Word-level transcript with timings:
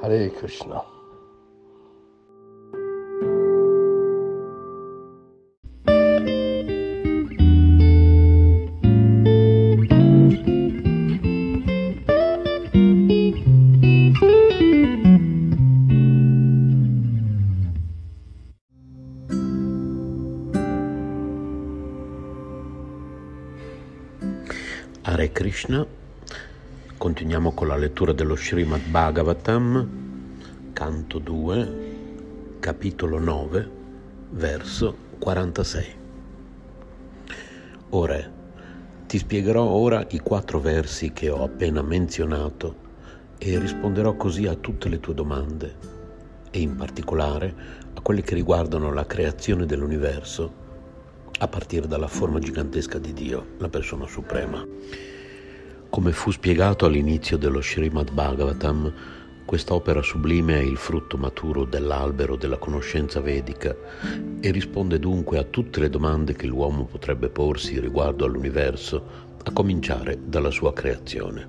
Hare 0.00 0.30
Krishna. 0.30 0.97
Srimad 28.40 28.88
Bhagavatam, 28.88 29.88
canto 30.72 31.18
2, 31.18 32.56
capitolo 32.60 33.18
9, 33.18 33.70
verso 34.30 34.96
46. 35.18 35.86
O 37.90 38.06
Re, 38.06 38.32
ti 39.06 39.18
spiegherò 39.18 39.64
ora 39.64 40.06
i 40.10 40.20
quattro 40.20 40.60
versi 40.60 41.12
che 41.12 41.28
ho 41.28 41.42
appena 41.42 41.82
menzionato 41.82 42.86
e 43.38 43.58
risponderò 43.58 44.14
così 44.14 44.46
a 44.46 44.54
tutte 44.54 44.88
le 44.88 45.00
tue 45.00 45.14
domande 45.14 45.74
e 46.50 46.60
in 46.60 46.76
particolare 46.76 47.54
a 47.92 48.00
quelle 48.00 48.22
che 48.22 48.34
riguardano 48.34 48.92
la 48.92 49.04
creazione 49.04 49.66
dell'universo 49.66 50.66
a 51.40 51.48
partire 51.48 51.86
dalla 51.88 52.08
forma 52.08 52.38
gigantesca 52.38 52.98
di 52.98 53.12
Dio, 53.12 53.46
la 53.58 53.68
persona 53.68 54.06
suprema. 54.06 54.64
Come 55.90 56.12
fu 56.12 56.30
spiegato 56.30 56.84
all'inizio 56.84 57.38
dello 57.38 57.62
Srimad 57.62 58.12
Bhagavatam, 58.12 58.92
quest'opera 59.46 60.02
sublime 60.02 60.60
è 60.60 60.62
il 60.62 60.76
frutto 60.76 61.16
maturo 61.16 61.64
dell'albero 61.64 62.36
della 62.36 62.58
conoscenza 62.58 63.20
vedica 63.20 63.74
e 64.38 64.50
risponde 64.50 64.98
dunque 64.98 65.38
a 65.38 65.44
tutte 65.44 65.80
le 65.80 65.88
domande 65.88 66.34
che 66.34 66.46
l'uomo 66.46 66.84
potrebbe 66.84 67.30
porsi 67.30 67.80
riguardo 67.80 68.26
all'universo, 68.26 69.26
a 69.42 69.50
cominciare 69.50 70.18
dalla 70.26 70.50
sua 70.50 70.74
creazione. 70.74 71.48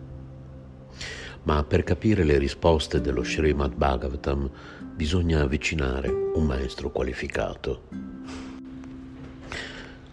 Ma 1.44 1.62
per 1.66 1.84
capire 1.84 2.24
le 2.24 2.38
risposte 2.38 3.02
dello 3.02 3.26
Srimad 3.26 3.76
Bhagavatam 3.76 4.50
bisogna 4.96 5.42
avvicinare 5.42 6.10
un 6.10 6.46
maestro 6.46 6.92
qualificato. 6.92 7.82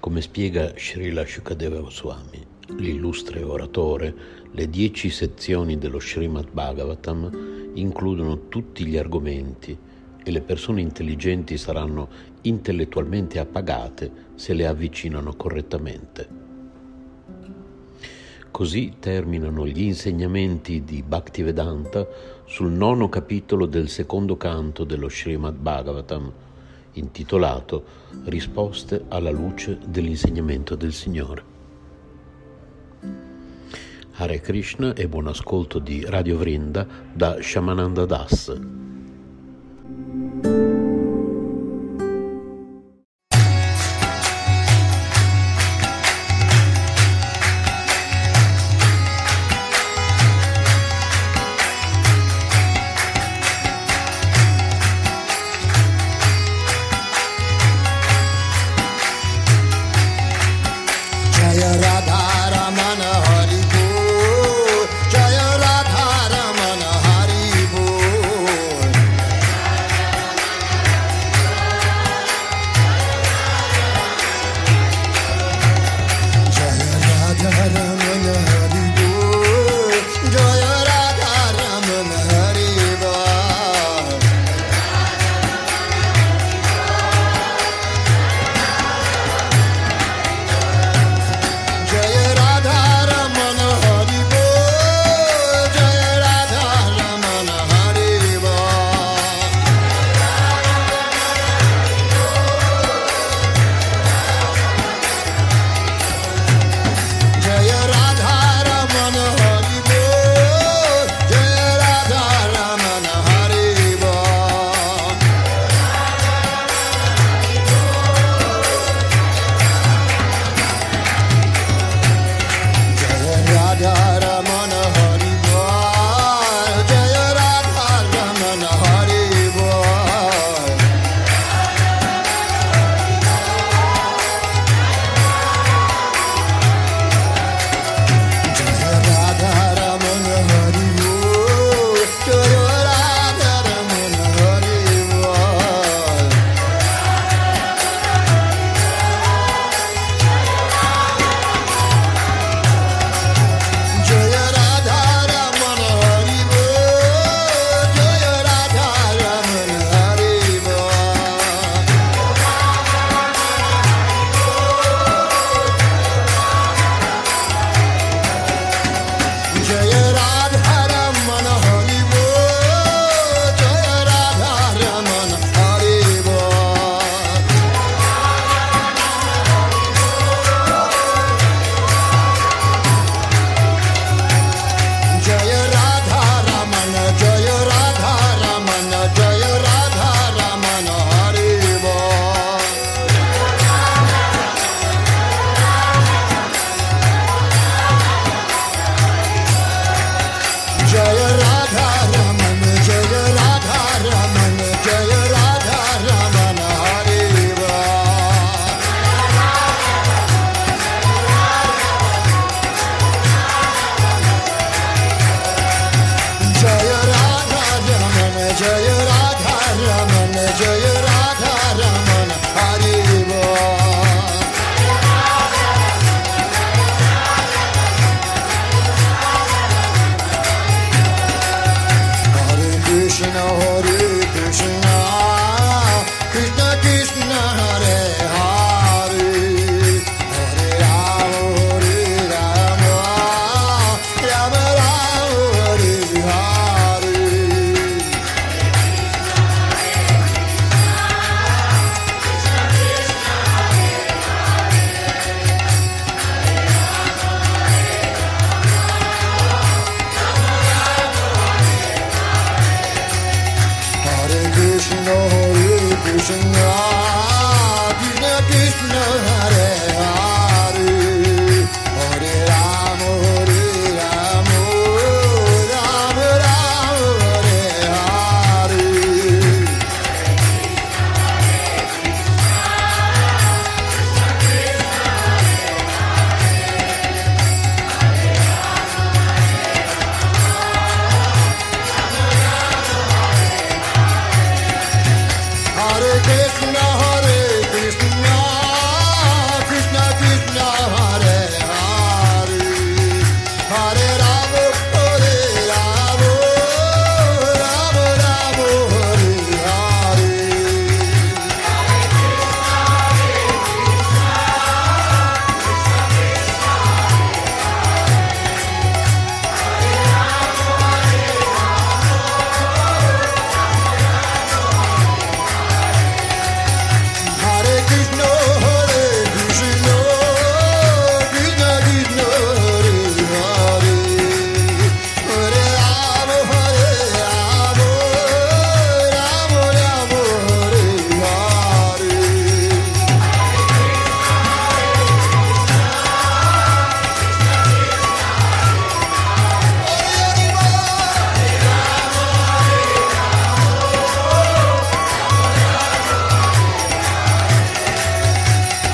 Come 0.01 0.21
spiega 0.21 0.73
Srila 0.77 1.25
Shukadeva 1.25 1.81
Goswami, 1.81 2.46
l'illustre 2.77 3.43
oratore, 3.43 4.15
le 4.51 4.69
dieci 4.69 5.11
sezioni 5.11 5.79
dello 5.79 6.01
Srimad 6.01 6.51
Bhagavatam 6.51 7.71
includono 7.75 8.49
tutti 8.49 8.85
gli 8.85 8.97
argomenti 8.97 9.77
e 10.23 10.31
le 10.31 10.41
persone 10.41 10.81
intelligenti 10.81 11.57
saranno 11.57 12.09
intellettualmente 12.43 13.39
appagate 13.39 14.11
se 14.35 14.55
le 14.55 14.67
avvicinano 14.67 15.35
correttamente. 15.35 16.45
Così 18.51 18.95
terminano 18.99 19.67
gli 19.67 19.83
insegnamenti 19.83 20.83
di 20.83 21.03
Bhaktivedanta 21.03 22.09
sul 22.47 22.73
nono 22.73 23.09
capitolo 23.09 23.67
del 23.67 23.89
secondo 23.89 24.37
canto 24.37 24.85
dello 24.85 25.11
Srimad 25.11 25.57
Bhagavatam, 25.57 26.33
intitolato 26.93 27.85
Risposte 28.25 29.05
alla 29.09 29.31
luce 29.31 29.79
dell'insegnamento 29.87 30.75
del 30.75 30.95
Signore. 30.95 31.56
Hare 34.19 34.41
Krishna 34.41 34.95
e 34.95 35.09
buon 35.09 35.27
ascolto 35.27 35.79
di 35.79 36.03
Radio 36.07 36.39
Vrinda 36.39 36.87
da 37.13 37.37
Shamananda 37.43 38.07
Das. 38.07 38.86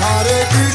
Hare 0.03 0.45
Krishna. 0.49 0.72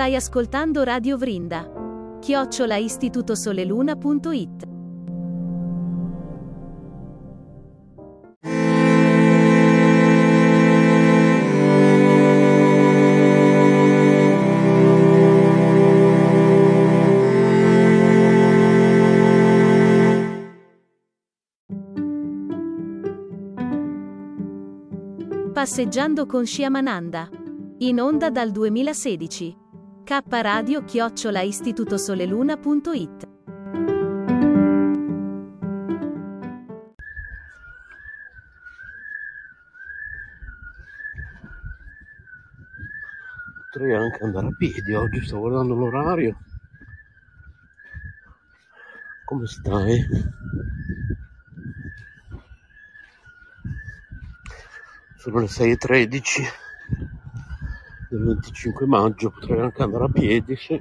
Stai 0.00 0.16
ascoltando 0.16 0.82
Radio 0.82 1.18
Vrinda. 1.18 1.70
Chiocciola 2.20 2.76
istitutosoleluna.it 2.76 4.68
Passeggiando 25.52 26.24
con 26.24 26.46
Sciamananda. 26.46 27.28
In 27.80 28.00
onda 28.00 28.30
dal 28.30 28.50
2016. 28.50 29.59
K 30.10 30.24
Radio 30.28 30.82
chiocciola 30.82 31.40
istitutosoleluna.it 31.40 33.28
Potrei 43.70 43.94
anche 43.94 44.24
andare 44.24 44.46
a 44.48 44.54
piedi 44.58 44.92
oggi, 44.94 45.24
sto 45.24 45.38
guardando 45.38 45.74
l'orario. 45.74 46.36
Come 49.26 49.46
stai? 49.46 50.04
Sono 55.18 55.38
le 55.38 55.46
6.13 55.46 56.69
del 58.10 58.24
25 58.24 58.86
maggio, 58.86 59.30
potrei 59.30 59.60
anche 59.60 59.82
andare 59.82 60.04
a 60.04 60.08
piedi, 60.08 60.56
sì. 60.56 60.80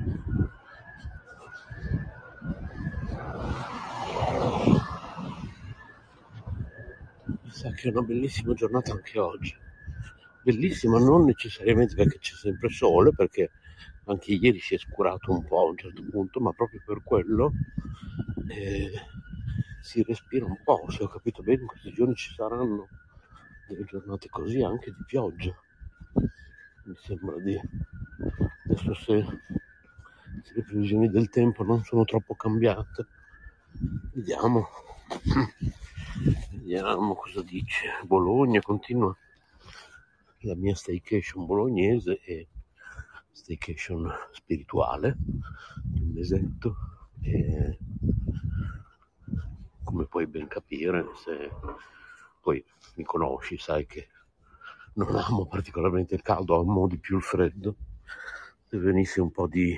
Mi 7.28 7.52
sa 7.52 7.70
che 7.72 7.88
è 7.88 7.92
una 7.92 8.02
bellissima 8.02 8.54
giornata 8.54 8.94
anche 8.94 9.20
oggi. 9.20 9.56
Bellissima 10.42 10.98
non 10.98 11.26
necessariamente 11.26 11.94
perché 11.94 12.18
c'è 12.18 12.34
sempre 12.34 12.70
sole, 12.70 13.14
perché 13.14 13.52
anche 14.06 14.34
ieri 14.34 14.60
si 14.60 14.74
è 14.74 14.78
scurato 14.80 15.32
un 15.32 15.46
po' 15.46 15.60
a 15.60 15.70
un 15.70 15.78
certo 15.78 16.04
punto, 16.10 16.40
ma 16.40 16.52
proprio 16.52 16.82
per 16.84 17.04
quello 17.04 17.52
eh, 18.48 18.90
si 19.82 20.02
respira 20.02 20.46
un 20.46 20.58
po'. 20.64 20.90
Se 20.90 21.04
ho 21.04 21.08
capito 21.08 21.44
bene, 21.44 21.62
in 21.62 21.68
questi 21.68 21.92
giorni 21.92 22.16
ci 22.16 22.34
saranno 22.34 22.88
delle 23.68 23.84
giornate 23.84 24.30
così 24.30 24.64
anche 24.64 24.90
di 24.90 25.04
pioggia. 25.06 25.56
Mi 26.90 26.96
sembra 26.98 27.40
di... 27.40 27.56
Adesso 28.66 28.96
se, 28.96 29.24
se 30.42 30.54
le 30.56 30.64
previsioni 30.64 31.08
del 31.08 31.30
tempo 31.30 31.64
non 31.64 31.84
sono 31.84 32.04
troppo 32.04 32.34
cambiate, 32.34 33.06
vediamo. 34.14 34.68
Vediamo 36.50 37.14
cosa 37.14 37.44
dice. 37.44 37.90
Bologna 38.06 38.60
continua 38.60 39.16
la 40.40 40.56
mia 40.56 40.74
staycation 40.74 41.46
bolognese 41.46 42.20
e 42.22 42.48
staycation 43.32 44.12
spirituale 44.32 45.16
di 45.84 46.02
un 46.02 46.12
mesetto 46.12 46.76
e 47.22 47.78
come 49.84 50.06
puoi 50.06 50.26
ben 50.26 50.48
capire 50.48 51.06
se 51.16 51.52
poi 52.42 52.64
mi 52.96 53.04
conosci 53.04 53.58
sai 53.60 53.86
che 53.86 54.08
non 55.04 55.16
amo 55.16 55.46
particolarmente 55.46 56.16
il 56.16 56.22
caldo 56.22 56.60
amo 56.60 56.88
di 56.88 56.98
più 56.98 57.18
il 57.18 57.24
freddo 57.24 57.76
se 58.68 58.78
venisse 58.78 59.22
un 59.22 59.32
po' 59.32 59.48
di 59.48 59.76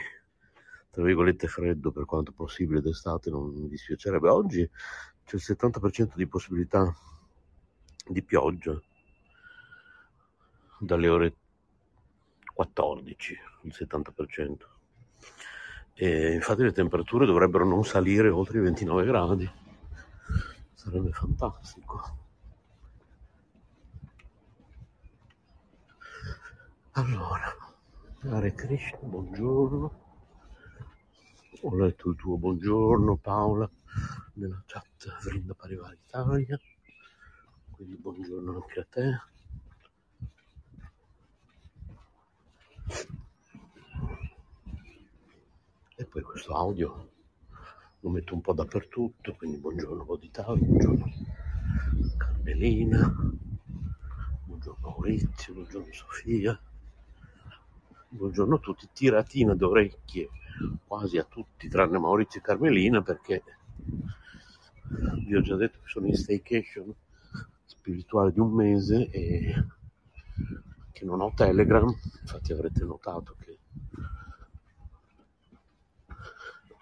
tra 0.90 1.04
virgolette 1.04 1.48
freddo 1.48 1.92
per 1.92 2.06
quanto 2.06 2.32
possibile 2.32 2.82
d'estate 2.82 3.30
non 3.30 3.54
mi 3.54 3.70
dispiacerebbe 3.70 4.30
oggi 4.30 4.70
c'è 5.26 5.36
il 5.36 5.44
70% 5.46 6.16
di 6.16 6.28
possibilità 6.28 6.94
di 8.06 8.22
pioggia 8.24 8.80
dalle 10.80 11.08
ore 11.08 11.36
14, 12.54 13.40
il 13.62 13.74
70%. 13.76 14.56
E 15.94 16.34
infatti 16.34 16.64
le 16.64 16.72
temperature 16.72 17.26
dovrebbero 17.26 17.66
non 17.66 17.84
salire 17.84 18.30
oltre 18.30 18.58
i 18.58 18.62
29 18.62 19.06
gradi. 19.06 19.50
Sarebbe 20.74 21.12
fantastico. 21.12 22.21
Allora, 26.96 27.56
Hare 28.24 28.54
Krishna, 28.54 29.00
buongiorno. 29.04 29.92
Ho 31.62 31.76
letto 31.78 32.10
il 32.10 32.18
tuo 32.18 32.36
buongiorno 32.36 33.16
Paola 33.16 33.70
nella 34.34 34.62
chat 34.66 35.08
Vrinda 35.24 35.54
Parivar 35.54 35.94
Italia, 35.94 36.60
quindi 37.72 37.96
buongiorno 37.96 38.56
anche 38.56 38.80
a 38.82 38.88
te. 38.90 39.22
E 45.96 46.06
poi 46.06 46.22
questo 46.24 46.54
audio 46.54 47.10
lo 48.02 48.10
metto 48.10 48.34
un 48.34 48.42
po' 48.42 48.52
dappertutto, 48.52 49.34
quindi 49.36 49.60
buongiorno 49.60 50.04
Bodhitavi, 50.04 50.66
buongiorno 50.66 51.06
Carmelina, 52.18 53.16
buongiorno 54.44 54.90
Maurizio, 54.90 55.54
buongiorno 55.54 55.94
Sofia, 55.94 56.62
buongiorno 58.14 58.56
a 58.56 58.60
tutti, 58.60 58.90
tiratina 58.92 59.56
d'orecchie 59.56 60.30
quasi 60.86 61.18
a 61.18 61.24
tutti 61.24 61.70
tranne 61.70 61.98
Maurizio 61.98 62.42
e 62.42 62.44
Carmelina 62.44 63.02
perché 63.02 63.42
vi 65.26 65.34
ho 65.34 65.42
già 65.42 65.56
detto 65.56 65.80
che 65.82 65.88
sono 65.88 66.08
in 66.08 66.16
staycation 66.18 66.94
spirituale 67.64 68.34
di 68.34 68.42
un 68.42 68.52
mese 68.52 69.10
e 69.10 69.66
che 70.92 71.06
non 71.06 71.22
ho 71.22 71.32
Telegram, 71.34 71.88
infatti 72.22 72.52
avrete 72.52 72.84
notato 72.84 73.36
che 73.40 73.58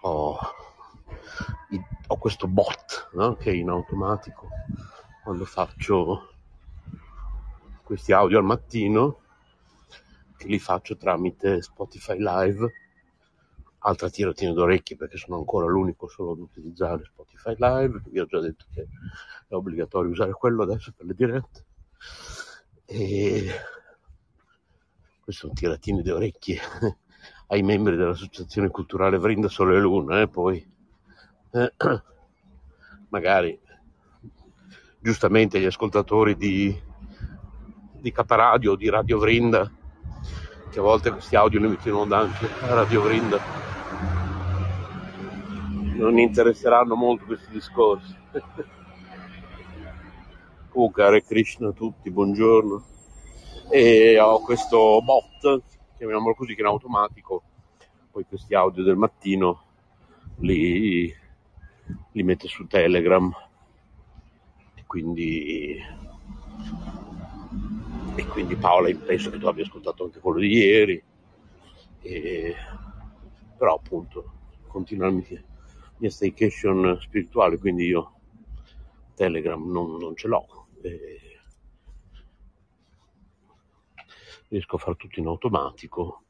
ho, 0.02 0.36
ho 2.08 2.18
questo 2.18 2.48
bot 2.48 3.10
no? 3.14 3.36
che 3.36 3.54
in 3.54 3.70
automatico 3.70 4.48
quando 5.24 5.46
faccio 5.46 6.34
questi 7.84 8.14
audio 8.14 8.40
al 8.40 8.46
mattino 8.46 9.20
che 10.40 10.48
li 10.48 10.58
faccio 10.58 10.96
tramite 10.96 11.62
Spotify 11.62 12.16
Live. 12.18 12.74
Altra 13.80 14.10
tiratina 14.10 14.54
d'orecchie 14.54 14.96
perché 14.96 15.18
sono 15.18 15.38
ancora 15.38 15.68
l'unico 15.68 16.08
solo 16.08 16.32
ad 16.32 16.40
utilizzare 16.40 17.04
Spotify 17.04 17.56
Live. 17.58 18.04
Vi 18.06 18.20
ho 18.20 18.26
già 18.26 18.40
detto 18.40 18.66
che 18.74 18.88
è 19.48 19.54
obbligatorio 19.54 20.12
usare 20.12 20.32
quello 20.32 20.64
adesso 20.64 20.94
per 20.96 21.06
le 21.06 21.14
dirette. 21.14 21.66
E 22.86 23.48
queste 25.22 25.42
sono 25.42 25.54
tiratine 25.54 26.02
di 26.02 26.10
orecchie 26.10 26.60
ai 27.48 27.62
membri 27.62 27.98
dell'associazione 27.98 28.70
culturale 28.70 29.18
Vrinda 29.18 29.50
Sole 29.50 29.76
e 29.76 29.80
Luna 29.80 30.22
e 30.22 30.30
poi. 30.30 30.72
Eh, 31.52 31.74
magari 33.10 33.60
giustamente 35.02 35.60
gli 35.60 35.66
ascoltatori 35.66 36.38
di, 36.38 36.82
di 38.00 38.12
Caparadio 38.12 38.72
o 38.72 38.76
di 38.78 38.90
Radio 38.90 39.20
Vrinda 39.20 39.70
che 40.70 40.80
a 40.80 40.84
volte 40.84 41.12
questi 41.12 41.36
audio 41.36 41.60
li 41.60 41.68
mettono 41.68 41.96
in 41.96 42.02
onda 42.02 42.18
anche 42.20 42.48
a 42.62 42.74
Radio 42.74 43.02
Vrinda. 43.02 43.40
Non 45.96 46.18
interesseranno 46.20 46.96
molto 46.96 47.26
questi 47.26 47.52
discorsi. 47.52 48.16
Comunque 50.70 51.04
Hare 51.04 51.24
Krishna 51.24 51.70
a 51.70 51.74
tutti 51.74 52.10
buongiorno. 52.12 52.84
E 53.72 54.20
ho 54.20 54.40
questo 54.42 55.02
bot 55.02 55.62
chiamiamolo 55.98 56.34
così 56.34 56.56
che 56.56 56.62
in 56.62 56.68
automatico. 56.68 57.44
Poi 58.12 58.26
questi 58.26 58.56
audio 58.56 58.84
del 58.84 58.96
mattino 58.96 59.64
li, 60.38 61.14
li 62.12 62.24
mette 62.24 62.48
su 62.48 62.66
Telegram. 62.68 63.30
E 64.76 64.84
quindi 64.86 65.78
e 68.16 68.26
quindi 68.26 68.56
Paola 68.56 68.94
penso 68.96 69.30
che 69.30 69.38
tu 69.38 69.48
abbia 69.48 69.64
ascoltato 69.64 70.04
anche 70.04 70.20
quello 70.20 70.40
di 70.40 70.48
ieri. 70.48 71.04
E, 72.02 72.56
però 73.58 73.76
appunto 73.76 74.32
continua 74.68 75.08
la 75.08 75.14
mia, 75.14 75.44
mia 75.98 76.10
staycation 76.10 76.98
spirituale 77.02 77.58
quindi 77.58 77.86
io 77.86 78.14
Telegram 79.16 79.70
non, 79.70 79.98
non 79.98 80.16
ce 80.16 80.28
l'ho. 80.28 80.68
E 80.82 81.20
riesco 84.48 84.76
a 84.76 84.80
fare 84.80 84.96
tutto 84.98 85.20
in 85.20 85.28
automatico. 85.28 86.24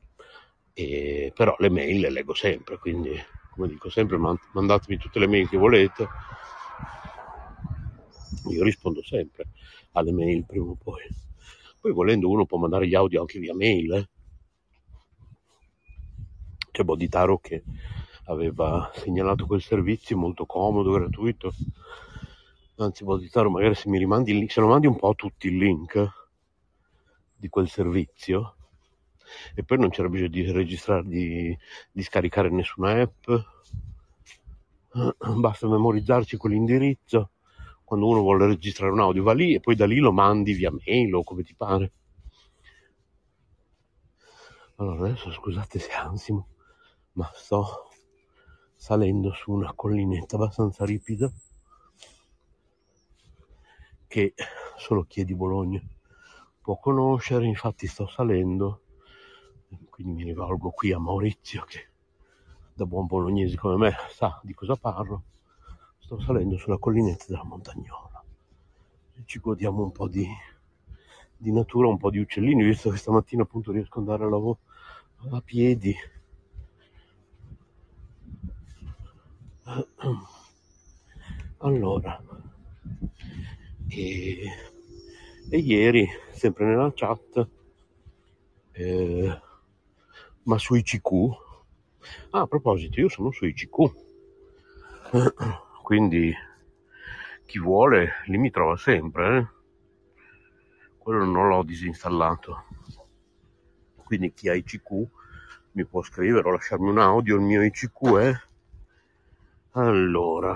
E, 0.74 1.32
però 1.36 1.56
le 1.60 1.70
mail 1.70 2.00
le 2.00 2.10
leggo 2.10 2.34
sempre 2.34 2.78
quindi 2.78 3.12
come 3.50 3.68
dico 3.68 3.90
sempre 3.90 4.18
man- 4.18 4.40
mandatemi 4.54 4.98
tutte 4.98 5.20
le 5.20 5.28
mail 5.28 5.50
che 5.50 5.58
volete. 5.58 6.08
Io 8.46 8.64
rispondo 8.64 9.04
sempre 9.04 9.48
alle 9.94 10.12
mail 10.12 10.46
prima 10.46 10.72
o 10.72 10.76
poi 10.76 11.02
poi 11.80 11.92
volendo 11.92 12.30
uno 12.30 12.46
può 12.46 12.58
mandare 12.58 12.88
gli 12.88 12.96
audio 12.96 13.22
anche 13.22 13.40
via 13.40 13.56
mail 13.56 13.94
eh. 13.94 14.10
c'è 16.72 16.84
Boditaro 16.84 17.40
che 17.40 17.64
aveva 18.30 18.92
segnalato 18.94 19.46
quel 19.46 19.62
servizio 19.62 20.18
molto 20.18 20.46
comodo, 20.46 20.92
gratuito. 20.92 21.52
Anzi, 22.78 23.04
Boditaro, 23.04 23.50
magari 23.50 23.76
se 23.76 23.90
mi 23.90 23.98
rimandi 23.98 24.32
il 24.32 24.38
link, 24.38 24.52
se 24.52 24.62
lo 24.62 24.68
mandi 24.68 24.88
un 24.88 24.96
po' 24.96 25.10
a 25.10 25.14
tutti 25.14 25.48
il 25.48 25.58
link 25.58 26.10
di 27.36 27.50
quel 27.50 27.68
servizio, 27.68 28.56
e 29.54 29.64
poi 29.64 29.78
non 29.80 29.90
c'era 29.90 30.08
bisogno 30.08 30.30
di 30.30 30.52
registrare, 30.52 31.06
di, 31.06 31.58
di 31.92 32.04
scaricare 32.04 32.50
nessuna 32.50 33.02
app, 33.02 33.30
basta 35.38 35.68
memorizzarci 35.68 36.38
quell'indirizzo. 36.38 37.32
Quando 37.90 38.08
uno 38.08 38.22
vuole 38.22 38.46
registrare 38.46 38.92
un 38.92 39.00
audio 39.00 39.24
va 39.24 39.34
lì 39.34 39.56
e 39.56 39.60
poi 39.60 39.76
da 39.76 39.88
lì 39.88 39.98
lo 39.98 40.12
mandi 40.12 40.54
via 40.54 40.72
mail 40.72 41.16
o 41.16 41.24
come 41.24 41.42
ti 41.42 41.56
pare. 41.56 41.92
Allora, 44.76 45.08
adesso 45.08 45.32
scusate 45.32 45.80
se 45.80 45.92
ansimo, 45.94 46.50
ma 47.14 47.28
sto 47.34 47.90
salendo 48.76 49.34
su 49.34 49.52
una 49.52 49.74
collinetta 49.74 50.36
abbastanza 50.36 50.86
ripida 50.86 51.34
che 54.06 54.36
solo 54.78 55.06
chi 55.06 55.22
è 55.22 55.26
di 55.26 55.34
Bologna 55.34 55.82
può 56.62 56.78
conoscere, 56.78 57.48
infatti 57.48 57.88
sto 57.88 58.06
salendo, 58.06 58.84
quindi 59.90 60.14
mi 60.14 60.24
rivolgo 60.26 60.70
qui 60.70 60.92
a 60.92 61.00
Maurizio 61.00 61.64
che 61.64 61.90
da 62.72 62.86
buon 62.86 63.08
bolognese 63.08 63.58
come 63.58 63.78
me 63.78 63.96
sa 64.12 64.40
di 64.44 64.54
cosa 64.54 64.76
parlo, 64.76 65.24
sto 66.10 66.20
salendo 66.22 66.58
sulla 66.58 66.80
collinetta 66.80 67.26
della 67.28 67.44
Montagnola. 67.44 68.24
Ci 69.26 69.38
godiamo 69.38 69.84
un 69.84 69.92
po' 69.92 70.08
di, 70.08 70.28
di 71.38 71.52
natura, 71.52 71.88
un 71.88 72.00
po' 72.00 72.10
di 72.10 72.18
uccellini, 72.18 72.64
visto 72.64 72.90
che 72.90 72.98
stamattina 72.98 73.44
appunto 73.44 73.72
riesco 73.72 74.00
ad 74.00 74.08
andare 74.08 74.24
a 74.24 74.30
lavoro 74.30 74.58
a 75.30 75.40
piedi. 75.42 75.96
Allora, 81.58 82.20
e, 83.88 84.44
e 85.48 85.58
ieri, 85.60 86.10
sempre 86.32 86.66
nella 86.66 86.92
chat, 86.96 87.48
eh, 88.72 89.42
ma 90.42 90.58
su 90.58 90.74
ICQ, 90.74 91.12
ah, 92.32 92.42
a 92.42 92.48
proposito, 92.48 93.00
io 93.00 93.10
sono 93.10 93.30
su 93.30 93.46
ICQ, 93.46 93.78
quindi 95.90 96.32
chi 97.48 97.58
vuole 97.58 98.22
lì 98.28 98.38
mi 98.38 98.52
trova 98.52 98.78
sempre, 98.78 99.38
eh. 99.40 99.48
quello 101.00 101.26
non 101.26 101.48
l'ho 101.48 101.64
disinstallato, 101.64 102.66
quindi 104.06 104.32
chi 104.32 104.50
ha 104.50 104.54
ICQ 104.54 104.92
mi 105.72 105.86
può 105.88 106.04
scrivere 106.04 106.48
o 106.48 106.52
lasciarmi 106.52 106.90
un 106.90 107.00
audio, 107.00 107.38
il 107.38 107.42
mio 107.42 107.64
ICQ 107.64 108.18
è 108.20 108.32
allora 109.72 110.56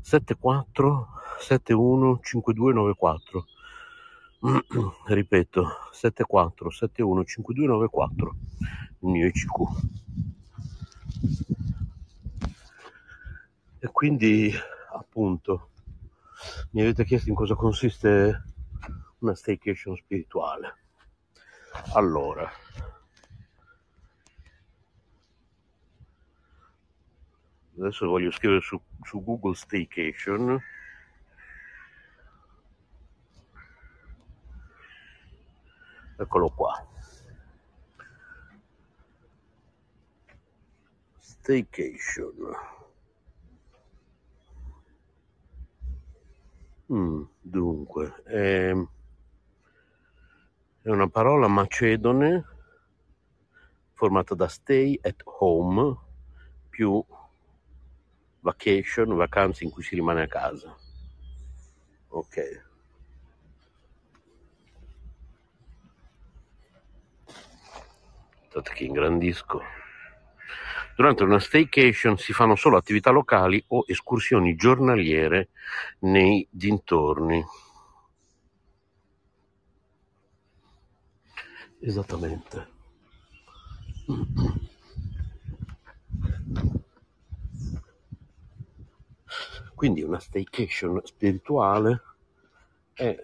74 0.00 1.08
71 1.38 2.18
5294 2.22 3.46
ripeto 5.06 5.68
74 5.92 6.70
71 6.70 7.24
5294 7.24 8.36
il 9.02 9.08
mio 9.08 9.26
ICQ 9.28 9.54
e 13.86 13.92
quindi 13.92 14.52
appunto 14.92 15.70
mi 16.72 16.80
avete 16.80 17.04
chiesto 17.04 17.28
in 17.28 17.36
cosa 17.36 17.54
consiste 17.54 18.42
una 19.18 19.34
staycation 19.34 19.96
spirituale. 19.96 20.76
Allora 21.94 22.50
adesso 27.78 28.08
voglio 28.08 28.32
scrivere 28.32 28.60
su, 28.60 28.80
su 29.02 29.22
Google 29.22 29.54
Staycation. 29.54 30.60
Eccolo 36.18 36.48
qua. 36.50 36.88
Staycation 41.20 42.74
Mm, 46.92 47.22
dunque, 47.40 48.22
ehm, 48.26 48.88
è 50.82 50.88
una 50.88 51.08
parola 51.08 51.48
macedone 51.48 52.44
formata 53.94 54.36
da 54.36 54.46
stay 54.46 54.96
at 55.02 55.20
home 55.24 55.96
più 56.70 57.04
vacation, 58.40 59.16
vacanze 59.16 59.64
in 59.64 59.70
cui 59.70 59.82
si 59.82 59.96
rimane 59.96 60.22
a 60.22 60.28
casa. 60.28 60.76
Ok. 62.08 62.64
Aspettate 68.32 68.74
che 68.74 68.84
ingrandisco. 68.84 69.60
Durante 70.96 71.24
una 71.24 71.38
staycation 71.38 72.16
si 72.16 72.32
fanno 72.32 72.56
solo 72.56 72.78
attività 72.78 73.10
locali 73.10 73.62
o 73.68 73.84
escursioni 73.86 74.56
giornaliere 74.56 75.50
nei 75.98 76.48
dintorni. 76.50 77.44
Esattamente. 81.80 82.68
Quindi 89.74 90.02
una 90.02 90.18
staycation 90.18 91.02
spirituale 91.04 92.02
è 92.94 93.14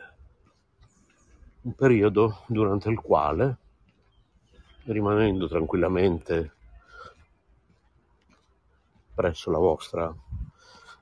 un 1.62 1.74
periodo 1.74 2.44
durante 2.48 2.90
il 2.90 3.00
quale, 3.00 3.56
rimanendo 4.84 5.48
tranquillamente 5.48 6.56
presso 9.14 9.50
la 9.50 9.58
vostra 9.58 10.14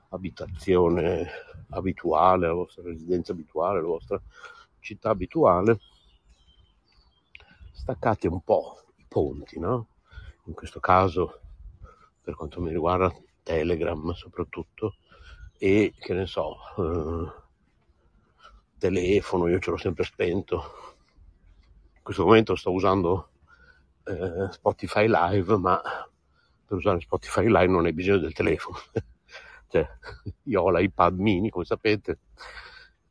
abitazione 0.09 1.27
abituale, 1.69 2.47
la 2.47 2.53
vostra 2.53 2.83
residenza 2.83 3.31
abituale, 3.31 3.81
la 3.81 3.87
vostra 3.87 4.21
città 4.79 5.09
abituale, 5.09 5.79
staccate 7.71 8.27
un 8.27 8.41
po' 8.41 8.83
i 8.97 9.05
ponti, 9.07 9.59
no? 9.59 9.87
In 10.45 10.53
questo 10.53 10.79
caso, 10.79 11.39
per 12.21 12.35
quanto 12.35 12.61
mi 12.61 12.69
riguarda, 12.69 13.13
Telegram 13.43 14.11
soprattutto, 14.13 14.95
e 15.57 15.93
che 15.97 16.13
ne 16.13 16.25
so, 16.25 16.57
eh, 16.77 17.31
telefono, 18.77 19.47
io 19.47 19.59
ce 19.59 19.69
l'ho 19.69 19.77
sempre 19.77 20.03
spento. 20.03 20.55
In 21.93 22.01
questo 22.01 22.25
momento 22.25 22.55
sto 22.55 22.71
usando 22.71 23.29
eh, 24.05 24.51
Spotify 24.51 25.07
Live, 25.07 25.55
ma 25.57 25.81
per 26.71 26.79
usare 26.79 27.01
Spotify 27.01 27.47
Live 27.47 27.67
non 27.67 27.85
hai 27.85 27.91
bisogno 27.91 28.19
del 28.19 28.31
telefono. 28.31 28.77
cioè, 29.67 29.85
io 30.43 30.61
ho 30.61 30.71
l'iPad 30.71 31.17
mini, 31.17 31.49
come 31.49 31.65
sapete, 31.65 32.19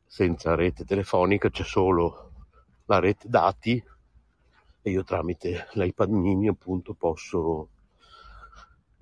senza 0.03 0.55
rete 0.55 0.83
telefonica, 0.83 1.51
c'è 1.51 1.63
solo 1.63 2.31
la 2.85 2.97
rete 2.97 3.29
dati 3.29 3.83
e 4.81 4.89
io 4.89 5.03
tramite 5.03 5.67
l'iPad 5.73 6.09
mini 6.09 6.47
appunto 6.47 6.95
posso 6.95 7.69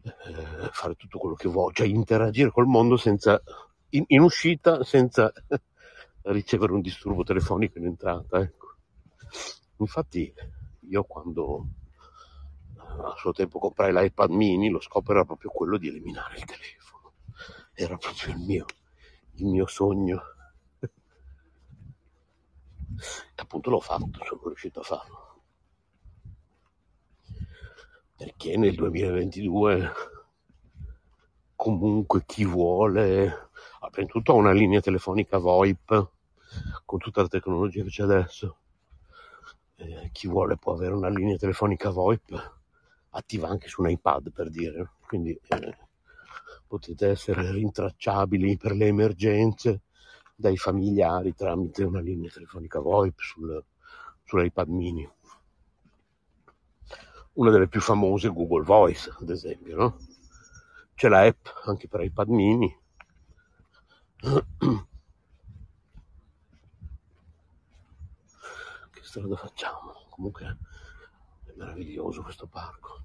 eh, 0.01 0.69
fare 0.71 0.95
tutto 0.95 1.19
quello 1.19 1.35
che 1.35 1.47
voglio, 1.47 1.75
cioè 1.75 1.87
interagire 1.87 2.51
col 2.51 2.67
mondo 2.67 2.97
senza, 2.97 3.41
in, 3.91 4.03
in 4.07 4.19
uscita 4.19 4.83
senza 4.83 5.31
ricevere 6.23 6.73
un 6.73 6.81
disturbo 6.81 7.23
telefonico 7.23 7.77
in 7.77 7.85
entrata. 7.85 8.41
Ecco. 8.41 8.75
Infatti 9.77 10.33
io 10.89 11.03
quando 11.03 11.65
a 13.07 13.15
suo 13.17 13.31
tempo 13.31 13.59
comprai 13.59 13.91
l'iPad 13.93 14.29
mini 14.31 14.69
lo 14.69 14.79
scopo 14.79 15.11
era 15.11 15.25
proprio 15.25 15.49
quello 15.51 15.77
di 15.77 15.87
eliminare 15.87 16.37
il 16.37 16.45
telefono, 16.45 17.13
era 17.73 17.97
proprio 17.97 18.33
il 18.33 18.39
mio, 18.39 18.65
il 19.35 19.45
mio 19.45 19.67
sogno. 19.67 20.21
Appunto 23.35 23.69
l'ho 23.69 23.79
fatto, 23.79 24.23
sono 24.25 24.41
riuscito 24.45 24.81
a 24.81 24.83
farlo 24.83 25.29
perché 28.19 28.57
nel 28.57 28.75
2022 28.75 29.91
comunque 31.55 32.23
chi 32.25 32.43
vuole, 32.43 33.49
prima 33.91 34.07
di 34.07 34.11
tutto 34.11 34.33
ha 34.33 34.35
una 34.35 34.51
linea 34.51 34.81
telefonica 34.81 35.37
VoIP 35.37 36.09
con 36.83 36.99
tutta 36.99 37.21
la 37.21 37.29
tecnologia 37.29 37.81
che 37.81 37.89
c'è 37.89 38.03
adesso. 38.03 38.57
Eh, 39.75 40.09
chi 40.11 40.27
vuole 40.27 40.57
può 40.57 40.73
avere 40.73 40.95
una 40.95 41.07
linea 41.07 41.37
telefonica 41.37 41.91
VoIP 41.91 42.58
attiva 43.11 43.47
anche 43.47 43.67
su 43.67 43.81
un 43.81 43.89
iPad 43.89 44.31
per 44.31 44.49
dire, 44.49 44.91
quindi 45.07 45.37
eh, 45.47 45.77
potete 46.67 47.09
essere 47.09 47.51
rintracciabili 47.51 48.57
per 48.57 48.73
le 48.73 48.87
emergenze 48.87 49.81
dai 50.35 50.57
familiari 50.57 51.35
tramite 51.35 51.83
una 51.83 51.99
linea 51.99 52.29
telefonica 52.29 52.79
VoIP 52.79 53.19
sul, 53.19 53.63
sull'iPad 54.23 54.67
mini 54.69 55.09
una 57.39 57.51
delle 57.51 57.67
più 57.67 57.79
famose 57.79 58.27
è 58.27 58.31
Google 58.31 58.63
Voice, 58.63 59.13
ad 59.17 59.29
esempio, 59.29 59.75
no? 59.77 59.97
C'è 60.93 61.07
la 61.07 61.25
app 61.25 61.47
anche 61.65 61.87
per 61.87 62.01
iPad 62.01 62.27
mini. 62.27 62.77
Che 68.91 69.03
strada 69.03 69.35
facciamo? 69.37 69.93
Comunque 70.09 70.57
meraviglioso 71.59 72.23
questo 72.23 72.47
parco. 72.47 73.03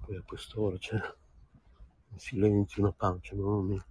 Poi 0.00 0.16
a 0.16 0.22
quest'ora 0.22 0.78
c'è 0.78 0.94
un 0.94 2.18
silenzio, 2.18 2.82
una 2.82 2.92
pace, 2.92 3.34
mamma 3.34 3.62
mia. 3.62 3.86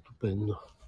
Stupendo. 0.00 0.79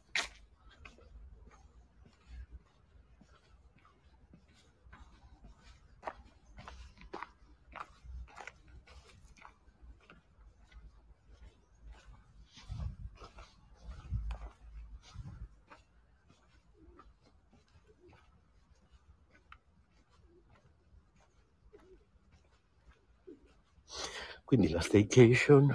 Quindi 24.53 24.69
la 24.69 24.83
staycation, 24.83 25.73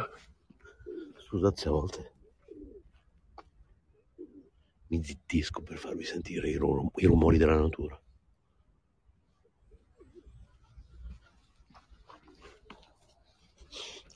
scusate 1.26 1.68
a 1.68 1.72
volte 1.72 2.13
mi 4.90 5.04
zittisco 5.04 5.63
per 5.63 5.80
farvi 5.80 6.04
sentire 6.04 6.48
i 6.48 6.58
rumori 6.58 7.40
della 7.40 7.58
natura. 7.58 8.00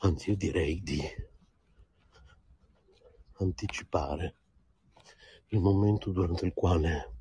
Anzi, 0.02 0.30
io 0.30 0.36
direi 0.36 0.80
di 0.84 1.02
anticipare 3.38 4.36
il 5.47 5.60
momento 5.60 6.12
durante 6.12 6.45
il 6.45 6.54
quale 6.54 7.15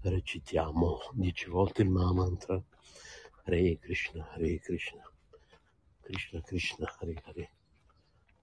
recitiamo 0.00 1.10
dieci 1.12 1.50
volte 1.50 1.82
il 1.82 1.90
Mahamantra 1.90 2.58
Hare 3.44 3.78
Krishna, 3.78 4.30
Hare 4.30 4.58
Krishna, 4.60 5.13
Krishna 6.04 6.40
Krishna, 6.42 6.94
Hare 6.98 7.22
Hare, 7.24 7.50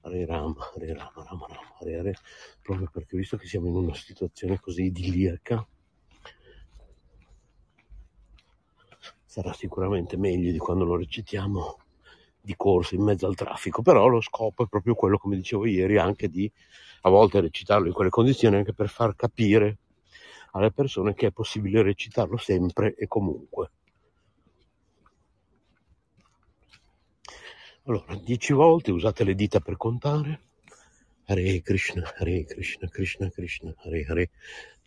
Hare 0.02 0.26
Rama, 0.26 0.72
Hare 0.74 0.94
Rama, 0.94 1.12
Rama 1.16 1.46
Rama, 1.48 1.76
Hare 1.80 1.96
Hare, 1.96 2.16
proprio 2.62 2.90
perché 2.92 3.16
visto 3.16 3.38
che 3.38 3.46
siamo 3.46 3.68
in 3.68 3.76
una 3.76 3.94
situazione 3.94 4.60
così 4.60 4.86
idilliaca, 4.86 5.66
sarà 9.24 9.54
sicuramente 9.54 10.18
meglio 10.18 10.52
di 10.52 10.58
quando 10.58 10.86
lo 10.86 10.98
recitiamo 10.98 11.78
di 12.42 12.56
corsa 12.58 12.96
in 12.96 13.04
mezzo 13.04 13.28
al 13.28 13.36
traffico, 13.36 13.84
però 13.84 14.08
lo 14.08 14.22
scopo 14.22 14.64
è 14.64 14.68
proprio 14.68 14.96
quello, 14.96 15.20
come 15.20 15.36
dicevo 15.36 15.68
ieri, 15.68 15.98
anche 15.98 16.28
di 16.30 16.52
a 17.04 17.10
volte 17.10 17.40
recitarlo 17.40 17.88
in 17.88 17.94
quelle 17.94 18.10
condizioni 18.10 18.56
anche 18.56 18.74
per 18.74 18.90
far 18.90 19.16
capire 19.16 19.78
alle 20.54 20.72
persone 20.72 21.14
che 21.14 21.28
è 21.28 21.32
possibile 21.32 21.84
recitarlo 21.84 22.38
sempre 22.38 22.96
e 22.96 23.08
comunque. 23.08 23.72
Allora, 27.86 28.16
dieci 28.16 28.54
volte 28.54 28.92
usate 28.92 29.24
le 29.24 29.34
dita 29.34 29.60
per 29.60 29.76
contare. 29.76 30.42
Hare 31.26 31.62
Krishna, 31.64 32.14
Hare 32.16 32.46
Krishna, 32.46 32.88
Krishna 32.88 33.32
Krishna, 33.32 33.74
Hare 33.80 34.06
Hare, 34.08 34.30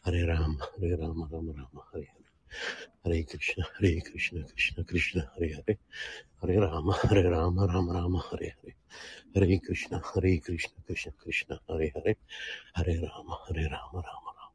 Hare 0.03 0.25
Rama, 0.25 0.57
Hare 0.79 0.97
Rama, 0.97 1.27
Rama 1.29 1.53
Rama, 1.57 1.89
Hare 1.91 2.13
Hare. 2.15 2.31
Hare 3.03 3.25
Krishna, 3.25 3.67
Hare 3.75 4.01
Krishna, 4.01 4.45
Krishna 4.45 4.85
Krishna, 4.85 5.33
Hare 5.35 5.55
Hare, 5.55 5.79
Hare 6.41 6.61
Rama, 6.61 6.93
Hare 7.03 7.29
Rama, 7.29 7.67
Rama 7.67 7.93
Rama, 7.95 8.21
Hare 8.31 8.57
Hare. 8.63 8.77
Hare 9.35 9.59
Krishna, 9.59 10.01
Hare 10.15 10.39
Krishna, 10.39 10.83
Krishna 10.87 11.13
Krishna, 11.19 11.61
Hare 11.67 11.91
Hare, 11.95 12.17
Hare 12.75 13.01
Rama, 13.01 13.39
Hare 13.49 13.69
Rama, 13.71 14.03
Rama 14.07 14.31
Rama. 14.39 14.53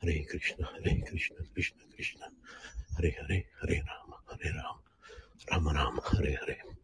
Hare 0.00 0.24
Krishna, 0.24 0.64
Hare 0.64 1.02
Krishna, 1.04 1.36
Krishna 1.52 1.82
Krishna, 1.94 2.32
Hare 2.96 3.12
Hare, 3.20 3.44
Hare 3.60 3.84
Rama, 3.84 4.16
Hare 4.30 4.50
Rama, 4.54 4.80
Rama 5.50 5.72
Rama, 5.74 6.00
Hare 6.10 6.38
Hare. 6.40 6.77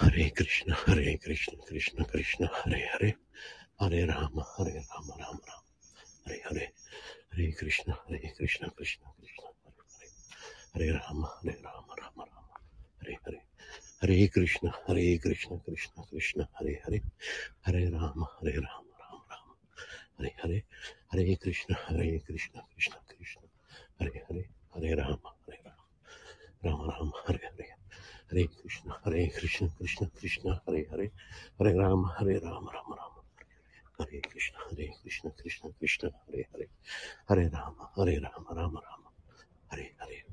Hare 0.00 0.30
Krishna, 0.30 0.74
Hare 0.86 1.18
Krishna, 1.18 1.56
Krishna 1.66 2.04
Krishna, 2.04 2.46
Hare 2.46 2.86
Hare, 2.92 3.16
Hare 3.80 4.06
Rama, 4.06 4.46
Hare 4.56 4.84
Rama, 4.90 5.14
Rama 5.18 5.40
Rama, 5.48 5.62
Hare 6.24 6.40
Hare, 6.46 6.72
Hare 7.34 7.52
Krishna, 7.58 7.98
Hare 8.06 8.32
Krishna, 8.36 8.70
Krishna 8.76 9.06
Krishna, 9.18 9.48
Hare 10.72 10.86
Hare, 10.86 10.92
Hare 10.92 11.00
Rama, 11.02 11.28
Hare 11.42 11.56
Rama, 11.64 11.94
Rama 12.00 12.24
Rama, 12.30 12.56
Hare 13.02 13.18
Hare, 13.24 13.42
Hare 14.00 14.28
Krishna, 14.28 14.70
Hare 14.86 15.18
Krishna, 15.18 15.58
Krishna 15.64 16.04
Krishna, 16.08 16.48
Hare 16.58 16.80
Hare, 16.84 17.02
Hare 17.66 17.90
Rama, 17.90 18.28
Hare 18.40 18.54
Rama, 18.54 18.94
Rama 19.02 19.24
Rama, 19.30 19.54
Hare 20.18 20.32
Hare, 20.42 20.64
Hare 21.10 21.36
Krishna, 21.42 21.74
Hare 21.88 22.20
Krishna, 22.20 22.62
Krishna 22.72 22.98
Krishna, 23.08 23.42
Hare 23.98 24.22
Hare, 24.28 24.48
Hare 24.74 24.96
Rama, 24.96 25.34
Hare 25.46 25.58
Rama, 25.66 25.84
Rama 26.62 26.86
Rama, 26.86 27.12
Hare 27.26 27.40
Hare. 27.42 27.77
Hare 28.30 28.46
Krishna, 28.60 28.96
Hare 29.04 29.30
Krishna, 29.30 29.68
Krishna 29.78 30.10
Krishna, 30.18 30.62
Hare 30.66 30.86
Hare, 30.90 31.10
Hare 31.58 31.74
Rama, 31.74 32.14
Hare 32.18 32.38
Rama, 32.40 32.70
Rama 32.76 32.94
Rama, 33.00 33.22
Hare 33.98 34.20
Krishna, 34.20 34.58
Hare 34.68 34.94
Krishna, 35.00 35.30
Krishna 35.40 35.70
Krishna, 35.78 36.10
Hare 36.26 36.46
Hare, 36.52 36.68
Hare 37.28 37.50
Rama, 37.50 37.88
Hare 37.96 38.20
Rama, 38.20 38.48
Rama 38.54 38.80
Rama, 38.86 39.10
Hare 39.70 39.92
Hare. 39.98 40.27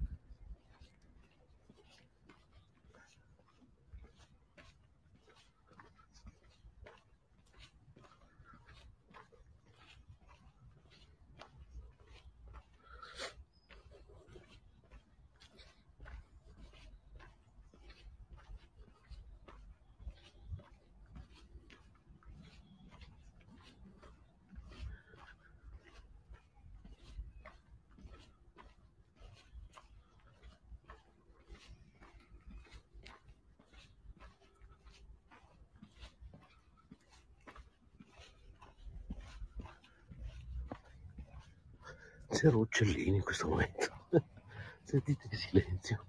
Zero 42.35 42.59
uccellini 42.59 43.15
in 43.15 43.23
questo 43.23 43.47
momento. 43.47 44.07
Sentite 44.83 45.29
che 45.29 45.37
silenzio. 45.37 46.05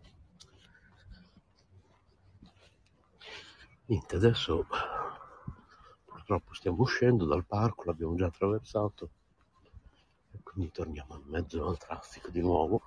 Niente, 3.84 4.16
adesso 4.16 4.66
purtroppo 6.04 6.52
stiamo 6.52 6.82
uscendo 6.82 7.26
dal 7.26 7.44
parco, 7.44 7.84
l'abbiamo 7.84 8.16
già 8.16 8.26
attraversato 8.26 9.10
e 10.32 10.40
quindi 10.42 10.72
torniamo 10.72 11.14
in 11.14 11.30
mezzo 11.30 11.68
al 11.68 11.78
traffico 11.78 12.30
di 12.30 12.40
nuovo 12.40 12.82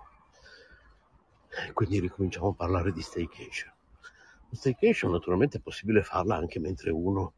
e 1.65 1.71
quindi 1.71 2.02
ricominciamo 2.02 2.49
a 2.49 2.54
parlare 2.54 2.91
di 2.91 3.02
staycation. 3.02 3.71
La 4.49 4.58
staycation 4.58 5.12
naturalmente 5.12 5.60
è 5.60 5.62
possibile 5.62 6.04
farla 6.04 6.36
anche 6.36 6.60
mentre 6.60 6.91
uno 6.91 7.32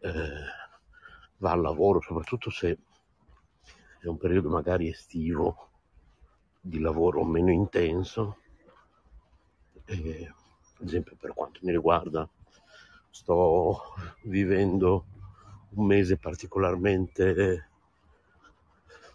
eh, 0.00 0.10
va 1.36 1.52
al 1.52 1.60
lavoro, 1.60 2.00
soprattutto 2.00 2.50
se 2.50 2.78
è 4.06 4.10
un 4.10 4.18
periodo 4.18 4.50
magari 4.50 4.88
estivo 4.88 5.70
di 6.60 6.78
lavoro 6.78 7.24
meno 7.24 7.50
intenso. 7.50 8.38
E, 9.86 10.32
ad 10.78 10.86
esempio 10.86 11.16
per 11.18 11.32
quanto 11.32 11.60
mi 11.62 11.72
riguarda 11.72 12.28
sto 13.10 13.94
vivendo 14.24 15.06
un 15.70 15.86
mese 15.86 16.16
particolarmente 16.16 17.68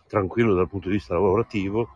tranquillo 0.08 0.54
dal 0.56 0.68
punto 0.68 0.88
di 0.88 0.96
vista 0.96 1.14
lavorativo, 1.14 1.90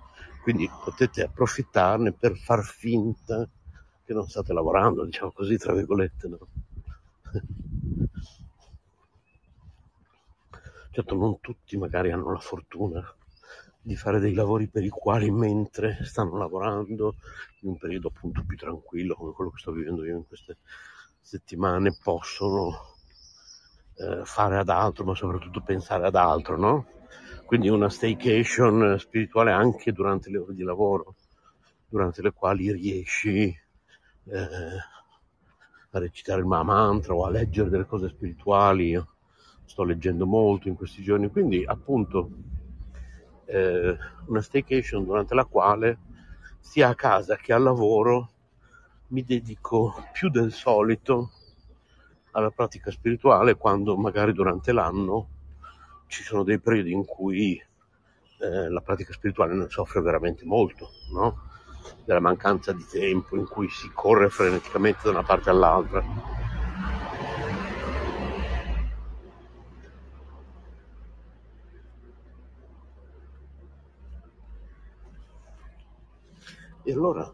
quindi 0.44 0.70
potete 0.84 1.24
approfittarne 1.24 2.12
per 2.12 2.38
far 2.38 2.64
finta 2.64 3.50
che 4.06 4.14
non 4.14 4.28
state 4.28 4.54
lavorando, 4.54 5.06
diciamo 5.06 5.32
così, 5.32 5.58
tra 5.58 5.74
virgolette. 5.74 6.28
No? 6.28 6.48
Certo, 10.96 11.16
non 11.16 11.40
tutti 11.40 11.76
magari 11.76 12.12
hanno 12.12 12.32
la 12.32 12.38
fortuna 12.40 13.04
di 13.82 13.96
fare 13.96 14.20
dei 14.20 14.34
lavori 14.36 14.68
per 14.70 14.84
i 14.84 14.90
quali 14.90 15.32
mentre 15.32 15.98
stanno 16.04 16.38
lavorando, 16.38 17.16
in 17.62 17.70
un 17.70 17.78
periodo 17.78 18.10
appunto 18.10 18.44
più 18.46 18.56
tranquillo 18.56 19.16
come 19.16 19.32
quello 19.34 19.50
che 19.50 19.58
sto 19.58 19.72
vivendo 19.72 20.06
io 20.06 20.16
in 20.18 20.28
queste 20.28 20.58
settimane, 21.20 21.98
possono 22.02 22.98
eh, 23.96 24.22
fare 24.24 24.58
ad 24.60 24.70
altro, 24.70 25.04
ma 25.04 25.16
soprattutto 25.16 25.62
pensare 25.62 26.06
ad 26.06 26.16
altro, 26.16 26.58
no? 26.58 26.86
Quindi 27.46 27.70
una 27.70 27.90
staycation 27.90 28.98
spirituale 29.00 29.52
anche 29.52 29.92
durante 29.92 30.30
le 30.30 30.38
ore 30.38 30.54
di 30.54 30.64
lavoro, 30.64 31.16
durante 31.88 32.22
le 32.22 32.32
quali 32.34 32.72
riesci 32.72 33.46
eh, 34.26 34.38
a 35.92 36.00
recitare 36.00 36.40
il 36.42 36.46
Mahamantra 36.46 37.14
o 37.14 37.26
a 37.26 37.30
leggere 37.30 37.70
delle 37.70 37.86
cose 37.86 38.10
spirituali. 38.10 38.96
Sto 39.66 39.84
leggendo 39.84 40.26
molto 40.26 40.68
in 40.68 40.76
questi 40.76 41.02
giorni, 41.02 41.30
quindi 41.30 41.64
appunto 41.66 42.30
eh, 43.46 43.98
una 44.26 44.42
staycation 44.42 45.04
durante 45.06 45.34
la 45.34 45.46
quale 45.46 45.98
sia 46.60 46.90
a 46.90 46.96
casa 46.96 47.36
che 47.36 47.54
al 47.54 47.64
lavoro 47.64 48.32
mi 49.08 49.24
dedico 49.24 49.94
più 50.12 50.30
del 50.30 50.52
solito 50.52 51.32
alla 52.32 52.50
pratica 52.50 52.90
spirituale 52.90 53.56
quando 53.56 53.96
magari 53.96 54.34
durante 54.34 54.72
l'anno 54.72 55.28
ci 56.08 56.24
sono 56.24 56.44
dei 56.44 56.60
periodi 56.60 56.92
in 56.92 57.06
cui 57.06 57.62
eh, 58.40 58.70
la 58.70 58.82
pratica 58.82 59.14
spirituale 59.14 59.54
ne 59.54 59.70
soffre 59.70 60.02
veramente 60.02 60.46
molto, 60.46 60.90
no? 61.12 61.52
Della 62.06 62.20
mancanza 62.20 62.72
di 62.72 62.86
tempo 62.90 63.36
in 63.36 63.48
cui 63.48 63.70
si 63.70 63.90
corre 63.94 64.30
freneticamente 64.30 65.02
da 65.04 65.12
una 65.12 65.24
parte 65.24 65.50
all'altra. 65.50 66.04
E 76.86 76.92
allora, 76.92 77.32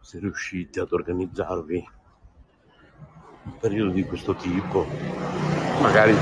se 0.00 0.18
riuscite 0.18 0.80
ad 0.80 0.90
organizzarvi 0.90 1.88
un 3.44 3.56
periodo 3.58 3.92
di 3.92 4.04
questo 4.04 4.34
tipo, 4.34 4.84
magari 5.80 6.12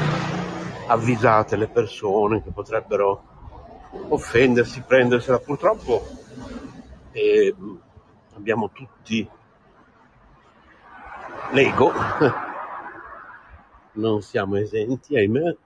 avvisate 0.86 1.56
le 1.56 1.68
persone 1.68 2.42
che 2.42 2.50
potrebbero 2.50 3.22
offendersi, 4.08 4.82
prendersela. 4.82 5.38
Purtroppo 5.38 6.06
eh, 7.12 7.54
abbiamo 8.34 8.70
tutti 8.70 9.26
l'ego, 11.52 11.90
non 13.92 14.20
siamo 14.20 14.56
esenti, 14.56 15.16
ahimè, 15.16 15.56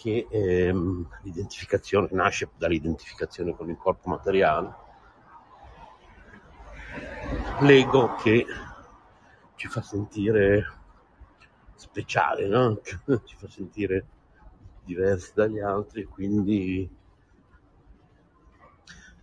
che 0.00 0.26
ehm, 0.30 1.06
l'identificazione 1.24 2.08
nasce 2.12 2.48
dall'identificazione 2.56 3.54
con 3.54 3.68
il 3.68 3.76
corpo 3.76 4.08
materiale, 4.08 4.74
l'ego 7.60 8.14
che 8.14 8.46
ci 9.56 9.68
fa 9.68 9.82
sentire 9.82 10.64
speciale, 11.74 12.48
no? 12.48 12.80
ci 13.26 13.36
fa 13.36 13.46
sentire 13.46 14.06
diversi 14.84 15.32
dagli 15.34 15.58
altri, 15.58 16.04
quindi 16.04 16.88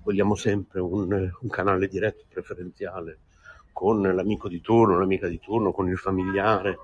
vogliamo 0.04 0.36
sempre 0.36 0.80
un, 0.80 1.32
un 1.40 1.50
canale 1.50 1.88
diretto 1.88 2.26
preferenziale 2.30 3.22
con 3.74 4.00
l'amico 4.04 4.48
di 4.48 4.62
turno, 4.62 5.00
l'amica 5.00 5.28
di 5.28 5.40
turno, 5.40 5.72
con 5.72 5.90
il 5.90 5.98
familiare 5.98 6.78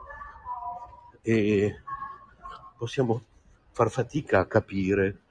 e 1.22 1.80
possiamo 2.76 3.26
far 3.74 3.90
fatica 3.90 4.40
a 4.40 4.46
capire 4.46 5.22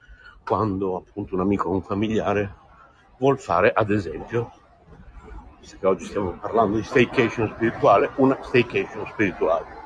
quando 0.45 0.97
appunto 0.97 1.33
un 1.33 1.39
amico 1.39 1.69
o 1.69 1.71
un 1.71 1.81
familiare 1.81 2.53
vuol 3.17 3.39
fare, 3.39 3.71
ad 3.71 3.89
esempio, 3.89 4.51
visto 5.61 5.77
che 5.79 5.87
oggi 5.87 6.03
stiamo 6.03 6.31
parlando 6.31 6.75
di 6.75 6.83
staycation 6.83 7.53
spirituale, 7.55 8.11
una 8.15 8.37
staycation 8.43 9.07
spirituale. 9.07 9.81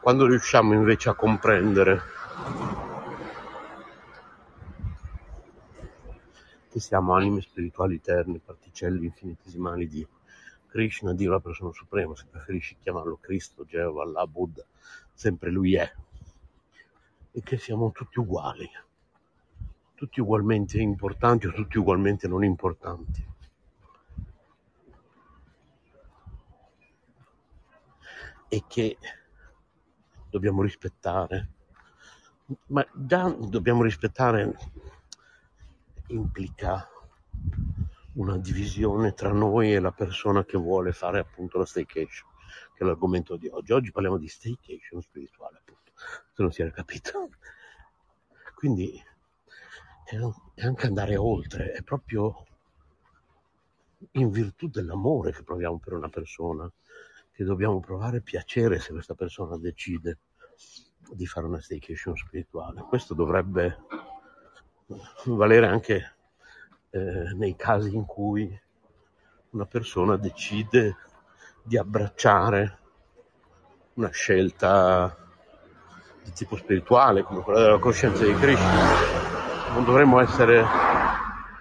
Quando 0.00 0.26
riusciamo 0.26 0.74
invece 0.74 1.08
a 1.08 1.14
comprendere 1.14 2.16
che 6.70 6.80
siamo 6.80 7.14
anime 7.14 7.40
spirituali 7.40 7.96
eterne, 7.96 8.38
particelle 8.38 9.04
infinitesimali 9.04 9.88
di 9.88 10.06
Krishna, 10.68 11.14
Dio 11.14 11.30
la 11.30 11.40
persona 11.40 11.72
suprema, 11.72 12.14
se 12.14 12.26
preferisci 12.30 12.76
chiamarlo 12.78 13.18
Cristo, 13.20 13.64
Geova, 13.64 14.02
Allah, 14.02 14.26
Buddha, 14.26 14.64
sempre 15.12 15.50
lui 15.50 15.74
è. 15.74 15.90
e 17.30 17.42
che 17.42 17.58
siamo 17.58 17.92
tutti 17.92 18.18
uguali, 18.18 18.68
tutti 19.94 20.20
ugualmente 20.20 20.80
importanti 20.80 21.46
o 21.46 21.52
tutti 21.52 21.78
ugualmente 21.78 22.26
non 22.26 22.42
importanti. 22.44 23.26
E 28.48 28.64
che 28.66 28.96
dobbiamo 30.30 30.62
rispettare, 30.62 31.48
ma 32.66 32.84
già 32.94 33.28
dobbiamo 33.28 33.82
rispettare 33.82 34.56
implica 36.08 36.88
una 38.14 38.36
divisione 38.36 39.14
tra 39.14 39.32
noi 39.32 39.74
e 39.74 39.80
la 39.80 39.92
persona 39.92 40.44
che 40.44 40.58
vuole 40.58 40.92
fare 40.92 41.18
appunto 41.18 41.58
la 41.58 41.64
staycation, 41.64 42.28
che 42.74 42.82
è 42.82 42.86
l'argomento 42.86 43.36
di 43.36 43.48
oggi. 43.48 43.72
Oggi 43.72 43.92
parliamo 43.92 44.18
di 44.18 44.28
staycation 44.28 45.00
spirituale, 45.00 45.58
appunto, 45.58 45.92
se 45.94 46.42
non 46.42 46.52
si 46.52 46.62
era 46.62 46.70
capito. 46.70 47.30
Quindi 48.54 49.00
è, 50.04 50.16
anche 50.62 50.86
andare 50.86 51.16
oltre, 51.16 51.72
è 51.72 51.82
proprio 51.82 52.44
in 54.12 54.30
virtù 54.30 54.68
dell'amore 54.68 55.32
che 55.32 55.42
proviamo 55.42 55.78
per 55.78 55.92
una 55.92 56.08
persona, 56.08 56.70
che 57.30 57.44
dobbiamo 57.44 57.78
provare 57.78 58.20
piacere 58.20 58.80
se 58.80 58.92
questa 58.92 59.14
persona 59.14 59.56
decide 59.58 60.18
di 61.12 61.26
fare 61.26 61.46
una 61.46 61.60
staycation 61.60 62.16
spirituale. 62.16 62.82
Questo 62.82 63.14
dovrebbe 63.14 63.78
valere 65.24 65.66
anche 65.66 66.14
eh, 66.90 67.32
nei 67.34 67.54
casi 67.56 67.94
in 67.94 68.04
cui 68.06 68.60
una 69.50 69.66
persona 69.66 70.16
decide 70.16 70.96
di 71.62 71.76
abbracciare 71.76 72.78
una 73.94 74.10
scelta 74.10 75.16
di 76.22 76.32
tipo 76.32 76.56
spirituale 76.56 77.22
come 77.22 77.42
quella 77.42 77.60
della 77.60 77.78
coscienza 77.78 78.24
di 78.24 78.34
Krishna. 78.34 79.72
Non 79.72 79.84
dovremmo 79.84 80.20
essere 80.20 80.64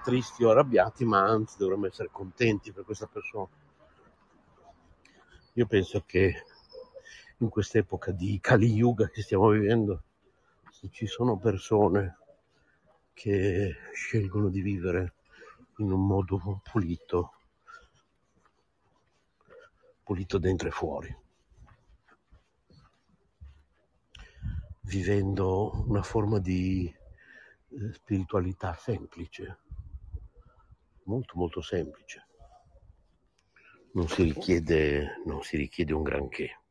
tristi 0.04 0.44
o 0.44 0.52
arrabbiati, 0.52 1.04
ma 1.04 1.24
anzi 1.24 1.58
dovremmo 1.58 1.88
essere 1.88 2.10
contenti 2.12 2.72
per 2.72 2.86
questa 2.86 3.08
persona. 3.08 3.48
Io 5.54 5.66
penso 5.66 6.04
che 6.06 6.44
in 7.38 7.50
quest'epoca 7.50 8.12
di 8.12 8.40
Kali 8.40 8.72
Yuga 8.72 9.10
che 9.10 9.22
stiamo 9.22 9.50
vivendo, 9.50 10.04
se 10.70 10.90
ci 10.92 11.08
sono 11.08 11.38
persone 11.38 12.18
che 13.18 13.76
scelgono 13.94 14.48
di 14.48 14.62
vivere 14.62 15.16
in 15.78 15.92
un 15.92 16.06
modo 16.06 16.62
pulito, 16.62 17.34
pulito 20.04 20.38
dentro 20.38 20.68
e 20.68 20.72
fuori, 20.72 21.18
vivendo 24.82 25.84
una 25.88 26.04
forma 26.04 26.38
di 26.38 26.86
eh, 26.86 27.94
spiritualità 27.94 28.76
semplice, 28.76 29.62
molto 31.06 31.34
molto 31.38 31.62
semplice. 31.62 32.28
Non 33.94 34.08
si 34.08 34.22
richiede, 34.22 35.24
non 35.26 35.42
si 35.42 35.58
richiede 35.58 35.92
un 35.92 36.04
granché. 36.04 36.62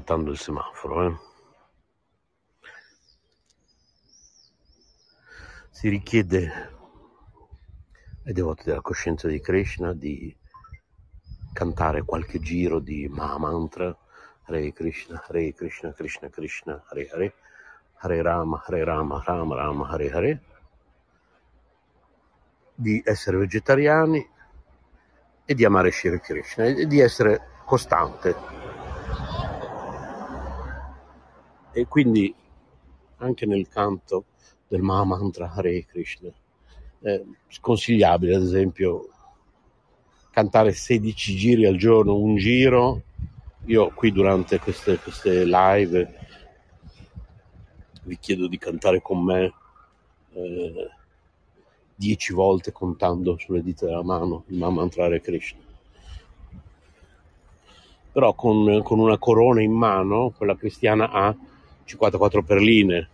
Aspettando 0.00 0.30
il 0.30 0.38
semaforo. 0.38 1.06
Eh. 1.06 1.18
Si 5.70 5.88
richiede 5.88 6.78
ai 8.24 8.32
devoti 8.32 8.64
della 8.64 8.80
coscienza 8.80 9.28
di 9.28 9.40
Krishna 9.40 9.92
di 9.92 10.34
cantare 11.52 12.02
qualche 12.02 12.40
giro 12.40 12.78
di 12.80 13.08
Mahamantra, 13.08 13.96
Hare 14.44 14.72
Krishna, 14.72 15.22
Hare 15.26 15.52
Krishna, 15.52 15.92
Krishna 15.92 16.28
Krishna, 16.28 16.84
Hare 16.88 17.08
Hare, 17.12 17.34
Hare 17.96 18.22
Rama, 18.22 18.62
Hare 18.66 18.84
Rama, 18.84 19.22
Rama 19.24 19.54
Rama, 19.54 19.88
Hare 19.88 20.10
Hare, 20.10 20.42
di 22.74 23.02
essere 23.04 23.36
vegetariani 23.36 24.26
e 25.44 25.54
di 25.54 25.64
amare 25.64 25.90
Shri 25.90 26.20
Krishna 26.20 26.64
e 26.64 26.86
di 26.86 27.00
essere 27.00 27.48
costante 27.64 28.60
e 31.72 31.86
quindi 31.86 32.34
anche 33.18 33.46
nel 33.46 33.68
canto 33.68 34.24
del 34.66 34.82
Mahamantra 34.82 35.52
Hare 35.52 35.84
Krishna 35.84 36.30
è 37.00 37.22
sconsigliabile 37.48 38.34
ad 38.34 38.42
esempio 38.42 39.08
cantare 40.30 40.72
16 40.72 41.36
giri 41.36 41.66
al 41.66 41.76
giorno 41.76 42.16
un 42.16 42.36
giro. 42.36 43.02
Io 43.66 43.90
qui 43.94 44.12
durante 44.12 44.58
queste, 44.58 44.96
queste 44.98 45.44
live 45.44 46.18
vi 48.04 48.18
chiedo 48.18 48.46
di 48.48 48.58
cantare 48.58 49.02
con 49.02 49.22
me 49.22 49.52
eh, 50.32 50.90
10 51.94 52.32
volte 52.32 52.72
contando 52.72 53.36
sulle 53.38 53.62
dita 53.62 53.86
della 53.86 54.02
mano 54.02 54.44
il 54.48 54.56
Mahamantra 54.56 55.04
Hare 55.04 55.20
Krishna. 55.20 55.60
Però 58.12 58.34
con, 58.34 58.82
con 58.82 58.98
una 58.98 59.18
corona 59.18 59.62
in 59.62 59.72
mano 59.72 60.30
quella 60.30 60.56
cristiana 60.56 61.10
ha 61.10 61.36
54 61.90 62.42
perline, 62.44 63.08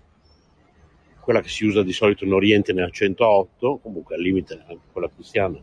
quella 1.20 1.40
che 1.40 1.48
si 1.48 1.64
usa 1.64 1.82
di 1.82 1.92
solito 1.92 2.24
in 2.24 2.34
Oriente 2.34 2.74
ne 2.74 2.82
ha 2.82 2.90
108, 2.90 3.78
comunque 3.78 4.16
al 4.16 4.20
limite 4.20 4.62
anche 4.68 4.84
quella 4.92 5.08
cristiana. 5.08 5.58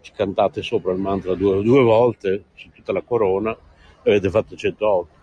Ci 0.00 0.12
cantate 0.12 0.62
sopra 0.62 0.92
il 0.92 0.98
mantra 0.98 1.34
due, 1.34 1.62
due 1.62 1.82
volte 1.82 2.46
su 2.54 2.68
tutta 2.70 2.92
la 2.92 3.02
corona 3.02 3.56
e 4.02 4.10
avete 4.10 4.28
fatto 4.28 4.56
108. 4.56 5.20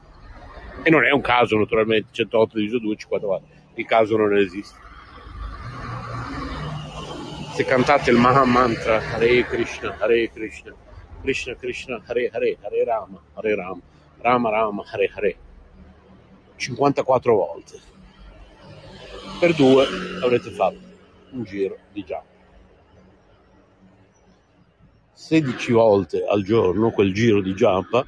E 0.83 0.89
non 0.89 1.03
è 1.03 1.11
un 1.11 1.19
caso 1.19 1.57
naturalmente, 1.57 2.07
108 2.11 2.57
diviso 2.57 2.79
2, 2.79 2.95
54. 2.95 3.47
Il 3.73 3.85
caso 3.85 4.15
non 4.15 4.37
esiste. 4.37 4.77
Se 7.53 7.65
cantate 7.65 8.11
il 8.11 8.17
Maha 8.17 8.45
Mantra 8.45 9.01
Hare 9.11 9.43
Krishna, 9.43 9.97
Hare 9.99 10.29
Krishna, 10.31 10.73
Krishna 11.21 11.55
Krishna, 11.55 12.01
Hare 12.05 12.29
Hare, 12.31 12.57
Hare 12.61 12.83
Rama, 12.85 13.21
Hare 13.33 13.55
Rama, 13.55 13.81
Rama 14.21 14.49
Rama, 14.49 14.83
Hare 14.89 15.11
Hare, 15.13 15.37
54 16.59 17.35
volte. 17.35 17.79
Per 19.39 19.55
due 19.55 19.87
avrete 20.21 20.51
fatto 20.51 20.79
un 21.31 21.43
giro 21.43 21.77
di 21.93 22.03
già. 22.03 22.21
16 25.13 25.71
volte 25.71 26.25
al 26.25 26.43
giorno 26.43 26.91
quel 26.91 27.13
giro 27.13 27.41
di 27.41 27.55
giampa 27.55 28.05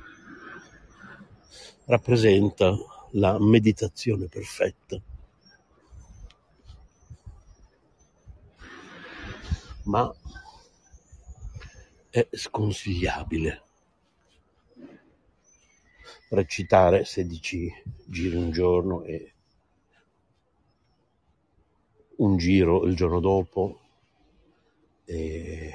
rappresenta 1.86 2.76
la 3.12 3.38
meditazione 3.40 4.28
perfetta. 4.28 5.02
Ma 9.84 10.14
è 12.10 12.28
sconsigliabile 12.32 13.64
recitare 16.32 17.04
16 17.04 17.84
giri 18.06 18.36
un 18.36 18.52
giorno 18.52 19.04
e 19.04 19.34
un 22.18 22.38
giro 22.38 22.86
il 22.86 22.96
giorno 22.96 23.20
dopo 23.20 23.80
e 25.06 25.74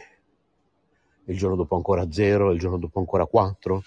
il 1.24 1.36
giorno 1.36 1.56
dopo 1.56 1.74
ancora 1.74 2.10
0, 2.10 2.52
il 2.52 2.58
giorno 2.58 2.78
dopo 2.78 3.00
ancora 3.00 3.26
4, 3.26 3.82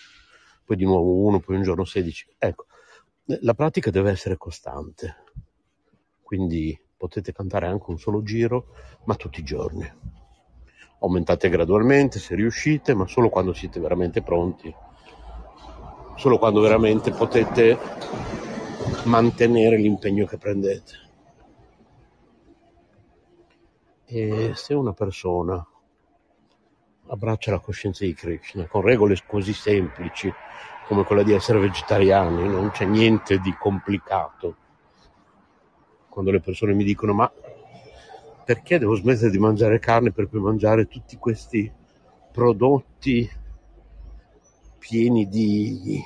poi 0.66 0.76
di 0.76 0.84
nuovo 0.84 1.26
1, 1.28 1.40
poi 1.40 1.56
un 1.56 1.64
giorno 1.64 1.86
16. 1.86 2.36
Ecco, 2.38 2.66
la 3.42 3.54
pratica 3.54 3.90
deve 3.90 4.12
essere 4.12 4.38
costante, 4.38 5.24
quindi 6.22 6.78
potete 6.98 7.32
cantare 7.32 7.66
anche 7.66 7.90
un 7.90 7.98
solo 7.98 8.22
giro, 8.22 8.76
ma 9.06 9.16
tutti 9.16 9.40
i 9.40 9.44
giorni. 9.44 9.90
Aumentate 11.00 11.48
gradualmente 11.48 12.20
se 12.20 12.36
riuscite, 12.36 12.94
ma 12.94 13.08
solo 13.08 13.30
quando 13.30 13.54
siete 13.54 13.80
veramente 13.80 14.22
pronti 14.22 14.76
solo 16.20 16.38
quando 16.38 16.60
veramente 16.60 17.12
potete 17.12 17.80
mantenere 19.06 19.78
l'impegno 19.78 20.26
che 20.26 20.38
prendete. 20.38 21.08
E 24.06 24.52
se 24.54 24.74
una 24.74 24.92
persona 24.92 25.66
abbraccia 27.08 27.52
la 27.52 27.60
coscienza 27.60 28.04
di 28.04 28.14
Krishna 28.14 28.68
con 28.68 28.82
regole 28.82 29.16
così 29.26 29.54
semplici 29.54 30.32
come 30.88 31.06
quella 31.06 31.24
di 31.24 31.32
essere 31.32 31.60
vegetariani, 31.60 32.50
non 32.50 32.72
c'è 32.72 32.84
niente 32.84 33.40
di 33.40 33.56
complicato. 33.58 34.58
Quando 36.10 36.32
le 36.32 36.42
persone 36.42 36.74
mi 36.74 36.84
dicono 36.84 37.14
ma 37.14 37.32
perché 38.44 38.78
devo 38.78 38.96
smettere 38.96 39.30
di 39.30 39.40
mangiare 39.40 39.80
carne 39.80 40.12
per 40.12 40.28
poi 40.28 40.42
mangiare 40.42 40.88
tutti 40.88 41.16
questi 41.16 41.72
prodotti 42.30 43.39
pieni 44.80 45.28
di 45.28 46.02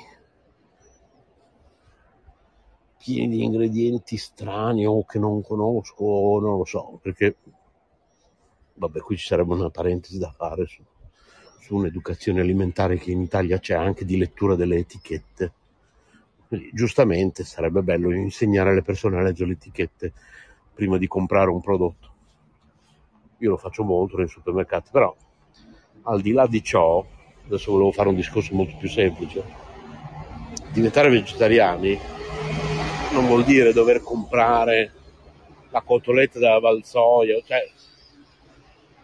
pieni 3.04 3.28
di 3.28 3.44
ingredienti 3.44 4.16
strani 4.16 4.86
o 4.86 5.04
che 5.04 5.18
non 5.18 5.42
conosco, 5.42 6.04
o 6.04 6.40
non 6.40 6.56
lo 6.56 6.64
so, 6.64 6.98
perché 7.02 7.36
vabbè, 8.74 9.00
qui 9.00 9.16
ci 9.16 9.26
sarebbe 9.26 9.52
una 9.52 9.68
parentesi 9.68 10.18
da 10.18 10.30
fare 10.30 10.66
su, 10.66 10.82
su 11.60 11.76
un'educazione 11.76 12.40
alimentare 12.40 12.96
che 12.96 13.10
in 13.10 13.20
Italia 13.20 13.58
c'è 13.58 13.74
anche 13.74 14.04
di 14.04 14.16
lettura 14.16 14.54
delle 14.54 14.76
etichette. 14.76 15.52
Quindi, 16.48 16.70
giustamente 16.72 17.44
sarebbe 17.44 17.82
bello 17.82 18.10
insegnare 18.10 18.70
alle 18.70 18.82
persone 18.82 19.18
a 19.18 19.22
leggere 19.22 19.50
le 19.50 19.56
etichette 19.56 20.12
prima 20.72 20.96
di 20.96 21.06
comprare 21.06 21.50
un 21.50 21.60
prodotto. 21.60 22.12
Io 23.38 23.50
lo 23.50 23.56
faccio 23.58 23.84
molto 23.84 24.16
nei 24.16 24.28
supermercati, 24.28 24.88
però 24.90 25.14
al 26.04 26.20
di 26.20 26.32
là 26.32 26.46
di 26.46 26.62
ciò, 26.62 27.04
adesso 27.46 27.72
volevo 27.72 27.92
fare 27.92 28.08
un 28.08 28.14
discorso 28.14 28.54
molto 28.54 28.76
più 28.78 28.88
semplice. 28.88 29.42
Diventare 30.72 31.08
vegetariani 31.08 31.98
non 33.12 33.26
vuol 33.26 33.44
dire 33.44 33.72
dover 33.72 34.02
comprare 34.02 34.92
la 35.70 35.82
cotoletta 35.82 36.38
della 36.38 36.58
Valsoia, 36.58 37.40
cioè, 37.44 37.70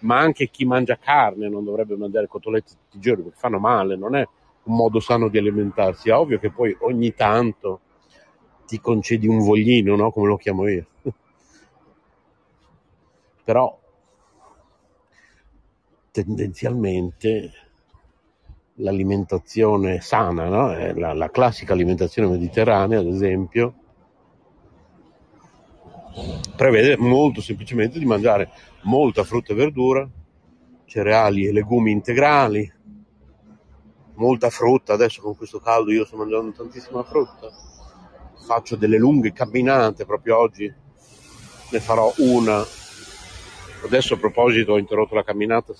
ma 0.00 0.18
anche 0.18 0.48
chi 0.48 0.64
mangia 0.64 0.96
carne 0.96 1.48
non 1.48 1.64
dovrebbe 1.64 1.96
mangiare 1.96 2.26
cotolette 2.26 2.72
tutti 2.72 2.96
i 2.96 3.00
giorni 3.00 3.22
perché 3.24 3.38
fanno 3.38 3.58
male, 3.58 3.96
non 3.96 4.16
è 4.16 4.26
un 4.64 4.74
modo 4.74 5.00
sano 5.00 5.28
di 5.28 5.38
alimentarsi. 5.38 6.08
È 6.08 6.14
ovvio 6.14 6.38
che 6.38 6.50
poi 6.50 6.76
ogni 6.80 7.14
tanto 7.14 7.80
ti 8.66 8.80
concedi 8.80 9.26
un 9.26 9.38
voglino, 9.38 9.96
no? 9.96 10.10
Come 10.10 10.28
lo 10.28 10.36
chiamo 10.36 10.68
io. 10.68 10.86
Però 13.44 13.78
tendenzialmente 16.10 17.69
l'alimentazione 18.80 20.00
sana, 20.00 20.48
no? 20.48 20.92
La, 20.98 21.12
la 21.12 21.30
classica 21.30 21.72
alimentazione 21.72 22.28
mediterranea, 22.28 22.98
ad 22.98 23.06
esempio, 23.06 23.74
prevede 26.56 26.96
molto 26.96 27.40
semplicemente 27.40 27.98
di 27.98 28.04
mangiare 28.04 28.50
molta 28.82 29.24
frutta 29.24 29.52
e 29.52 29.56
verdura, 29.56 30.08
cereali 30.84 31.46
e 31.46 31.52
legumi 31.52 31.92
integrali, 31.92 32.70
molta 34.14 34.50
frutta, 34.50 34.92
adesso 34.92 35.22
con 35.22 35.36
questo 35.36 35.60
caldo 35.60 35.92
io 35.92 36.04
sto 36.04 36.16
mangiando 36.16 36.52
tantissima 36.52 37.02
frutta, 37.02 37.48
faccio 38.46 38.76
delle 38.76 38.98
lunghe 38.98 39.32
camminate, 39.32 40.04
proprio 40.04 40.38
oggi 40.38 40.72
ne 41.70 41.80
farò 41.80 42.12
una. 42.18 42.64
Adesso 43.82 44.14
a 44.14 44.18
proposito 44.18 44.72
ho 44.72 44.78
interrotto 44.78 45.14
la 45.14 45.24
camminata, 45.24 45.72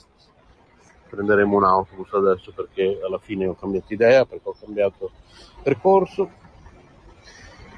prenderemo 1.10 1.56
un 1.56 1.64
autobus 1.64 2.12
adesso 2.12 2.52
perché 2.52 3.00
alla 3.04 3.18
fine 3.18 3.46
ho 3.46 3.54
cambiato 3.54 3.92
idea, 3.92 4.24
perché 4.24 4.48
ho 4.48 4.56
cambiato 4.58 5.10
percorso 5.62 6.30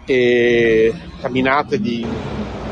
e 0.05 0.93
camminate 1.20 1.80
di 1.80 2.07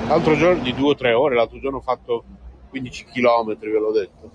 l'altro 0.07 0.35
giorno 0.37 0.63
di 0.63 0.75
due 0.75 0.91
o 0.91 0.95
tre 0.95 1.13
ore, 1.13 1.37
l'altro 1.37 1.59
giorno 1.59 1.79
ho 1.79 1.83
fatto 1.83 2.25
15 2.69 3.05
km, 3.07 3.57
ve 3.59 3.79
l'ho 3.79 3.93
detto. 3.93 4.31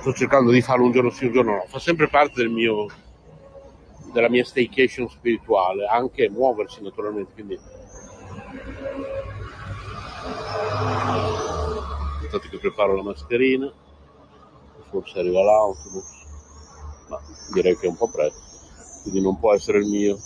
Sto 0.00 0.12
cercando 0.12 0.50
di 0.50 0.60
farlo 0.62 0.84
un 0.84 0.92
giorno 0.92 1.10
sì, 1.10 1.26
un 1.26 1.32
giorno 1.32 1.52
no, 1.52 1.64
fa 1.66 1.78
sempre 1.78 2.08
parte 2.08 2.34
del 2.36 2.50
mio, 2.50 2.86
della 4.12 4.28
mia 4.28 4.44
staycation 4.44 5.08
spirituale, 5.08 5.86
anche 5.86 6.30
muoversi 6.30 6.82
naturalmente, 6.82 7.32
quindi 7.34 7.58
aspettate 12.28 12.50
che 12.50 12.58
preparo 12.58 12.94
la 12.94 13.02
mascherina, 13.02 13.72
forse 14.90 15.18
arriva 15.18 15.42
l'autobus, 15.42 16.26
ma 17.08 17.18
direi 17.52 17.76
che 17.76 17.86
è 17.86 17.88
un 17.88 17.96
po' 17.96 18.08
presto, 18.08 18.42
quindi 19.02 19.22
non 19.22 19.38
può 19.38 19.54
essere 19.54 19.78
il 19.78 19.86
mio 19.86 20.18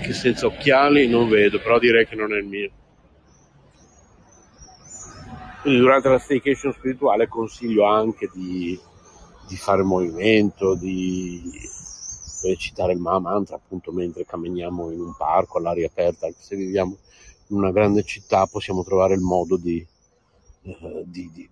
che 0.00 0.12
senza 0.12 0.46
occhiali 0.46 1.08
non 1.08 1.28
vedo, 1.28 1.60
però 1.60 1.80
direi 1.80 2.06
che 2.06 2.14
non 2.14 2.32
è 2.32 2.38
il 2.38 2.46
mio. 2.46 2.70
Quindi 5.62 5.80
durante 5.80 6.08
la 6.08 6.18
staycation 6.18 6.72
spirituale 6.72 7.26
consiglio 7.26 7.84
anche 7.84 8.30
di, 8.32 8.78
di 9.48 9.56
fare 9.56 9.82
movimento, 9.82 10.76
di 10.76 11.42
recitare 12.44 12.92
il 12.92 13.00
Maha 13.00 13.18
Mantra 13.18 13.56
appunto 13.56 13.90
mentre 13.90 14.24
camminiamo 14.24 14.92
in 14.92 15.00
un 15.00 15.16
parco 15.16 15.58
all'aria 15.58 15.88
aperta, 15.88 16.26
anche 16.26 16.38
se 16.40 16.54
viviamo 16.54 16.96
in 17.48 17.56
una 17.56 17.72
grande 17.72 18.04
città 18.04 18.46
possiamo 18.46 18.84
trovare 18.84 19.14
il 19.14 19.20
modo 19.20 19.56
di, 19.56 19.84
eh, 20.66 21.02
di, 21.06 21.30
di, 21.32 21.50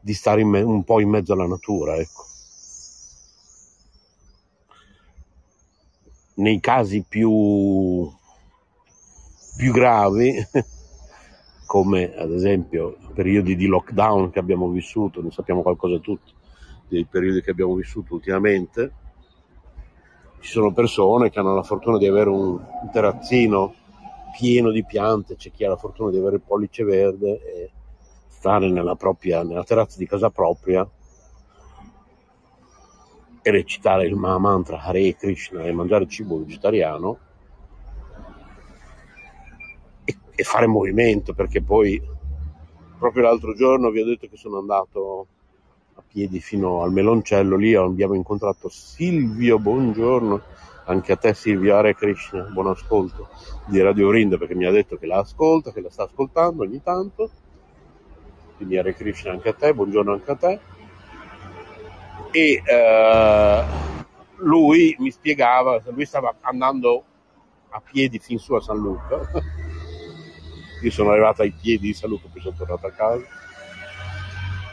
di 0.00 0.14
stare 0.14 0.44
me- 0.44 0.62
un 0.62 0.84
po' 0.84 1.00
in 1.00 1.08
mezzo 1.08 1.32
alla 1.32 1.46
natura, 1.46 1.96
ecco. 1.96 2.24
nei 6.34 6.58
casi 6.60 7.04
più, 7.06 8.10
più 9.56 9.72
gravi, 9.72 10.34
come 11.66 12.14
ad 12.14 12.32
esempio 12.32 12.96
periodi 13.14 13.56
di 13.56 13.66
lockdown 13.66 14.30
che 14.30 14.38
abbiamo 14.38 14.68
vissuto, 14.68 15.22
ne 15.22 15.30
sappiamo 15.30 15.62
qualcosa 15.62 15.98
tutti, 15.98 16.32
dei 16.88 17.04
periodi 17.04 17.42
che 17.42 17.50
abbiamo 17.50 17.74
vissuto 17.74 18.14
ultimamente, 18.14 18.92
ci 20.40 20.50
sono 20.50 20.72
persone 20.72 21.30
che 21.30 21.38
hanno 21.38 21.54
la 21.54 21.62
fortuna 21.62 21.98
di 21.98 22.06
avere 22.06 22.28
un 22.28 22.60
terrazzino 22.92 23.74
pieno 24.36 24.70
di 24.70 24.84
piante, 24.84 25.36
c'è 25.36 25.50
chi 25.50 25.64
ha 25.64 25.68
la 25.68 25.76
fortuna 25.76 26.10
di 26.10 26.18
avere 26.18 26.36
il 26.36 26.42
pollice 26.42 26.84
verde 26.84 27.40
e 27.42 27.70
stare 28.44 28.68
nella, 28.68 28.94
propria, 28.94 29.42
nella 29.42 29.64
terrazza 29.64 29.96
di 29.96 30.06
casa 30.06 30.28
propria 30.28 30.86
e 33.40 33.50
recitare 33.50 34.04
il 34.04 34.16
Maha 34.16 34.36
Mantra 34.36 34.82
Hare 34.82 35.16
Krishna 35.16 35.62
e 35.62 35.72
mangiare 35.72 36.06
cibo 36.06 36.38
vegetariano 36.40 37.18
e, 40.04 40.18
e 40.34 40.42
fare 40.42 40.66
movimento 40.66 41.32
perché 41.32 41.62
poi 41.62 41.98
proprio 42.98 43.22
l'altro 43.22 43.54
giorno 43.54 43.88
vi 43.88 44.02
ho 44.02 44.04
detto 44.04 44.28
che 44.28 44.36
sono 44.36 44.58
andato 44.58 45.26
a 45.94 46.02
piedi 46.06 46.38
fino 46.38 46.82
al 46.82 46.92
meloncello 46.92 47.56
lì 47.56 47.74
abbiamo 47.74 48.12
incontrato 48.12 48.68
Silvio 48.68 49.58
buongiorno 49.58 50.42
anche 50.84 51.12
a 51.12 51.16
te 51.16 51.32
Silvio 51.32 51.76
Hare 51.76 51.94
Krishna 51.94 52.42
buon 52.52 52.66
ascolto 52.66 53.28
di 53.68 53.80
Radio 53.80 54.08
Vrinda 54.08 54.36
perché 54.36 54.54
mi 54.54 54.66
ha 54.66 54.70
detto 54.70 54.98
che 54.98 55.06
la 55.06 55.20
ascolta 55.20 55.72
che 55.72 55.80
la 55.80 55.88
sta 55.88 56.02
ascoltando 56.02 56.62
ogni 56.62 56.82
tanto 56.82 57.30
quindi 58.56 58.78
Hare 58.78 58.94
Krishna 58.94 59.32
anche 59.32 59.50
a 59.50 59.54
te 59.54 59.74
buongiorno 59.74 60.12
anche 60.12 60.30
a 60.30 60.36
te. 60.36 60.60
E 62.30 62.62
eh, 62.64 63.64
lui 64.36 64.96
mi 64.98 65.10
spiegava, 65.10 65.82
lui 65.86 66.04
stava 66.04 66.34
andando 66.40 67.04
a 67.70 67.80
piedi 67.80 68.18
fin 68.18 68.38
su 68.38 68.54
a 68.54 68.60
San 68.60 68.78
Luca, 68.78 69.20
io 70.82 70.90
sono 70.90 71.10
arrivato 71.10 71.42
ai 71.42 71.52
piedi 71.52 71.88
di 71.88 71.94
San 71.94 72.10
Luca, 72.10 72.28
poi 72.30 72.40
sono 72.40 72.56
tornato 72.56 72.86
a 72.86 72.90
casa. 72.90 73.24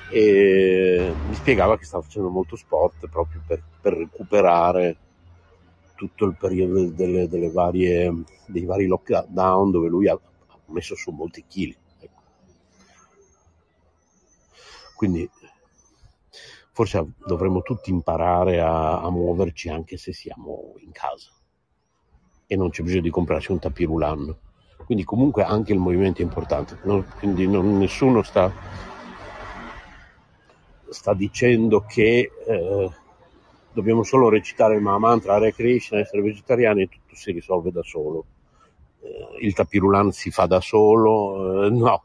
E 0.10 1.14
mi 1.28 1.36
spiegava 1.36 1.78
che 1.78 1.86
stava 1.86 2.04
facendo 2.04 2.30
molto 2.30 2.56
sport 2.58 3.08
proprio 3.08 3.42
per, 3.48 3.64
per 3.80 3.94
recuperare 3.94 4.98
tutto 5.96 6.26
il 6.26 6.36
periodo 6.36 6.90
delle, 6.90 7.28
delle 7.28 7.52
varie, 7.52 8.12
dei 8.48 8.66
vari 8.66 8.88
lockdown 8.88 9.70
dove 9.70 9.88
lui 9.88 10.08
ha, 10.08 10.20
messo 10.66 10.96
su 10.96 11.12
molti 11.12 11.46
chili. 11.48 11.78
Ecco. 12.00 12.22
Quindi 15.02 15.28
forse 16.74 17.14
dovremmo 17.26 17.64
tutti 17.64 17.90
imparare 17.90 18.62
a, 18.62 19.02
a, 19.02 19.10
muoverci 19.10 19.68
anche 19.68 19.98
se 19.98 20.14
siamo 20.14 20.76
in 20.78 20.92
casa 20.92 21.32
e 22.46 22.56
non 22.56 22.70
c'è 22.70 22.84
bisogno 22.84 23.02
di 23.02 23.10
comprarci 23.10 23.52
un 23.52 23.58
tapirulano. 23.58 24.38
Quindi 24.86 25.04
comunque 25.04 25.44
anche 25.44 25.74
il 25.74 25.80
movimento 25.80 26.22
è 26.22 26.24
importante, 26.24 26.78
non, 26.84 27.04
quindi 27.18 27.48
non, 27.48 27.80
nessuno 27.80 28.22
sta, 28.22 28.54
sta, 30.88 31.16
dicendo 31.16 31.84
che 31.88 32.32
eh, 32.46 32.90
dobbiamo 33.74 34.04
solo 34.04 34.30
recitare 34.30 34.76
il 34.76 34.82
Mahamantra, 34.82 35.34
Hare 35.34 35.52
Krishna, 35.52 35.98
essere 35.98 36.22
vegetariani 36.22 36.84
e 36.84 36.90
tutto 36.90 37.16
si 37.16 37.32
risolve 37.32 37.72
da 37.72 37.82
solo. 37.82 38.26
Eh, 39.00 39.46
il 39.48 39.56
tapirulan 39.56 40.12
si 40.12 40.30
fa 40.30 40.46
da 40.46 40.62
solo, 40.62 41.66
eh, 41.66 41.70
no, 41.72 42.04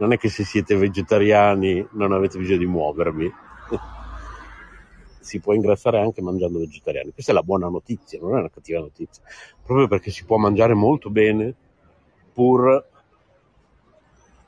non 0.00 0.12
è 0.12 0.18
che 0.18 0.30
se 0.30 0.44
siete 0.44 0.76
vegetariani 0.76 1.86
non 1.92 2.12
avete 2.12 2.38
bisogno 2.38 2.58
di 2.58 2.66
muovervi. 2.66 3.32
si 5.20 5.40
può 5.40 5.52
ingrassare 5.52 6.00
anche 6.00 6.22
mangiando 6.22 6.58
vegetariani. 6.58 7.12
Questa 7.12 7.32
è 7.32 7.34
la 7.34 7.42
buona 7.42 7.68
notizia, 7.68 8.18
non 8.18 8.36
è 8.36 8.38
una 8.40 8.50
cattiva 8.50 8.80
notizia. 8.80 9.22
Proprio 9.62 9.86
perché 9.88 10.10
si 10.10 10.24
può 10.24 10.38
mangiare 10.38 10.74
molto 10.74 11.10
bene 11.10 11.54
pur 12.32 12.88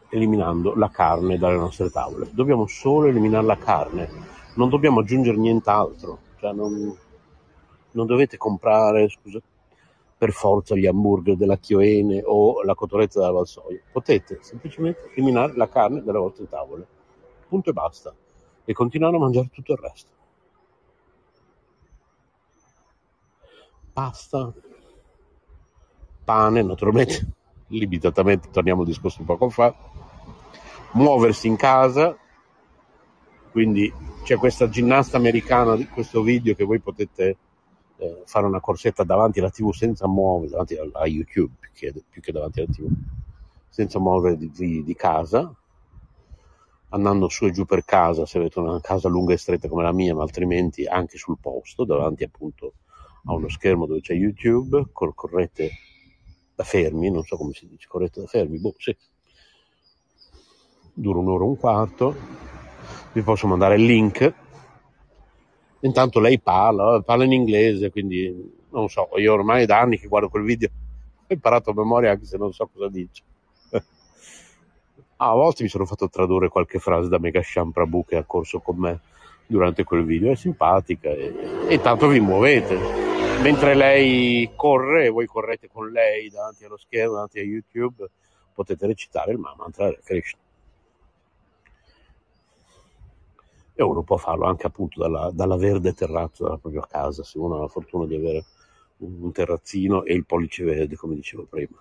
eliminando 0.08 0.74
la 0.74 0.88
carne 0.90 1.36
dalle 1.38 1.56
nostre 1.56 1.90
tavole. 1.90 2.30
Dobbiamo 2.32 2.66
solo 2.66 3.08
eliminare 3.08 3.44
la 3.44 3.58
carne, 3.58 4.08
non 4.54 4.70
dobbiamo 4.70 5.00
aggiungere 5.00 5.36
nient'altro. 5.36 6.18
Cioè 6.40 6.52
non, 6.54 6.96
non 7.90 8.06
dovete 8.06 8.38
comprare, 8.38 9.08
scusate, 9.08 9.44
per 10.22 10.30
forza 10.30 10.76
gli 10.76 10.86
hamburger 10.86 11.34
della 11.34 11.56
Chioene 11.56 12.22
o 12.24 12.62
la 12.62 12.76
cotoletta 12.76 13.18
della 13.18 13.32
Valsoia. 13.32 13.80
Potete 13.90 14.38
semplicemente 14.40 15.10
eliminare 15.16 15.56
la 15.56 15.68
carne 15.68 16.00
dalle 16.04 16.18
vostre 16.18 16.48
tavole. 16.48 16.86
Punto 17.48 17.70
e 17.70 17.72
basta. 17.72 18.14
E 18.64 18.72
continuare 18.72 19.16
a 19.16 19.18
mangiare 19.18 19.48
tutto 19.50 19.72
il 19.72 19.78
resto. 19.78 20.10
pasta, 23.92 24.52
pane, 26.24 26.62
naturalmente, 26.62 27.26
limitatamente, 27.68 28.48
torniamo 28.50 28.82
al 28.82 28.86
discorso 28.86 29.18
di 29.18 29.24
poco 29.24 29.50
fa, 29.50 29.74
muoversi 30.92 31.48
in 31.48 31.56
casa, 31.56 32.16
quindi 33.50 33.92
c'è 34.22 34.36
questa 34.36 34.68
ginnasta 34.68 35.16
americana 35.16 35.74
di 35.74 35.86
questo 35.88 36.22
video 36.22 36.54
che 36.54 36.64
voi 36.64 36.78
potete 36.78 37.36
eh, 38.02 38.22
fare 38.24 38.46
una 38.46 38.60
corsetta 38.60 39.04
davanti 39.04 39.38
alla 39.38 39.50
tv 39.50 39.72
senza 39.72 40.08
muovere, 40.08 40.50
davanti 40.50 40.74
a, 40.76 40.88
a 40.92 41.06
YouTube 41.06 41.54
più 41.60 41.70
che, 41.72 41.94
più 42.08 42.20
che 42.20 42.32
davanti 42.32 42.60
alla 42.60 42.72
tv, 42.72 42.88
senza 43.68 44.00
muovere 44.00 44.36
di, 44.36 44.50
di, 44.50 44.82
di 44.82 44.94
casa, 44.94 45.54
andando 46.88 47.28
su 47.28 47.46
e 47.46 47.52
giù 47.52 47.64
per 47.64 47.84
casa, 47.84 48.26
se 48.26 48.38
avete 48.38 48.58
una 48.58 48.80
casa 48.80 49.08
lunga 49.08 49.34
e 49.34 49.38
stretta 49.38 49.68
come 49.68 49.84
la 49.84 49.92
mia, 49.92 50.14
ma 50.14 50.22
altrimenti 50.22 50.84
anche 50.84 51.16
sul 51.16 51.38
posto, 51.40 51.84
davanti 51.84 52.24
appunto 52.24 52.74
a 53.26 53.34
uno 53.34 53.48
schermo 53.48 53.86
dove 53.86 54.00
c'è 54.00 54.14
YouTube, 54.14 54.88
cor- 54.92 55.14
correte 55.14 55.70
da 56.54 56.64
fermi, 56.64 57.08
non 57.08 57.22
so 57.22 57.36
come 57.36 57.52
si 57.52 57.68
dice, 57.68 57.86
correte 57.88 58.20
da 58.20 58.26
fermi, 58.26 58.58
boh, 58.58 58.74
sì. 58.78 58.94
Dura 60.94 61.20
un'ora 61.20 61.44
e 61.44 61.46
un 61.46 61.56
quarto, 61.56 62.14
vi 63.12 63.22
posso 63.22 63.46
mandare 63.46 63.76
il 63.76 63.84
link. 63.84 64.34
Intanto 65.84 66.20
lei 66.20 66.38
parla, 66.38 67.00
parla 67.02 67.24
in 67.24 67.32
inglese, 67.32 67.90
quindi 67.90 68.60
non 68.70 68.88
so, 68.88 69.08
io 69.16 69.32
ormai 69.32 69.66
da 69.66 69.80
anni 69.80 69.98
che 69.98 70.06
guardo 70.06 70.28
quel 70.28 70.44
video 70.44 70.68
ho 71.26 71.32
imparato 71.32 71.70
a 71.70 71.74
memoria 71.74 72.12
anche 72.12 72.24
se 72.24 72.36
non 72.36 72.52
so 72.52 72.68
cosa 72.72 72.88
dice. 72.88 73.22
Ah, 75.22 75.30
a 75.30 75.34
volte 75.34 75.62
mi 75.62 75.68
sono 75.68 75.86
fatto 75.86 76.08
tradurre 76.08 76.48
qualche 76.48 76.80
frase 76.80 77.08
da 77.08 77.20
Megasham 77.20 77.70
Prabhu 77.70 78.04
che 78.04 78.16
ha 78.16 78.24
corso 78.24 78.58
con 78.58 78.76
me 78.76 79.00
durante 79.46 79.84
quel 79.84 80.04
video, 80.04 80.32
è 80.32 80.34
simpatica 80.34 81.10
e, 81.10 81.32
e 81.68 81.80
tanto 81.80 82.08
vi 82.08 82.18
muovete. 82.18 82.76
Mentre 83.40 83.76
lei 83.76 84.50
corre, 84.56 85.10
voi 85.10 85.26
correte 85.26 85.68
con 85.72 85.90
lei 85.90 86.28
davanti 86.28 86.64
allo 86.64 86.76
schermo, 86.76 87.12
davanti 87.12 87.38
a 87.38 87.42
YouTube, 87.42 88.04
potete 88.52 88.84
recitare 88.86 89.30
il 89.30 89.38
mantra 89.38 89.86
Hare 89.86 90.00
Krishna. 90.02 90.41
E 93.74 93.82
uno 93.82 94.02
può 94.02 94.16
farlo 94.16 94.46
anche 94.46 94.66
appunto 94.66 95.00
dalla, 95.00 95.30
dalla 95.32 95.56
verde 95.56 95.94
terrazza 95.94 96.44
della 96.44 96.58
propria 96.58 96.86
casa, 96.86 97.22
se 97.22 97.38
uno 97.38 97.56
ha 97.56 97.60
la 97.60 97.68
fortuna 97.68 98.06
di 98.06 98.14
avere 98.14 98.44
un, 98.98 99.32
terrazzino 99.32 100.04
e 100.04 100.14
il 100.14 100.26
pollice 100.26 100.64
verde, 100.64 100.96
come 100.96 101.14
dicevo 101.14 101.46
prima. 101.48 101.76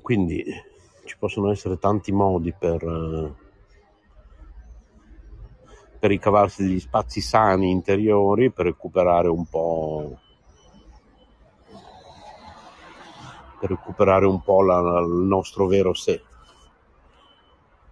Quindi 0.00 0.44
ci 1.04 1.16
possono 1.18 1.50
essere 1.50 1.78
tanti 1.78 2.12
modi 2.12 2.52
per, 2.56 2.82
eh, 2.82 3.34
per 5.98 6.10
ricavarsi 6.10 6.62
degli 6.62 6.78
spazi 6.78 7.20
sani 7.20 7.70
interiori, 7.70 8.52
per 8.52 8.66
recuperare 8.66 9.28
un 9.28 9.44
po', 9.46 10.20
per 13.66 13.70
recuperare 13.70 14.26
un 14.26 14.40
po' 14.40 14.62
la- 14.62 15.00
il 15.00 15.24
nostro 15.26 15.66
vero 15.66 15.92
sé, 15.92 16.22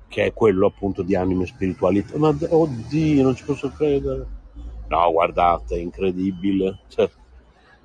che 0.08 0.24
è 0.26 0.32
quello 0.32 0.66
appunto 0.66 1.02
di 1.02 1.16
anime 1.16 1.46
spiritualità. 1.46 2.16
Ma 2.16 2.28
oddio, 2.28 3.22
non 3.22 3.34
ci 3.34 3.44
posso 3.44 3.70
credere. 3.70 4.42
No, 4.88 5.10
guardate, 5.10 5.74
è 5.74 5.78
incredibile. 5.78 6.80
Cioè, 6.88 7.10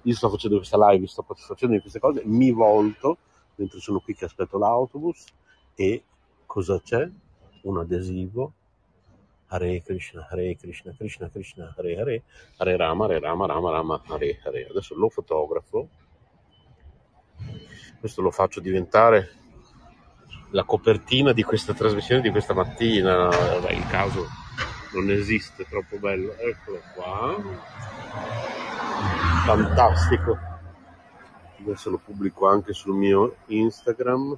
io 0.04 0.14
sto 0.14 0.30
facendo 0.30 0.58
questa 0.58 0.78
live, 0.90 1.08
sto 1.08 1.26
facendo 1.36 1.80
queste 1.80 2.00
cose, 2.00 2.22
mi 2.26 2.52
volto 2.52 3.18
mentre 3.56 3.80
sono 3.80 4.00
qui 4.00 4.16
che 4.16 4.26
aspetto 4.26 4.58
l'autobus 4.58 5.26
e 5.76 6.04
cosa 6.46 6.80
c'è? 6.82 7.10
Un 7.62 7.78
adesivo 7.78 8.54
Hare 9.48 9.82
Krishna, 9.82 10.26
Hare 10.30 10.56
Krishna, 10.56 10.94
Krishna 10.96 11.30
Krishna, 11.30 11.74
Hare 11.76 12.00
Hare, 12.00 12.24
Hare 12.58 12.78
Rama, 12.78 13.06
Hare 13.06 13.20
Rama, 13.20 13.48
Rama 13.48 13.72
Rama, 13.72 14.02
Hare 14.06 14.40
Hare. 14.46 14.68
Adesso 14.70 14.96
lo 14.96 15.10
fotografo, 15.10 15.90
questo 18.00 18.22
lo 18.22 18.32
faccio 18.32 18.60
diventare 18.60 19.36
la 20.52 20.64
copertina 20.64 21.32
di 21.34 21.44
questa 21.44 21.74
trasmissione 21.74 22.22
di 22.22 22.32
questa 22.32 22.54
mattina. 22.54 23.28
Vabbè, 23.28 23.72
il 23.72 23.88
caso 23.88 24.26
non 24.94 25.10
esiste, 25.10 25.66
troppo 25.66 25.98
bello. 25.98 26.34
Eccolo 26.38 26.82
qua. 26.96 27.36
Fantastico. 29.46 30.38
Adesso 31.60 31.90
lo 31.90 31.98
pubblico 31.98 32.48
anche 32.48 32.74
sul 32.74 32.96
mio 32.96 33.36
Instagram. 33.48 34.38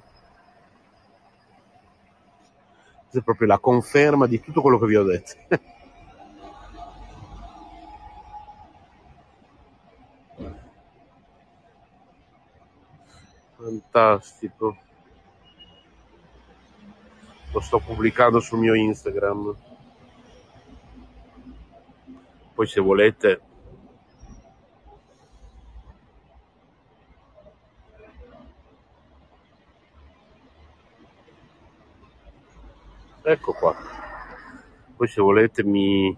Questa 3.00 3.18
è 3.18 3.22
proprio 3.22 3.46
la 3.46 3.58
conferma 3.58 4.26
di 4.26 4.40
tutto 4.40 4.60
quello 4.60 4.78
che 4.78 4.86
vi 4.86 4.96
ho 4.96 5.04
detto. 5.04 5.34
Fantastico. 13.62 14.76
Lo 17.52 17.60
sto 17.60 17.78
pubblicando 17.78 18.40
sul 18.40 18.58
mio 18.58 18.74
Instagram. 18.74 19.54
Poi 22.54 22.66
se 22.66 22.80
volete 22.80 23.40
Ecco 33.22 33.52
qua. 33.52 33.76
Poi 34.96 35.06
se 35.06 35.20
volete 35.20 35.62
mi, 35.62 36.16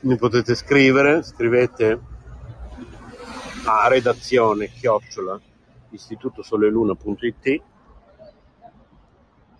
mi 0.00 0.16
potete 0.16 0.56
scrivere, 0.56 1.22
scrivete 1.22 2.00
a 3.66 3.86
redazione 3.86 4.66
chiocciola 4.66 5.52
istitutosoleluna.it 5.94 7.62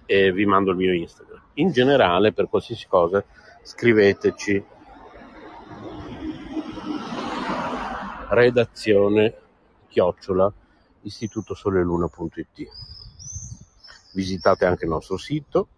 e 0.07 0.33
vi 0.33 0.45
mando 0.45 0.71
il 0.71 0.77
mio 0.77 0.93
Instagram. 0.93 1.43
In 1.55 1.71
generale, 1.71 2.33
per 2.33 2.49
qualsiasi 2.49 2.87
cosa, 2.87 3.25
scriveteci 3.63 4.65
redazione 8.29 9.35
chiocciola 9.89 10.53
istitutosoleluna.it. 11.03 12.69
Visitate 14.13 14.65
anche 14.65 14.85
il 14.85 14.91
nostro 14.91 15.17
sito 15.17 15.69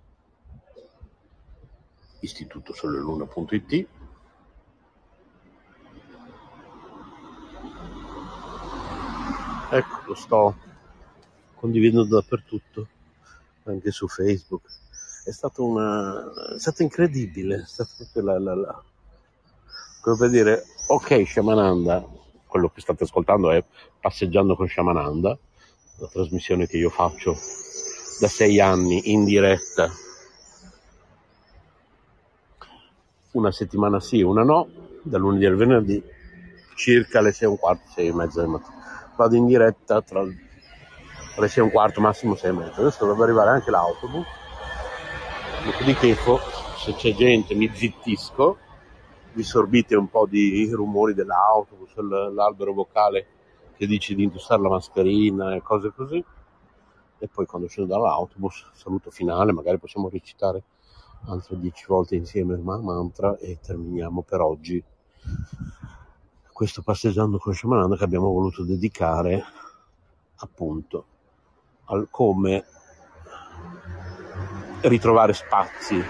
istitutosoleluna.it 2.20 3.86
ecco 9.76 10.00
lo 10.06 10.14
sto 10.14 10.56
condividendo 11.54 12.04
dappertutto 12.04 12.88
anche 13.64 13.90
su 13.90 14.06
facebook 14.08 14.62
è 15.24 15.30
stato 15.30 15.64
una 15.64 16.54
è 16.54 16.58
stato 16.58 16.82
incredibile 16.82 17.56
è 17.56 17.84
proprio 17.96 18.22
la, 18.22 18.38
la, 18.38 18.54
la- 18.54 18.82
come 20.00 20.16
per 20.16 20.30
dire 20.30 20.64
ok 20.88 21.26
Shamananda 21.26 22.04
quello 22.46 22.68
che 22.68 22.80
state 22.80 23.04
ascoltando 23.04 23.50
è 23.50 23.64
passeggiando 24.00 24.54
con 24.56 24.68
Shamananda 24.68 25.36
la 25.98 26.06
trasmissione 26.06 26.66
che 26.66 26.76
io 26.76 26.90
faccio 26.90 27.36
da 28.20 28.28
sei 28.28 28.60
anni 28.60 29.12
in 29.12 29.24
diretta 29.24 29.90
una 33.36 33.52
settimana 33.52 34.00
sì, 34.00 34.22
una 34.22 34.42
no, 34.42 34.68
da 35.02 35.18
lunedì 35.18 35.44
al 35.44 35.56
venerdì, 35.56 36.02
circa 36.74 37.18
alle 37.18 37.32
6 37.32 37.46
e 37.46 37.50
un 37.50 37.58
quarto, 37.58 37.90
6 37.94 38.08
e 38.08 38.14
mezza 38.14 38.40
del 38.40 38.50
mattino. 38.50 38.75
Vado 39.16 39.34
in 39.34 39.46
diretta 39.46 40.02
tra 40.02 40.22
le 40.22 40.34
6 41.48 41.56
e 41.56 41.60
un 41.62 41.70
quarto, 41.70 42.00
massimo 42.00 42.34
6 42.34 42.50
e 42.50 42.52
mezza. 42.52 42.80
Adesso 42.80 42.98
dovrebbe 43.00 43.24
arrivare 43.24 43.50
anche 43.50 43.70
l'autobus. 43.70 44.26
Dopodiché, 45.64 46.14
se 46.76 46.94
c'è 46.94 47.14
gente, 47.14 47.54
mi 47.54 47.70
zittisco, 47.72 48.58
vi 49.32 49.42
sorbite 49.42 49.96
un 49.96 50.08
po' 50.08 50.26
di 50.26 50.70
rumori 50.70 51.14
dell'autobus, 51.14 51.96
l'albero 51.96 52.74
vocale 52.74 53.26
che 53.76 53.86
dice 53.86 54.14
di 54.14 54.24
indossare 54.24 54.60
la 54.60 54.68
mascherina 54.68 55.54
e 55.54 55.62
cose 55.62 55.92
così. 55.92 56.22
E 57.18 57.28
poi 57.28 57.46
quando 57.46 57.68
scendo 57.68 57.94
dall'autobus, 57.94 58.70
saluto 58.72 59.10
finale, 59.10 59.52
magari 59.52 59.78
possiamo 59.78 60.10
recitare 60.10 60.62
altre 61.28 61.58
10 61.58 61.84
volte 61.88 62.16
insieme 62.16 62.54
il 62.54 62.60
ma- 62.60 62.76
mantra 62.76 63.36
e 63.38 63.58
terminiamo 63.60 64.22
per 64.22 64.40
oggi 64.40 64.82
questo 66.56 66.80
passeggiando 66.80 67.36
con 67.36 67.52
Shamananda 67.52 67.98
che 67.98 68.04
abbiamo 68.04 68.32
voluto 68.32 68.64
dedicare 68.64 69.44
appunto 70.36 71.04
al 71.84 72.08
come 72.10 72.64
ritrovare 74.80 75.34
spazi 75.34 76.02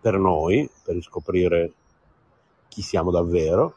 per 0.00 0.16
noi, 0.16 0.66
per 0.82 0.94
riscoprire 0.94 1.74
chi 2.68 2.80
siamo 2.80 3.10
davvero, 3.10 3.74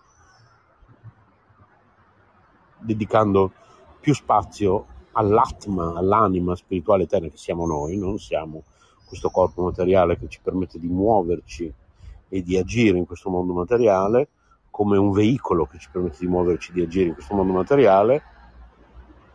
dedicando 2.78 3.52
più 4.00 4.14
spazio 4.14 4.86
all'atma, 5.12 5.98
all'anima 5.98 6.56
spirituale 6.56 7.04
eterna 7.04 7.28
che 7.28 7.36
siamo 7.36 7.68
noi, 7.68 7.98
non 7.98 8.18
siamo 8.20 8.64
questo 9.06 9.30
corpo 9.30 9.64
materiale 9.64 10.18
che 10.18 10.30
ci 10.30 10.40
permette 10.42 10.80
di 10.80 10.88
muoverci 10.88 11.74
e 12.30 12.42
di 12.42 12.58
agire 12.58 12.98
in 12.98 13.06
questo 13.06 13.30
mondo 13.30 13.54
materiale, 13.54 14.30
come 14.70 14.98
un 14.98 15.12
veicolo 15.12 15.66
che 15.66 15.80
ci 15.80 15.90
permette 15.92 16.20
di 16.20 16.28
muoverci 16.28 16.72
di 16.72 16.82
agire 16.82 17.10
in 17.10 17.14
questo 17.14 17.36
mondo 17.36 17.54
materiale, 17.54 18.24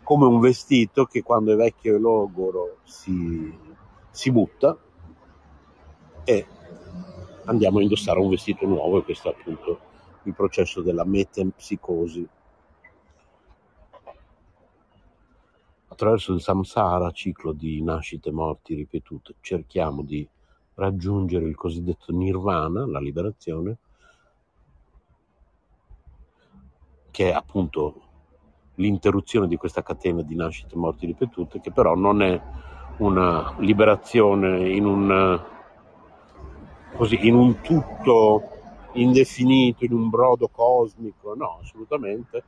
come 0.02 0.26
un 0.26 0.38
vestito 0.38 1.04
che 1.04 1.22
quando 1.22 1.52
è 1.52 1.56
vecchio 1.56 1.96
e 1.96 1.98
logoro 1.98 2.78
si, 2.84 3.52
si 4.10 4.30
butta 4.30 4.78
e 6.24 6.46
andiamo 7.44 7.78
a 7.78 7.82
indossare 7.82 8.20
un 8.20 8.30
vestito 8.30 8.66
nuovo 8.66 8.98
e 8.98 9.02
questo 9.02 9.28
è 9.28 9.36
appunto 9.38 9.80
il 10.24 10.34
processo 10.34 10.80
della 10.80 11.04
metempsicosi. 11.04 12.26
Attraverso 15.88 16.32
il 16.32 16.40
samsara, 16.40 17.10
ciclo 17.10 17.52
di 17.52 17.82
nascite 17.82 18.30
e 18.30 18.32
morti 18.32 18.74
ripetute, 18.74 19.36
cerchiamo 19.40 20.02
di 20.02 20.26
raggiungere 20.74 21.46
il 21.46 21.54
cosiddetto 21.54 22.12
nirvana, 22.12 22.86
la 22.86 23.00
liberazione, 23.00 23.76
che 27.10 27.30
è 27.30 27.32
appunto 27.32 28.00
l'interruzione 28.76 29.46
di 29.46 29.56
questa 29.56 29.82
catena 29.82 30.22
di 30.22 30.34
nascite 30.34 30.74
e 30.74 30.78
morti 30.78 31.06
ripetute, 31.06 31.60
che 31.60 31.70
però 31.70 31.94
non 31.94 32.22
è 32.22 32.40
una 32.96 33.54
liberazione 33.58 34.68
in 34.70 34.84
un, 34.84 35.44
così, 36.96 37.26
in 37.26 37.34
un 37.34 37.60
tutto 37.60 38.50
indefinito, 38.94 39.84
in 39.84 39.92
un 39.92 40.08
brodo 40.08 40.48
cosmico, 40.48 41.34
no, 41.34 41.58
assolutamente, 41.60 42.44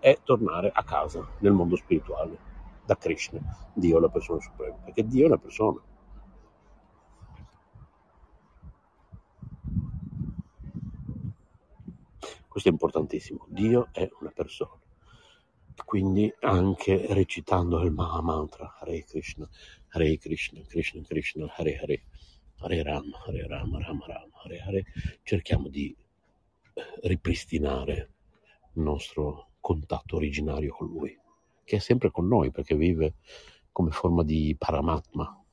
è 0.00 0.18
tornare 0.22 0.70
a 0.72 0.82
casa 0.82 1.26
nel 1.38 1.52
mondo 1.52 1.76
spirituale, 1.76 2.38
da 2.84 2.96
Krishna, 2.96 3.40
Dio 3.72 3.98
la 3.98 4.08
persona 4.08 4.40
suprema, 4.40 4.76
perché 4.84 5.06
Dio 5.06 5.24
è 5.24 5.26
una 5.26 5.38
persona. 5.38 5.80
Questo 12.48 12.70
è 12.70 12.72
importantissimo, 12.72 13.46
Dio 13.48 13.88
è 13.92 14.08
una 14.20 14.30
persona. 14.30 14.80
Quindi 15.84 16.32
anche 16.40 17.06
recitando 17.10 17.80
il 17.82 17.92
Maha 17.92 18.20
Mantra, 18.20 18.76
Hare 18.80 19.04
Krishna, 19.04 19.48
Hare 19.90 20.18
Krishna, 20.18 20.60
Krishna 20.66 21.02
Krishna, 21.02 21.46
Hare 21.54 21.78
Hare, 21.78 22.02
Hare 22.56 22.82
Ram, 22.82 23.12
Hare 23.26 23.46
Ram, 23.46 23.78
Ram 23.78 24.04
Ram, 24.04 24.30
Hare 24.42 24.58
Hare, 24.60 24.84
cerchiamo 25.22 25.68
di 25.68 25.94
eh, 26.74 26.82
ripristinare 27.02 28.10
il 28.74 28.82
nostro 28.82 29.50
contatto 29.60 30.16
originario 30.16 30.74
con 30.74 30.88
Lui, 30.88 31.16
che 31.64 31.76
è 31.76 31.80
sempre 31.80 32.10
con 32.10 32.26
noi 32.26 32.50
perché 32.50 32.74
vive 32.74 33.16
come 33.70 33.90
forma 33.90 34.24
di 34.24 34.56
Paramatma. 34.58 35.44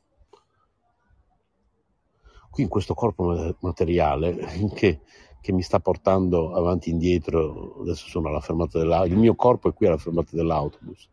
Qui 2.50 2.64
in 2.64 2.70
questo 2.70 2.93
corpo 2.93 3.58
materiale 3.60 4.36
che 4.74 5.02
che 5.46 5.52
mi 5.52 5.62
sta 5.62 5.80
portando 5.80 6.56
avanti 6.56 6.89
e 6.89 6.93
indietro. 6.93 7.76
Adesso 7.82 8.08
sono 8.08 8.30
alla 8.30 8.39
fermata 8.39 8.80
dell'autobus. 8.80 9.14
Il 9.14 9.20
mio 9.20 9.36
corpo 9.36 9.70
è 9.70 9.74
qui 9.76 9.86
alla 9.86 10.00
fermata 10.00 10.30
dell'autobus, 10.32 11.08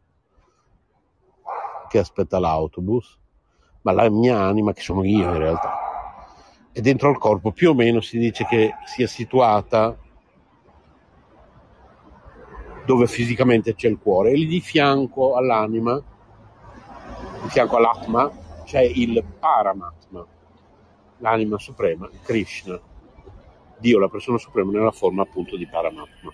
che 1.91 1.99
aspetta 1.99 2.39
l'autobus, 2.39 3.18
ma 3.83 3.93
la 3.93 4.09
mia 4.09 4.39
anima, 4.39 4.72
che 4.72 4.80
sono 4.80 5.05
io 5.05 5.28
in 5.28 5.37
realtà, 5.37 5.74
è 6.72 6.80
dentro 6.80 7.11
al 7.11 7.18
corpo. 7.18 7.53
Più 7.53 7.72
o 7.72 7.74
meno 7.74 8.01
si 8.01 8.16
dice 8.16 8.47
che 8.47 8.72
sia 8.87 9.07
situata 9.07 9.99
dove 12.87 13.07
fisicamente 13.09 13.74
c'è 13.74 13.89
il 13.89 13.99
cuore, 13.99 14.30
e 14.30 14.37
lì 14.37 14.47
di 14.47 14.61
fianco 14.62 15.35
all'anima, 15.35 16.03
di 17.43 17.49
fianco 17.51 17.76
all'atma, 17.76 18.30
c'è 18.64 18.80
il 18.80 19.22
Paramatma, 19.39 20.26
l'anima 21.18 21.59
suprema, 21.59 22.09
Krishna 22.22 22.80
Dio, 23.83 23.99
la 23.99 24.09
persona 24.09 24.39
suprema, 24.39 24.70
nella 24.70 24.93
forma 24.93 25.22
appunto 25.22 25.57
di 25.57 25.66
Paramatma. 25.66 26.33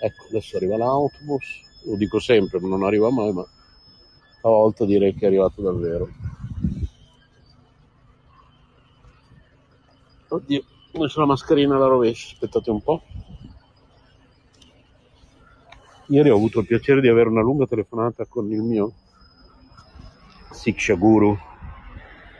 Ecco, 0.00 0.26
adesso 0.28 0.56
arriva 0.58 0.76
l'autobus, 0.76 1.62
lo 1.86 1.96
dico 1.96 2.18
sempre, 2.18 2.60
non 2.60 2.82
arriva 2.82 3.10
mai, 3.10 3.32
ma 3.32 3.40
a 3.40 4.48
volte 4.48 4.84
direi 4.84 5.14
che 5.14 5.24
è 5.24 5.28
arrivato 5.28 5.62
davvero. 5.62 6.08
Oddio, 10.28 10.62
ho 10.92 11.00
messo 11.00 11.20
la 11.20 11.26
mascherina 11.26 11.76
alla 11.76 11.86
rovescia, 11.86 12.34
aspettate 12.34 12.70
un 12.70 12.82
po'. 12.82 13.02
Ieri 16.08 16.28
ho 16.28 16.36
avuto 16.36 16.60
il 16.60 16.66
piacere 16.66 17.00
di 17.00 17.08
avere 17.08 17.30
una 17.30 17.40
lunga 17.40 17.64
telefonata 17.66 18.26
con 18.26 18.52
il 18.52 18.60
mio 18.60 18.92
Siksha 20.50 20.94
Guru 20.94 21.34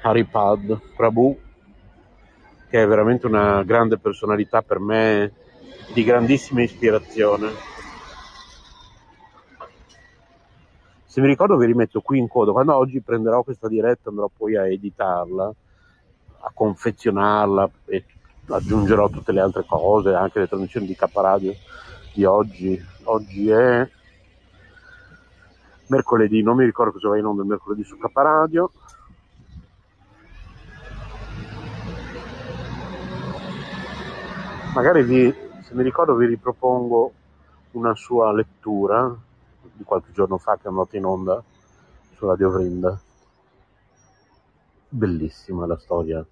Haripad 0.02 0.80
Prabhu 0.94 1.40
che 2.74 2.82
è 2.82 2.88
veramente 2.88 3.28
una 3.28 3.62
grande 3.62 3.98
personalità 3.98 4.60
per 4.60 4.80
me, 4.80 5.30
di 5.92 6.02
grandissima 6.02 6.60
ispirazione. 6.60 7.52
Se 11.04 11.20
mi 11.20 11.28
ricordo 11.28 11.56
vi 11.56 11.66
rimetto 11.66 12.00
qui 12.00 12.18
in 12.18 12.26
coda, 12.26 12.50
quando 12.50 12.74
oggi 12.74 13.00
prenderò 13.00 13.44
questa 13.44 13.68
diretta 13.68 14.08
andrò 14.08 14.28
poi 14.36 14.56
a 14.56 14.66
editarla, 14.66 15.54
a 16.40 16.50
confezionarla 16.52 17.70
e 17.84 18.04
aggiungerò 18.48 19.08
tutte 19.08 19.30
le 19.30 19.40
altre 19.40 19.64
cose, 19.64 20.12
anche 20.12 20.40
le 20.40 20.48
trasmissioni 20.48 20.86
di 20.86 20.96
K 20.96 21.08
Radio 21.12 21.54
di 22.12 22.24
oggi. 22.24 22.84
Oggi 23.04 23.50
è 23.50 23.88
mercoledì, 25.86 26.42
non 26.42 26.56
mi 26.56 26.64
ricordo 26.64 26.90
cosa 26.90 27.10
va 27.10 27.18
in 27.18 27.24
onda 27.24 27.44
mercoledì 27.44 27.84
su 27.84 27.96
K 27.96 28.10
Magari 34.74 35.04
vi, 35.04 35.32
se 35.62 35.72
mi 35.74 35.84
ricordo 35.84 36.16
vi 36.16 36.26
ripropongo 36.26 37.12
una 37.72 37.94
sua 37.94 38.32
lettura 38.32 39.16
di 39.72 39.84
qualche 39.84 40.10
giorno 40.10 40.36
fa 40.36 40.56
che 40.56 40.64
è 40.64 40.66
andata 40.66 40.96
in 40.96 41.04
onda 41.04 41.40
su 42.16 42.26
Radio 42.26 42.50
Vrinda. 42.50 43.00
Bellissima 44.88 45.64
la 45.66 45.78
storia. 45.78 46.26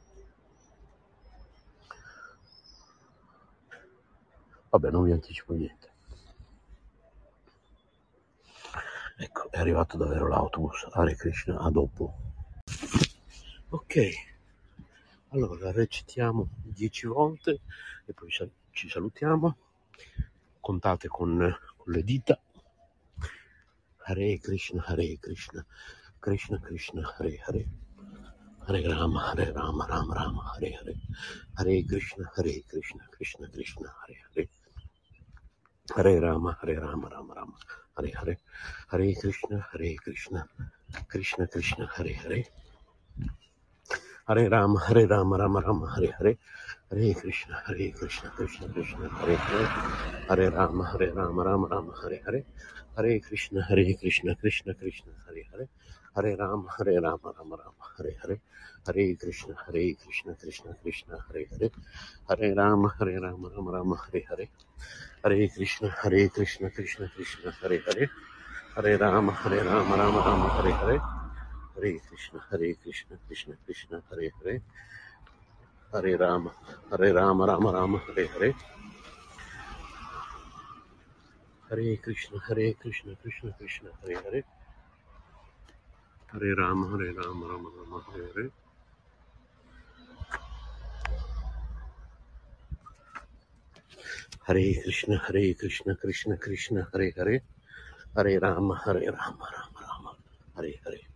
Vabbè, 4.70 4.90
non 4.90 5.04
vi 5.04 5.12
anticipo 5.12 5.52
niente. 5.52 5.90
Ecco, 9.18 9.52
è 9.52 9.60
arrivato 9.60 9.96
davvero 9.96 10.26
l'autobus. 10.26 10.88
Hare 10.90 11.14
Krishna, 11.14 11.60
a 11.60 11.70
dopo. 11.70 12.12
Ok. 13.68 14.30
Allora, 15.34 15.72
recitiamo 15.72 16.46
dieci 16.62 17.06
volte 17.06 17.62
e 18.04 18.12
poi 18.12 18.28
ci 18.70 18.88
salutiamo. 18.90 19.56
Contate 20.60 21.08
con, 21.08 21.38
con 21.74 21.92
le 21.94 22.04
dita. 22.04 22.38
Hare 24.04 24.38
Krishna, 24.38 24.84
Hare 24.84 25.16
Krishna, 25.18 25.64
Krishna 26.18 26.60
Krishna, 26.60 27.14
Hare 27.16 27.38
Hare. 27.46 27.68
Hare 28.66 28.86
Rama, 28.86 29.30
Hare 29.30 29.52
Rama, 29.52 29.86
Rama 29.86 30.14
Rama, 30.14 30.52
Hare 30.52 30.70
Hare. 30.76 30.96
Hare 31.54 31.84
Krishna, 31.86 32.30
Hare 32.34 32.62
Krishna, 32.66 33.08
Krishna 33.10 33.48
Krishna, 33.48 33.94
Hare 34.00 34.18
Hare. 34.34 34.48
Hare 35.96 36.20
Rama, 36.20 36.58
Hare 36.60 36.78
Rama, 36.78 37.08
Rama 37.08 37.32
Rama, 37.32 37.56
Hare 37.96 38.10
Hare. 38.12 38.38
Hare 38.88 39.14
Krishna, 39.14 39.66
Hare 39.72 39.94
Krishna, 39.94 40.46
Krishna 41.06 41.48
Krishna, 41.48 41.86
Hare 41.86 42.12
Hare. 42.12 42.44
Hare 44.24 44.48
Rama, 44.48 44.78
Hare 44.78 45.06
Rama, 45.08 45.36
Rama 45.36 45.60
Rama, 45.60 45.86
Hare 45.96 46.14
Hare, 46.16 46.38
Hare 46.90 47.12
Krishna, 47.14 47.60
Hare 47.66 47.90
Krishna, 47.90 48.30
Krishna 48.30 48.68
Krishna, 48.68 49.08
Hare 49.08 49.34
Hare, 49.36 49.66
Hare 50.28 50.50
Rama, 50.50 50.84
Hare 50.84 51.12
Rama, 51.12 51.42
Rama 51.42 51.66
Rama, 51.66 51.92
Hare 52.00 52.22
Hare, 52.24 52.44
Hare 52.96 53.18
Krishna, 53.20 53.62
Hare 53.64 53.94
Krishna, 53.94 54.36
Krishna 54.36 54.74
Krishna, 54.74 55.12
Hare 55.26 55.44
Hare, 55.50 55.68
Hare 56.14 56.36
Rama, 56.36 56.68
Hare 56.78 57.00
Rama, 57.00 57.32
Rama 57.36 57.56
Rama, 57.56 57.84
Hare 57.98 58.14
Hare, 58.22 58.40
Hare 58.86 59.14
Krishna, 59.16 59.54
Hare 59.66 59.94
Krishna, 59.96 60.34
Krishna 60.34 60.76
Krishna, 60.80 61.18
Hare 61.26 61.46
Hare, 61.50 61.70
Hare 62.28 62.54
Rama, 62.54 62.94
Hare 62.96 63.18
Rama, 63.18 63.48
Rama 63.48 63.70
Rama, 63.72 63.96
Hare 64.06 64.22
Hare, 64.28 64.48
Hare 65.24 65.48
Krishna, 65.48 65.88
Hare 65.88 66.28
Krishna, 66.28 66.70
Krishna 66.70 67.10
Krishna, 67.16 67.50
Hare 67.60 67.82
Hare, 67.86 68.10
Hare 68.76 68.98
Rama, 68.98 69.32
Hare 69.32 69.64
Rama, 69.64 69.96
Rama 69.96 70.18
Rama, 70.20 70.48
Hare 70.48 70.70
Hare, 70.70 71.21
Hare 71.74 71.98
Krishna, 72.06 72.40
Hare 72.50 72.74
Krishna, 72.82 73.16
Krishna 73.26 73.54
Krishna, 73.64 74.02
Hare 74.10 74.30
Hare, 74.42 74.62
Hare 75.92 76.16
Rama, 76.16 76.52
Hare 76.90 77.12
Rama, 77.12 77.46
Rama 77.46 77.72
Rama, 77.72 77.98
Hare 78.06 78.26
Hare, 78.26 78.54
Hare 81.70 81.96
Krishna, 81.96 82.38
Hare 82.46 82.74
Krishna, 82.74 83.16
Krishna 83.22 83.54
Krishna, 83.58 83.90
Hare 84.02 84.20
Hare, 84.22 84.44
Hare 86.32 86.54
Rama, 86.54 86.88
Hare 86.90 87.12
Rama, 87.14 87.46
Rama 87.46 87.68
Rama, 87.78 88.04
Hare 88.12 88.28
Hare. 88.34 88.50
Hare 94.46 94.82
Krishna, 94.82 95.16
Hare 95.26 95.54
Krishna, 95.54 95.96
Krishna 95.96 96.36
Krishna, 96.36 96.88
Hare 96.92 97.12
Hare, 97.16 97.42
Hare 98.14 98.38
Rama, 98.38 98.74
Hare 98.84 99.10
Rama, 99.10 99.48
Rama 99.56 99.80
Rama, 99.88 100.16
Hare 100.56 100.74
Hare. 100.84 101.11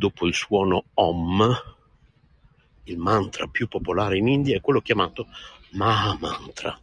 Dopo 0.00 0.26
il 0.26 0.32
suono 0.32 0.84
Om, 0.94 1.62
il 2.84 2.96
mantra 2.96 3.46
più 3.48 3.68
popolare 3.68 4.16
in 4.16 4.28
India 4.28 4.56
è 4.56 4.60
quello 4.62 4.80
chiamato 4.80 5.26
Maha 5.72 6.16
Mantra. 6.18 6.80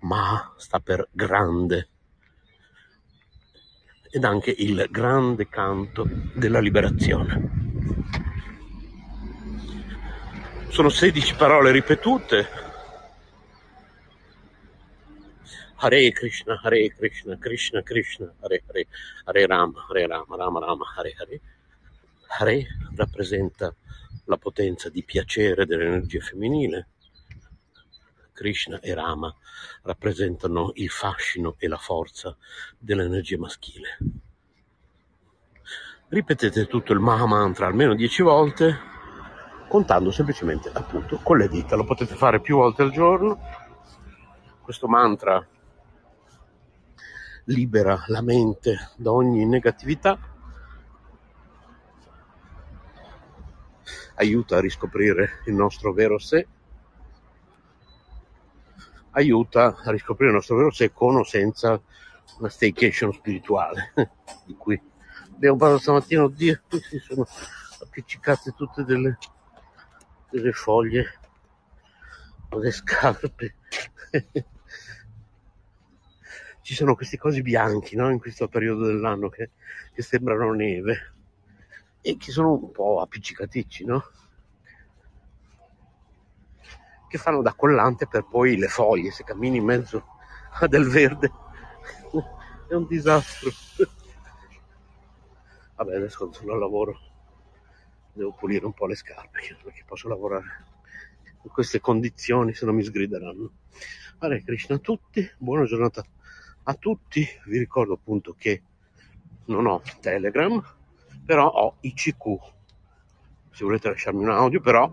Ma 0.00 0.52
sta 0.56 0.80
per 0.80 1.08
grande 1.12 1.88
ed 4.10 4.24
anche 4.24 4.52
il 4.58 4.88
grande 4.90 5.48
canto 5.48 6.04
della 6.34 6.58
liberazione. 6.58 7.50
Sono 10.68 10.88
16 10.88 11.36
parole 11.36 11.70
ripetute. 11.70 12.66
Hare 15.80 16.10
Krishna, 16.10 16.58
Hare 16.60 16.88
Krishna, 16.88 17.36
Krishna 17.38 17.82
Krishna, 17.82 18.34
Hare 18.40 18.62
Hare, 18.66 18.86
Hare 19.26 19.46
Rama, 19.46 19.86
Hare 19.88 20.08
Rama, 20.08 20.34
Rama 20.36 20.58
Rama, 20.58 20.84
Hare 20.96 21.14
Hare. 21.16 21.40
Hare 22.26 22.66
rappresenta 22.96 23.72
la 24.24 24.36
potenza 24.38 24.88
di 24.88 25.04
piacere 25.04 25.66
dell'energia 25.66 26.18
femminile. 26.18 26.88
Krishna 28.32 28.80
e 28.80 28.92
Rama 28.92 29.32
rappresentano 29.82 30.72
il 30.74 30.90
fascino 30.90 31.54
e 31.58 31.68
la 31.68 31.76
forza 31.76 32.36
dell'energia 32.76 33.38
maschile. 33.38 33.98
Ripetete 36.08 36.66
tutto 36.66 36.92
il 36.92 36.98
Maha 36.98 37.26
Mantra 37.26 37.68
almeno 37.68 37.94
10 37.94 38.22
volte, 38.22 38.78
contando 39.68 40.10
semplicemente 40.10 40.70
appunto 40.72 41.20
con 41.22 41.38
le 41.38 41.48
dita. 41.48 41.76
Lo 41.76 41.84
potete 41.84 42.16
fare 42.16 42.40
più 42.40 42.56
volte 42.56 42.82
al 42.82 42.90
giorno. 42.90 43.38
Questo 44.60 44.88
mantra 44.88 45.46
libera 47.48 48.04
la 48.06 48.22
mente 48.22 48.90
da 48.96 49.12
ogni 49.12 49.44
negatività, 49.46 50.18
aiuta 54.14 54.56
a 54.56 54.60
riscoprire 54.60 55.42
il 55.46 55.54
nostro 55.54 55.92
vero 55.92 56.18
sé 56.18 56.46
aiuta 59.18 59.76
a 59.82 59.90
riscoprire 59.90 60.30
il 60.30 60.36
nostro 60.36 60.56
vero 60.56 60.70
sé 60.70 60.92
con 60.92 61.16
o 61.16 61.24
senza 61.24 61.80
una 62.38 62.48
staycation 62.48 63.12
spirituale 63.12 63.92
di 64.46 64.54
cui 64.54 64.80
abbiamo 65.34 65.56
parlato 65.56 65.82
stamattina. 65.82 66.24
Oddio 66.24 66.60
qui 66.68 66.80
si 66.80 66.98
sono 66.98 67.26
appiccicate 67.82 68.52
tutte 68.52 68.84
delle, 68.84 69.18
delle 70.30 70.52
foglie 70.52 71.20
le 72.50 72.70
scarpe 72.70 73.54
ci 76.68 76.74
sono 76.74 76.94
questi 76.94 77.16
cosi 77.16 77.40
bianchi 77.40 77.96
no? 77.96 78.10
in 78.10 78.18
questo 78.18 78.46
periodo 78.46 78.84
dell'anno 78.84 79.30
che, 79.30 79.52
che 79.90 80.02
sembrano 80.02 80.52
neve 80.52 81.14
e 82.02 82.18
che 82.18 82.30
sono 82.30 82.52
un 82.52 82.70
po' 82.72 83.00
appiccicaticci 83.00 83.86
no? 83.86 84.04
che 87.08 87.16
fanno 87.16 87.40
da 87.40 87.54
collante 87.54 88.06
per 88.06 88.26
poi 88.26 88.58
le 88.58 88.68
foglie, 88.68 89.10
se 89.10 89.24
cammini 89.24 89.56
in 89.56 89.64
mezzo 89.64 90.04
a 90.60 90.66
del 90.66 90.86
verde 90.86 91.32
è 92.68 92.74
un 92.74 92.86
disastro. 92.86 93.50
Vabbè, 95.74 95.96
adesso 95.96 96.30
sono 96.30 96.52
al 96.52 96.58
lavoro, 96.58 96.98
devo 98.12 98.34
pulire 98.34 98.66
un 98.66 98.74
po' 98.74 98.84
le 98.84 98.94
scarpe, 98.94 99.56
perché 99.62 99.84
posso 99.86 100.06
lavorare 100.06 100.66
in 101.44 101.50
queste 101.50 101.80
condizioni, 101.80 102.52
se 102.52 102.66
no 102.66 102.74
mi 102.74 102.82
sgrideranno. 102.82 103.52
Hare 104.18 104.42
Krishna 104.42 104.76
a 104.76 104.80
tutti, 104.80 105.26
buona 105.38 105.64
giornata 105.64 106.04
a 106.68 106.74
tutti, 106.74 107.26
vi 107.46 107.58
ricordo 107.58 107.94
appunto 107.94 108.34
che 108.36 108.62
non 109.46 109.66
ho 109.66 109.80
Telegram, 110.00 110.62
però 111.24 111.48
ho 111.48 111.76
ICQ 111.80 112.56
se 113.50 113.64
volete 113.64 113.88
lasciarmi 113.88 114.22
un 114.22 114.30
audio, 114.30 114.60
però 114.60 114.92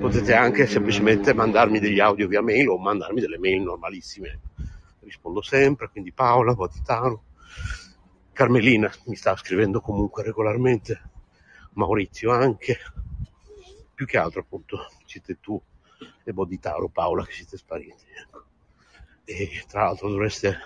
potete 0.00 0.34
anche 0.34 0.66
semplicemente 0.66 1.32
mandarmi 1.34 1.78
degli 1.78 2.00
audio 2.00 2.26
via 2.26 2.42
mail 2.42 2.68
o 2.68 2.78
mandarmi 2.78 3.20
delle 3.20 3.38
mail 3.38 3.62
normalissime. 3.62 4.40
Rispondo 5.00 5.40
sempre, 5.40 5.88
quindi 5.88 6.12
Paola, 6.12 6.52
Voditano, 6.52 7.22
Carmelina 8.32 8.92
mi 9.06 9.14
sta 9.14 9.36
scrivendo 9.36 9.80
comunque 9.80 10.24
regolarmente, 10.24 11.00
Maurizio 11.74 12.32
anche, 12.32 12.76
più 13.94 14.04
che 14.04 14.18
altro 14.18 14.40
appunto 14.40 14.88
siete 15.04 15.38
tu 15.40 15.58
e 16.24 16.32
Boditaro, 16.32 16.88
Paola 16.88 17.24
che 17.24 17.32
siete 17.32 17.56
spariti. 17.56 18.04
E 19.28 19.64
tra 19.66 19.82
l'altro 19.82 20.08
dovreste 20.08 20.56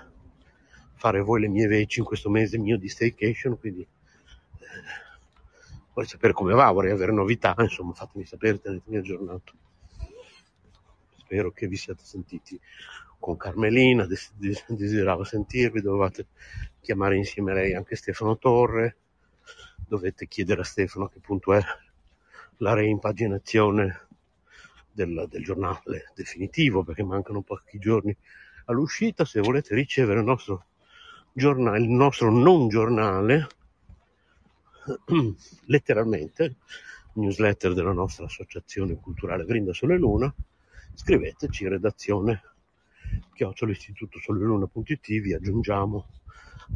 fare 0.92 1.22
voi 1.22 1.40
le 1.40 1.48
mie 1.48 1.66
veci 1.66 2.00
in 2.00 2.04
questo 2.04 2.28
mese 2.28 2.58
mio 2.58 2.76
di 2.76 2.90
staycation, 2.90 3.58
quindi 3.58 3.80
eh, 3.80 3.86
vorrei 5.94 6.06
sapere 6.06 6.34
come 6.34 6.52
va, 6.52 6.70
vorrei 6.70 6.92
avere 6.92 7.10
novità, 7.10 7.54
insomma 7.58 7.94
fatemi 7.94 8.26
sapere, 8.26 8.60
tenetemi 8.60 8.98
aggiornato. 8.98 9.54
Spero 11.16 11.50
che 11.52 11.68
vi 11.68 11.76
siate 11.76 12.04
sentiti 12.04 12.60
con 13.18 13.38
Carmelina, 13.38 14.04
des- 14.04 14.32
des- 14.34 14.64
desideravo 14.68 15.24
sentirvi, 15.24 15.80
dovevate 15.80 16.26
chiamare 16.80 17.16
insieme 17.16 17.52
a 17.52 17.54
lei 17.54 17.74
anche 17.74 17.96
Stefano 17.96 18.36
Torre, 18.36 18.96
dovete 19.88 20.26
chiedere 20.26 20.60
a 20.60 20.64
Stefano 20.64 21.08
che 21.08 21.18
punto 21.18 21.54
è 21.54 21.62
la 22.58 22.74
reimpaginazione 22.74 24.06
del, 24.92 25.26
del 25.30 25.42
giornale 25.42 26.12
definitivo, 26.14 26.82
perché 26.82 27.02
mancano 27.02 27.40
pochi 27.40 27.78
giorni 27.78 28.14
all'uscita, 28.70 29.24
se 29.24 29.40
volete 29.40 29.74
ricevere 29.74 30.20
il 30.20 30.26
nostro 30.26 30.64
giornale, 31.32 31.80
il 31.80 31.88
nostro 31.88 32.30
non 32.30 32.68
giornale, 32.68 33.46
letteralmente, 35.66 36.56
newsletter 37.14 37.74
della 37.74 37.92
nostra 37.92 38.24
associazione 38.24 38.94
culturale 38.96 39.44
Grinda 39.44 39.72
Sole 39.72 39.98
Luna, 39.98 40.32
scriveteci 40.94 41.68
redazione 41.68 42.42
chiocciola 43.34 43.72
istituto 43.72 44.18
soleluna.it, 44.20 45.06
vi 45.20 45.34
aggiungiamo 45.34 46.06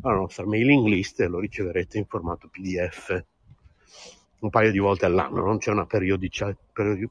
alla 0.02 0.16
nostra 0.16 0.46
mailing 0.46 0.86
list 0.86 1.20
e 1.20 1.28
lo 1.28 1.38
riceverete 1.38 1.98
in 1.98 2.06
formato 2.06 2.48
PDF 2.48 3.24
un 4.40 4.50
paio 4.50 4.70
di 4.70 4.78
volte 4.78 5.06
all'anno, 5.06 5.42
non 5.42 5.56
c'è 5.58 5.70
una 5.70 5.86
periodicità, 5.86 6.54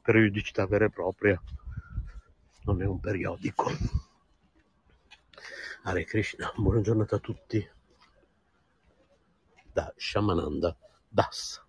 periodicità 0.00 0.66
vera 0.66 0.84
e 0.84 0.90
propria, 0.90 1.40
non 2.64 2.80
è 2.80 2.86
un 2.86 3.00
periodico. 3.00 3.70
Hare 5.86 6.04
Krishna, 6.06 6.50
buona 6.56 6.80
giornata 6.80 7.16
a 7.16 7.18
tutti 7.18 7.70
da 9.70 9.92
Shamananda 9.96 10.74
Das. 11.08 11.63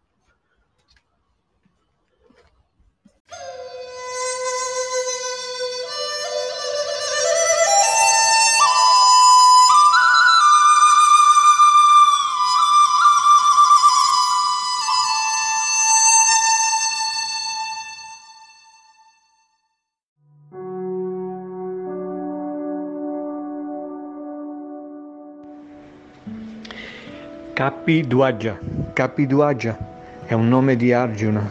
Kapi 27.56 28.06
Dwaja. 28.06 28.60
Kapi 28.92 29.26
Dwaja 29.26 29.78
è 30.26 30.34
un 30.34 30.50
nome 30.50 30.76
di 30.76 30.92
Arjuna 30.92 31.50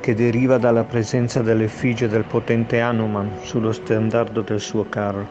che 0.00 0.14
deriva 0.14 0.56
dalla 0.56 0.84
presenza 0.84 1.42
dell'effigie 1.42 2.06
del 2.06 2.22
potente 2.22 2.80
Hanuman 2.80 3.38
sullo 3.42 3.72
stendardo 3.72 4.42
del 4.42 4.60
suo 4.60 4.88
carro. 4.88 5.26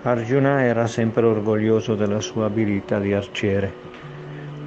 Arjuna 0.00 0.64
era 0.64 0.86
sempre 0.86 1.26
orgoglioso 1.26 1.94
della 1.94 2.20
sua 2.20 2.46
abilità 2.46 2.98
di 3.00 3.12
arciere. 3.12 3.70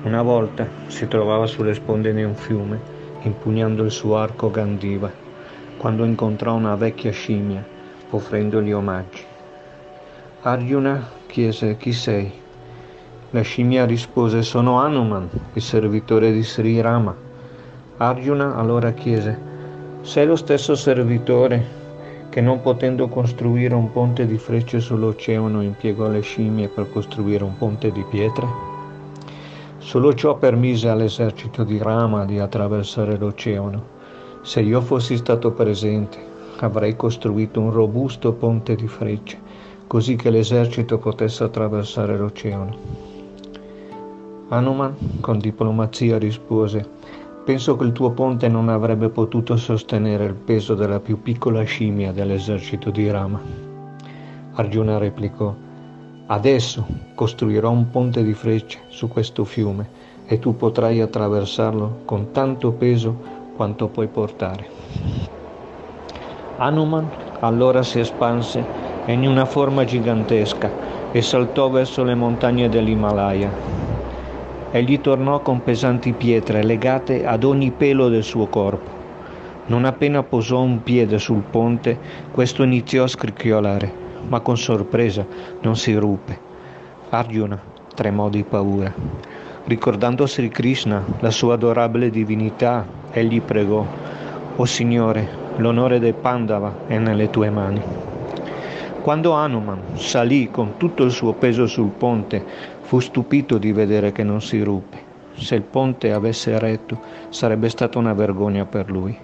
Una 0.03 0.21
volta 0.21 0.67
si 0.85 1.07
trovava 1.07 1.47
sulle 1.47 1.73
sponde 1.73 2.13
di 2.13 2.21
un 2.21 2.35
fiume, 2.35 2.79
impugnando 3.21 3.83
il 3.83 3.89
suo 3.89 4.17
arco 4.17 4.51
Gandiva, 4.51 5.11
quando 5.77 6.05
incontrò 6.05 6.53
una 6.53 6.75
vecchia 6.75 7.11
scimmia, 7.11 7.65
offrendogli 8.11 8.73
omaggi. 8.73 9.23
Arjuna 10.41 11.03
chiese 11.25 11.77
chi 11.77 11.93
sei 11.93 12.43
la 13.35 13.41
scimmia 13.41 13.85
rispose 13.85 14.43
sono 14.43 14.79
Hanuman, 14.79 15.27
il 15.51 15.61
servitore 15.61 16.31
di 16.31 16.41
Sri 16.41 16.79
Rama. 16.79 17.13
Arjuna 17.97 18.55
allora 18.55 18.93
chiese 18.93 19.37
sei 20.03 20.25
lo 20.25 20.37
stesso 20.37 20.73
servitore 20.73 21.61
che 22.29 22.39
non 22.39 22.61
potendo 22.61 23.09
costruire 23.09 23.75
un 23.75 23.91
ponte 23.91 24.25
di 24.25 24.37
frecce 24.37 24.79
sull'oceano 24.79 25.61
impiegò 25.61 26.07
le 26.07 26.21
scimmie 26.21 26.69
per 26.69 26.89
costruire 26.89 27.43
un 27.43 27.57
ponte 27.57 27.91
di 27.91 28.05
pietre? 28.09 28.47
Solo 29.79 30.13
ciò 30.13 30.37
permise 30.37 30.87
all'esercito 30.87 31.65
di 31.65 31.77
Rama 31.77 32.23
di 32.23 32.39
attraversare 32.39 33.17
l'oceano. 33.17 33.83
Se 34.43 34.61
io 34.61 34.79
fossi 34.79 35.17
stato 35.17 35.51
presente, 35.51 36.17
avrei 36.59 36.95
costruito 36.95 37.59
un 37.59 37.71
robusto 37.71 38.31
ponte 38.31 38.75
di 38.75 38.87
frecce, 38.87 39.37
così 39.87 40.15
che 40.15 40.29
l'esercito 40.29 40.99
potesse 40.99 41.43
attraversare 41.43 42.17
l'oceano. 42.17 43.14
Hanuman 44.49 44.95
con 45.21 45.39
diplomazia 45.39 46.19
rispose 46.19 46.87
Penso 47.43 47.75
che 47.75 47.83
il 47.83 47.91
tuo 47.91 48.11
ponte 48.11 48.47
non 48.47 48.69
avrebbe 48.69 49.09
potuto 49.09 49.57
sostenere 49.57 50.25
il 50.25 50.35
peso 50.35 50.75
della 50.75 50.99
più 50.99 51.21
piccola 51.21 51.63
scimmia 51.63 52.11
dell'esercito 52.11 52.91
di 52.91 53.09
Rama. 53.09 53.39
Arjuna 54.53 54.99
replicò 54.99 55.53
Adesso 56.27 56.85
costruirò 57.15 57.71
un 57.71 57.89
ponte 57.89 58.23
di 58.23 58.33
frecce 58.33 58.81
su 58.87 59.07
questo 59.07 59.45
fiume 59.45 59.89
e 60.27 60.37
tu 60.37 60.55
potrai 60.55 61.01
attraversarlo 61.01 62.01
con 62.05 62.31
tanto 62.31 62.71
peso 62.71 63.15
quanto 63.55 63.87
puoi 63.87 64.07
portare. 64.07 64.69
Hanuman 66.57 67.09
allora 67.39 67.83
si 67.83 67.99
espanse 67.99 68.63
in 69.05 69.27
una 69.27 69.45
forma 69.45 69.83
gigantesca 69.83 70.71
e 71.11 71.21
saltò 71.21 71.69
verso 71.69 72.03
le 72.03 72.15
montagne 72.15 72.69
dell'Himalaya. 72.69 73.84
Egli 74.75 74.99
tornò 74.99 75.41
con 75.41 75.63
pesanti 75.63 76.11
pietre 76.11 76.61
legate 76.61 77.25
ad 77.25 77.45
ogni 77.45 77.71
pelo 77.71 78.09
del 78.09 78.23
suo 78.23 78.47
corpo. 78.47 78.91
Non 79.67 79.85
appena 79.85 80.21
posò 80.21 80.59
un 80.59 80.83
piede 80.83 81.17
sul 81.17 81.43
ponte, 81.49 81.97
questo 82.29 82.61
iniziò 82.61 83.03
a 83.03 83.07
scricchiolare, 83.07 83.93
ma 84.27 84.41
con 84.41 84.57
sorpresa 84.57 85.25
non 85.61 85.77
si 85.77 85.95
ruppe. 85.95 86.37
Arjuna 87.07 87.57
tremò 87.93 88.27
di 88.27 88.43
paura. 88.43 88.93
Ricordando 89.63 90.27
Sri 90.27 90.49
Krishna, 90.49 91.01
la 91.19 91.31
sua 91.31 91.53
adorabile 91.53 92.09
divinità, 92.09 92.85
egli 93.11 93.41
pregò, 93.41 93.85
O 94.57 94.65
Signore, 94.65 95.25
l'onore 95.55 95.99
dei 95.99 96.11
Pandava 96.11 96.79
è 96.85 96.97
nelle 96.97 97.29
tue 97.29 97.49
mani. 97.49 97.81
Quando 99.05 99.33
Hanuman 99.33 99.79
salì 99.93 100.49
con 100.49 100.77
tutto 100.77 101.03
il 101.03 101.11
suo 101.11 101.33
peso 101.33 101.67
sul 101.67 101.91
ponte, 101.91 102.43
fu 102.85 102.99
stupito 102.99 103.57
di 103.57 103.71
vedere 103.71 104.11
che 104.11 104.23
non 104.23 104.41
si 104.41 104.61
ruppe. 104.61 105.13
Se 105.33 105.55
il 105.55 105.63
ponte 105.63 106.13
avesse 106.13 106.57
retto, 106.59 107.01
sarebbe 107.29 107.67
stata 107.69 107.97
una 107.97 108.13
vergogna 108.13 108.65
per 108.65 108.91
lui. 108.91 109.17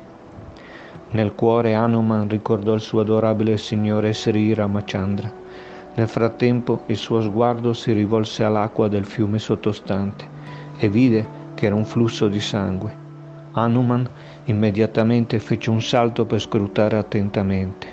Nel 1.12 1.36
cuore 1.36 1.76
Hanuman 1.76 2.28
ricordò 2.28 2.74
il 2.74 2.82
suo 2.82 3.02
adorabile 3.02 3.58
signore 3.58 4.14
Sri 4.14 4.56
Ramachandra. 4.56 5.32
Nel 5.94 6.08
frattempo 6.08 6.82
il 6.88 6.98
suo 6.98 7.22
sguardo 7.22 7.74
si 7.74 7.92
rivolse 7.92 8.44
all'acqua 8.44 8.88
del 8.88 9.06
fiume 9.06 9.38
sottostante 9.38 10.28
e 10.78 10.90
vide 10.90 11.28
che 11.54 11.68
era 11.68 11.76
un 11.76 11.86
flusso 11.86 12.28
di 12.28 12.40
sangue. 12.40 12.98
Hanuman 13.52 14.10
immediatamente 14.46 15.38
fece 15.38 15.70
un 15.70 15.82
salto 15.82 16.26
per 16.26 16.42
scrutare 16.42 16.98
attentamente. 16.98 17.88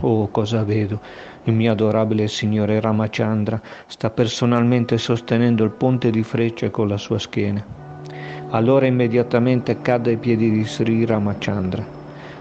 Oh, 0.00 0.28
cosa 0.28 0.62
vedo? 0.62 1.00
Il 1.48 1.54
mio 1.54 1.72
adorabile 1.72 2.28
signore 2.28 2.78
Ramachandra 2.78 3.58
sta 3.86 4.10
personalmente 4.10 4.98
sostenendo 4.98 5.64
il 5.64 5.70
ponte 5.70 6.10
di 6.10 6.22
frecce 6.22 6.70
con 6.70 6.88
la 6.88 6.98
sua 6.98 7.18
schiena. 7.18 7.64
Allora 8.50 8.84
immediatamente 8.84 9.80
cadde 9.80 10.10
ai 10.10 10.16
piedi 10.18 10.50
di 10.50 10.62
Sri 10.64 11.06
Ramachandra. 11.06 11.82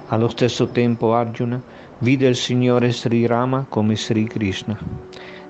Allo 0.08 0.28
stesso 0.28 0.68
tempo 0.68 1.14
Arjuna 1.14 1.62
vide 2.00 2.28
il 2.28 2.36
signore 2.36 2.92
Sri 2.92 3.26
Rama 3.26 3.66
come 3.70 3.96
Sri 3.96 4.26
Krishna. 4.26 4.78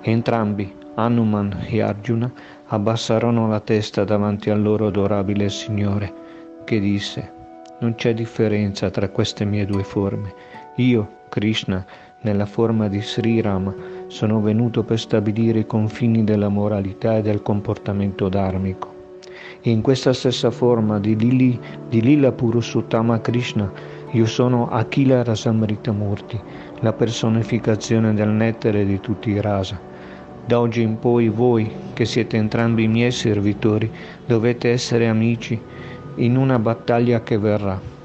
Entrambi, 0.02 0.72
Hanuman 0.94 1.66
e 1.68 1.82
Arjuna, 1.82 2.32
abbassarono 2.68 3.48
la 3.48 3.60
testa 3.60 4.04
davanti 4.04 4.52
al 4.52 4.62
loro 4.62 4.86
adorabile 4.86 5.50
signore, 5.50 6.14
che 6.64 6.80
disse, 6.80 7.34
non 7.80 7.96
c'è 7.96 8.14
differenza 8.14 8.92
tra 8.92 9.10
queste 9.10 9.46
mie 9.46 9.66
due 9.66 9.84
forme. 9.84 10.32
Io, 10.76 11.16
Krishna, 11.30 11.84
nella 12.22 12.46
forma 12.46 12.88
di 12.88 13.02
Sri 13.02 13.42
Rama, 13.42 13.74
sono 14.08 14.42
venuto 14.42 14.84
per 14.84 15.00
stabilire 15.00 15.60
i 15.60 15.66
confini 15.66 16.24
della 16.24 16.50
moralità 16.50 17.18
e 17.18 17.22
del 17.22 17.42
comportamento 17.42 18.30
dharmico. 18.30 18.96
In 19.62 19.82
questa 19.82 20.14
stessa 20.14 20.50
forma 20.50 21.00
di, 21.00 21.16
Lili, 21.16 21.60
di 21.90 22.02
Lila 22.02 22.32
Purusuttama 22.32 23.20
Krishna, 23.20 23.72
io 24.12 24.26
sono 24.26 24.70
Akila 24.70 25.24
Rasamrita 25.24 25.92
Murti, 25.92 26.40
la 26.80 26.94
personificazione 26.94 28.14
del 28.14 28.30
nettare 28.30 28.86
di 28.86 29.00
tutti 29.00 29.32
i 29.32 29.42
rasa. 29.42 29.80
Da 30.46 30.60
oggi 30.60 30.82
in 30.82 30.98
poi 30.98 31.28
voi, 31.28 31.70
che 31.94 32.06
siete 32.06 32.38
entrambi 32.38 32.84
i 32.84 32.88
miei 32.88 33.12
servitori, 33.12 33.92
dovete 34.26 34.70
essere 34.70 35.08
amici 35.08 35.60
in 36.16 36.38
una 36.38 36.58
battaglia 36.58 37.22
che 37.22 37.38
verrà. 37.38 37.97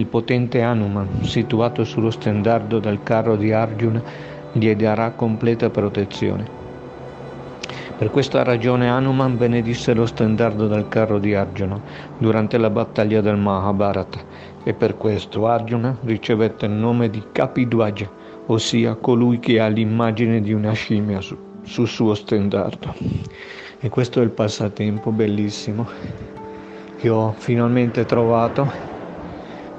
Il 0.00 0.06
potente 0.06 0.62
Hanuman, 0.62 1.24
situato 1.24 1.84
sullo 1.84 2.10
stendardo 2.10 2.78
del 2.78 3.02
carro 3.02 3.36
di 3.36 3.52
Arjuna, 3.52 4.02
gli 4.50 4.74
darà 4.74 5.10
completa 5.10 5.68
protezione. 5.68 6.48
Per 7.98 8.08
questa 8.08 8.42
ragione 8.42 8.88
Hanuman 8.88 9.36
benedisse 9.36 9.92
lo 9.92 10.06
stendardo 10.06 10.68
del 10.68 10.88
carro 10.88 11.18
di 11.18 11.34
Arjuna 11.34 11.78
durante 12.16 12.56
la 12.56 12.70
battaglia 12.70 13.20
del 13.20 13.36
Mahabharata 13.36 14.20
e 14.64 14.72
per 14.72 14.96
questo 14.96 15.46
Arjuna 15.46 15.94
ricevette 16.04 16.64
il 16.64 16.72
nome 16.72 17.10
di 17.10 17.22
Kapidwaja, 17.30 18.10
ossia 18.46 18.94
colui 18.94 19.38
che 19.38 19.60
ha 19.60 19.66
l'immagine 19.66 20.40
di 20.40 20.54
una 20.54 20.72
scimmia 20.72 21.20
su, 21.20 21.36
sul 21.60 21.86
suo 21.86 22.14
stendardo. 22.14 22.94
E 23.78 23.90
questo 23.90 24.20
è 24.20 24.22
il 24.22 24.30
passatempo 24.30 25.10
bellissimo 25.10 25.86
che 26.96 27.10
ho 27.10 27.34
finalmente 27.36 28.06
trovato 28.06 28.89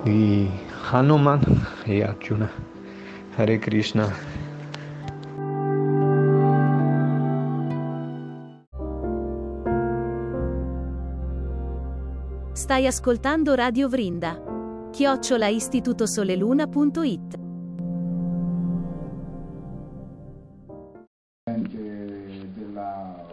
di 0.04 0.50
Hanuman 0.90 1.42
e 1.86 2.04
Arjuna. 2.04 2.50
Hare 3.36 3.60
Krishna. 3.60 4.12
Stai 12.54 12.88
ascoltando 12.88 13.54
Radio 13.56 13.88
Vrinda. 13.88 14.90
Chiocciola 14.92 15.48
istitutosoleluna.it 15.48 17.40
della 22.54 23.26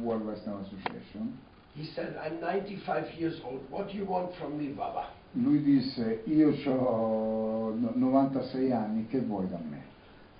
World 0.00 0.24
Western 0.24 0.60
Association. 0.60 1.38
He 1.74 1.84
said, 1.94 2.16
I'm 2.22 2.40
95 2.40 3.12
years 3.18 3.40
old. 3.44 3.60
What 3.70 3.90
do 3.90 3.96
you 3.96 4.04
want 4.04 4.34
from 4.36 4.58
me, 4.58 4.68
Baba? 4.68 5.06
Lui 5.32 5.62
disse, 5.62 6.22
io 6.24 6.52
ho 6.66 7.74
96 7.74 8.72
anni, 8.72 9.06
che 9.06 9.20
vuoi 9.20 9.48
da 9.48 9.58
me? 9.58 9.82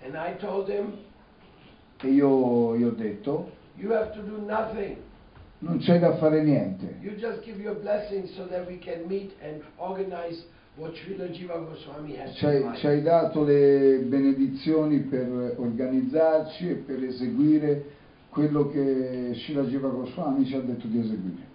Him, 0.04 0.92
E 2.02 2.08
io 2.08 2.76
gli 2.76 2.82
ho 2.82 2.90
detto, 2.90 3.50
non 5.58 5.78
c'è 5.78 5.98
da 5.98 6.16
fare 6.16 6.42
niente, 6.42 6.96
You 7.00 7.14
just 7.14 7.42
give 7.44 7.60
your 7.62 7.76
blessing 7.76 8.26
so 8.34 8.46
that 8.48 8.66
we 8.66 8.78
can 8.78 9.06
meet 9.06 9.32
and 9.40 9.62
organize 9.76 10.44
what 10.74 10.92
Srila 10.94 11.28
Jiva 11.28 11.58
Goswami 11.58 12.16
has 12.16 12.34
ci 12.34 12.86
hai, 12.86 13.02
dato 13.02 13.44
le 13.44 13.98
benedizioni 14.06 15.00
per 15.00 15.54
organizzarci 15.56 16.70
e 16.70 16.74
per 16.74 17.02
eseguire 17.02 17.84
quello 18.30 18.68
che 18.68 19.32
Shila 19.34 19.62
Jiva 19.62 19.88
Goswami 19.88 20.44
ci 20.46 20.56
ha 20.56 20.60
detto 20.60 20.86
di 20.86 20.98
eseguire. 20.98 21.50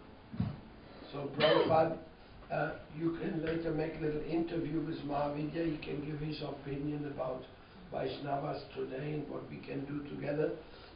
So, 1.11 1.29
Prabhupada, 1.35 2.05
uh, 2.51 2.71
you 2.97 3.17
can 3.19 3.43
later 3.45 3.71
make 3.71 3.93
a 3.99 4.03
little 4.05 4.23
interview 4.29 4.79
with 4.81 4.99
Mahavidya. 5.05 5.65
He 5.65 5.77
can 5.79 6.03
give 6.05 6.19
his 6.19 6.41
opinion 6.41 7.05
about 7.13 7.43
Vaishnavas 7.91 8.61
today 8.75 9.13
and 9.13 9.27
what 9.29 9.43
we 9.49 9.57
can 9.57 9.85
do 9.85 10.03
together 10.09 10.51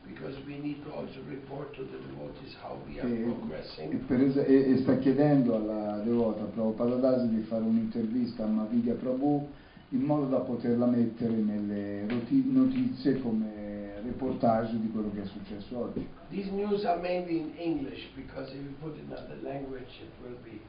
because 0.07 0.35
we 0.47 0.57
need 0.57 0.83
to 0.83 0.91
also 0.91 1.19
report 1.29 1.73
to 1.75 1.83
the 1.83 1.97
devotees 2.09 2.55
how 2.61 2.75
we 2.87 2.99
are 2.99 3.07
E, 3.07 3.21
e 3.21 3.23
progressing. 3.23 4.05
per 4.07 4.19
es- 4.19 4.35
e- 4.47 4.71
e 4.73 4.77
sta 4.77 4.97
chiedendo 4.97 5.55
alla 5.55 5.99
devota 6.03 6.43
Prabhupada 6.45 6.95
Dasi 6.95 7.29
di 7.29 7.41
fare 7.43 7.63
un'intervista 7.63 8.43
a 8.43 8.47
Mavidya 8.47 8.95
Prabhu 8.95 9.47
in 9.89 10.01
modo 10.01 10.25
da 10.25 10.39
poterla 10.39 10.85
mettere 10.87 11.33
nelle 11.35 12.07
roti- 12.07 12.43
notizie 12.49 13.21
come 13.21 13.99
reportage 14.03 14.79
di 14.79 14.89
quello 14.89 15.11
che 15.13 15.21
è 15.21 15.25
successo 15.25 15.77
oggi. 15.77 16.07
These 16.29 16.49
news 16.51 16.83
are 16.85 16.99
mainly 16.99 17.37
in 17.37 17.51
English 17.57 18.07
because 18.15 18.49
if 18.51 18.59
you 18.63 18.73
put 18.81 18.95
it 18.97 19.03
in 19.05 19.11
another 19.11 19.37
language, 19.43 19.91
it 20.01 20.09
will 20.23 20.37
be, 20.43 20.59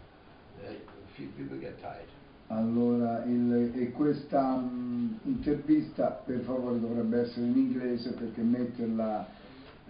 Allora, 2.49 3.25
il- 3.25 3.73
e 3.75 3.91
questa 3.93 4.57
mh, 4.57 5.21
intervista 5.25 6.09
per 6.25 6.41
favore 6.41 6.81
dovrebbe 6.81 7.21
essere 7.21 7.47
in 7.47 7.57
inglese 7.57 8.13
perché 8.13 8.43
metterla, 8.43 9.27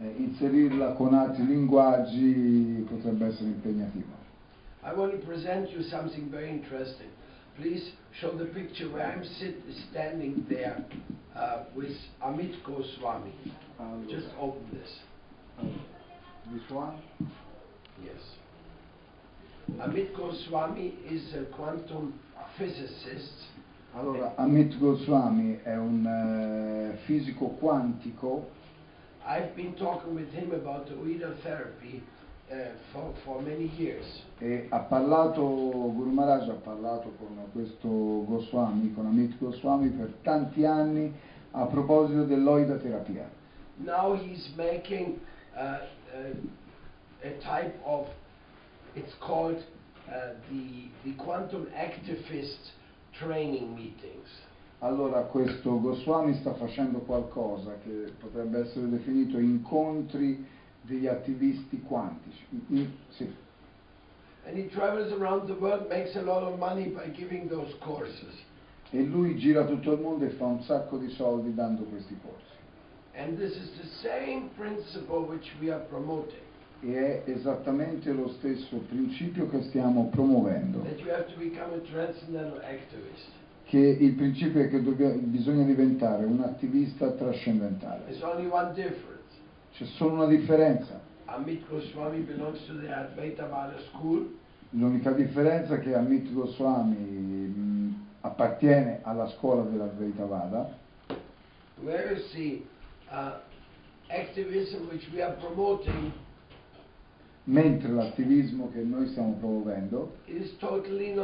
eh, 0.01 0.14
inserirla 0.16 0.93
con 0.93 1.14
altri 1.14 1.47
linguaggi 1.47 2.85
potrebbe 2.89 3.27
essere 3.27 3.49
impegnativo. 3.49 4.20
I 4.85 4.93
want 4.95 5.12
to 5.12 5.25
present 5.27 5.70
you 5.70 5.83
something 5.83 6.29
very 6.29 6.49
interesting. 6.51 7.09
Please 7.57 7.93
show 8.12 8.37
the 8.37 8.47
picture 8.47 8.89
where 8.89 9.05
I'm 9.12 9.23
sit, 9.25 9.62
standing 9.91 10.45
there 10.49 10.85
uh, 11.35 11.64
with 11.75 11.97
Amit 12.20 12.61
Goswami. 12.62 13.33
Allora, 13.79 14.07
Just 14.07 14.29
open 14.39 14.62
this. 14.73 15.01
this 16.51 16.68
one? 16.70 16.95
Yes. 18.03 18.20
Amit 19.79 20.15
Goswami 20.15 20.95
is 21.09 21.35
a 21.35 21.45
quantum 21.55 22.13
physicist. 22.57 23.51
Allora, 23.95 24.33
Amit 24.37 24.79
Goswami 24.79 25.61
è 25.63 25.77
un 25.77 26.07
eh, 26.07 26.97
fisico 27.05 27.49
quantico, 27.59 28.51
I've 29.25 29.55
been 29.55 29.75
talking 29.75 30.15
with 30.15 30.33
him 30.33 30.53
about 30.53 30.87
the 30.87 30.95
Ueda 30.95 31.35
therapy 31.43 32.03
for, 32.93 33.13
for 33.25 33.41
many 33.43 33.71
years. 33.79 34.05
E 34.39 34.67
ha 34.71 34.81
parlato, 34.81 35.43
Guru 35.43 36.11
Maharaj 36.11 36.49
ha 36.49 36.55
parlato 36.55 37.13
con 37.19 37.39
questo 37.53 37.89
Goswami, 37.89 38.93
con 38.93 39.07
Amit 39.07 39.39
Goswami 39.39 39.89
per 39.91 40.13
tanti 40.23 40.65
anni 40.65 41.13
a 41.53 41.67
proposito 41.67 42.25
dell'oida 42.25 42.77
terapia. 42.77 43.29
Now 43.77 44.15
he's 44.15 44.53
making 44.57 45.19
uh, 45.55 45.79
uh, 46.15 46.37
a 47.23 47.31
type 47.41 47.79
of, 47.85 48.07
it's 48.95 49.14
called 49.20 49.62
uh, 50.09 50.34
the, 50.51 50.88
the 51.05 51.14
quantum 51.16 51.66
activist 51.74 52.72
training 53.18 53.74
meetings. 53.74 54.28
Allora 54.80 55.22
questo 55.22 55.78
Goswami 55.80 56.34
sta 56.40 56.55
facendo 56.55 56.99
qualcosa 57.01 57.78
che 57.84 58.12
potrebbe 58.18 58.61
essere 58.61 58.88
definito 58.88 59.38
incontri 59.38 60.45
degli 60.82 61.07
attivisti 61.07 61.80
quantici. 61.82 62.45
In- 62.68 62.90
sì. 63.11 63.32
And 64.45 64.57
he 64.57 64.68
travels 64.70 65.12
around 65.12 65.47
the 65.47 65.55
world, 65.55 65.88
makes 65.88 66.16
a 66.16 66.22
lot 66.22 66.43
of 66.43 66.59
money 66.59 66.88
by 66.88 67.09
giving 67.12 67.49
those 67.49 67.72
courses. 67.78 68.34
E 68.90 69.01
lui 69.05 69.36
gira 69.36 69.64
tutto 69.64 69.93
il 69.93 70.01
mondo 70.01 70.24
e 70.24 70.30
fa 70.30 70.47
un 70.47 70.62
sacco 70.64 70.99
di 70.99 71.09
soldi 71.11 71.55
dando 71.55 71.84
questi 71.84 72.18
corsi. 72.20 72.51
And 73.14 73.38
this 73.38 73.55
is 73.57 73.70
the 73.78 73.86
same 74.03 74.51
principle 74.57 75.26
which 75.26 75.49
we 75.61 75.70
are 75.70 75.84
promoting. 75.84 76.43
E 76.85 77.22
è 77.24 77.30
esattamente 77.30 78.11
lo 78.12 78.28
stesso 78.39 78.76
principio 78.89 79.49
che 79.49 79.62
stiamo 79.62 80.09
promuovendo. 80.09 80.83
Che 83.64 83.78
il 83.78 84.14
principio 84.14 84.61
è 84.61 84.68
che 84.68 84.83
dobbia- 84.83 85.11
bisogna 85.11 85.64
diventare 85.64 86.24
un 86.24 86.41
attivista 86.41 87.11
trascendentale. 87.12 88.12
C'è 89.72 89.85
solo 89.85 90.12
una 90.14 90.26
differenza. 90.26 91.01
Amit 91.26 91.66
Goswami 91.68 92.18
belongs 92.18 92.66
to 92.66 92.78
the 92.78 92.93
Advaita 92.93 93.47
Vada 93.47 93.78
school, 93.89 94.41
L'unica 94.74 95.12
differenza 95.12 95.74
è 95.74 95.80
che 95.80 95.95
Amit 95.95 96.33
Goswami 96.33 96.97
mh, 96.97 98.07
appartiene 98.22 99.01
alla 99.03 99.28
scuola 99.28 99.64
della 99.64 99.85
Dvaita 99.85 100.24
Vada, 100.24 100.78
whereas 101.83 102.30
the 102.33 102.62
uh, 103.11 103.35
activism 104.09 104.89
which 104.89 105.07
we 105.12 105.20
are 105.22 105.35
promoting 105.35 106.12
mentre 107.45 107.90
l'attivismo 107.90 108.70
che 108.72 108.82
noi 108.82 109.09
stiamo 109.09 109.32
promuovendo 109.32 110.16
totally 110.59 111.14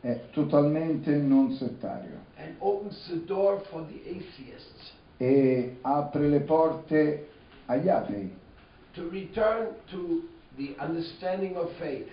è 0.00 0.20
totalmente 0.30 1.16
non 1.16 1.52
settario 1.52 2.26
e 5.16 5.76
apre 5.80 6.28
le 6.28 6.40
porte 6.40 7.28
agli 7.66 7.88
atei, 7.88 8.30
to 8.92 9.08
return 9.10 9.74
to 9.86 10.28
the 10.56 10.74
understanding 10.78 11.56
of 11.56 11.70
faith. 11.78 12.08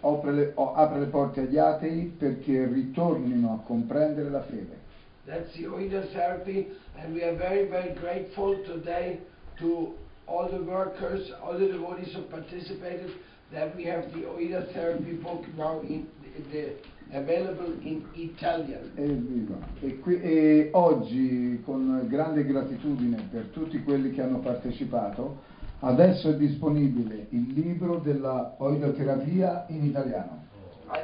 apre 0.00 0.32
le, 0.32 0.52
o- 0.54 0.74
apre 0.74 1.00
le 1.00 1.06
porte 1.06 1.40
agli 1.40 1.58
atei 1.58 2.06
perché 2.16 2.66
ritornino 2.66 3.52
a 3.52 3.66
comprendere 3.66 4.30
la 4.30 4.42
fede. 4.42 4.82
That's 5.26 5.52
the 5.54 5.66
Oida 5.66 6.02
therapy, 6.12 6.70
and 6.96 7.14
we 7.14 7.22
are 7.22 7.34
very, 7.34 7.66
very 7.66 7.94
grateful 7.94 8.62
today 8.64 9.20
to 9.56 9.94
all 10.26 10.48
the 10.48 10.62
workers, 10.62 11.30
all 11.42 11.58
the 11.58 11.66
devotees 11.66 12.14
who 12.14 12.22
participated, 12.22 13.10
that 13.52 13.74
we 13.76 13.84
have 13.84 14.10
the 14.12 14.26
Oida 14.26 14.72
therapy 14.72 15.12
book 15.12 15.44
now 15.56 15.80
in, 15.82 16.06
the, 16.50 16.74
available 17.12 17.72
in 17.82 18.04
Italian. 18.14 18.90
Evviva. 18.96 19.56
E, 19.80 19.98
qui- 20.00 20.20
e 20.20 20.70
oggi, 20.72 21.60
con 21.64 22.06
grande 22.08 22.44
gratitudine 22.44 23.28
per 23.30 23.44
tutti 23.52 23.82
quelli 23.82 24.10
che 24.10 24.22
hanno 24.22 24.38
partecipato, 24.38 25.42
adesso 25.80 26.30
è 26.30 26.36
disponibile 26.36 27.26
il 27.30 27.52
libro 27.52 27.98
della 27.98 28.54
oidoterapia 28.58 29.66
in 29.68 29.84
italiano. 29.84 30.42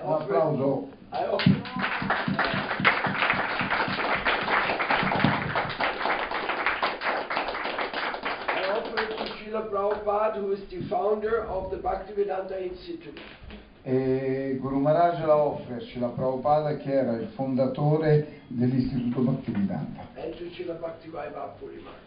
Un 0.03 0.13
applauso. 0.13 0.89
I 1.13 1.25
offer, 1.27 1.63
I 8.57 8.65
offer 8.69 9.03
it 9.03 9.17
to 9.17 9.40
Srila 9.51 9.69
Prabhupada, 9.69 10.37
who 10.37 10.53
is 10.53 10.61
the 10.71 10.81
founder 10.89 11.45
of 11.47 11.71
the 11.71 11.77
Bhaktivedanta 11.79 12.57
Institute. 12.63 13.19
E 13.83 14.59
Guru 14.61 14.79
Maharaj 14.79 15.25
la 15.25 15.37
offre 15.37 15.75
a 15.75 15.81
Srila 15.81 16.09
Prabhupada 16.09 16.77
che 16.77 16.93
era 16.93 17.17
il 17.17 17.29
fondatore 17.35 18.43
dell'Istituto 18.47 19.23
Bhaktivedanta 19.23 20.07
and 20.17 20.37
to 20.37 20.45
Srila 20.55 20.79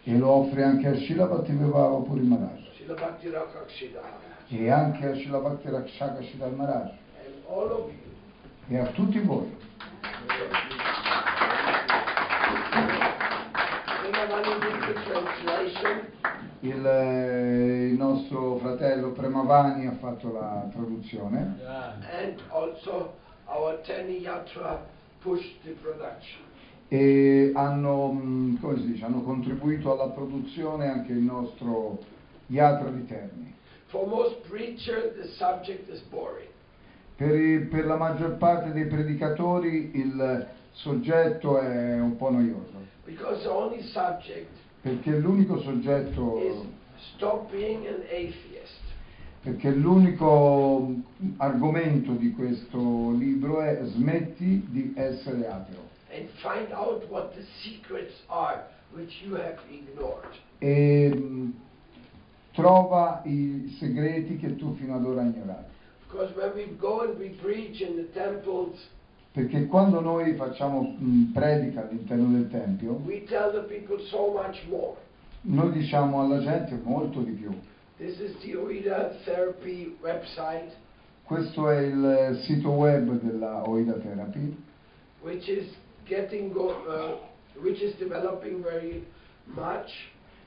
e 0.04 0.16
lo 0.16 0.30
offre 0.30 0.62
anche 0.62 0.86
a 0.86 0.94
Srila 0.94 1.26
Bhaktivivava 1.26 1.98
Puri 1.98 2.22
Maharaj. 2.22 2.60
Srila 2.76 2.94
Bhakti 2.94 3.32
e 4.48 4.70
anche 4.70 5.06
a 5.06 5.14
Srila 5.14 5.38
Bhakti 5.38 5.68
Rakshaka 5.68 6.22
Shidal 6.22 6.54
Maharaj. 6.54 6.92
E 8.68 8.78
a 8.78 8.86
tutti 8.86 9.18
voi. 9.18 9.52
Il, 16.60 16.84
eh, 16.84 17.86
il 17.86 17.94
nostro 17.94 18.56
fratello 18.56 19.12
Premavani 19.12 19.86
ha 19.86 19.92
fatto 19.92 20.32
la 20.32 20.68
traduzione. 20.72 21.56
E 26.88 27.52
hanno, 27.54 28.18
si 28.76 28.86
dice, 28.86 29.04
hanno 29.04 29.22
contribuito 29.22 29.92
alla 29.92 30.10
produzione 30.12 30.88
anche 30.88 31.12
il 31.12 31.22
nostro 31.22 31.98
Yatra 32.46 32.90
di 32.90 33.06
Terni. 33.06 33.54
Per, 37.16 37.68
per 37.68 37.86
la 37.86 37.96
maggior 37.96 38.36
parte 38.38 38.72
dei 38.72 38.86
predicatori 38.86 39.92
il 39.94 40.48
soggetto 40.72 41.58
è 41.58 42.00
un 42.00 42.16
po' 42.16 42.30
noioso, 42.30 42.82
Because 43.04 43.42
the 43.44 43.50
only 43.50 43.82
subject 43.82 44.50
perché 44.84 45.16
l'unico 45.18 45.62
soggetto, 45.62 46.66
stop 47.14 47.50
being 47.50 47.86
an 47.86 48.02
atheist. 48.10 48.82
perché 49.40 49.70
l'unico 49.70 50.94
argomento 51.38 52.12
di 52.12 52.32
questo 52.32 53.12
libro 53.12 53.62
è 53.62 53.80
smetti 53.82 54.66
di 54.68 54.92
essere 54.94 55.48
ateo 55.48 55.88
and 56.12 56.28
find 56.42 56.70
out 56.72 57.02
what 57.08 57.34
the 57.34 57.42
secrets 57.62 58.12
are 58.26 58.62
which 58.92 59.22
you 59.22 59.34
have 59.36 59.58
ignored. 59.70 60.28
e 60.58 61.08
mh, 61.14 61.54
trova 62.52 63.22
i 63.24 63.74
segreti 63.78 64.36
che 64.36 64.54
tu 64.56 64.74
fino 64.74 64.96
ad 64.96 65.06
ora 65.06 65.22
hai 65.22 65.28
ignorato. 65.28 65.72
Because 66.06 66.34
when 66.36 66.52
we 66.54 66.76
go 66.76 67.00
and 67.00 67.18
we 67.18 67.30
preach 67.40 67.80
in 67.80 67.96
the 67.96 68.12
temples, 68.12 68.78
Perché 69.34 69.66
quando 69.66 70.00
noi 70.00 70.34
facciamo 70.34 70.94
mh, 70.96 71.32
predica 71.32 71.82
all'interno 71.82 72.38
del 72.38 72.48
Tempio, 72.50 73.02
so 74.06 74.96
noi 75.40 75.72
diciamo 75.72 76.22
alla 76.22 76.38
gente 76.38 76.78
molto 76.80 77.20
di 77.20 77.32
più. 77.32 77.50
Questo 81.24 81.70
è 81.70 81.78
il 81.80 82.40
sito 82.44 82.70
web 82.70 83.20
della 83.20 83.68
Oida 83.68 83.94
Therapy 83.94 84.56
which 85.24 85.48
is 85.48 85.66
go, 86.52 86.68
uh, 86.86 87.60
which 87.60 87.80
is 87.80 87.96
developing 87.96 88.62
very 88.62 89.04
much. 89.46 89.90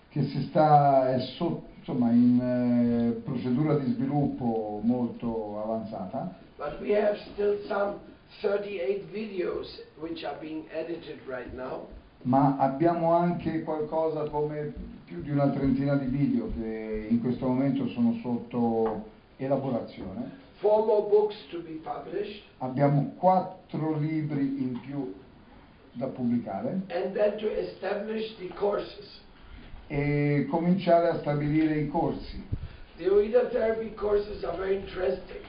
che 0.09 0.23
si 0.23 0.41
sta 0.43 1.13
è 1.13 1.19
so- 1.37 1.63
insomma, 1.79 2.11
in 2.11 2.39
eh, 2.39 3.21
procedura 3.21 3.75
di 3.77 3.91
sviluppo 3.93 4.79
molto 4.83 5.61
avanzata, 5.61 6.35
But 6.57 6.79
we 6.79 6.95
have 6.95 7.17
still 7.33 7.59
some 7.67 7.99
38 8.41 9.11
videos 9.11 9.65
which 9.99 10.23
are 10.23 10.37
being 10.39 10.65
edited 10.71 11.19
right 11.27 11.53
now. 11.53 11.87
ma 12.23 12.57
abbiamo 12.57 13.13
anche 13.13 13.63
qualcosa 13.63 14.27
come 14.29 14.73
più 15.05 15.21
di 15.21 15.29
una 15.31 15.49
trentina 15.49 15.95
di 15.95 16.07
video 16.07 16.51
che 16.59 17.07
in 17.09 17.21
questo 17.21 17.47
momento 17.47 17.87
sono 17.89 18.19
sotto 18.21 19.05
elaborazione. 19.37 20.45
Four 20.59 20.85
more 20.85 21.07
books 21.07 21.35
to 21.51 21.59
be 21.61 21.79
published, 21.83 22.41
Abbiamo 22.57 23.13
quattro 23.17 23.95
libri 23.97 24.41
in 24.41 24.79
più 24.81 25.13
da 25.93 26.07
pubblicare 26.07 26.81
and 26.89 27.13
then 27.13 27.37
to 27.37 27.47
establish 27.47 28.35
the 28.37 28.47
courses. 28.55 29.21
e 29.87 30.45
cominciare 30.49 31.09
a 31.09 31.19
stabilire 31.19 31.79
i 31.79 31.87
corsi. 31.87 32.43
The 32.97 33.07
OIDA 33.09 33.47
therapy 33.49 33.93
courses 33.93 34.43
are 34.43 34.57
very 34.57 34.75
interesting. 34.75 35.39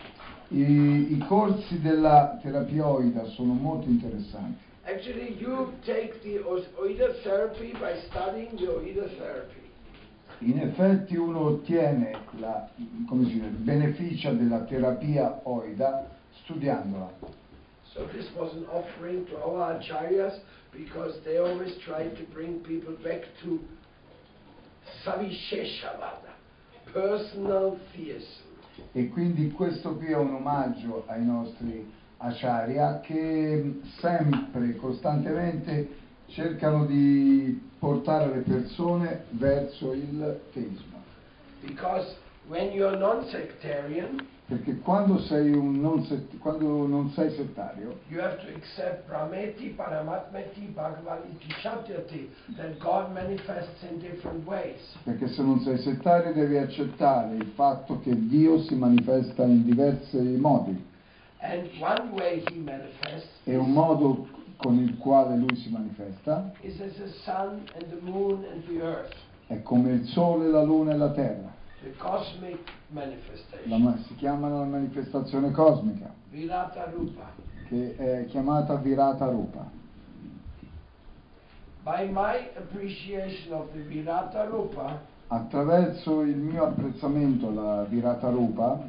I, 0.50 1.12
i 1.12 1.24
corsi 1.26 1.80
della 1.80 2.38
terapia 2.40 2.86
oida 2.86 3.24
sono 3.26 3.52
molto 3.52 3.88
interessanti. 3.88 4.66
Actually, 4.84 5.36
you 5.38 5.72
take 5.84 6.20
the 6.22 6.38
OIDA 6.38 7.12
therapy 7.22 7.72
by 7.72 7.94
studying 8.08 8.56
the 8.56 8.66
OIDA 8.66 9.08
therapy. 9.18 9.66
In 10.40 10.60
effetti 10.60 11.16
uno 11.16 11.40
ottiene 11.40 12.18
la, 12.38 12.68
come 13.06 13.24
si 13.26 13.34
dice, 13.34 13.48
beneficia 13.48 14.32
della 14.32 14.60
terapia 14.60 15.40
oida 15.42 16.08
studiandola. 16.42 17.12
So 17.92 18.06
this 18.12 18.30
was 18.34 18.52
an 18.54 18.66
offering 18.70 19.26
to 19.26 19.36
our 19.42 19.74
acharyas 19.74 20.40
because 20.70 21.20
they 21.24 21.38
always 21.38 21.76
try 21.84 22.08
to 22.08 22.22
bring 22.32 22.62
people 22.62 22.94
back 23.02 23.26
to 23.42 23.58
Savisheshavada. 25.04 26.28
personal 26.92 27.78
theism. 27.94 28.47
E 28.92 29.08
quindi 29.08 29.50
questo 29.50 29.96
qui 29.96 30.06
è 30.06 30.16
un 30.16 30.34
omaggio 30.34 31.04
ai 31.06 31.24
nostri 31.24 31.90
acharya 32.18 33.00
che 33.00 33.80
sempre, 34.00 34.76
costantemente 34.76 35.96
cercano 36.26 36.84
di 36.84 37.60
portare 37.78 38.34
le 38.34 38.40
persone 38.40 39.24
verso 39.30 39.92
il 39.92 40.40
teismo. 40.52 41.02
Because 41.60 42.16
when 42.48 42.72
you're 42.72 42.96
non-sectarian, 42.96 44.26
Perché 44.48 44.78
quando 44.78 45.18
sei, 45.20 45.52
un 45.52 45.78
non, 45.78 46.04
sett- 46.06 46.38
quando 46.38 46.86
non 46.86 47.10
sei 47.10 47.30
settario, 47.36 47.98
you 48.08 48.18
have 48.18 48.38
to 48.38 48.46
accept 48.56 49.06
Brahmeti, 49.06 49.74
Paramatmeti, 49.76 50.72
Bhagavati, 50.72 51.36
Shatyati, 51.60 52.30
that 52.56 52.78
God 52.78 53.12
manifests 53.12 53.82
in 53.82 53.98
different 53.98 54.46
ways. 54.46 54.80
perché 55.04 55.28
se 55.28 55.42
non 55.42 55.60
sei 55.60 55.76
settario 55.76 56.32
devi 56.32 56.56
accettare 56.56 57.34
il 57.36 57.52
fatto 57.54 58.00
che 58.00 58.14
Dio 58.26 58.62
si 58.62 58.74
manifesta 58.74 59.44
in 59.44 59.64
diversi 59.64 60.16
modi. 60.16 60.82
And 61.40 61.68
one 61.78 62.12
way 62.14 62.42
he 62.50 62.58
manifests 62.58 63.28
E 63.44 63.54
un 63.54 63.70
modo 63.70 64.28
con 64.56 64.78
il 64.78 64.96
quale 64.96 65.36
lui 65.36 65.56
si 65.56 65.70
manifesta 65.70 66.50
è 69.46 69.62
come 69.62 69.92
il 69.92 70.06
sole, 70.06 70.48
la 70.48 70.62
luna 70.62 70.92
e 70.92 70.96
la 70.96 71.10
terra. 71.10 71.56
The 71.82 71.90
cosmic 71.98 72.58
La 72.92 73.00
manifestation. 73.04 73.82
ma- 73.82 73.96
si 74.06 74.14
chiama 74.16 74.48
la 74.48 74.64
manifestazione 74.64 75.50
cosmica, 75.52 76.12
Virata 76.30 76.90
Rupa. 76.90 77.30
che 77.68 77.96
è 77.96 78.24
chiamata 78.26 78.74
Virata 78.76 79.26
Rupa. 79.30 79.70
By 81.84 82.08
my 82.10 82.50
appreciation 82.56 83.52
of 83.52 83.72
the 83.72 83.80
Virata 83.80 84.44
Rupa, 84.44 85.16
Attraverso 85.30 86.22
il 86.22 86.36
mio 86.38 86.64
apprezzamento 86.64 87.48
alla 87.48 87.84
Virata 87.84 88.30
Rupa, 88.30 88.80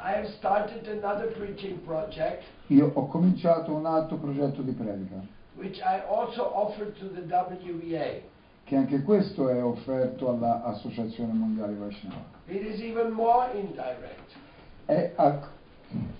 I 0.00 0.12
have 0.12 0.28
started 0.36 0.86
another 0.86 1.32
preaching 1.32 1.78
project, 1.80 2.44
io 2.68 2.90
ho 2.94 3.06
cominciato 3.06 3.72
un 3.74 3.86
altro 3.86 4.16
progetto 4.18 4.60
di 4.62 4.72
predica, 4.72 5.20
which 5.56 5.78
I 5.78 6.00
also 6.06 6.42
offered 6.54 6.94
to 6.98 7.08
the 7.10 7.22
WVA. 7.22 8.20
Che 8.68 8.76
anche 8.76 9.02
questo 9.02 9.48
è 9.48 9.64
offerto 9.64 10.28
all'Associazione 10.28 11.32
Mondiale 11.32 11.72
Vaishnava. 11.72 12.22
It 12.48 12.62
is 12.62 12.80
even 12.80 13.12
more 13.12 13.50
indirect. 13.54 14.36
È, 14.84 15.14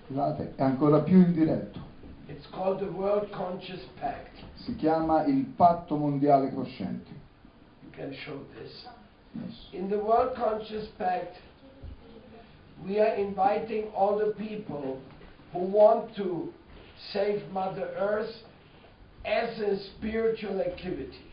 scusate, 0.07 0.55
è 0.57 0.63
ancora 0.63 1.01
più 1.01 1.19
indiretto. 1.19 1.79
It's 2.27 2.49
called 2.49 2.79
the 2.79 2.87
World 2.87 3.29
Conscious 3.33 3.83
Pact. 4.01 4.31
Si 4.55 4.75
chiama 4.77 5.25
il 5.27 5.45
Patto 5.45 5.97
Mondiale 5.97 6.51
Cosciente. 6.55 7.11
You 7.83 7.91
can 7.91 8.15
show 8.15 8.43
this. 8.55 8.89
Yes. 9.33 9.69
In 9.73 9.91
the 9.91 9.99
World 9.99 10.35
Conscious 10.35 10.87
Pact, 10.97 11.37
we 12.83 12.99
are 12.99 13.15
inviting 13.15 13.91
all 13.95 14.17
the 14.17 14.33
people 14.39 14.99
who 15.53 15.59
want 15.59 16.15
to 16.17 16.51
save 17.13 17.43
Mother 17.53 17.91
Earth 17.99 18.35
as 19.27 19.59
a 19.61 19.77
spiritual 19.97 20.63
activity. 20.63 21.28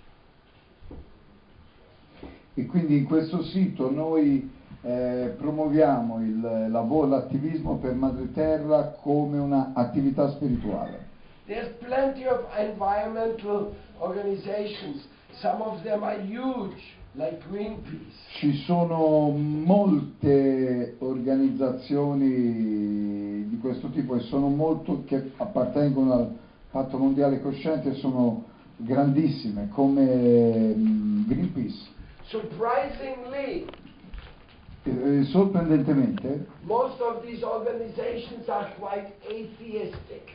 E 2.58 2.66
quindi 2.68 2.98
in 2.98 3.04
questo 3.04 3.44
sito 3.44 3.92
noi 3.92 4.50
eh, 4.82 5.34
promuoviamo 5.38 6.22
il 6.22 6.68
lavoro, 6.70 7.08
l'attivismo 7.08 7.76
per 7.76 7.96
Madre 7.96 8.32
Terra 8.32 8.96
come 9.02 9.38
un'attività 9.38 10.32
spirituale. 10.32 11.04
There's 11.48 11.76
plenty 11.80 12.26
of 12.26 12.46
environmental 12.58 13.76
organizations. 14.00 15.06
Some 15.42 15.62
of 15.62 15.84
them 15.84 16.02
are 16.04 16.22
huge, 16.22 16.82
like 17.12 17.40
Greenpeace. 17.50 18.16
Ci 18.40 18.54
sono 18.66 19.30
molte 19.30 20.96
organizzazioni 21.00 23.50
di 23.50 23.58
questo 23.60 23.90
tipo 23.90 24.16
e 24.16 24.22
sono 24.22 24.48
molto 24.48 25.04
che 25.06 25.32
appartengono 25.36 26.14
al 26.14 26.34
Patto 26.72 26.98
Mondiale 26.98 27.42
Cosciente 27.42 27.90
e 27.90 27.96
sono 27.96 28.46
grandissime 28.78 29.68
come 29.70 30.74
mm, 30.74 31.28
Greenpeace. 31.28 31.95
Surprisingly, 32.28 33.68
E- 34.84 35.20
e 35.20 35.24
sorprendentemente 35.26 36.48
most 36.64 37.00
of 37.02 37.24
these 37.26 37.44
organizations 37.44 38.48
are 38.48 38.72
quite 38.80 39.12
atheistic. 39.28 40.32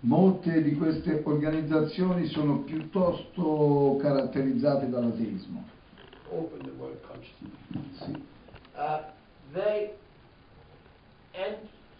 molte 0.00 0.62
di 0.62 0.74
queste 0.76 1.22
organizzazioni 1.24 2.26
sono 2.26 2.58
piuttosto 2.64 3.96
caratterizzate 4.00 4.88
dall'ateismo. 4.88 5.64
Open 6.30 6.58
the 6.62 6.72
World 6.78 7.00
Consciousness. 7.06 7.52
Sì. 7.98 8.22
Uh, 8.74 9.02
they 9.52 9.92
and 11.34 11.56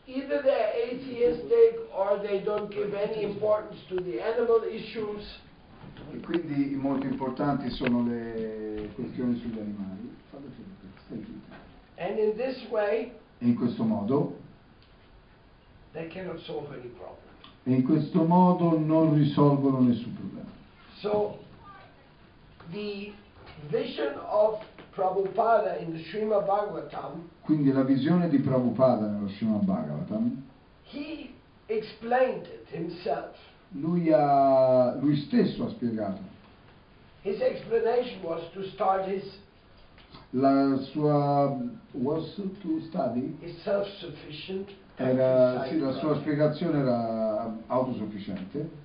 either 0.07 0.43
they're 0.43 0.73
atheistic 0.91 1.79
or 1.95 2.19
they 2.21 2.43
don't 2.43 2.69
give 2.73 2.95
any 2.95 3.23
importance 3.23 3.79
to 3.89 3.97
the 4.03 4.21
animal 4.21 4.63
issues. 4.65 5.23
E 6.13 6.21
quindi 6.21 6.75
molto 6.77 7.07
importanti 7.07 7.71
sono 7.71 8.07
le 8.07 8.91
questioni 8.95 9.39
sugli 9.39 9.59
animali. 9.59 10.11
Way, 12.71 13.13
E 13.39 13.47
in 13.47 13.55
questo 13.55 13.85
modo 13.85 14.37
e 17.65 17.71
in 17.71 17.85
questo 17.85 18.25
modo 18.25 18.79
non 18.79 19.15
risolvono 19.15 19.81
nessun 19.81 20.15
problema. 20.15 20.51
So, 21.01 21.39
the 22.71 23.13
vision 23.69 24.19
of 24.27 24.65
Prabhupada 24.95 25.79
in 25.79 25.93
the 25.93 25.99
Srimad 25.99 26.47
Bhagavatam, 26.47 27.29
Quindi 27.43 27.73
la 27.73 27.83
visione 27.83 28.29
di 28.29 28.39
Prabhupada 28.39 29.07
nello 29.07 29.29
Srimad 29.29 29.65
Bhagavatam, 29.65 30.43
he 30.85 31.31
explained 31.67 32.47
it 32.47 32.69
himself. 32.71 33.37
Lui, 33.73 34.11
ha, 34.13 34.95
lui 35.01 35.17
stesso 35.17 35.67
ha 35.67 35.71
spiegato. 35.71 36.21
His 37.23 37.41
explanation 37.41 38.23
was 38.23 38.43
to 38.53 38.63
start 38.71 39.07
his, 39.07 39.23
La 40.31 40.79
sua 40.93 41.57
was 41.93 42.35
to 42.35 42.81
study 42.89 43.37
his 43.41 43.55
self-sufficient 43.63 44.69
era, 44.97 45.65
sì, 45.67 45.79
la 45.79 45.93
sua 45.93 46.17
spiegazione 46.17 46.79
era 46.79 47.55
autosufficiente. 47.67 48.81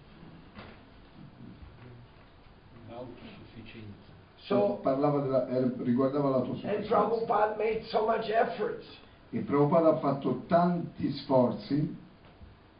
So, 4.47 4.79
parlava 4.81 5.19
della, 5.19 5.47
era- 5.49 5.71
riguardava 5.79 6.27
and 6.27 6.35
l'autosufficienza. 6.35 6.87
Prabhupada 6.87 7.55
made 7.57 7.83
so 7.89 8.05
much 8.05 8.29
efforts 8.29 8.85
E 9.31 9.39
Prabhupada 9.39 9.89
ha 9.89 9.97
fatto 9.97 10.43
tanti 10.47 11.11
sforzi 11.11 11.97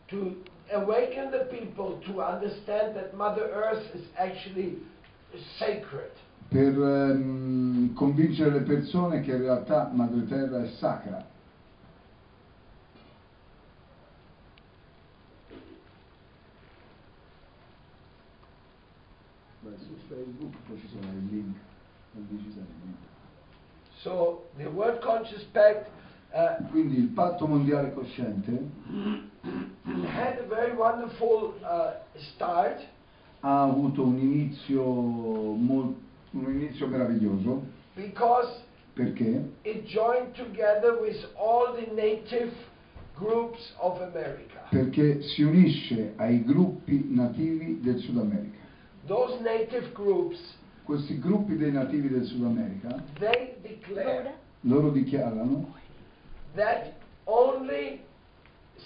to 0.05 0.37
awaken 0.73 1.31
the 1.31 1.45
people 1.51 2.01
to 2.07 2.21
understand 2.21 2.95
that 2.95 3.15
Mother 3.15 3.49
Earth 3.53 3.83
is 3.95 4.05
actually 4.17 4.77
sacred. 5.59 6.11
per 6.49 6.81
ehm, 6.81 7.93
convincere 7.93 8.51
le 8.51 8.61
persone 8.61 9.21
che 9.21 9.31
in 9.31 9.41
realtà 9.41 9.89
Madre 9.93 10.25
Terra 10.27 10.63
è 10.63 10.67
sacra. 10.77 11.35
Su 19.75 19.95
Facebook, 20.07 20.55
poi 20.65 20.79
ci 20.79 20.97
link. 21.29 21.55
So, 24.01 24.45
the 24.57 24.65
World 24.65 25.01
Conscious 25.01 25.43
Pact 25.51 25.89
uh, 26.31 26.63
Quindi 26.69 26.97
il 26.97 27.07
patto 27.09 27.45
mondiale 27.45 27.93
cosciente 27.93 28.51
wonderful 30.77 31.53
uh, 31.63 31.91
start 32.33 32.85
ha 33.41 33.63
avuto 33.63 34.03
un 34.03 34.17
inizio, 34.17 34.83
un 34.83 35.95
inizio 36.31 36.87
meraviglioso 36.87 37.63
because 37.95 38.61
perché 38.93 39.51
it 39.63 39.85
joined 39.85 40.33
together 40.33 40.99
with 40.99 41.15
all 41.35 41.73
the 41.75 41.87
native 41.93 42.51
groups 43.15 43.73
of 43.77 44.01
America. 44.01 44.65
perché 44.69 45.21
si 45.21 45.43
unisce 45.43 46.13
ai 46.17 46.43
gruppi 46.43 47.05
nativi 47.09 47.79
del 47.81 47.99
Sud 47.99 48.17
America. 48.17 48.57
Those 49.05 49.39
native 49.41 49.91
groups, 49.93 50.39
Questi 50.83 51.19
gruppi 51.19 51.57
dei 51.57 51.71
nativi 51.71 52.09
del 52.09 52.25
Sud 52.25 52.43
America, 52.43 53.03
they 53.19 53.55
declare 53.61 54.35
loro 54.61 54.89
dichiarano 54.89 55.75
that 56.55 56.93
only 57.25 58.01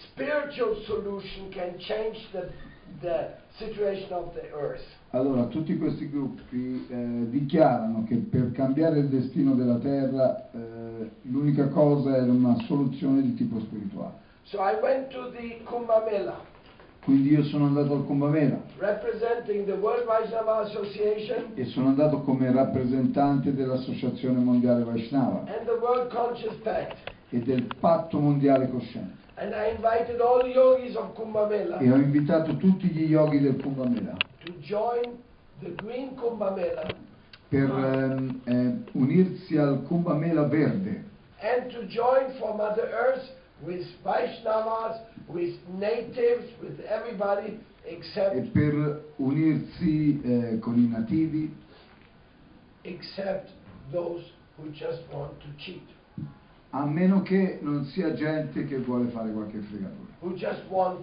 spiritual 0.09 0.81
solution 0.85 1.49
can 1.49 1.77
change 1.79 2.17
the, 2.31 2.49
the 3.01 3.33
situation 3.57 4.11
of 4.11 4.33
the 4.33 4.49
earth. 4.53 4.83
Allora, 5.11 5.45
tutti 5.45 5.77
questi 5.77 6.09
gruppi 6.09 6.85
eh, 6.89 7.29
dichiarano 7.29 8.05
che 8.07 8.15
per 8.15 8.51
cambiare 8.51 8.99
il 8.99 9.09
destino 9.09 9.53
della 9.53 9.77
Terra 9.77 10.49
eh, 10.51 11.09
l'unica 11.23 11.67
cosa 11.67 12.15
era 12.15 12.31
una 12.31 12.55
soluzione 12.65 13.21
di 13.21 13.33
tipo 13.33 13.59
spirituale. 13.59 14.19
So 14.43 14.57
I 14.59 14.75
went 14.81 15.09
to 15.09 15.31
the 15.31 15.61
Kumbh 15.63 15.89
Mela 16.09 16.51
Quindi 17.03 17.31
io 17.31 17.43
sono 17.43 17.65
andato 17.65 17.93
al 17.93 18.05
Kumbh 18.05 18.29
Mela 18.29 18.61
representing 18.77 19.65
the 19.65 19.73
World 19.73 20.05
Vaishnava 20.05 20.59
Association 20.59 21.51
e 21.55 21.65
sono 21.65 21.87
andato 21.87 22.21
come 22.21 22.51
rappresentante 22.51 23.55
dell'Associazione 23.55 24.39
Mondiale 24.39 24.83
Vaishnava 24.83 25.45
and 25.47 25.65
the 25.65 25.77
World 25.81 26.13
Conscious 26.13 26.53
Pact. 26.61 27.19
E 27.31 27.39
del 27.39 27.67
Patto 27.79 28.19
Mondiale 28.19 28.69
Cosciente. 28.69 29.19
E 31.79 31.91
ho 31.91 31.95
invitato 31.95 32.57
tutti 32.57 32.87
gli 32.87 33.09
yogi 33.09 33.39
del 33.39 33.59
Kumbh 33.59 33.87
Mela 33.87 34.15
Kumbh 36.15 36.53
Mela 36.53 36.93
per 37.47 37.69
ehm, 37.69 38.41
eh, 38.43 38.77
unirsi 38.91 39.57
al 39.57 39.81
Kumbh 39.83 40.11
Mela 40.11 40.47
verde 40.47 41.09
and 41.41 41.71
to 41.71 41.87
join 41.87 42.31
for 42.37 42.55
Mother 42.55 42.87
Earth 42.93 43.27
with 43.63 43.85
Vaishnavas, 44.03 45.01
with 45.27 45.55
natives, 45.77 46.45
with 46.61 46.79
everybody 46.87 47.59
e 47.83 47.95
except 47.95 48.51
per 48.51 49.03
unirsi 49.17 50.21
eh, 50.23 50.59
con 50.59 50.77
i 50.77 50.87
nativi 50.87 51.51
except 52.83 53.49
those 53.91 54.23
who 54.57 54.69
just 54.71 55.01
want 55.11 55.31
to 55.39 55.47
cheat, 55.57 55.87
a 56.72 56.85
meno 56.85 57.22
che 57.22 57.60
non 57.61 57.85
sia 57.85 58.14
gente 58.14 58.65
che 58.65 58.77
vuole 58.77 59.10
fare 59.10 59.31
qualche 59.31 59.60
fregatura, 59.60 60.10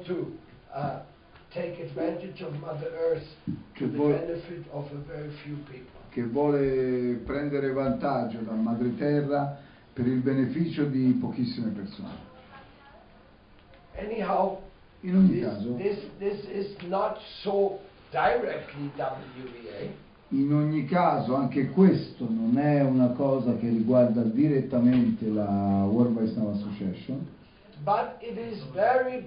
to 0.04 0.36
uh, 0.74 1.00
Che 3.72 3.86
vuole- 3.86 4.40
che 6.10 6.22
vuole 6.24 7.20
prendere 7.24 7.72
vantaggio 7.72 8.38
da 8.40 8.52
Madre 8.52 8.96
Terra 8.96 9.58
per 9.92 10.06
il 10.06 10.20
beneficio 10.20 10.84
di 10.84 11.16
pochissime 11.20 11.70
persone. 11.70 12.26
Anyhow, 13.96 14.60
In 15.00 15.16
ogni 15.16 15.32
this, 15.40 15.44
caso, 15.44 15.74
this, 15.76 15.98
this 16.18 16.44
is 16.50 16.76
not 16.88 17.18
so 17.42 17.78
directly 18.10 18.90
WVA, 18.96 19.90
in 20.30 20.52
ogni 20.52 20.84
caso 20.84 21.34
anche 21.34 21.68
questo 21.70 22.26
non 22.28 22.58
è 22.58 22.82
una 22.82 23.08
cosa 23.08 23.56
che 23.56 23.68
riguarda 23.68 24.22
direttamente 24.22 25.26
la 25.26 25.86
World 25.88 26.14
Vaishnava 26.14 26.50
Association, 26.50 27.26
but 27.82 28.16
it 28.20 28.36
is 28.36 28.62
very, 28.72 29.26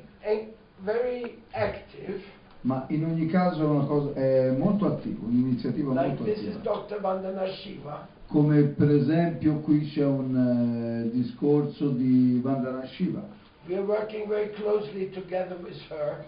very 0.84 1.41
active. 1.52 2.22
ma 2.61 2.86
in 2.90 3.06
ogni 3.06 3.26
caso 3.26 3.64
è 3.64 3.65
una 3.65 3.86
cosa 3.86 4.14
è 4.14 4.52
molto 4.52 4.86
attiva, 4.86 5.26
un'iniziativa 5.26 5.94
Like 5.94 6.07
molto 6.07 6.23
this 6.23 6.41
is 6.41 6.56
attiva. 6.57 8.07
Come 8.28 8.61
per 8.64 8.91
esempio 8.91 9.56
qui 9.60 9.90
c'è 9.90 10.06
un 10.06 10.36
eh, 10.36 11.10
discorso 11.11 11.90
di 11.90 12.40
Vandana 12.41 12.86
Shiva. 12.86 13.28
We 13.68 13.76
are 13.76 13.84
working 13.84 14.28
very 14.28 14.52
closely 14.52 15.10
together 15.10 15.57
with 15.61 15.78
her, 15.90 16.23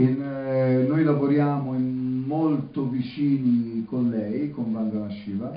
In, 0.00 0.22
eh, 0.22 0.84
noi 0.88 1.04
lavoriamo 1.04 1.72
molto 1.72 2.88
vicini 2.88 3.84
con 3.84 4.08
lei, 4.08 4.50
con 4.50 4.72
Vandana 4.72 5.10
Shiva, 5.10 5.52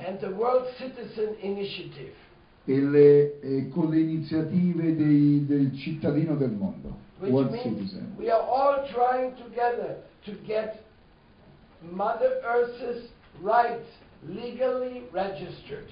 e, 2.66 2.80
le- 2.80 3.40
e 3.40 3.68
con 3.70 3.88
le 3.90 4.00
iniziative 4.00 4.94
dei- 4.96 5.46
del 5.46 5.74
cittadino 5.74 6.34
del 6.36 6.50
mondo, 6.50 6.94
which 7.20 7.32
World 7.32 7.54
Citizen. 7.62 8.14
we 8.18 8.30
are 8.30 8.42
all 8.42 8.86
trying 8.92 9.32
together 9.36 10.02
to 10.24 10.32
get 10.44 10.82
Mother 11.80 12.40
Earth's 12.44 13.08
rights 13.40 13.88
legally 14.26 15.06
registered. 15.10 15.86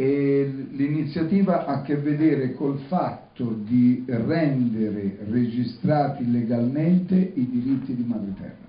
E 0.00 0.44
l'iniziativa 0.70 1.66
ha 1.66 1.78
a 1.78 1.82
che 1.82 1.96
vedere 1.96 2.54
col 2.54 2.78
fatto 2.86 3.52
di 3.52 4.04
rendere 4.06 5.18
registrati 5.28 6.30
legalmente 6.30 7.16
i 7.16 7.50
diritti 7.50 7.96
di 7.96 8.04
Madre 8.04 8.32
Terra. 8.38 8.66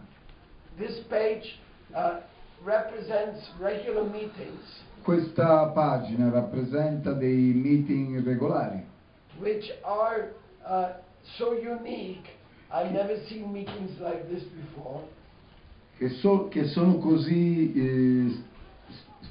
This 0.77 0.97
page 1.07 1.59
uh, 1.93 2.21
represents 2.65 3.47
regular 3.59 4.09
meetings, 4.09 4.81
Questa 5.03 5.67
pagina 5.67 6.31
rappresenta 6.31 7.13
dei 7.13 7.53
meeting 7.53 8.23
regolari 8.23 8.83
which 9.39 9.71
are 9.83 10.33
uh, 10.65 10.93
so 11.37 11.53
unique. 11.53 12.27
I've 12.71 12.91
never 12.91 13.17
seen 13.27 13.51
meetings 13.51 13.91
like 13.99 14.27
this 14.29 14.43
before. 14.43 15.03
che, 15.99 16.09
so- 16.09 16.47
che 16.47 16.65
sono 16.65 16.97
così 16.97 17.73
eh, 17.73 18.43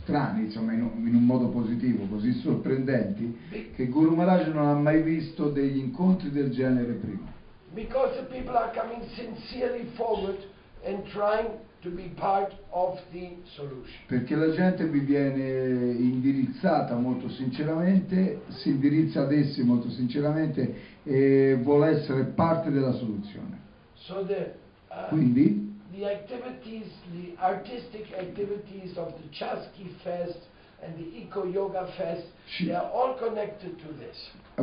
strani, 0.09 0.45
insomma, 0.45 0.73
in 0.73 0.83
un, 0.83 1.07
in 1.07 1.15
un 1.15 1.25
modo 1.25 1.49
positivo, 1.49 2.07
così 2.07 2.33
sorprendenti, 2.41 3.37
che 3.75 3.87
Guru 3.89 4.15
Maharaj 4.15 4.49
non 4.49 4.67
ha 4.67 4.75
mai 4.75 5.03
visto 5.03 5.51
degli 5.51 5.77
incontri 5.77 6.31
del 6.31 6.51
genere 6.51 6.95
prima. 6.95 7.37
Because 7.75 8.17
the 8.17 8.25
people 8.35 8.57
are 8.57 8.73
coming 8.75 9.03
sincerely 9.15 9.87
forward 9.95 10.39
and 10.85 11.05
trying 11.13 11.51
to 11.83 11.91
be 11.91 12.11
part 12.17 12.57
of 12.71 12.99
the 13.13 13.37
solution. 13.55 14.01
Perché 14.07 14.35
la 14.35 14.51
gente 14.53 14.87
vi 14.87 15.01
viene 15.01 15.93
indirizzata 15.93 16.97
molto 16.97 17.29
sinceramente, 17.29 18.41
si 18.49 18.71
indirizza 18.71 19.23
ad 19.23 19.33
essi 19.33 19.63
molto 19.63 19.91
sinceramente 19.91 20.75
e 21.05 21.59
vuole 21.63 21.91
essere 21.91 22.25
parte 22.25 22.71
della 22.71 22.93
soluzione. 22.93 23.59
So 23.95 24.25
the, 24.25 24.55
uh, 24.89 25.09
Quindi 25.09 25.68
the 25.99 26.07
activities, 26.07 26.87
the 27.13 27.35
artistic 27.43 28.13
activities 28.17 28.97
of 28.97 29.13
the 29.21 29.29
Chasky 29.33 29.91
Fest 30.05 30.39
and 30.81 30.95
the 30.97 31.19
Eco 31.19 31.45
Yoga 31.45 31.87
Fest, 31.97 32.25
Sì. 32.47 32.67
they 32.67 32.75
are 32.75 32.89
all 32.93 33.17
connected 33.19 33.77
to 33.79 33.89
this. 33.99 34.17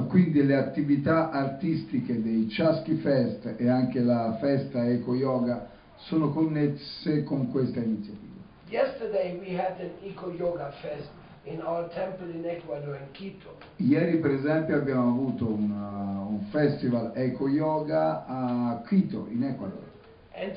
Quindi 0.08 0.46
le 0.46 0.56
attività 0.56 1.30
artistiche 1.32 2.22
dei 2.22 2.48
Chasky 2.50 2.96
Fest 2.96 3.56
e 3.58 3.68
anche 3.68 4.00
la 4.00 4.38
festa 4.40 4.88
Eco 4.88 5.14
Yoga 5.14 5.68
sono 5.98 6.32
connesse 6.32 7.24
con 7.24 7.50
questa 7.52 7.80
iniziativa. 7.80 8.24
Yesterday 8.70 9.38
we 9.38 9.58
had 9.58 9.80
an 9.80 9.92
Eco 10.04 10.32
Yoga 10.32 10.72
Fest 10.82 11.10
in 11.44 11.62
our 11.62 11.90
temple 11.90 12.32
in 12.32 12.46
Ecuador, 12.46 12.96
in 12.96 13.12
Quito. 13.14 13.58
Ieri 13.78 14.18
per 14.20 14.32
esempio 14.32 14.78
abbiamo 14.78 15.10
avuto 15.10 15.48
una- 15.48 16.24
un 16.28 16.46
festival 16.50 17.12
Eco 17.14 17.48
Yoga 17.50 18.26
a 18.26 18.82
Quito, 18.88 19.28
in 19.30 19.44
Ecuador, 19.44 19.84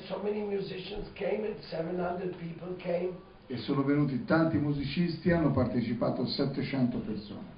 so 0.09 0.21
many 0.23 0.41
musicians 0.43 1.07
came 1.15 1.45
and 1.45 1.57
700 1.71 2.35
people 2.39 2.75
came. 2.79 3.11
e 3.51 3.57
sono 3.59 3.83
venuti 3.83 4.25
tanti 4.25 4.59
musicisti, 4.59 5.31
hanno 5.31 5.51
partecipato 5.53 6.27
700 6.27 6.99
persone. 6.99 7.57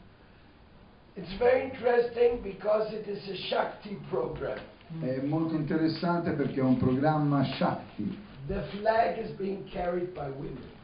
It's 1.14 1.36
very 1.38 1.62
interesting 1.64 2.40
because 2.42 2.94
it 2.94 3.06
is 3.08 3.26
a 3.28 3.34
Shakti 3.48 3.98
program. 4.08 4.58
È 5.00 5.20
molto 5.22 5.54
interessante 5.54 6.32
perché 6.32 6.60
è 6.60 6.62
un 6.62 6.76
programma 6.76 7.42
Shakti. 7.44 8.16
The 8.46 8.62
flag 8.78 9.18
is 9.18 9.30
being 9.32 9.64
carried 9.70 10.12
by 10.12 10.28
women. 10.36 10.78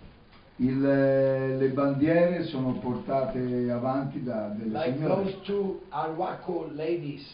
Il- 0.56 1.56
le 1.58 1.68
bandiere 1.68 2.44
sono 2.44 2.72
portate 2.78 3.70
avanti 3.70 4.22
da 4.22 4.48
delle 4.48 4.70
Like 4.76 4.96
signore, 4.98 5.22
those 5.22 5.40
two 5.42 5.80
Arwako 5.90 6.70
ladies. 6.74 7.24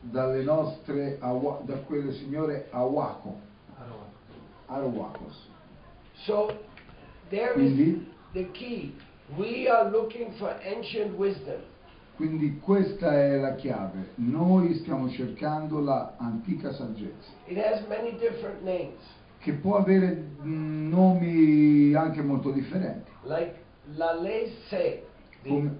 dalle 0.00 0.42
nostre, 0.42 1.18
da 1.18 1.74
quelle 1.84 2.12
signore 2.14 2.68
Awako, 2.70 3.46
Arwakos. 4.68 5.34
So 6.26 6.50
there 7.30 7.52
is 7.60 7.72
Quindi, 7.72 8.06
the 8.34 8.44
key. 8.52 8.94
We 9.38 9.68
are 9.68 9.90
looking 9.90 10.32
for 10.38 10.50
ancient 10.64 11.16
wisdom. 11.18 11.60
quindi 12.16 12.58
questa 12.58 13.12
è 13.12 13.36
la 13.38 13.54
chiave. 13.54 14.12
Noi 14.16 14.74
stiamo 14.74 15.08
cercando 15.10 15.80
la 15.80 16.14
antica 16.18 16.72
saggezza, 16.72 17.30
It 17.46 17.58
has 17.58 17.86
many 17.88 18.16
different 18.18 18.62
names, 18.62 18.98
che 19.38 19.52
può 19.52 19.76
avere 19.76 20.24
mm, 20.42 20.88
nomi 20.90 21.94
anche 21.94 22.22
molto 22.22 22.50
differenti. 22.50 23.08
like 23.24 23.54
la 23.94 24.14
ley 24.14 24.52
se, 24.68 25.04
the, 25.42 25.48
Come, 25.48 25.78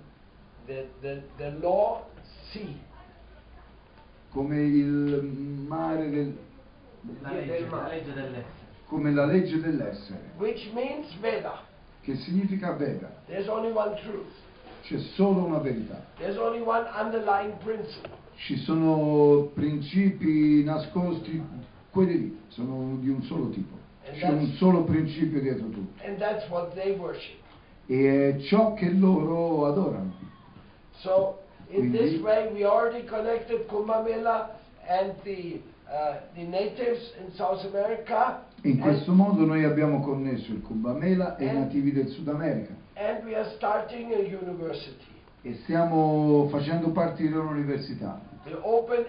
the, 0.66 0.89
the, 1.01 1.23
the 1.39 1.51
law 1.60 2.05
si, 2.51 2.78
come 4.31 4.60
il 4.62 5.23
mare 5.66 6.09
del, 6.10 6.39
La 7.23 7.32
legge, 7.32 7.66
la 7.69 7.89
legge 7.89 8.12
dell'essere. 8.12 8.57
Come 8.89 9.12
la 9.12 9.27
legge 9.27 9.60
dell'essere, 9.60 10.31
which 10.39 10.70
means 10.73 11.06
Veda. 11.20 11.60
che 12.02 12.16
significa 12.16 12.73
Veda. 12.73 13.10
There's 13.27 13.48
only 13.48 13.70
one 13.70 13.94
truth. 14.02 14.32
C'è 14.82 14.98
solo 15.15 15.44
una 15.44 15.59
verità. 15.59 16.02
There's 16.16 16.39
only 16.39 16.60
one 16.60 16.86
underlying 16.94 17.52
principle. 17.62 18.16
Ci 18.36 18.56
sono 18.59 19.51
principi 19.52 20.62
nascosti, 20.65 21.43
quelli 21.90 22.19
lì, 22.19 22.40
sono 22.48 22.97
di 23.01 23.09
un 23.10 23.23
solo 23.24 23.51
tipo. 23.51 23.77
C'è 24.10 24.28
un 24.28 24.47
solo 24.56 24.85
principio 24.85 25.40
dietro 25.40 25.69
tutto. 25.69 26.02
And 26.06 26.16
that's 26.19 26.48
what 26.48 26.73
they 26.74 26.97
worship. 26.97 27.36
E 27.86 28.36
è 28.36 28.40
ciò 28.44 28.73
che 28.73 28.89
loro 28.90 29.66
adorano. 29.66 30.15
So 31.01 31.40
in 31.69 31.90
this 31.90 32.01
Quindi- 32.01 32.23
way 32.23 32.52
we 32.52 32.65
already 32.65 33.05
connected 33.05 33.66
Kumbh 33.66 34.02
Mela 34.05 34.56
and 34.86 35.15
the, 35.24 35.60
uh, 35.86 36.16
the 36.35 36.44
natives 36.44 37.12
in 37.19 37.31
South 37.35 37.62
America. 37.66 38.47
In 38.62 38.72
and- 38.72 38.80
questo 38.82 39.12
modo 39.12 39.44
noi 39.44 39.64
abbiamo 39.64 40.01
connesso 40.01 40.51
il 40.52 40.62
Cuba 40.62 40.93
Mela 40.93 41.36
e 41.36 41.44
i 41.44 41.48
Eh. 41.48 41.52
nativi 41.52 41.93
del 41.93 42.09
Sud 42.09 42.28
America 42.28 42.74
e 45.43 45.55
stiamo 45.62 46.48
facendo 46.48 46.90
un'università, 47.36 48.20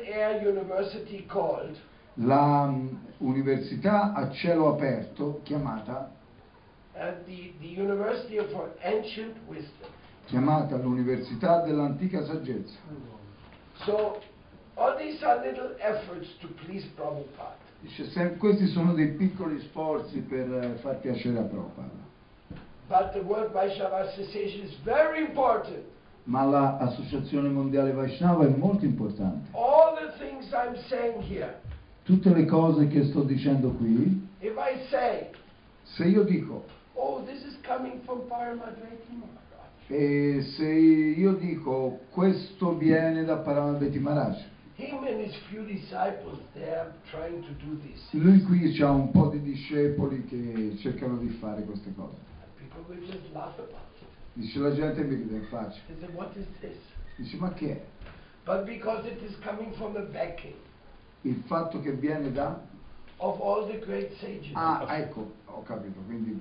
air 0.05 0.45
university 0.47 1.25
called 1.25 1.75
la 2.15 2.65
mh, 2.67 2.99
università 3.19 4.13
a 4.13 4.29
cielo 4.31 4.69
aperto 4.73 5.39
chiamata, 5.43 6.11
uh, 6.93 6.99
the, 7.25 7.53
the 7.59 7.81
chiamata 10.25 10.75
l'Università 10.77 11.61
dell'Antica 11.61 12.23
Saggezza. 12.25 12.77
So, 13.85 14.19
all 14.75 14.97
these 14.97 15.23
are 15.23 15.39
little 15.43 15.75
efforts 15.79 16.37
to 16.39 16.47
please 16.65 16.85
Prabhupada. 16.95 17.67
Dice, 17.81 18.05
"Se- 18.09 18.35
questi 18.37 18.67
sono 18.67 18.93
dei 18.93 19.09
piccoli 19.13 19.59
sforzi 19.61 20.19
per 20.19 20.51
eh, 20.51 20.77
far 20.81 20.97
piacere 20.99 21.39
a 21.39 21.43
Prabhupada. 21.43 22.07
But 22.87 23.11
the 23.13 23.19
World 23.19 23.51
Vaishnava 23.51 23.99
Association 24.09 24.65
is 24.65 24.75
very 24.83 25.21
important. 25.25 25.83
Ma 26.23 26.43
l'Associazione 26.43 27.47
Mondiale 27.49 27.91
Vaishnava 27.91 28.45
è 28.45 28.49
molto 28.49 28.85
importante. 28.85 29.47
All 29.51 29.95
the 29.95 30.11
things 30.17 30.51
I'm 30.51 30.75
saying 30.87 31.21
here, 31.23 31.59
Tutte 32.03 32.33
le 32.33 32.45
cose 32.45 32.87
che 32.87 33.03
sto 33.05 33.21
dicendo 33.21 33.69
qui, 33.71 34.27
if 34.39 34.53
I 34.57 34.79
say, 34.89 35.29
se 35.83 36.05
io 36.05 36.23
dico, 36.23 36.65
oh, 36.93 37.23
this 37.23 37.43
is 37.45 37.57
coming 37.65 38.01
from 38.03 38.27
Paramadvaiti 38.27 39.11
Maharaj, 39.11 39.87
e 39.87 40.41
se 40.55 40.67
io 40.67 41.33
dico 41.33 41.99
questo 42.11 42.75
viene 42.75 43.23
da 43.23 43.37
Paramabheti 43.37 43.99
Maharaj, 43.99 44.43
him 44.79 45.03
and 45.05 45.19
his 45.19 45.35
few 45.49 45.65
disciples, 45.65 46.39
they 46.55 46.69
are 46.69 46.91
trying 47.11 47.43
to 47.43 47.51
do 47.65 47.77
this. 47.83 47.99
lui 48.11 48.41
qui 48.43 48.81
ha 48.81 48.91
un 48.91 49.11
po' 49.11 49.29
di 49.29 49.41
discepoli 49.41 50.25
che 50.25 50.77
cercano 50.77 51.17
di 51.17 51.29
fare 51.39 51.63
queste 51.63 51.93
cose. 51.95 52.15
People 52.57 52.83
will 52.87 53.05
just 53.05 53.31
laugh 53.33 53.57
about 53.59 53.81
it. 54.01 54.07
Dice 54.33 54.59
la 54.59 54.73
gente 54.73 55.03
mi 55.03 55.15
ride 55.15 55.35
in 55.35 55.47
faccia. 55.49 55.79
They 55.87 55.97
say, 55.99 56.09
what 56.13 56.35
is 56.35 56.47
this? 56.61 56.77
Dice 57.17 57.37
ma 57.37 57.51
che 57.53 57.71
è? 57.71 57.81
But 58.45 58.63
because 58.65 59.05
it 59.05 59.21
is 59.21 59.35
coming 59.43 59.73
from 59.75 59.93
the 59.93 60.07
backing 60.11 60.55
Il 61.21 61.43
fatto 61.45 61.81
che 61.81 61.91
viene 61.91 62.31
da... 62.31 62.59
of 63.17 63.39
all 63.41 63.67
the 63.67 63.79
great 63.79 64.13
sages. 64.19 64.51
Ah, 64.53 64.85
ecco, 64.97 65.33
ho 65.45 65.61
capito, 65.63 65.99
quindi 66.05 66.39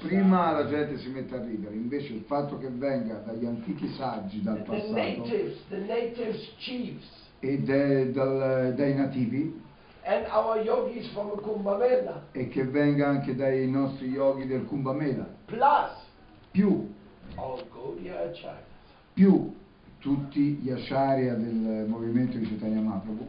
prima 0.00 0.52
la 0.52 0.66
gente 0.66 0.98
si 0.98 1.08
mette 1.08 1.34
a 1.34 1.42
ridere, 1.42 1.74
invece 1.74 2.14
il 2.14 2.24
fatto 2.26 2.58
che 2.58 2.68
venga 2.68 3.16
dagli 3.18 3.44
antichi 3.44 3.88
saggi 3.94 4.42
dal 4.42 4.56
the 4.56 4.62
passato 4.62 4.92
natives, 4.92 5.58
the 5.68 5.78
natives 5.78 6.52
chiefs, 6.58 7.06
e 7.40 7.58
de- 7.62 8.12
dal- 8.12 8.74
dai 8.74 8.94
nativi. 8.94 9.60
E 12.32 12.48
che 12.48 12.64
venga 12.64 13.06
anche 13.08 13.34
dai 13.36 13.68
nostri 13.70 14.08
yogi 14.08 14.46
del 14.46 14.64
Kumbh 14.64 14.94
Mela, 14.94 15.26
plus 15.46 15.90
più, 16.50 16.92
più 19.14 19.54
tutti 19.98 20.40
gli 20.54 20.70
acharya 20.70 21.34
del 21.34 21.84
movimento 21.86 22.38
di 22.38 22.46
Chaitanya 22.46 22.80
Mahaprabhu. 22.80 23.26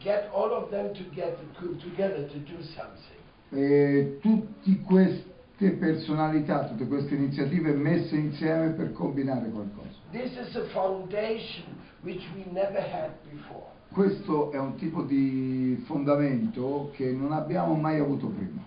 Get 0.00 0.28
all 0.32 0.52
of 0.52 0.70
them 0.70 0.92
to 0.92 1.02
get 1.14 1.36
together 1.78 2.26
to 2.26 2.38
do 2.38 2.62
something. 2.62 3.14
e 3.50 4.18
tutte 4.20 4.80
queste 4.84 5.70
personalità, 5.78 6.64
tutte 6.66 6.86
queste 6.86 7.14
iniziative 7.14 7.72
messe 7.72 8.16
insieme 8.16 8.70
per 8.70 8.92
combinare 8.92 9.48
qualcosa. 9.50 9.94
This 10.10 10.36
is 10.36 10.54
a 10.56 10.64
foundation 10.72 11.64
which 12.06 12.22
we 12.36 12.44
never 12.52 12.78
had 12.80 13.10
before. 13.30 13.66
Questo 13.90 14.52
è 14.52 14.58
un 14.58 14.76
tipo 14.76 15.02
di 15.02 15.82
fondamento 15.86 16.92
che 16.94 17.10
non 17.10 17.32
abbiamo 17.32 17.74
mai 17.74 17.98
avuto 17.98 18.28
prima 18.28 18.62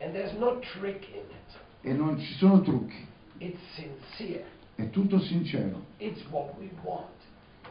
And 0.00 0.12
there's 0.12 0.32
no 0.38 0.58
trick 0.60 1.06
in 1.08 1.20
it. 1.30 1.58
e 1.82 1.92
non 1.92 2.18
ci 2.18 2.32
sono 2.34 2.60
trucchi, 2.62 3.06
It's 3.38 3.58
sincere. 3.74 4.44
è 4.76 4.88
tutto 4.90 5.18
sincero, 5.20 5.82
It's 5.98 6.22
what 6.30 6.54
we 6.58 6.70
want. 6.82 7.12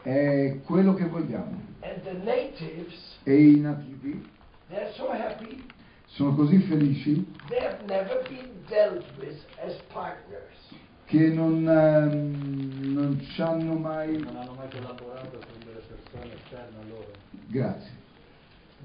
è 0.02 0.60
quello 0.64 0.94
che 0.94 1.06
vogliamo. 1.06 1.60
And 1.80 2.02
the 2.02 2.12
natives, 2.24 3.18
E 3.24 3.34
i 3.50 3.60
nativi 3.60 4.24
they're 4.68 4.92
so 4.94 5.08
happy. 5.10 5.62
sono 6.06 6.34
così 6.34 6.58
felici 6.60 7.24
They 7.48 7.58
have 7.64 7.82
never 7.86 8.22
been 8.28 8.50
dealt 8.68 9.04
with 9.18 9.44
as 9.64 9.74
partners. 9.92 10.63
Che 11.06 11.28
non, 11.28 11.66
ehm, 11.68 12.92
non 12.92 13.20
ci 13.20 13.42
hanno 13.42 13.74
mai... 13.74 14.16
Non 14.18 14.36
hanno 14.36 14.54
mai 14.54 14.68
collaborato 14.70 15.38
con 15.38 15.58
delle 15.64 15.80
persone 15.80 16.34
esterne 16.34 16.76
a 16.80 16.84
loro. 16.88 17.10
Grazie. 17.48 17.90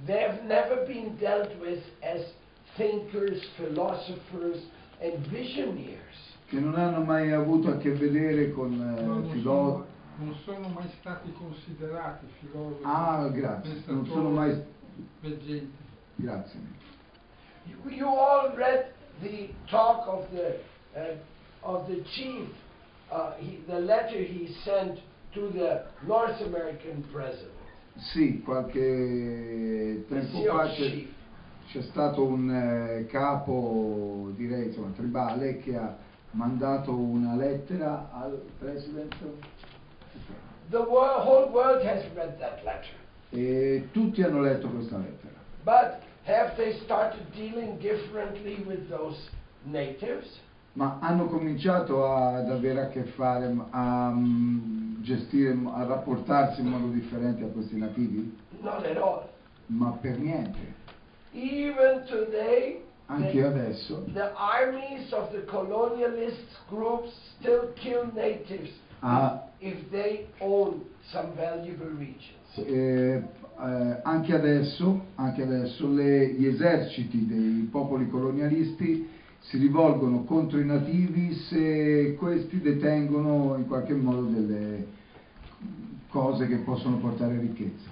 They 0.06 0.24
have 0.24 0.42
never 0.46 0.86
been 0.86 1.18
dealt 1.18 1.54
with 1.60 1.82
as 2.02 2.22
thinkers, 2.76 3.44
philosophers, 3.58 4.64
and 5.02 5.18
visionaries. 5.28 5.98
Che 6.48 6.60
non 6.60 6.76
hanno 6.76 7.04
mai 7.04 7.32
avuto 7.32 7.70
a 7.70 7.78
che 7.78 7.92
vedere 7.92 8.52
con 8.52 8.74
eh, 8.74 9.02
No, 9.02 9.14
non, 9.20 9.30
filo- 9.32 9.52
sono, 9.52 9.86
non 10.18 10.36
sono 10.44 10.68
mai 10.70 10.90
stati 11.00 11.32
considerati 11.34 12.26
filosofi, 12.40 12.82
Ah, 12.84 13.28
grazie. 13.30 13.84
Non 13.86 14.06
sono 14.08 14.30
mai... 14.30 14.62
veggenti. 15.22 15.72
Grazie. 16.16 16.60
You, 17.66 17.90
you 17.92 18.08
all 18.08 18.54
read 18.56 18.92
the 19.22 19.54
talk 19.68 20.08
of 20.08 20.26
the 20.32 20.60
uh, 20.96 21.16
of 21.64 21.88
the 21.88 22.02
chief, 22.16 22.48
uh, 23.12 23.34
he, 23.38 23.64
the 23.68 23.80
letter 23.80 24.18
he 24.22 24.54
sent 24.64 25.00
to 25.34 25.50
the 25.50 25.84
North 26.06 26.40
American 26.42 27.04
president. 27.12 27.52
Sì, 28.14 28.42
qualche 28.42 30.06
tempo 30.08 30.42
fa 30.44 30.70
c'è, 30.70 31.06
c'è 31.68 31.82
stato 31.82 32.24
un 32.24 32.50
eh, 32.50 33.06
capo, 33.08 34.32
direi, 34.36 34.68
insomma, 34.68 34.92
tribale 34.96 35.58
che 35.58 35.76
ha 35.76 35.98
mandato 36.32 36.92
una 36.96 37.36
lettera 37.36 38.10
al 38.14 38.42
presidente 38.58 39.18
The 40.70 40.78
wor- 40.78 41.26
whole 41.26 41.50
world 41.52 41.84
has 41.84 42.04
read 42.14 42.38
that 42.40 42.64
letter. 42.64 42.96
e 43.32 43.90
tutti 43.92 44.22
hanno 44.24 44.42
letto 44.42 44.70
questa 44.70 44.98
lettera. 44.98 45.34
But 45.64 46.02
have 46.26 46.56
they 46.56 46.80
started 46.84 47.26
dealing 47.34 47.80
differently 47.80 48.64
with 48.66 48.88
those 48.90 49.18
natives? 49.66 50.40
Ma 50.74 50.98
hanno 51.02 51.26
cominciato 51.26 52.06
ad 52.12 52.50
avere 52.50 52.82
a 52.82 52.88
che 52.90 53.04
fare, 53.16 53.54
a 53.72 54.14
gestire, 55.02 55.58
a 55.74 55.84
rapportarsi 55.86 56.62
in 56.62 56.68
modo 56.68 56.88
differente 56.88 57.44
a 57.44 57.48
questi 57.48 57.78
nativi? 57.78 58.38
Not 58.62 58.86
at 58.86 58.98
all. 58.98 59.24
Ma 59.68 59.90
per 60.00 60.18
niente. 60.20 60.78
Even 61.32 62.04
today, 62.06 62.82
Anche 63.08 63.44
adesso 63.44 64.04
the 64.14 64.32
armies 64.36 65.12
of 65.14 65.32
the 65.32 65.44
colonialist 65.46 66.46
groups 66.70 67.12
still 67.40 67.72
kill 67.74 68.12
natives 68.14 68.70
Ah. 69.00 69.48
if 69.60 69.90
they 69.90 70.28
own 70.40 70.84
some 71.12 71.30
valuable 71.36 71.90
regions. 71.98 72.38
Eh, 72.56 73.22
eh, 73.62 74.00
anche 74.04 74.34
adesso, 74.36 75.06
anche 75.16 75.42
adesso 75.42 75.88
le- 75.92 76.34
gli 76.34 76.46
eserciti 76.46 77.26
dei 77.26 77.68
popoli 77.72 78.08
colonialisti 78.08 79.08
si 79.42 79.58
rivolgono 79.58 80.24
contro 80.24 80.60
i 80.60 80.66
nativi 80.66 81.34
se 81.34 82.16
questi 82.18 82.62
detengono 82.62 83.56
in 83.58 83.68
qualche 83.68 83.94
modo 83.94 84.22
delle 84.24 84.88
cose 86.10 86.48
che 86.48 86.58
possono 86.58 86.98
portare 86.98 87.40
ricchezza. 87.40 87.90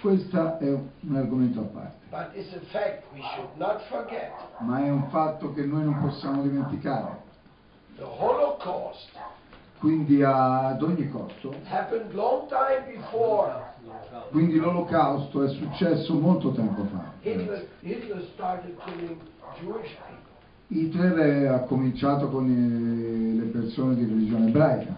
Questo 0.00 0.58
è 0.58 0.68
un 0.68 1.16
argomento 1.16 1.60
a 1.60 1.64
parte, 1.64 2.06
ma 4.60 4.84
è 4.84 4.90
un 4.90 5.08
fatto 5.10 5.52
che 5.52 5.64
noi 5.64 5.84
non 5.84 6.00
possiamo 6.00 6.42
dimenticare. 6.42 7.20
Quindi 9.82 10.22
ad 10.22 10.80
ogni 10.80 11.10
costo, 11.10 11.52
quindi 14.30 14.56
l'olocausto 14.58 15.42
è 15.42 15.48
successo 15.48 16.14
molto 16.14 16.52
tempo 16.52 16.84
fa. 16.84 17.10
Hitler, 20.68 21.50
ha 21.50 21.60
cominciato 21.64 22.28
con 22.28 22.46
eh, 22.48 23.40
le 23.40 23.50
persone 23.50 23.96
di 23.96 24.04
religione 24.04 24.46
ebraica. 24.46 24.94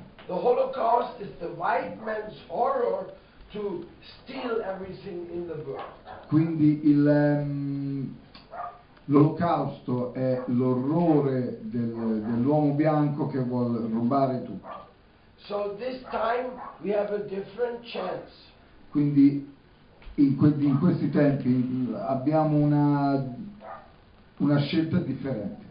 Quindi 6.29 6.87
il, 6.87 7.09
ehm, 7.09 8.17
l'olocausto 9.07 10.13
è 10.15 10.43
l'orrore 10.47 11.59
del- 11.63 12.23
dell'uomo 12.27 12.73
bianco 12.75 13.27
che 13.27 13.39
vuole 13.43 13.81
rubare 13.91 14.43
tutto. 14.45 14.83
So. 17.85 18.51
Quindi 18.91 19.53
in, 20.17 20.37
que- 20.37 20.55
in 20.59 20.79
questi 20.79 21.11
tempi 21.11 21.93
abbiamo 21.95 22.57
una, 22.57 23.25
una 24.39 24.59
scelta 24.61 24.99
differente. 24.99 25.63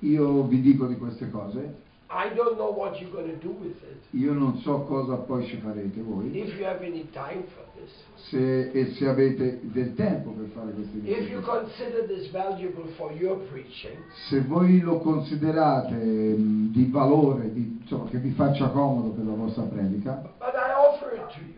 Io 0.00 0.44
vi 0.44 0.60
dico 0.60 0.86
di 0.86 0.96
queste 0.96 1.28
cose, 1.30 1.74
I 2.10 2.34
don't 2.34 2.56
know 2.56 2.70
what 2.74 2.98
you're 3.00 3.10
going 3.12 3.28
to 3.28 3.36
do 3.36 3.50
with 3.60 3.76
it. 3.82 4.02
io 4.12 4.32
non 4.32 4.56
so 4.60 4.80
cosa 4.84 5.16
poi 5.16 5.44
ci 5.46 5.56
farete 5.58 6.00
voi, 6.00 6.34
If 6.38 6.54
you 6.58 6.64
have 6.64 6.82
any 6.82 7.06
time 7.12 7.44
for 7.54 7.64
this. 7.76 7.92
se, 8.30 8.70
e 8.70 8.94
se 8.94 9.06
avete 9.06 9.60
del 9.62 9.94
tempo 9.94 10.30
per 10.30 10.46
fare 10.54 10.72
queste 10.72 10.96
If 11.04 11.28
you 11.28 11.42
consider 11.42 12.06
this 12.06 12.30
valuable 12.30 12.88
for 12.96 13.12
your 13.12 13.36
preaching, 13.50 13.98
Se 14.28 14.40
voi 14.40 14.80
lo 14.80 14.98
considerate 15.00 15.94
mh, 15.94 16.70
di 16.72 16.86
valore, 16.90 17.52
di- 17.52 17.78
insomma, 17.82 18.08
che 18.08 18.16
vi 18.18 18.30
faccia 18.30 18.68
comodo 18.70 19.10
per 19.10 19.26
la 19.26 19.34
vostra 19.34 19.64
predica, 19.64 20.14
but 20.38 20.54
I 20.54 20.72
offer 20.74 21.12
it 21.14 21.26
to 21.34 21.40
you. 21.40 21.56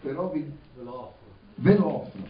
però 0.00 0.30
vi, 0.30 0.50
Ve 0.76 0.82
lo 0.82 0.94
offro. 0.94 1.26
ve 1.56 1.76
lo 1.76 1.86
offro. 2.02 2.22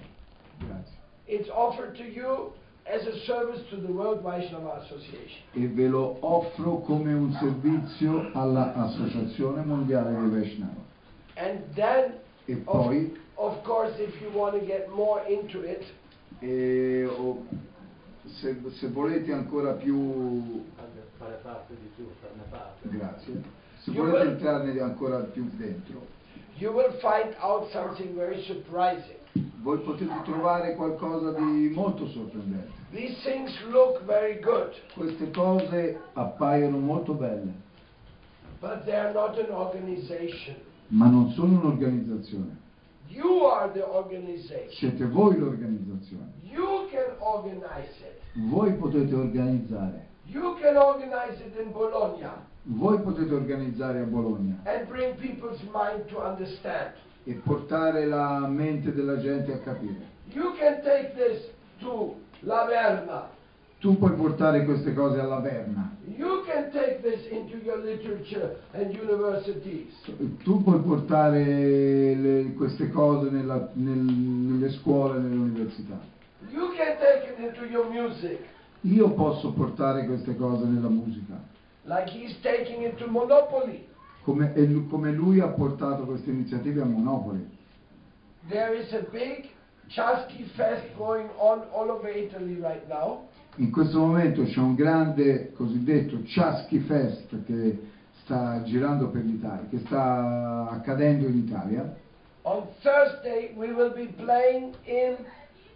Grazie. 0.58 0.92
It's 1.26 1.48
offered 1.50 1.94
to 1.96 2.02
you 2.04 2.52
as 2.86 3.06
a 3.06 3.16
service 3.24 3.62
to 3.70 3.76
the 3.76 3.90
World 3.90 4.20
Vaishnava 4.22 4.80
Association. 4.82 5.42
E 5.52 5.66
ve 5.68 5.88
lo 5.88 6.16
offro 6.20 6.78
come 6.80 7.12
un 7.14 7.32
servizio 7.40 8.30
all'Associazione 8.34 9.62
Mondiale 9.64 10.10
dei 10.14 10.28
Vaishnava. 10.30 10.82
And 11.36 11.60
then, 11.74 12.14
E 12.46 12.60
of, 12.64 12.84
poi, 12.86 13.16
of 13.36 13.62
course, 13.62 13.98
if 14.02 14.20
you 14.20 14.30
want 14.32 14.58
to 14.58 14.64
get 14.64 14.88
more 14.90 15.22
into 15.26 15.62
it, 15.62 15.82
eh, 16.40 17.04
o- 17.06 17.42
se, 18.26 18.54
se 18.78 18.88
volete 18.88 19.32
ancora 19.32 19.72
più 19.72 20.64
Fare- 21.16 21.40
parte 21.42 21.74
di 21.80 21.88
più, 21.96 22.06
farne 22.20 22.42
parte. 22.50 22.88
Grazie. 22.88 23.42
Se 23.78 23.90
volete 23.92 24.18
vol- 24.18 24.26
entrarne 24.28 24.80
ancora 24.80 25.18
più 25.20 25.48
dentro, 25.56 26.06
you 26.64 26.72
will 26.72 26.98
find 27.02 27.36
out 27.42 27.68
something 27.72 28.14
very 28.14 28.42
surprising. 28.46 29.18
voi 29.62 29.78
potete 29.80 30.14
trovare 30.24 30.74
qualcosa 30.76 31.32
di 31.32 31.70
molto 31.74 32.06
sorprendente. 32.08 32.72
These 32.90 33.20
things 33.22 33.50
look 33.70 34.02
very 34.06 34.40
good, 34.40 34.72
Queste 34.94 35.30
cose 35.30 35.98
appaiono 36.14 36.78
molto 36.78 37.12
belle, 37.12 37.52
but 38.60 38.84
they 38.84 38.94
are 38.94 39.12
not 39.12 39.36
an 39.38 39.50
organization. 39.50 40.56
ma 40.88 41.06
non 41.08 41.32
sono 41.32 41.60
un'organizzazione. 41.60 42.62
You 43.08 43.44
are 43.44 43.70
the 43.72 43.82
organization. 43.82 44.70
Siete 44.70 45.04
voi 45.06 45.36
l'organizzazione. 45.36 46.32
You 46.50 46.88
can 46.90 47.14
organize 47.18 47.92
it. 48.00 48.20
Voi 48.48 48.72
potete 48.72 49.14
organizzare. 49.14 50.06
You 50.26 50.56
can 50.58 50.76
organize 50.76 51.38
it 51.44 51.58
in 51.58 51.72
Bologna 51.72 52.52
Voi 52.66 52.98
potete 53.00 53.34
organizzare 53.34 54.00
a 54.00 54.04
Bologna 54.04 54.56
e 57.24 57.32
portare 57.34 58.06
la 58.06 58.46
mente 58.48 58.92
della 58.94 59.18
gente 59.18 59.52
a 59.52 59.58
capire. 59.58 60.12
Tu 63.80 63.98
puoi 63.98 64.12
portare 64.14 64.64
queste 64.64 64.94
cose 64.94 65.20
alla 65.20 65.40
Verna. 65.40 65.92
Tu 70.42 70.62
puoi 70.62 70.80
portare 70.80 72.14
le- 72.14 72.52
queste 72.56 72.88
cose 72.90 73.28
nella- 73.28 73.68
nel- 73.74 73.98
nelle 73.98 74.70
scuole 74.70 75.18
e 75.18 75.20
nelle 75.20 75.34
università. 75.36 75.98
Io 78.82 79.10
posso 79.10 79.52
portare 79.52 80.06
queste 80.06 80.34
cose 80.36 80.64
nella 80.64 80.88
musica, 80.88 81.38
like 81.84 82.08
he's 82.08 82.34
taking 82.42 82.82
it 82.82 82.98
to 82.98 83.06
Monopoly. 83.06 83.86
come, 84.24 84.52
come 84.88 85.12
lui 85.12 85.40
ha 85.40 85.48
portato 85.48 86.04
queste 86.04 86.30
iniziative 86.30 86.80
a 86.80 86.84
Monopoli. 86.84 87.46
There 88.48 88.74
is 88.74 88.92
a 88.92 89.06
big 89.10 89.50
Chasky 89.88 90.50
Fest 90.56 90.84
going 90.96 91.28
on 91.36 91.62
all 91.72 91.90
over 91.90 92.08
Italy 92.08 92.58
right 92.60 92.86
now. 92.88 93.28
In 93.56 93.70
questo 93.70 93.98
momento 93.98 94.42
c'è 94.42 94.58
un 94.58 94.74
grande 94.74 95.52
cosiddetto 95.52 96.20
Chasky 96.24 96.80
Fest 96.80 97.44
che 97.44 97.90
sta 98.22 98.62
girando 98.64 99.08
per 99.08 99.22
l'Italia, 99.22 99.68
che 99.68 99.78
sta 99.80 100.68
accadendo 100.70 101.26
in 101.26 101.36
Italia. 101.36 101.94
On 102.42 102.66
Thursday, 102.82 103.54
we 103.54 103.72
will 103.72 103.92
be 103.94 104.06
playing 104.16 104.74
in 104.84 105.16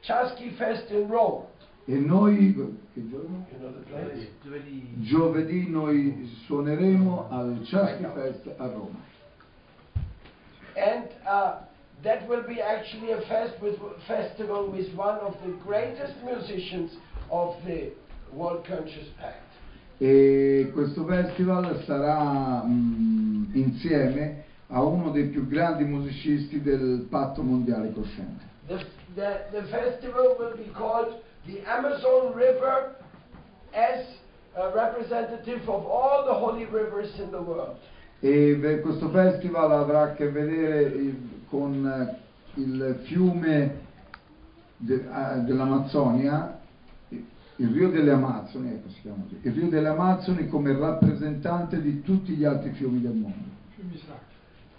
Chasky 0.01 0.51
Fest 0.51 0.91
in 0.91 1.07
Rome. 1.09 1.47
E 1.91 1.95
noi, 1.95 2.55
che 2.93 3.09
giorno? 3.09 3.47
Giovedì. 4.43 4.93
Giovedì 4.99 5.71
noi 5.71 6.31
suoneremo 6.45 7.29
al 7.31 7.61
Chasky 7.65 8.05
Fest 8.13 8.47
a 8.59 8.67
Roma. 8.67 8.99
And 10.77 11.09
uh, 11.25 11.65
that 12.03 12.29
will 12.29 12.45
be 12.47 12.61
actually 12.61 13.13
a 13.13 13.23
fest 13.23 13.55
with, 13.63 13.79
festival 14.07 14.71
with 14.71 14.95
one 14.95 15.19
of 15.21 15.35
the 15.43 15.57
greatest 15.65 16.13
musicians 16.23 16.93
of 17.31 17.57
the 17.65 17.95
World 18.35 18.67
Conscious 18.67 19.09
Pact. 19.19 19.47
E 19.97 20.71
questo 20.75 21.07
festival 21.07 21.83
sarà 21.85 22.65
mm, 22.67 23.55
insieme 23.55 24.45
a 24.67 24.83
uno 24.83 25.11
dei 25.11 25.29
più 25.29 25.49
grandi 25.49 25.85
musicisti 25.85 26.61
del 26.61 27.07
patto 27.09 27.43
mondiale 27.43 27.91
cosciente. 27.93 28.45
The, 28.67 28.85
the, 29.15 29.47
the 29.53 29.63
festival 29.69 30.37
will 30.39 30.55
be 30.55 30.71
called 30.73 31.23
the 31.49 31.61
Amazon 31.67 32.35
River 32.35 32.95
as 33.73 34.05
a 34.55 34.71
representative 34.75 35.69
of 35.69 35.87
all 35.87 36.25
the 36.27 36.35
holy 36.35 36.67
rivers 36.67 37.11
in 37.19 37.31
the 37.31 37.41
world. 37.41 37.77
E 38.21 38.81
questo 38.83 39.09
festival 39.11 39.71
avrà 39.73 40.03
a 40.03 40.13
che 40.13 40.29
vedere 40.31 40.83
il- 40.83 41.43
con 41.49 41.87
eh, 41.87 42.61
il 42.61 43.01
fiume 43.05 43.81
de- 44.77 45.07
ah, 45.11 45.37
dell'Amazzonia, 45.37 46.59
il 47.11 47.69
Rio 47.73 47.91
delle 47.91 48.11
Amazzoni, 48.13 48.71
ecco 48.71 48.89
si 48.91 49.01
chiama 49.03 49.23
così, 49.23 49.39
il 49.43 49.53
Rio 49.53 49.69
delle 49.69 49.89
Amazzoni 49.89 50.49
come 50.49 50.77
rappresentante 50.77 51.81
di 51.81 52.03
tutti 52.03 52.33
gli 52.35 52.45
altri 52.45 52.71
fiumi 52.73 53.01
del 53.01 53.15
mondo, 53.15 53.49
Fiumi 53.75 53.97
sacri. 53.99 54.35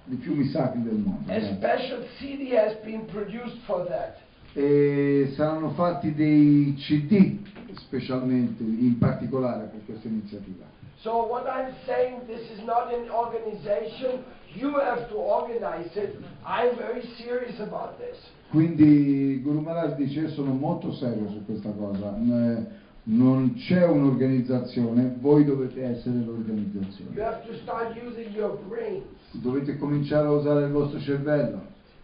di 0.05 0.15
fiumi 0.17 0.45
sacri 0.49 0.83
del 0.83 0.95
mondo. 0.95 1.31
A 1.31 1.35
eh. 1.35 1.55
special 1.55 2.05
CD 2.17 2.53
has 2.53 2.75
been 2.83 3.05
produced 3.05 3.57
for 3.65 3.85
that. 3.87 4.17
E 4.53 5.31
saranno 5.35 5.69
fatti 5.71 6.13
dei 6.13 6.73
CD 6.77 7.37
specialmente, 7.75 8.63
in 8.63 8.97
particolare 8.97 9.65
per 9.65 9.81
questa 9.85 10.07
iniziativa. 10.07 10.65
So 11.01 11.27
what 11.29 11.45
I'm 11.45 11.73
saying, 11.85 12.25
this 12.25 12.41
is 12.51 12.63
not 12.65 12.91
an 12.93 13.09
organization. 13.09 14.23
You 14.53 14.73
have 14.79 15.07
to 15.09 15.15
organize 15.15 15.89
it. 15.95 16.17
I'm 16.43 16.75
very 16.75 17.03
serious 17.17 17.59
about 17.59 17.97
this. 17.99 18.17
Quindi 18.49 19.39
Guru 19.43 19.61
Maharaj 19.61 19.95
dice 19.95 20.21
"Io 20.21 20.29
sono 20.29 20.51
molto 20.53 20.91
serio 20.93 21.29
su 21.29 21.45
questa 21.45 21.69
cosa, 21.69 22.17
Eh, 22.17 22.65
non 23.03 23.53
c'è 23.55 23.85
un'organizzazione, 23.85 25.15
voi 25.19 25.45
dovete 25.45 25.83
essere 25.83 26.15
You 26.17 26.25
l'organizzazione. 26.25 27.21
have 27.21 27.45
to 27.45 27.53
start 27.61 27.95
using 27.95 28.33
your 28.35 28.57
brains 28.67 29.03
Dovete 29.31 29.77
cominciare 29.77 30.25
a 30.27 30.31
usare 30.31 30.65
il 30.65 30.71
vostro 30.71 30.99
cervello, 30.99 31.61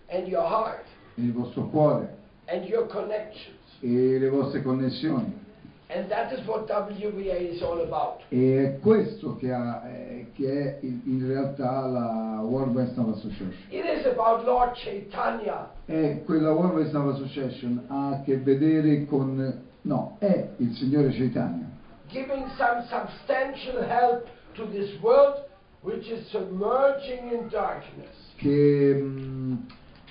and 0.10 0.28
your 0.28 0.46
heart 0.46 0.84
il 1.16 1.34
vostro 1.34 1.68
cuore. 1.70 2.24
E 2.48 4.18
le 4.20 4.30
vostre 4.30 4.62
connessioni. 4.62 5.44
And 5.88 6.10
that 6.10 6.32
is 6.32 6.44
what 6.48 6.68
WBA 6.68 7.54
is 7.54 7.62
all 7.62 7.80
about. 7.82 8.24
E 8.30 8.64
è 8.64 8.80
questo 8.80 9.36
che, 9.36 9.52
ha, 9.52 9.84
eh, 9.88 10.32
che 10.34 10.50
è 10.50 10.80
in, 10.82 11.28
realtà 11.28 11.86
la 11.86 12.42
World 12.42 12.74
Vaishnava 12.74 13.12
Association. 13.12 13.54
It 13.70 13.86
is 13.86 14.06
about 14.08 14.44
Lord 14.46 14.74
Chaitanya. 14.74 15.70
E 15.86 16.24
quella 16.26 16.54
World 16.54 16.74
Vaishnava 16.74 17.12
Association 17.12 17.84
ha 17.88 18.16
a 18.16 18.22
che 18.24 18.38
vedere 18.38 19.06
con... 19.06 19.62
no, 19.82 20.16
è 20.18 20.50
il 20.58 20.74
Signore 20.74 21.12
Chaitanya. 21.12 21.74
giving 22.08 22.46
some 22.58 22.84
substantial 22.90 23.84
help 23.84 24.28
to 24.56 24.66
this 24.68 24.90
world 25.02 25.44
which 25.82 26.08
is 26.08 26.28
submerging 26.32 27.32
in 27.32 27.48
darkness. 27.50 28.16
che 28.38 28.94
mh, 28.94 29.68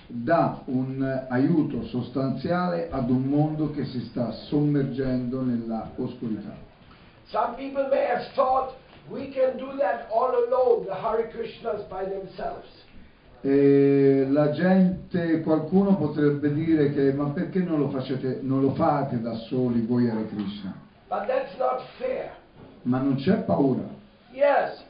dà 0.06 0.62
un 0.66 1.26
aiuto 1.28 1.84
sostanziale 1.84 2.88
ad 2.90 3.10
un 3.10 3.22
mondo 3.22 3.70
che 3.70 3.84
si 3.84 4.00
sta 4.00 4.30
sommergendo 4.48 5.42
nella 5.42 5.90
oscurità. 5.96 6.54
Some 7.26 7.54
people 7.56 7.88
may 7.88 8.06
have 8.10 8.26
thought 8.34 8.74
we 9.08 9.30
can 9.30 9.56
do 9.56 9.76
that 9.78 10.08
all 10.10 10.30
alone, 10.30 10.84
the 10.86 10.94
Hare 10.94 11.28
Krishnas 11.30 11.82
by 11.88 12.04
themselves. 12.08 12.82
E 13.40 14.26
la 14.30 14.52
gente, 14.52 15.42
qualcuno 15.42 15.96
potrebbe 15.96 16.52
dire 16.52 16.92
che 16.92 17.12
ma 17.12 17.28
perché 17.30 17.58
non 17.60 17.78
lo, 17.78 17.90
facete, 17.90 18.38
non 18.40 18.62
lo 18.62 18.72
fate 18.72 19.20
da 19.20 19.34
soli 19.34 19.82
voi 19.82 20.08
Hare 20.08 20.26
Krishna? 20.28 20.74
Ma 22.82 22.98
non 22.98 23.16
c'è 23.16 23.36
paura. 23.42 23.82
Yes, 24.32 24.82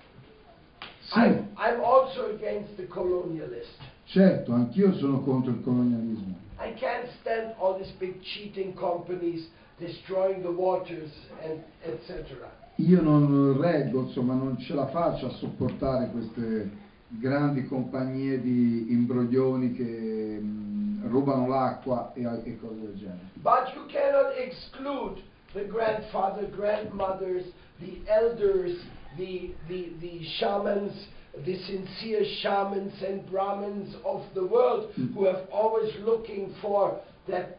Sì, 1.00 1.18
I'm, 1.18 1.48
I'm 1.56 1.80
also 1.80 2.30
against 2.34 2.76
the 2.76 2.86
colonialist. 2.86 3.78
Certo, 4.06 4.52
anch'io 4.52 4.92
sono 4.94 5.20
contro 5.20 5.50
il 5.50 5.62
colonialismo. 5.62 6.42
I 6.58 6.72
can't 6.74 7.08
stand 7.20 7.54
all 7.58 7.76
these 7.76 7.92
big 7.98 8.20
cheating 8.20 8.74
companies 8.74 9.48
destroying 9.78 10.42
the 10.42 10.50
waters 10.50 11.10
and 11.42 11.62
etc. 11.82 12.48
Io 12.76 13.00
non 13.02 13.56
reggo, 13.60 14.00
insomma, 14.00 14.34
non 14.34 14.58
ce 14.58 14.74
la 14.74 14.86
faccio 14.86 15.26
a 15.26 15.30
sopportare 15.30 16.10
queste 16.10 16.70
grandi 17.08 17.66
compagnie 17.66 18.40
di 18.40 18.90
imbroglioni 18.90 19.72
che 19.72 20.38
mh, 20.40 21.08
rubano 21.08 21.46
l'acqua 21.46 22.12
e, 22.14 22.22
e 22.22 22.58
cose 22.58 22.80
del 22.80 22.94
genere. 22.96 23.30
But 23.34 23.72
you 23.74 23.86
cannot 23.86 24.34
exclude 24.36 25.22
the 25.52 25.66
grandfather, 25.66 26.48
grandmothers, 26.50 27.44
the 27.78 28.00
elders, 28.06 28.78
the, 29.16 29.54
the, 29.68 29.94
the 30.00 30.24
shamans, 30.38 30.92
the 31.44 31.58
sincere 31.64 32.24
shamans 32.40 32.92
and 33.02 33.28
Brahmins 33.30 33.94
of 34.04 34.22
the 34.34 34.46
world 34.46 34.92
who 34.94 35.24
have 35.24 35.48
always 35.52 35.92
looking 36.00 36.54
for 36.60 37.00
that 37.28 37.58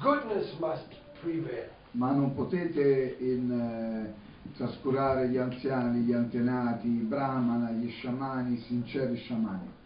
goodness 0.00 0.52
must 0.58 0.86
prevail. 1.20 1.68
Ma 1.92 2.10
non 2.10 2.34
potete 2.34 3.16
in, 3.18 3.50
eh, 3.50 4.52
trascurare 4.56 5.28
gli 5.28 5.36
anziani, 5.36 6.00
gli 6.00 6.12
antenati, 6.12 6.86
i 6.86 7.02
brahmana, 7.02 7.70
gli 7.70 7.90
sciamani, 7.90 8.54
i 8.54 8.60
sinceri 8.66 9.16
sciamani. 9.16 9.80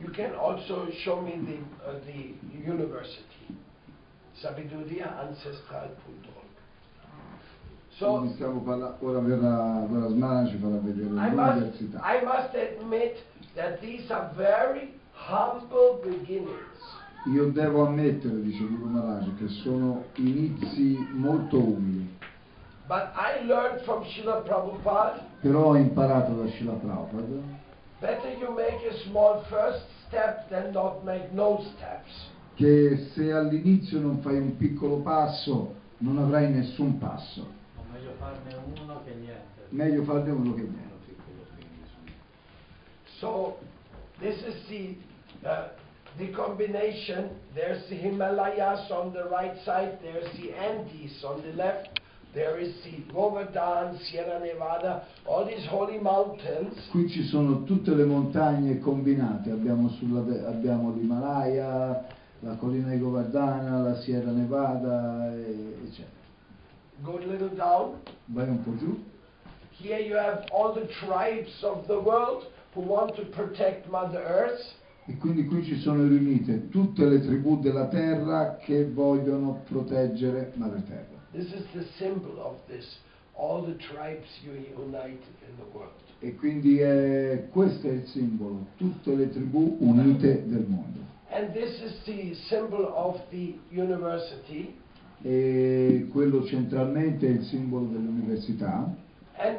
you 0.00 0.08
can 0.10 0.32
also 0.34 0.88
show 1.04 1.20
me 1.20 1.32
the, 1.44 1.88
uh, 1.88 1.98
the 2.06 2.34
university. 2.60 3.24
sabidudiaancestral.org. 4.42 6.37
So, 7.98 8.24
ora 9.00 9.18
verrà, 9.18 9.84
verrà 9.90 10.08
Smana 10.08 10.46
ci 10.46 10.56
farà 10.56 10.76
vedere 10.76 11.08
l'università. 11.08 11.98
I 12.04 12.24
must 12.24 12.54
admit 12.54 13.16
that 13.56 13.80
these 13.80 14.08
are 14.12 14.30
very 14.36 14.94
humble 15.12 15.98
beginnings. 16.04 16.78
Io 17.26 17.50
devo 17.50 17.86
ammettere, 17.86 18.40
dice 18.40 18.64
Guru 18.64 18.88
Maharaj, 18.88 19.36
che 19.36 19.48
sono 19.48 20.04
inizi 20.14 20.96
molto 21.12 21.58
umili, 21.58 22.16
But 22.86 23.10
I 23.16 23.44
learned 23.44 23.82
from 23.82 24.04
Srila 24.04 24.42
Prabhupada 24.42 25.26
però 25.40 25.70
ho 25.70 25.76
imparato 25.76 26.32
da 26.32 26.48
Srila 26.48 26.72
Prabhupada 26.74 27.42
better 28.00 28.30
you 28.38 28.54
make 28.54 28.78
a 28.88 28.94
small 29.08 29.44
first 29.50 29.84
step 30.06 30.48
than 30.48 30.72
not 30.72 31.02
make 31.04 31.28
no 31.32 31.60
steps. 31.74 32.30
che 32.54 33.08
se 33.12 33.32
all'inizio 33.32 34.00
non 34.00 34.20
fai 34.20 34.38
un 34.38 34.56
piccolo 34.56 35.00
passo 35.00 35.74
non 35.98 36.18
avrai 36.18 36.50
nessun 36.50 36.96
passo, 36.98 37.56
farne 38.28 38.56
uno 38.82 39.00
che 39.04 39.14
niente. 39.14 39.66
meglio 39.70 40.02
farne 40.02 40.30
uno 40.30 40.54
che 40.54 40.62
niente. 40.62 40.86
So 43.18 43.58
this 44.20 44.40
is 44.44 44.54
the 44.68 44.96
uh, 45.42 45.68
the 46.18 46.30
combination. 46.30 47.30
There's 47.54 47.88
the 47.88 47.96
Himalayas 47.96 48.90
on 48.90 49.12
the 49.12 49.24
right 49.28 49.56
side. 49.64 49.98
There's 50.02 50.30
the 50.36 50.52
Andes 50.54 51.24
on 51.24 51.42
the 51.42 51.52
left. 51.54 52.00
There 52.32 52.58
is 52.60 52.74
the 52.84 53.12
Govardhan, 53.12 53.98
Sierra 54.04 54.38
Nevada, 54.38 55.02
all 55.24 55.46
these 55.46 55.66
holy 55.66 55.98
mountains. 55.98 56.74
Qui 56.90 57.08
ci 57.08 57.24
sono 57.24 57.64
tutte 57.64 57.94
le 57.94 58.04
montagne 58.04 58.78
combinate, 58.78 59.50
abbiamo, 59.50 59.88
sulla 59.88 60.20
abbiamo 60.46 60.92
l'Himalaya, 60.92 62.06
la 62.40 62.54
collina 62.56 62.90
di 62.90 62.98
Govardhana, 62.98 63.80
la 63.80 63.96
Sierra 63.96 64.30
Nevada, 64.30 65.32
eccetera. 65.34 66.17
Go 67.02 67.16
a 67.18 67.24
little 67.24 67.48
down. 67.54 68.00
Vai 68.26 68.48
un 68.48 68.62
po' 68.62 68.76
giù, 68.76 69.04
Here 69.80 70.00
you 70.00 70.16
have 70.16 70.44
all 70.50 70.72
the 70.74 70.86
tribes 71.06 71.62
of 71.62 71.86
the 71.86 71.98
world 71.98 72.46
who 72.74 72.80
want 72.82 73.14
to 73.14 73.22
protect 73.26 73.88
Mother 73.88 74.20
Earth. 74.20 74.74
e 75.06 75.16
quindi 75.16 75.46
qui 75.46 75.64
ci 75.64 75.78
sono 75.78 76.06
riunite 76.06 76.68
tutte 76.68 77.06
le 77.06 77.20
tribù 77.20 77.60
della 77.60 77.86
terra 77.86 78.56
che 78.56 78.84
vogliono 78.90 79.62
proteggere 79.68 80.52
Madre 80.56 80.82
Terra. 80.86 81.16
This 81.32 81.52
is 81.52 81.64
the 81.72 81.84
symbol 81.96 82.38
of 82.40 82.56
this. 82.66 82.98
All 83.34 83.62
the 83.64 83.76
tribes 83.76 84.26
united 84.44 85.22
in 85.46 85.56
the 85.56 85.64
world. 85.72 85.92
E 86.20 86.34
quindi 86.34 86.78
è- 86.80 87.46
questo 87.50 87.86
è 87.86 87.92
il 87.92 88.06
simbolo, 88.08 88.66
tutte 88.76 89.14
le 89.14 89.30
tribù 89.30 89.76
unite 89.78 90.42
del 90.46 90.64
mondo. 90.66 90.98
And 91.30 91.52
this 91.52 91.80
is 91.80 92.02
the 92.04 92.34
symbol 92.48 92.84
of 92.92 93.20
the 93.30 93.56
university. 93.70 94.74
E 95.22 96.06
quello 96.12 96.44
centralmente 96.44 97.26
è 97.26 97.30
il 97.30 97.42
simbolo 97.44 97.86
dell'università. 97.86 98.94
And 99.36 99.58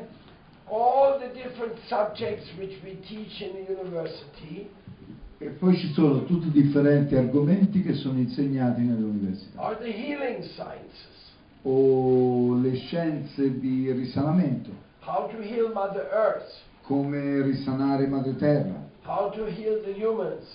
all 0.65 1.19
the 1.19 1.31
different 1.33 1.77
subjects 1.87 2.45
which 2.57 2.79
we 2.83 2.99
teach 3.07 3.41
in 3.41 3.65
the 3.65 3.73
university 3.81 4.69
E 5.41 5.47
poi 5.51 5.75
ci 5.77 5.91
sono 5.93 6.25
tutti 6.25 6.47
i 6.47 6.51
differenti 6.51 7.15
argomenti 7.15 7.81
che 7.81 7.93
sono 7.93 8.19
insegnati 8.19 8.81
nell'università. 8.81 9.61
are 9.61 9.77
the 9.77 9.89
healing 9.89 10.43
sciences. 10.43 11.17
O 11.63 12.55
le 12.61 12.75
scienze 12.75 13.59
di 13.59 13.91
risanamento, 13.91 14.69
How 15.05 15.29
to 15.29 15.37
heal 15.41 15.71
Mother 15.73 16.09
Earth. 16.11 16.51
come 16.83 17.41
risanare 17.41 18.07
Madre 18.07 18.35
Terra, 18.35 18.87
How 19.05 19.29
to 19.31 19.45
heal 19.45 19.81
the 19.83 19.93
humans. 19.93 20.45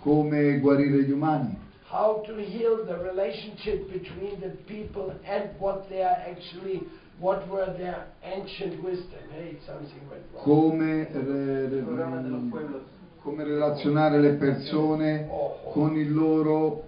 come 0.00 0.58
guarire 0.60 1.02
gli 1.04 1.10
umani, 1.12 1.56
How 1.92 2.22
to 2.26 2.34
heal 2.42 2.86
the 2.86 2.96
relationship 2.96 3.92
between 3.92 4.40
the 4.40 4.56
people 4.66 5.14
and 5.26 5.50
what 5.58 5.90
they 5.90 6.02
are 6.02 6.16
actually, 6.26 6.80
what 7.18 7.46
were 7.48 7.66
their 7.76 8.06
ancient 8.24 8.82
wisdom. 8.82 9.20
Hey, 9.30 9.58
something 9.66 10.00
went 10.10 10.22
wrong. 10.32 10.42
come, 10.42 10.78
re- 10.78 11.68
re- 11.68 12.80
come 13.22 13.44
relazionare 13.44 14.20
le 14.20 14.32
persone 14.36 15.28
con, 15.70 15.94
il 15.98 16.14
loro, 16.14 16.84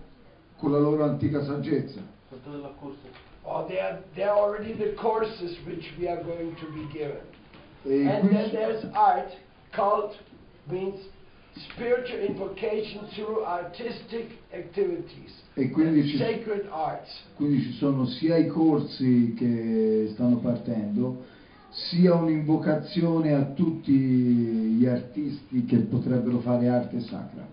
con 0.57 0.73
la 0.73 0.79
loro 0.79 1.05
antica 1.05 1.45
saggezza. 1.45 2.01
Sotto 2.31 2.51
della 2.51 2.73
corsa. 2.81 3.07
Or 3.43 3.67
they 3.69 3.79
are, 3.79 4.03
they 4.15 4.25
are 4.25 4.39
already 4.39 4.73
the 4.73 4.95
courses 4.95 5.59
which 5.67 5.85
we 5.99 6.09
are 6.09 6.23
going 6.23 6.57
to 6.57 6.67
be 6.73 6.89
given. 6.91 7.21
E 7.85 8.09
And 8.09 8.31
then 8.31 8.51
there's 8.53 8.87
art. 8.95 9.29
Cult 9.71 10.17
means 10.67 10.99
spiritual 11.57 12.21
invocation 12.21 13.07
through 13.15 13.45
artistic 13.45 14.39
activities. 14.53 15.33
E 15.55 15.71
quindi 15.71 16.01
and 16.01 16.09
ci- 16.09 16.17
sacred 16.17 16.67
arts. 16.71 17.11
Quindi 17.37 17.63
ci 17.63 17.73
sono 17.73 18.07
sia 18.07 18.37
i 18.37 18.47
corsi 18.47 19.35
che 19.37 20.09
stanno 20.13 20.39
partendo, 20.39 21.23
sia 21.71 22.15
un'invocazione 22.15 23.33
a 23.35 23.45
tutti 23.53 23.93
gli 23.93 24.87
artisti 24.87 25.65
che 25.65 25.79
potrebbero 25.79 26.39
fare 26.41 26.69
arte 26.69 27.01
sacra. 27.01 27.47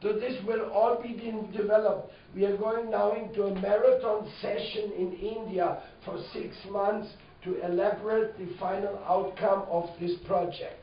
So 0.00 0.16
this 0.16 0.40
will 0.44 0.70
all 0.72 0.98
be 1.00 1.14
de- 1.14 1.46
developed. 1.52 2.10
We 2.34 2.44
are 2.46 2.56
going 2.56 2.88
now 2.90 3.12
into 3.12 3.44
a 3.46 3.52
marathon 3.60 4.26
session 4.40 4.90
in 4.96 5.12
India 5.20 5.78
for 6.00 6.18
six 6.32 6.56
months 6.70 7.08
to 7.42 7.56
elaborate 7.62 8.36
the 8.38 8.46
final 8.58 8.98
outcome 9.06 9.64
of 9.68 9.90
this 9.98 10.16
project. 10.26 10.78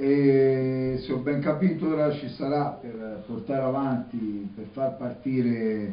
E 0.00 1.00
se 1.02 1.12
ho 1.12 1.16
ben 1.16 1.40
capito 1.40 1.88
ora 1.88 2.12
ci 2.12 2.28
sarà 2.28 2.68
per 2.68 3.24
portare 3.26 3.62
avanti, 3.62 4.48
per 4.54 4.66
far 4.72 4.96
partire 4.96 5.92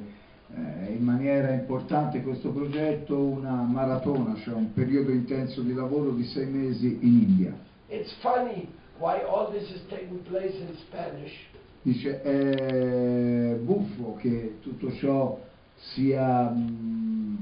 eh, 0.53 0.94
in 0.94 1.03
maniera 1.03 1.52
importante 1.52 2.22
questo 2.22 2.52
progetto 2.52 3.18
una 3.18 3.64
maratona, 3.64 4.36
cioè 4.36 4.53
un 4.53 4.73
periodo 4.73 5.10
intenso 5.10 5.61
di 5.61 5.73
lavoro 5.73 6.11
di 6.11 6.23
sei 6.26 6.45
mesi 6.45 6.99
in 7.02 7.19
India. 7.27 7.57
It's 7.88 8.14
funny 8.22 8.68
why 8.99 9.22
all 9.27 9.52
this 9.52 9.72
is 9.72 9.82
taking 9.90 10.22
place 10.22 10.56
in 10.56 10.76
Spanish. 10.88 11.34
Dice 11.82 12.22
è 12.22 13.56
buffo 13.56 14.18
che 14.19 14.57
tutto 14.61 14.91
ciò 14.94 15.40
sia 15.77 16.52
mm, 16.52 17.36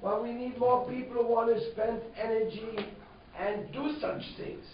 Well, 0.00 0.20
we 0.22 0.32
need 0.32 0.56
more 0.58 0.84
people 0.86 1.22
who 1.22 1.32
want 1.32 1.52
to 1.52 1.60
spend 1.70 2.00
energy 2.14 2.74
and 3.38 3.70
do 3.70 3.90
such 4.00 4.34
things. 4.36 4.66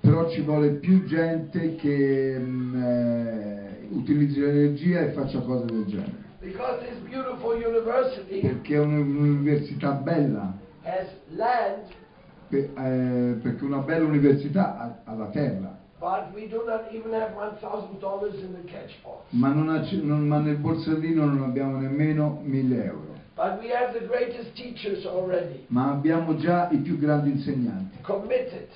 Però 0.00 0.30
ci 0.30 0.40
vuole 0.40 0.70
più 0.78 1.04
gente 1.04 1.74
che 1.76 2.38
mm, 2.38 2.82
eh, 2.82 3.86
utilizzi 3.90 4.40
l'energia 4.40 5.00
e 5.00 5.08
faccia 5.10 5.40
cose 5.40 5.66
del 5.66 5.84
genere. 5.86 6.24
Perché 8.40 8.74
è 8.76 8.78
un- 8.78 8.98
un'università 8.98 9.90
bella, 9.90 10.54
has 10.84 11.08
land, 11.34 11.86
pe- 12.48 12.70
eh, 12.76 13.34
perché 13.42 13.64
una 13.64 13.78
bella 13.80 14.06
università 14.06 14.78
ha, 14.78 15.00
ha 15.04 15.14
la 15.14 15.26
terra, 15.26 15.75
but 15.98 16.32
we 16.34 16.46
do 16.46 16.62
not 16.66 16.92
even 16.92 17.12
have 17.12 17.32
$1,000 17.34 18.34
in 18.40 18.52
the 18.52 18.70
catch 18.70 18.92
box. 19.02 19.24
ma, 19.30 19.48
non 19.52 19.68
ha- 19.68 19.86
non- 20.02 20.26
ma 20.26 20.38
nel 20.38 20.56
borsellino 20.56 21.24
non 21.24 21.42
abbiamo 21.42 21.78
nemmeno 21.78 22.40
1000 22.44 22.84
euro. 22.84 23.14
But 23.34 23.58
we 23.60 23.70
have 23.70 23.92
the 23.98 24.06
greatest 24.06 24.54
teachers 24.54 25.04
already, 25.04 25.64
Ma 25.68 25.90
abbiamo 25.90 26.36
già 26.36 26.70
i 26.70 26.78
più 26.78 26.98
grandi 26.98 27.30
insegnanti 27.30 27.98
committed. 28.02 28.68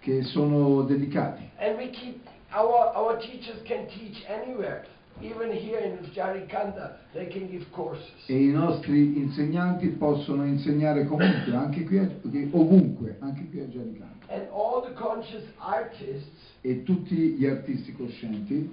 che 0.00 0.22
sono 0.22 0.82
dedicati. 0.82 1.42
And 1.58 1.76
we 1.76 1.90
keep, 1.90 2.20
our, 2.52 2.92
our 2.94 3.18
teachers 3.18 3.60
can 3.64 3.86
teach 3.88 4.24
anywhere. 4.26 4.84
Even 5.20 5.50
here 5.50 5.80
in 5.84 5.98
Jarikanda, 6.12 6.98
they 7.12 7.26
can 7.26 7.48
give 7.48 7.66
courses. 7.70 8.06
E 8.28 8.34
i 8.44 8.52
nostri 8.52 9.18
insegnanti 9.18 9.88
possono 9.88 10.44
insegnare 10.46 11.04
comunque, 11.06 11.52
anche 11.54 11.82
qui 11.84 11.98
a, 11.98 12.08
ovunque, 12.52 13.16
anche 13.20 13.46
qui 13.50 13.60
a 13.60 13.68
Giaricano. 13.68 14.16
And 14.30 14.46
all 14.50 14.82
the 14.82 14.94
conscious 14.94 15.44
artists, 15.58 16.28
E 16.62 16.82
tutti 16.82 17.36
gli 17.38 17.46
artisti 17.46 17.92
coscienti, 17.94 18.70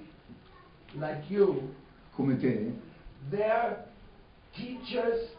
like 0.98 1.24
you, 1.30 1.74
come 2.16 2.38
te, 2.38 2.74
they're 3.30 3.86
teachers, 4.54 5.30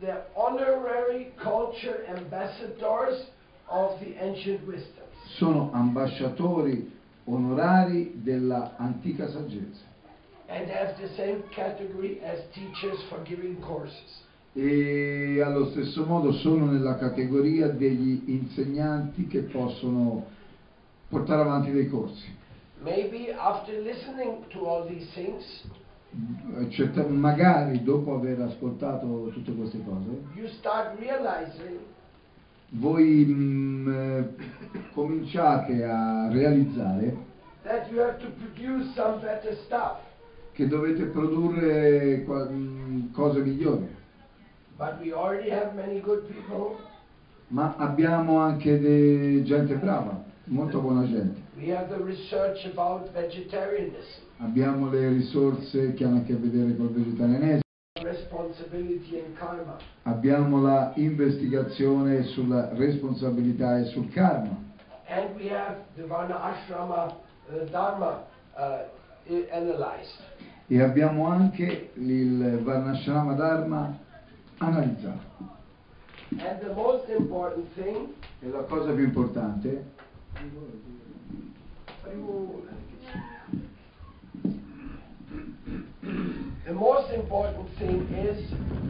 they're 0.00 0.24
honorary 0.34 1.32
culture 1.42 2.04
ambassadors 2.08 3.26
of 3.68 4.00
the 4.00 4.14
ancient 4.20 4.66
wisdoms. 4.66 5.14
sono 5.36 5.70
ambasciatori 5.72 6.90
onorari 7.26 8.20
della 8.22 8.74
antica 8.78 9.28
saggezza 9.28 9.86
And 10.48 10.70
have 10.70 10.96
the 10.98 11.08
same 11.14 11.42
category 11.54 12.20
as 12.24 12.40
teachers 12.54 12.98
for 13.10 13.22
giving 13.24 13.60
courses. 13.60 14.22
E 14.60 15.40
allo 15.40 15.66
stesso 15.66 16.04
modo 16.04 16.32
sono 16.32 16.66
nella 16.66 16.96
categoria 16.96 17.68
degli 17.68 18.22
insegnanti 18.26 19.28
che 19.28 19.42
possono 19.42 20.26
portare 21.08 21.42
avanti 21.42 21.70
dei 21.70 21.88
corsi. 21.88 22.26
Maybe 22.82 23.32
after 23.32 23.78
listening 23.80 24.48
to 24.48 24.68
all 24.68 24.88
these 24.88 25.06
things, 25.14 25.44
certa- 26.70 27.06
magari 27.06 27.84
dopo 27.84 28.14
aver 28.14 28.40
ascoltato 28.40 29.30
tutte 29.32 29.52
queste 29.52 29.80
cose, 29.84 30.22
you 30.34 30.48
start 30.48 30.98
realizing 30.98 31.78
voi 32.70 33.26
mm, 33.28 33.88
eh, 33.88 34.28
cominciate 34.92 35.84
a 35.84 36.28
realizzare 36.32 37.16
that 37.62 37.88
you 37.92 38.00
have 38.00 38.18
to 38.18 38.28
produce 38.40 38.92
some 38.94 39.20
better 39.20 39.56
stuff. 39.66 39.98
che 40.52 40.66
dovete 40.66 41.04
produrre 41.04 42.24
qua- 42.24 42.48
mm, 42.50 43.12
cose 43.12 43.40
migliori, 43.40 43.97
ma 47.48 47.74
abbiamo 47.76 48.38
anche 48.38 49.42
gente 49.42 49.74
brava, 49.74 50.22
molto 50.44 50.80
buona 50.80 51.04
gente. 51.06 51.46
We 51.56 51.74
have 51.74 51.88
the 51.88 52.02
research 52.02 52.64
about 52.66 53.10
vegetarianism, 53.12 54.22
Abbiamo 54.38 54.88
le 54.88 55.08
risorse 55.08 55.94
che 55.94 56.04
hanno 56.04 56.18
a 56.18 56.22
che 56.22 56.34
vedere 56.34 56.76
col 56.76 56.90
vegetarianesimo, 56.90 57.62
responsibility 58.02 59.18
and 59.18 59.36
karma. 59.36 59.76
abbiamo 60.04 60.62
la 60.62 60.92
investigazione 60.94 62.22
sulla 62.22 62.72
responsabilità 62.74 63.78
e 63.78 63.86
sul 63.86 64.08
karma. 64.10 64.56
And 65.08 65.34
we 65.36 65.50
have 65.50 65.78
the 65.96 66.06
Varna 66.06 66.40
Ashrama 66.40 67.16
uh, 67.48 67.64
Dharma 67.70 68.24
uh, 68.56 68.96
e 70.68 70.82
abbiamo 70.82 71.26
anche 71.26 71.90
il 71.94 72.60
Varnashrama 72.62 73.34
Dharma 73.34 73.98
analizzato. 74.58 75.26
And 76.30 76.60
the 76.60 76.74
most 76.74 77.08
important 77.08 77.66
thing 77.74 78.14
E 78.40 78.48
la 78.48 78.62
cosa 78.64 78.92
più 78.92 79.04
importante 79.04 79.84
The 86.64 86.72
most 86.74 87.12
important 87.14 87.68
thing 87.78 88.06
is 88.12 88.38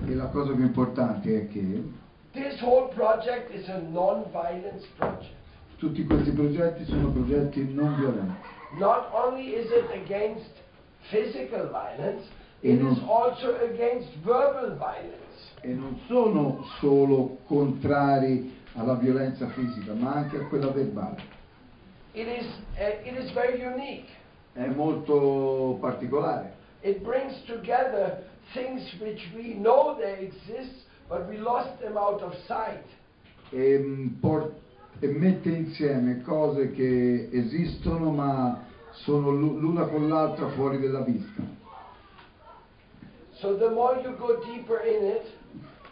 e 0.08 0.14
la 0.14 0.26
cosa 0.26 0.52
più 0.52 0.64
importante 0.64 1.42
è 1.42 1.48
che 1.48 1.82
this 2.32 2.60
whole 2.62 2.88
project 2.94 3.52
is 3.54 3.68
a 3.68 3.78
non-violence 3.78 4.86
project. 4.96 5.34
tutti 5.78 6.04
questi 6.04 6.30
progetti 6.30 6.84
sono 6.86 7.10
progetti 7.10 7.72
non 7.72 7.94
violenti 7.96 8.34
Not 8.78 9.08
only 9.12 9.54
is 9.54 9.66
it 9.70 9.90
against 10.04 10.50
physical 11.10 11.68
violence, 11.70 12.26
E 12.60 12.72
it 12.72 12.80
non- 12.80 12.92
is 12.92 12.98
also 13.06 13.54
against 13.62 14.08
verbal 14.24 14.76
violence. 14.76 15.27
E 15.60 15.72
non 15.72 15.98
sono 16.06 16.64
solo 16.78 17.38
contrari 17.46 18.56
alla 18.74 18.94
violenza 18.94 19.48
fisica, 19.48 19.92
ma 19.94 20.12
anche 20.14 20.36
a 20.36 20.46
quella 20.46 20.70
verbale. 20.70 21.36
It 22.12 22.26
is, 22.26 22.46
uh, 22.76 23.06
it 23.06 23.16
is 23.18 23.30
very 23.32 23.62
unique. 23.64 24.08
È 24.52 24.66
molto 24.68 25.76
particolare. 25.80 26.54
It 26.80 27.00
brings 27.02 27.42
together 27.46 28.24
things 28.52 28.82
which 29.00 29.20
we 29.34 29.54
know 29.54 29.96
they 29.96 30.24
exist, 30.26 30.86
but 31.08 31.26
we 31.28 31.36
lost 31.36 31.78
them 31.80 31.96
out 31.96 32.22
of 32.22 32.34
sight. 32.46 32.84
e, 33.50 33.78
mm, 33.78 34.20
por- 34.20 34.52
e 35.00 35.06
mette 35.08 35.48
insieme 35.48 36.20
cose 36.22 36.70
che 36.72 37.30
esistono 37.32 38.10
ma 38.10 38.64
sono 38.90 39.30
l'u- 39.30 39.58
l'una 39.58 39.86
con 39.86 40.08
l'altra 40.08 40.48
fuori 40.50 40.78
della 40.78 41.00
vista. 41.00 41.42
So 43.40 43.56
the 43.56 43.70
more 43.70 44.00
you 44.02 44.16
go 44.16 44.38
deeper 44.44 44.84
in 44.84 45.06
it, 45.06 45.22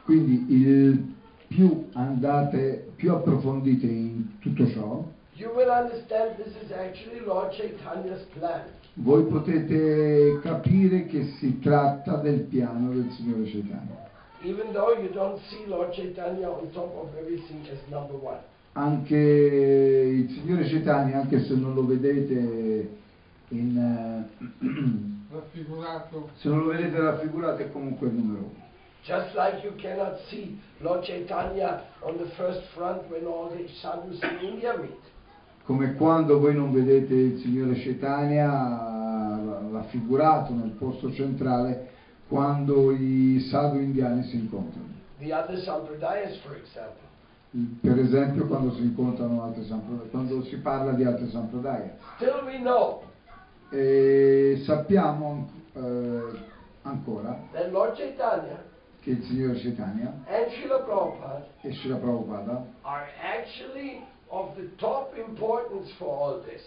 Quindi 0.06 0.46
il 0.48 1.14
più 1.48 1.88
andate, 1.94 2.92
più 2.94 3.12
approfondite 3.12 3.86
in 3.86 4.38
tutto 4.38 4.68
ciò, 4.68 5.04
you 5.34 5.50
will 5.52 5.68
understand 5.68 6.36
this 6.36 6.54
is 6.62 6.70
actually 6.70 7.24
Lord 7.24 7.50
Chaitanya's 7.50 8.24
plan. 8.38 8.62
voi 8.94 9.24
potete 9.24 10.38
capire 10.42 11.06
che 11.06 11.24
si 11.38 11.58
tratta 11.58 12.18
del 12.18 12.42
piano 12.42 12.92
del 12.92 13.10
Signore 13.10 13.50
Chaitanya. 13.50 14.08
Even 14.42 14.72
though 14.72 14.96
you 14.96 15.10
don't 15.10 15.40
see 15.48 15.66
Lord 15.66 15.92
Chaitanya 15.92 16.50
on 16.50 16.70
top 16.70 16.94
of 16.96 17.08
everything 17.18 17.66
as 17.68 17.78
number 17.88 18.14
one. 18.14 18.38
Anche 18.74 19.16
il 19.16 20.30
Signore 20.30 20.68
Chaitanya, 20.68 21.22
anche 21.22 21.42
se 21.42 21.54
non 21.56 21.74
lo 21.74 21.84
vedete 21.84 22.88
in, 23.48 23.76
eh, 23.76 25.34
raffigurato 25.34 26.30
se 26.36 26.48
non 26.48 26.60
lo 26.60 26.66
vedete 26.68 26.96
raffigurato 26.96 27.62
è 27.62 27.72
comunque 27.72 28.06
il 28.06 28.14
numero 28.14 28.38
uno. 28.38 28.65
Just 29.06 29.36
like 29.36 29.62
you 29.62 29.72
cannot 29.80 30.16
see 30.28 30.58
Lord 30.80 31.04
Chaitanya 31.04 31.84
on 32.02 32.18
the 32.18 32.28
first 32.36 32.60
front 32.74 33.08
when 33.10 33.24
all 33.26 33.48
the 33.50 33.68
sadhus 33.80 34.20
in 34.22 34.48
India 34.48 34.76
meet. 34.76 35.00
come 35.64 35.94
quando 35.94 36.38
voi 36.38 36.54
non 36.54 36.72
vedete 36.72 37.14
il 37.14 37.40
Signore 37.40 37.74
Chaitanya 37.74 38.48
raffigurato 39.72 40.52
nel 40.52 40.70
posto 40.78 41.12
centrale 41.12 41.90
quando 42.28 42.92
i 42.92 43.40
sadhu 43.50 43.78
indiani 43.78 44.24
si 44.24 44.36
incontrano. 44.36 44.94
The 45.18 45.32
other 45.32 45.58
sampradayas, 45.62 46.36
for 46.38 46.56
example. 46.56 47.04
Per 47.80 47.98
esempio 47.98 48.46
quando 48.46 48.74
si 48.74 48.82
incontrano 48.82 49.42
altre 49.42 49.64
sampradaya, 49.64 50.10
quando 50.10 50.42
si 50.44 50.56
parla 50.56 50.92
di 50.92 51.04
altre 51.04 51.28
sampradaya. 51.28 51.96
Still 52.16 52.44
we 52.44 52.58
know 52.58 53.02
E 53.70 54.62
sappiamo 54.64 55.48
eh, 55.72 56.38
ancora 56.82 57.40
that 57.52 57.70
Lord 57.70 57.96
Chaitanya 57.96 58.62
che 59.06 59.12
il 59.12 59.22
Signore 59.24 59.60
Chaitanya 59.60 60.12
and 60.26 60.50
Srila 60.50 60.78
Prabhupada 60.82 61.46
e 61.60 61.72
Srila 61.74 61.96
Prabhupada 61.98 62.66
are 62.82 63.06
actually 63.22 64.04
of 64.30 64.56
the 64.56 64.68
top 64.78 65.16
importance 65.16 65.92
for 65.96 66.08
all 66.08 66.42
this. 66.42 66.62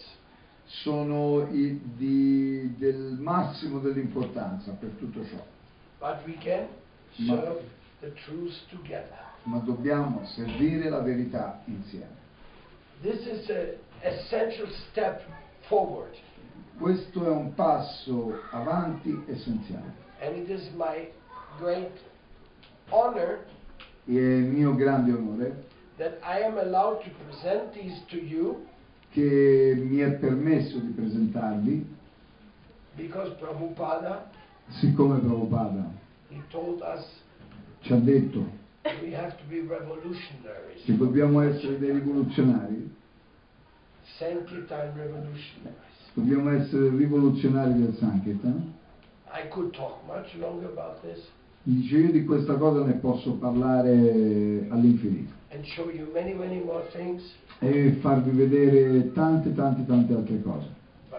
sono 0.64 1.46
i- 1.50 1.78
di- 1.96 2.74
del 2.78 3.18
massimo 3.20 3.78
dell'importanza 3.80 4.72
per 4.72 4.90
tutto 4.98 5.22
ciò, 5.26 5.36
But 5.98 6.24
we 6.24 6.38
can 6.38 6.68
Ma- 7.16 7.34
serve 7.34 7.60
the 8.00 8.12
truth 8.24 8.54
together. 8.70 9.18
ma 9.42 9.58
dobbiamo 9.58 10.24
servire 10.24 10.88
la 10.88 11.00
verità 11.00 11.60
insieme. 11.66 12.16
This 13.02 13.26
is 13.26 13.50
an 13.50 13.74
essential 14.00 14.68
step 14.90 15.20
forward. 15.66 16.14
Questo 16.78 17.22
è 17.26 17.28
un 17.28 17.52
passo 17.54 18.40
avanti 18.50 19.24
essenziale 19.26 19.92
And 20.22 20.36
it 20.36 20.48
is 20.48 20.70
my 20.76 21.10
great 21.58 21.90
honor 22.90 23.44
e 24.06 24.14
è 24.14 24.40
mio 24.40 24.74
grande 24.74 25.12
onore 25.12 25.64
that 25.96 26.18
I 26.22 26.42
am 26.44 26.58
allowed 26.58 27.02
to 27.02 27.10
present 27.24 27.72
these 27.72 28.02
to 28.08 28.16
you 28.16 28.66
che 29.12 29.74
mi 29.76 29.98
è 29.98 30.12
permesso 30.12 30.78
di 30.78 30.92
presentarli 30.92 31.84
because 32.96 33.34
Prabhupada, 33.38 34.30
siccome 34.68 35.18
Prabhupada 35.18 35.90
he 36.28 36.40
told 36.50 36.80
us 36.82 37.04
ci 37.80 37.92
ha 37.92 37.96
detto 37.96 38.58
we 39.02 39.14
have 39.14 39.36
to 39.36 39.44
be 39.48 39.60
revolutionaries, 39.60 40.84
che 40.84 40.96
dobbiamo 40.96 41.42
essere 41.42 41.78
dei 41.78 41.92
rivoluzionari, 41.92 42.90
Sankirtan 44.16 44.92
revolutionaries. 44.96 46.12
dobbiamo 46.14 46.50
essere 46.50 46.88
rivoluzionari 46.88 47.74
del 47.74 47.94
Sankirtan. 47.96 48.74
I 49.32 49.48
could 49.48 49.72
talk 49.74 50.02
much 50.06 50.34
longer 50.38 50.68
about 50.68 51.00
this 51.02 51.28
Dice 51.62 51.96
io 51.98 52.10
di 52.10 52.24
questa 52.24 52.54
cosa 52.54 52.84
ne 52.84 52.94
posso 52.94 53.34
parlare 53.34 54.66
all'infinito. 54.70 55.38
Many, 56.12 56.34
many 56.34 56.62
e 57.58 57.92
farvi 58.00 58.30
vedere 58.30 59.12
tante 59.12 59.54
tante 59.54 59.84
tante 59.84 60.14
altre 60.14 60.40
cose, 60.42 60.68
no 61.10 61.18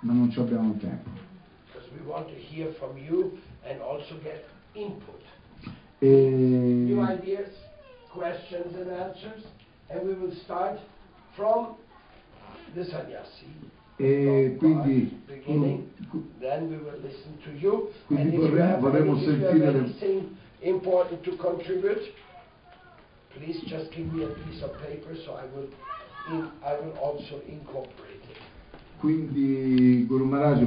ma 0.00 0.12
non 0.14 0.30
ci 0.30 0.40
abbiamo 0.40 0.74
tempo. 0.78 1.10
E, 5.98 6.06
New 6.08 7.00
ideas, 7.02 7.50
questions 8.12 8.74
and 8.74 8.90
answers, 8.90 9.44
and 9.88 10.02
we 10.04 10.14
will 10.14 10.34
start 10.42 10.80
from 11.34 11.76
the 12.74 12.84
sannyasi. 12.84 13.46
E 14.02 14.56
quindi. 14.58 15.20
Quindi 18.06 18.36
vorremmo 18.36 19.12
have 19.12 19.24
sentire 19.24 19.70
le- 19.70 19.94
please 23.34 23.60
just 23.64 23.90
give 23.94 24.12
me 24.12 24.24
a 24.24 24.28
piece 24.28 24.62
of 24.62 24.70
paper 24.82 25.16
so 25.16 25.32
I 25.32 25.46
will, 25.54 25.68
in, 26.30 26.50
I 26.62 26.74
will 26.82 26.96
also 27.00 27.40
incorporate 27.46 28.20
it. 28.28 28.36
Quindi 28.98 30.04
Guru 30.06 30.24
Maharaj 30.24 30.62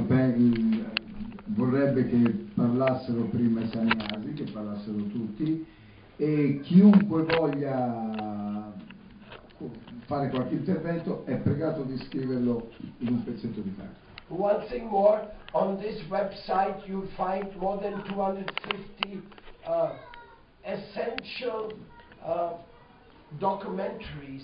vorrebbe 1.44 2.06
che 2.08 2.46
parlassero 2.54 3.22
prima 3.24 3.60
i 3.60 3.68
sannyasi, 3.68 4.32
che 4.34 4.50
parlassero 4.50 4.96
tutti 5.06 5.64
e 6.16 6.60
chiunque 6.62 7.22
voglia 7.22 8.74
fare 10.06 10.28
qualche 10.30 10.54
intervento 10.54 11.24
è 11.26 11.36
pregato 11.36 11.82
di 11.82 11.96
scriverlo 11.98 12.70
in 12.98 13.08
un 13.08 13.24
pezzetto 13.24 13.60
di 13.60 13.74
carta. 13.76 14.04
One 14.28 14.66
thing 14.68 14.88
more, 14.90 15.30
on 15.52 15.78
this 15.78 16.02
website 16.08 16.84
you'll 16.86 17.08
find 17.16 17.54
more 17.56 17.78
than 17.80 18.02
250 18.04 19.22
uh, 19.66 19.90
essential 20.64 21.72
uh, 22.24 22.54
documentaries 23.38 24.42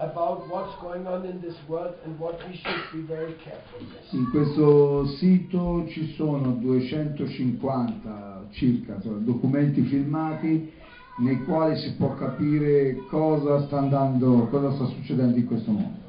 about 0.00 0.48
what's 0.48 0.74
going 0.80 1.06
on 1.06 1.24
in 1.24 1.40
this 1.40 1.54
world 1.68 1.94
and 2.04 2.18
what 2.18 2.36
we 2.48 2.56
should 2.56 2.92
be 2.92 3.02
very 3.06 3.34
careful 3.44 3.80
with. 3.80 4.12
In 4.12 4.28
questo 4.30 5.06
sito 5.16 5.86
ci 5.88 6.12
sono 6.14 6.52
250 6.52 8.46
circa 8.50 8.94
insomma, 8.94 9.18
documenti 9.18 9.82
filmati 9.82 10.72
nei 11.18 11.44
quali 11.44 11.76
si 11.78 11.92
può 11.92 12.14
capire 12.14 12.96
cosa 13.08 13.64
sta 13.66 13.78
andando, 13.78 14.48
cosa 14.48 14.72
sta 14.72 14.86
succedendo 14.86 15.36
in 15.36 15.46
questo 15.46 15.70
mondo. 15.70 16.02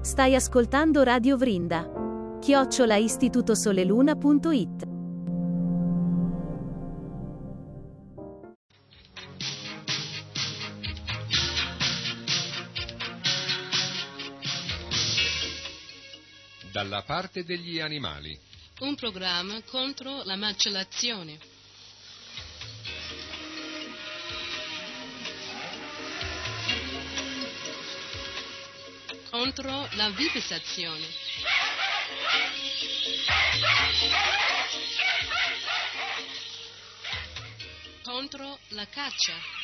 Stai 0.00 0.34
ascoltando 0.34 1.02
Radio 1.02 1.36
Vrinda. 1.36 1.90
Chiocciola 2.38 2.96
istitutosoleluna.it 2.96 4.93
Dalla 16.84 17.02
parte 17.02 17.44
degli 17.44 17.80
animali. 17.80 18.38
Un 18.80 18.94
programma 18.94 19.58
contro 19.62 20.22
la 20.24 20.36
macellazione. 20.36 21.38
Contro 29.30 29.88
la 29.92 30.10
vivisazione. 30.10 31.06
Contro 38.02 38.58
la 38.68 38.86
caccia. 38.88 39.63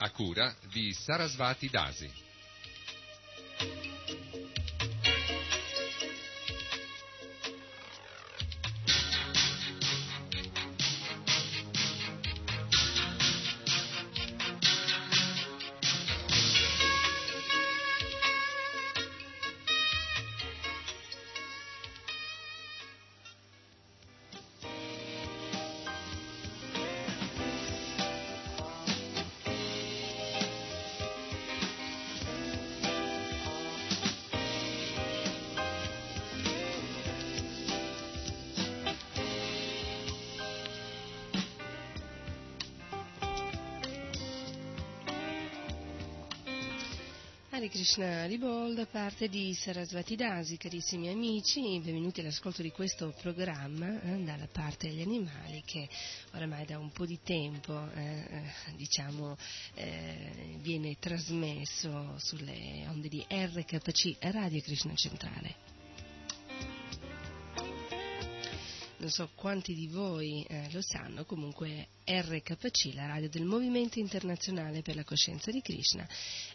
A 0.00 0.10
cura 0.10 0.54
di 0.70 0.92
Sarasvati 0.92 1.68
Dasi. 1.68 2.27
Da 48.78 48.86
parte 48.86 49.28
di 49.28 49.52
Sarasvati 49.54 50.14
Dasi, 50.14 50.56
carissimi 50.56 51.08
amici, 51.08 51.80
benvenuti 51.80 52.20
all'ascolto 52.20 52.62
di 52.62 52.70
questo 52.70 53.12
programma 53.20 54.00
eh, 54.00 54.22
dalla 54.22 54.46
parte 54.46 54.86
degli 54.86 55.00
animali 55.00 55.64
che 55.66 55.88
oramai 56.34 56.64
da 56.64 56.78
un 56.78 56.92
po' 56.92 57.04
di 57.04 57.18
tempo 57.20 57.90
eh, 57.90 58.00
eh, 58.00 58.42
diciamo, 58.76 59.36
eh, 59.74 60.58
viene 60.60 60.96
trasmesso 61.00 62.14
sulle 62.18 62.86
onde 62.88 63.08
di 63.08 63.26
RKC 63.28 64.18
Radio 64.20 64.60
Krishna 64.60 64.94
Centrale. 64.94 65.67
Non 68.98 69.10
so 69.10 69.30
quanti 69.34 69.74
di 69.74 69.86
voi 69.86 70.44
eh, 70.48 70.68
lo 70.72 70.82
sanno, 70.82 71.24
comunque 71.24 71.88
RKC, 72.04 72.94
la 72.94 73.06
radio 73.06 73.28
del 73.28 73.44
Movimento 73.44 73.98
Internazionale 73.98 74.82
per 74.82 74.96
la 74.96 75.04
Coscienza 75.04 75.50
di 75.50 75.60
Krishna, 75.60 76.06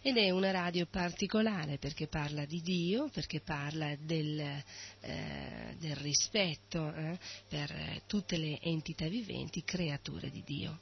ed 0.01 0.17
è 0.17 0.29
una 0.29 0.51
radio 0.51 0.85
particolare 0.85 1.77
perché 1.77 2.07
parla 2.07 2.45
di 2.45 2.61
Dio, 2.61 3.09
perché 3.09 3.39
parla 3.39 3.95
del, 3.95 4.39
eh, 4.39 5.75
del 5.79 5.95
rispetto 5.97 6.93
eh, 6.93 7.17
per 7.47 8.01
tutte 8.07 8.37
le 8.37 8.59
entità 8.61 9.07
viventi, 9.07 9.63
creature 9.63 10.29
di 10.29 10.43
Dio. 10.45 10.79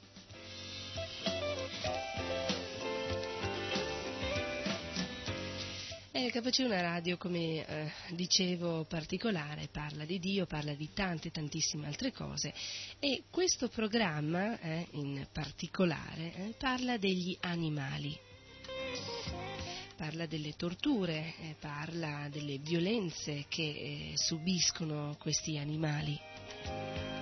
RKC 6.28 6.60
è 6.60 6.64
una 6.64 6.80
radio, 6.80 7.16
come 7.16 7.66
eh, 7.66 7.92
dicevo, 8.10 8.84
particolare, 8.84 9.68
parla 9.72 10.04
di 10.04 10.20
Dio, 10.20 10.46
parla 10.46 10.72
di 10.74 10.90
tante, 10.94 11.30
tantissime 11.30 11.86
altre 11.88 12.12
cose 12.12 12.54
e 13.00 13.24
questo 13.28 13.68
programma 13.68 14.58
eh, 14.60 14.86
in 14.92 15.26
particolare 15.32 16.34
eh, 16.34 16.54
parla 16.56 16.96
degli 16.96 17.36
animali. 17.40 18.16
Parla 19.96 20.26
delle 20.26 20.54
torture, 20.54 21.34
eh, 21.40 21.56
parla 21.58 22.28
delle 22.30 22.58
violenze 22.58 23.46
che 23.48 23.62
eh, 23.62 24.12
subiscono 24.14 25.16
questi 25.18 25.58
animali. 25.58 27.21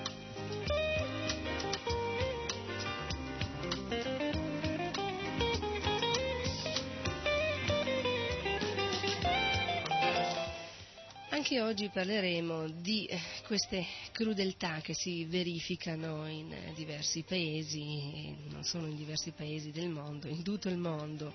Anche 11.51 11.63
oggi 11.65 11.89
parleremo 11.89 12.69
di 12.69 13.07
eh, 13.07 13.19
queste 13.45 13.85
crudeltà 14.13 14.81
che 14.81 14.95
si 14.95 15.25
verificano 15.25 16.29
in 16.29 16.53
eh, 16.53 16.73
diversi 16.77 17.25
paesi, 17.25 18.37
non 18.51 18.63
solo 18.63 18.87
in 18.87 18.95
diversi 18.95 19.33
paesi 19.33 19.73
del 19.73 19.89
mondo, 19.89 20.29
in 20.29 20.45
tutto 20.45 20.69
il 20.69 20.77
mondo, 20.77 21.35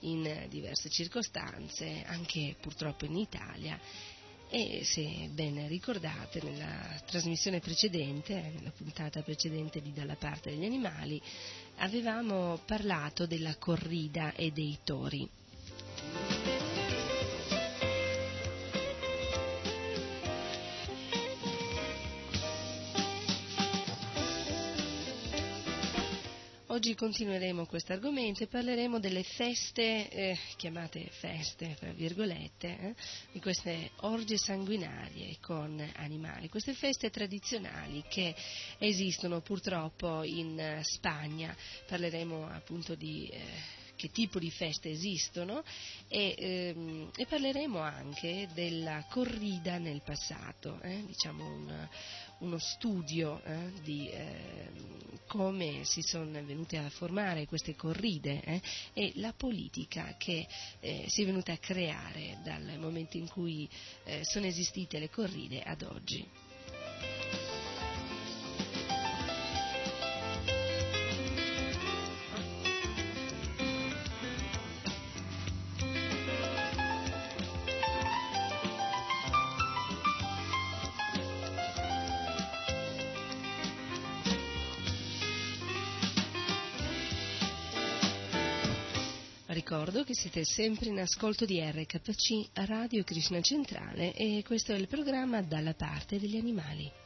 in 0.00 0.24
eh, 0.24 0.46
diverse 0.48 0.88
circostanze, 0.88 2.02
anche 2.06 2.56
purtroppo 2.62 3.04
in 3.04 3.14
Italia. 3.14 3.78
E 4.48 4.84
se 4.84 5.28
ben 5.30 5.68
ricordate, 5.68 6.40
nella 6.42 6.98
trasmissione 7.04 7.60
precedente, 7.60 8.52
nella 8.54 8.72
puntata 8.74 9.20
precedente 9.20 9.82
di 9.82 9.92
Dalla 9.92 10.16
parte 10.16 10.48
degli 10.48 10.64
animali, 10.64 11.20
avevamo 11.76 12.58
parlato 12.64 13.26
della 13.26 13.54
corrida 13.56 14.32
e 14.32 14.50
dei 14.50 14.78
tori. 14.82 15.28
Oggi 26.72 26.94
continueremo 26.94 27.66
questo 27.66 27.92
argomento 27.92 28.42
e 28.42 28.46
parleremo 28.46 28.98
delle 28.98 29.24
feste, 29.24 30.08
eh, 30.08 30.38
chiamate 30.56 31.06
feste, 31.10 31.76
tra 31.78 31.92
virgolette, 31.92 32.66
eh, 32.66 32.94
di 33.30 33.40
queste 33.40 33.90
orge 33.96 34.38
sanguinarie 34.38 35.36
con 35.42 35.78
animali, 35.96 36.48
queste 36.48 36.72
feste 36.72 37.10
tradizionali 37.10 38.02
che 38.08 38.34
esistono 38.78 39.42
purtroppo 39.42 40.22
in 40.22 40.58
eh, 40.58 40.82
Spagna. 40.82 41.54
Parleremo 41.86 42.46
appunto 42.48 42.94
di 42.94 43.26
eh, 43.26 43.40
che 43.94 44.10
tipo 44.10 44.38
di 44.38 44.50
feste 44.50 44.90
esistono 44.90 45.62
e, 46.08 46.34
ehm, 46.36 47.10
e 47.14 47.26
parleremo 47.26 47.78
anche 47.78 48.48
della 48.54 49.04
corrida 49.10 49.78
nel 49.78 50.02
passato, 50.02 50.80
eh, 50.80 51.04
diciamo 51.06 51.44
un, 51.44 51.88
uno 52.42 52.58
studio 52.58 53.40
eh, 53.44 53.72
di 53.82 54.08
eh, 54.08 54.70
come 55.26 55.84
si 55.84 56.02
sono 56.02 56.30
venute 56.44 56.76
a 56.76 56.90
formare 56.90 57.46
queste 57.46 57.74
corride 57.74 58.42
eh, 58.42 58.60
e 58.92 59.12
la 59.16 59.32
politica 59.32 60.14
che 60.18 60.46
eh, 60.80 61.06
si 61.08 61.22
è 61.22 61.24
venuta 61.24 61.52
a 61.52 61.58
creare 61.58 62.38
dal 62.44 62.76
momento 62.78 63.16
in 63.16 63.28
cui 63.28 63.68
eh, 64.04 64.24
sono 64.24 64.46
esistite 64.46 64.98
le 64.98 65.08
corride 65.08 65.62
ad 65.62 65.82
oggi. 65.82 66.51
Che 90.04 90.14
siete 90.16 90.44
sempre 90.44 90.88
in 90.88 90.98
ascolto 90.98 91.44
di 91.44 91.60
RKC 91.60 92.48
Radio 92.66 93.04
Krishna 93.04 93.40
Centrale 93.40 94.12
e 94.14 94.42
questo 94.44 94.72
è 94.72 94.76
il 94.76 94.88
programma 94.88 95.42
Dalla 95.42 95.74
parte 95.74 96.18
degli 96.18 96.36
animali. 96.36 97.01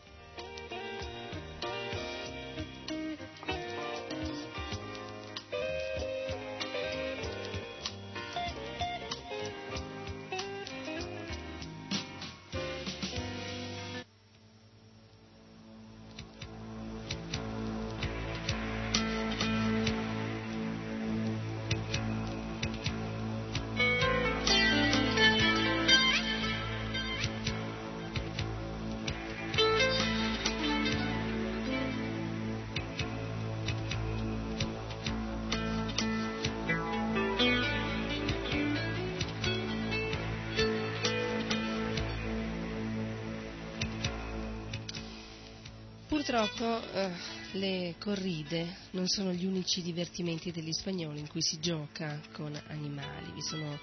Corride 47.99 48.77
non 48.93 49.07
sono 49.09 49.33
gli 49.33 49.45
unici 49.45 49.83
divertimenti 49.83 50.53
degli 50.53 50.73
spagnoli 50.73 51.21
in 51.21 51.29
cui 51.29 51.43
si 51.43 51.59
gioca 51.59 52.21
con 52.33 52.59
animali, 52.69 53.33
vi 53.33 53.43
sono 53.43 53.79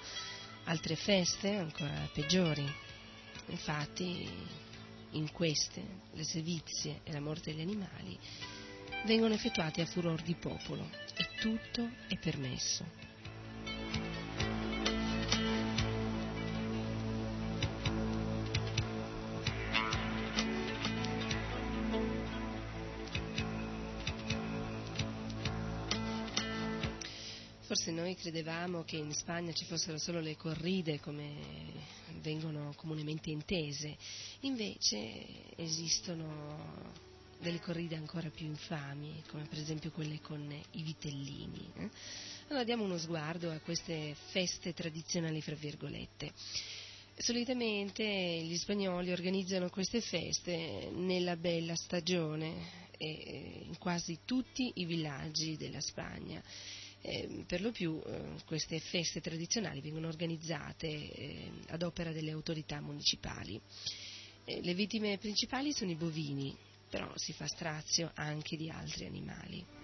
altre 0.64 0.96
feste 0.96 1.56
ancora 1.56 2.08
peggiori. 2.12 2.64
Infatti 3.48 4.26
in 5.10 5.30
queste 5.32 5.82
le 6.12 6.24
sevizie 6.24 7.00
e 7.04 7.12
la 7.12 7.20
morte 7.20 7.50
degli 7.52 7.60
animali 7.60 8.18
vengono 9.06 9.34
effettuate 9.34 9.82
a 9.82 9.86
furor 9.86 10.22
di 10.22 10.34
popolo 10.34 10.88
e 11.16 11.28
tutto 11.40 11.88
è 12.08 12.16
permesso. 12.18 13.03
Credevamo 28.24 28.84
che 28.84 28.96
in 28.96 29.12
Spagna 29.12 29.52
ci 29.52 29.66
fossero 29.66 29.98
solo 29.98 30.18
le 30.18 30.34
corride 30.34 30.98
come 30.98 31.34
vengono 32.22 32.72
comunemente 32.74 33.28
intese, 33.28 33.98
invece 34.40 35.54
esistono 35.56 36.90
delle 37.38 37.60
corride 37.60 37.96
ancora 37.96 38.30
più 38.30 38.46
infami, 38.46 39.22
come 39.28 39.44
per 39.44 39.58
esempio 39.58 39.90
quelle 39.90 40.22
con 40.22 40.50
i 40.70 40.82
vitellini. 40.82 41.70
eh. 41.76 41.90
Allora 42.48 42.64
diamo 42.64 42.84
uno 42.84 42.96
sguardo 42.96 43.50
a 43.50 43.58
queste 43.58 44.16
feste 44.30 44.72
tradizionali, 44.72 45.42
fra 45.42 45.54
virgolette. 45.54 46.32
Solitamente 47.18 48.04
gli 48.06 48.56
spagnoli 48.56 49.12
organizzano 49.12 49.68
queste 49.68 50.00
feste 50.00 50.88
nella 50.94 51.36
bella 51.36 51.76
stagione 51.76 52.88
e 52.96 53.64
in 53.66 53.76
quasi 53.76 54.20
tutti 54.24 54.72
i 54.76 54.86
villaggi 54.86 55.58
della 55.58 55.82
Spagna. 55.82 56.42
Eh, 57.06 57.44
per 57.46 57.60
lo 57.60 57.70
più 57.70 58.00
eh, 58.02 58.22
queste 58.46 58.80
feste 58.80 59.20
tradizionali 59.20 59.82
vengono 59.82 60.08
organizzate 60.08 60.86
eh, 60.86 61.50
ad 61.68 61.82
opera 61.82 62.12
delle 62.12 62.30
autorità 62.30 62.80
municipali. 62.80 63.60
Eh, 64.46 64.62
le 64.62 64.72
vittime 64.72 65.18
principali 65.18 65.74
sono 65.74 65.90
i 65.90 65.96
bovini, 65.96 66.56
però 66.88 67.12
si 67.16 67.34
fa 67.34 67.46
strazio 67.46 68.10
anche 68.14 68.56
di 68.56 68.70
altri 68.70 69.04
animali. 69.04 69.83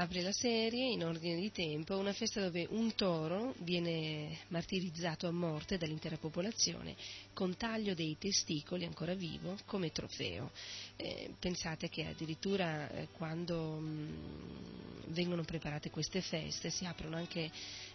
Apre 0.00 0.22
la 0.22 0.32
serie 0.32 0.90
in 0.90 1.04
ordine 1.04 1.38
di 1.38 1.52
tempo 1.52 1.98
una 1.98 2.14
festa 2.14 2.40
dove 2.40 2.66
un 2.70 2.94
toro 2.94 3.52
viene 3.58 4.38
martirizzato 4.48 5.26
a 5.26 5.30
morte 5.30 5.76
dall'intera 5.76 6.16
popolazione 6.16 6.96
con 7.34 7.54
taglio 7.54 7.92
dei 7.92 8.16
testicoli 8.18 8.86
ancora 8.86 9.12
vivo 9.12 9.58
come 9.66 9.92
trofeo. 9.92 10.52
Eh, 10.96 11.34
pensate 11.38 11.90
che 11.90 12.06
addirittura 12.06 12.90
eh, 12.90 13.08
quando 13.12 13.78
mh, 13.78 15.08
vengono 15.08 15.44
preparate 15.44 15.90
queste 15.90 16.22
feste 16.22 16.70
si 16.70 16.86
aprono 16.86 17.16
anche 17.16 17.50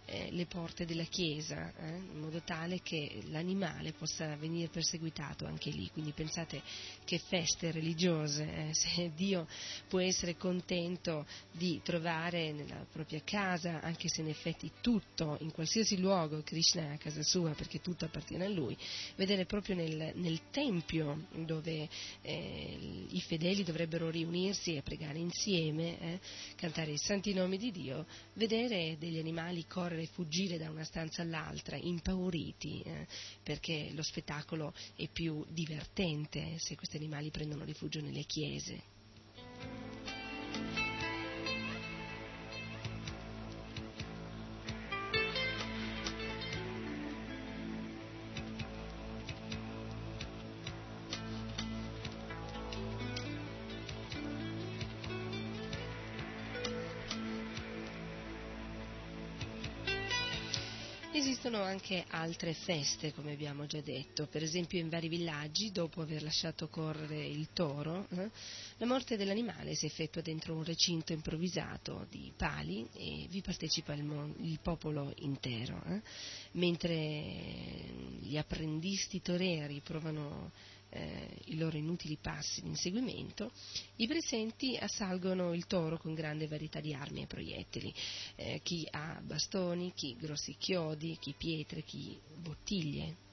eh, 0.05 0.29
le 0.31 0.45
porte 0.45 0.85
della 0.85 1.03
chiesa 1.03 1.73
eh, 1.77 1.87
in 1.95 2.19
modo 2.19 2.41
tale 2.41 2.81
che 2.81 3.23
l'animale 3.29 3.93
possa 3.93 4.35
venire 4.35 4.67
perseguitato 4.67 5.45
anche 5.45 5.69
lì. 5.71 5.89
Quindi 5.91 6.11
pensate 6.11 6.61
che 7.03 7.17
feste 7.17 7.71
religiose, 7.71 8.43
eh, 8.43 8.73
se 8.75 9.11
Dio 9.15 9.47
può 9.87 9.99
essere 9.99 10.37
contento 10.37 11.25
di 11.51 11.81
trovare 11.83 12.51
nella 12.51 12.85
propria 12.91 13.21
casa, 13.23 13.81
anche 13.81 14.07
se 14.07 14.21
in 14.21 14.29
effetti 14.29 14.71
tutto, 14.81 15.37
in 15.41 15.51
qualsiasi 15.51 15.99
luogo, 15.99 16.41
Krishna 16.43 16.83
è 16.83 16.93
a 16.93 16.97
casa 16.97 17.23
sua 17.23 17.51
perché 17.51 17.81
tutto 17.81 18.05
appartiene 18.05 18.45
a 18.45 18.49
lui, 18.49 18.77
vedere 19.15 19.45
proprio 19.45 19.75
nel, 19.75 20.11
nel 20.15 20.41
tempio 20.51 21.27
dove 21.45 21.89
eh, 22.21 23.05
i 23.09 23.21
fedeli 23.21 23.63
dovrebbero 23.63 24.09
riunirsi 24.09 24.75
e 24.75 24.81
pregare 24.81 25.17
insieme, 25.17 25.99
eh, 25.99 26.19
cantare 26.55 26.91
i 26.91 26.97
santi 26.97 27.33
nomi 27.33 27.57
di 27.57 27.71
Dio, 27.71 28.05
vedere 28.33 28.97
degli 28.99 29.17
animali 29.17 29.65
correre 29.67 29.94
e 30.01 30.07
fuggire 30.07 30.57
da 30.57 30.69
una 30.69 30.83
stanza 30.83 31.21
all'altra, 31.21 31.77
impauriti, 31.77 32.81
eh, 32.81 33.07
perché 33.43 33.91
lo 33.93 34.03
spettacolo 34.03 34.73
è 34.95 35.07
più 35.07 35.45
divertente 35.49 36.57
se 36.57 36.75
questi 36.75 36.97
animali 36.97 37.31
prendono 37.31 37.63
rifugio 37.63 38.01
nelle 38.01 38.23
chiese. 38.23 38.93
Anche 61.75 62.05
altre 62.07 62.53
feste, 62.53 63.13
come 63.13 63.33
abbiamo 63.33 63.65
già 63.65 63.81
detto, 63.81 64.27
per 64.27 64.41
esempio 64.41 64.79
in 64.79 64.87
vari 64.87 65.09
villaggi, 65.09 65.71
dopo 65.71 66.01
aver 66.01 66.23
lasciato 66.23 66.69
correre 66.69 67.25
il 67.25 67.49
toro, 67.51 68.07
eh, 68.11 68.29
la 68.77 68.85
morte 68.85 69.17
dell'animale 69.17 69.75
si 69.75 69.85
effettua 69.85 70.21
dentro 70.21 70.55
un 70.55 70.63
recinto 70.63 71.11
improvvisato 71.11 72.07
di 72.09 72.31
pali 72.35 72.87
e 72.93 73.27
vi 73.29 73.41
partecipa 73.41 73.93
il, 73.93 74.03
mon- 74.03 74.35
il 74.39 74.59
popolo 74.61 75.11
intero, 75.17 75.83
eh, 75.87 76.01
mentre 76.51 76.93
gli 78.21 78.37
apprendisti 78.37 79.21
toreri 79.21 79.81
provano 79.81 80.51
eh, 80.95 81.27
i 81.45 81.57
loro 81.57 81.77
inutili 81.77 82.17
passi 82.19 82.61
di 82.61 82.69
inseguimento, 82.69 83.51
i 83.97 84.07
presenti 84.07 84.77
assalgono 84.77 85.53
il 85.53 85.67
toro 85.67 85.97
con 85.97 86.13
grande 86.13 86.47
varietà 86.47 86.79
di 86.79 86.93
armi 86.93 87.23
e 87.23 87.27
proiettili, 87.27 87.93
eh, 88.35 88.61
chi 88.63 88.87
ha 88.89 89.19
bastoni, 89.21 89.91
chi 89.93 90.15
grossi 90.15 90.55
chiodi, 90.57 91.17
chi 91.19 91.33
pietre, 91.37 91.83
chi 91.83 92.17
bottiglie. 92.37 93.23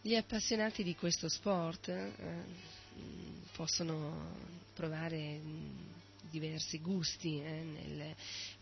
Gli 0.00 0.14
appassionati 0.14 0.82
di 0.82 0.94
questo 0.94 1.28
sport 1.28 1.88
eh, 1.88 2.12
possono 3.52 4.56
provare 4.72 5.38
mh, 5.38 5.87
diversi 6.28 6.80
gusti, 6.80 7.40
eh, 7.40 7.62
nel, 7.62 8.14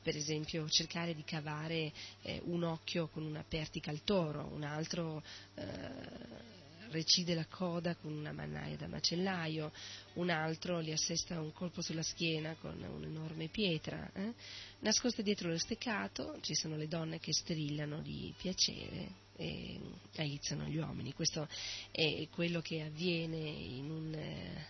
per 0.02 0.16
esempio 0.16 0.68
cercare 0.68 1.14
di 1.14 1.24
cavare 1.24 1.92
eh, 2.22 2.40
un 2.44 2.64
occhio 2.64 3.08
con 3.08 3.24
una 3.24 3.44
pertica 3.46 3.90
al 3.90 4.02
toro, 4.04 4.48
un 4.52 4.62
altro 4.62 5.22
eh, 5.54 6.54
recide 6.90 7.34
la 7.34 7.46
coda 7.46 7.94
con 7.96 8.12
una 8.12 8.32
mannaia 8.32 8.76
da 8.76 8.86
macellaio, 8.86 9.72
un 10.14 10.30
altro 10.30 10.82
gli 10.82 10.92
assesta 10.92 11.40
un 11.40 11.52
colpo 11.52 11.82
sulla 11.82 12.02
schiena 12.02 12.54
con 12.54 12.80
un'enorme 12.80 13.48
pietra. 13.48 14.10
Eh? 14.14 14.32
Nascoste 14.80 15.22
dietro 15.22 15.48
lo 15.48 15.58
steccato 15.58 16.38
ci 16.40 16.54
sono 16.54 16.76
le 16.76 16.88
donne 16.88 17.18
che 17.18 17.32
strillano 17.32 18.00
di 18.00 18.32
piacere 18.36 19.24
e 19.36 19.78
aizzano 20.16 20.66
gli 20.66 20.78
uomini. 20.78 21.12
Questo 21.12 21.46
è 21.90 22.26
quello 22.30 22.60
che 22.60 22.82
avviene 22.82 23.36
in 23.36 23.90
un 23.90 24.14
eh, 24.14 24.66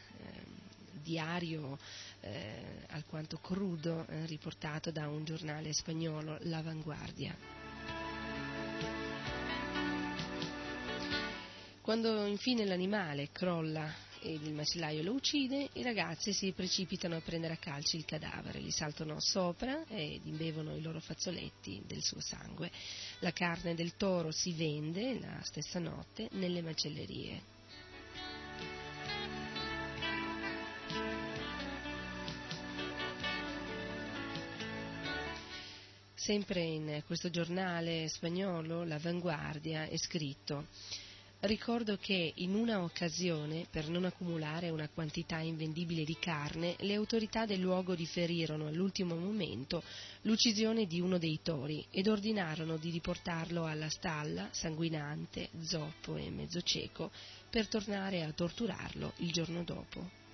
diario 1.07 1.79
eh, 2.21 2.85
alquanto 2.89 3.39
crudo 3.39 4.05
eh, 4.09 4.27
riportato 4.27 4.91
da 4.91 5.07
un 5.07 5.25
giornale 5.25 5.73
spagnolo, 5.73 6.39
L'Avanguardia. 6.41 7.35
Quando 11.81 12.27
infine 12.27 12.65
l'animale 12.65 13.31
crolla 13.31 13.89
ed 14.21 14.43
il 14.43 14.55
macellaio 14.55 15.05
lo 15.05 15.13
uccide, 15.13 15.69
i 15.75 15.85
ragazzi 15.85 16.33
si 16.33 16.51
precipitano 16.51 17.15
a 17.15 17.21
prendere 17.21 17.55
a 17.55 17.59
calci 17.59 17.97
il 17.97 18.05
cadavere, 18.05 18.61
gli 18.61 18.73
saltano 18.73 19.21
sopra 19.21 19.85
ed 19.87 20.27
imbevono 20.27 20.75
i 20.75 20.83
loro 20.83 20.99
fazzoletti 20.99 21.85
del 21.87 22.03
suo 22.03 22.21
sangue. 22.21 22.73
La 23.21 23.31
carne 23.31 23.77
del 23.77 23.95
toro 23.97 24.33
si 24.33 24.53
vende 24.53 25.21
la 25.21 25.39
stessa 25.45 25.79
notte 25.79 26.29
nelle 26.33 26.61
macellerie. 26.61 27.56
Sempre 36.19 36.63
in 36.63 37.03
questo 37.05 37.29
giornale 37.29 38.09
spagnolo, 38.09 38.85
L'Avanguardia, 38.85 39.85
è 39.85 39.97
scritto 39.99 40.67
Ricordo 41.41 41.99
che 41.99 42.33
in 42.37 42.55
una 42.55 42.83
occasione, 42.83 43.67
per 43.71 43.91
non 43.91 44.07
accumulare 44.07 44.71
una 44.71 44.89
quantità 44.89 45.39
invendibile 45.39 46.03
di 46.03 46.17
carne, 46.19 46.75
le 46.81 46.95
autorità 46.95 47.45
del 47.45 47.61
luogo 47.61 47.95
differirono 47.95 48.67
all'ultimo 48.67 49.15
momento 49.15 49.83
l'uccisione 50.23 50.87
di 50.87 50.99
uno 51.01 51.19
dei 51.19 51.39
tori 51.43 51.85
ed 51.91 52.09
ordinarono 52.09 52.79
di 52.79 52.91
riportarlo 52.91 53.67
alla 53.67 53.91
stalla, 53.91 54.49
sanguinante, 54.51 55.51
zoppo 55.61 56.17
e 56.17 56.31
mezzo 56.31 56.63
cieco, 56.63 57.13
per 57.51 57.69
tornare 57.69 58.23
a 58.23 58.33
torturarlo 58.33 59.13
il 59.19 59.31
giorno 59.31 59.63
dopo. 59.63 60.26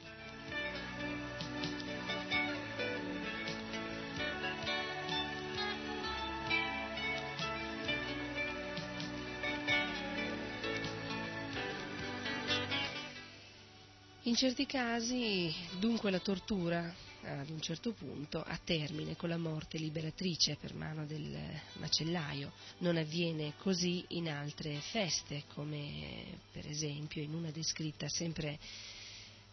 In 14.27 14.37
certi 14.37 14.67
casi, 14.67 15.53
dunque, 15.81 16.13
la 16.13 16.21
tortura, 16.21 16.95
ad 17.23 17.51
un 17.51 17.61
certo 17.61 17.93
punto, 17.93 18.41
ha 18.41 18.57
termine 18.63 19.17
con 19.17 19.29
la 19.29 19.37
morte 19.37 19.79
liberatrice 19.79 20.57
per 20.61 20.75
mano 20.75 21.05
del 21.07 21.37
macellaio. 21.81 22.53
Non 22.79 22.99
avviene 22.99 23.55
così 23.57 24.05
in 24.11 24.29
altre 24.29 24.79
feste, 24.79 25.43
come 25.55 26.39
per 26.53 26.69
esempio 26.69 27.21
in 27.21 27.35
una 27.35 27.51
descritta 27.51 28.09
sempre 28.09 28.61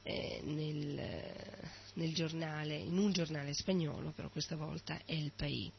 eh, 0.04 0.42
nel, 0.44 1.02
nel 1.94 2.14
giornale, 2.14 2.76
in 2.76 2.96
un 2.96 3.12
giornale 3.12 3.56
spagnolo, 3.56 4.12
però 4.12 4.30
questa 4.30 4.56
volta 4.56 5.02
è 5.04 5.14
il 5.14 5.32
País. 5.36 5.72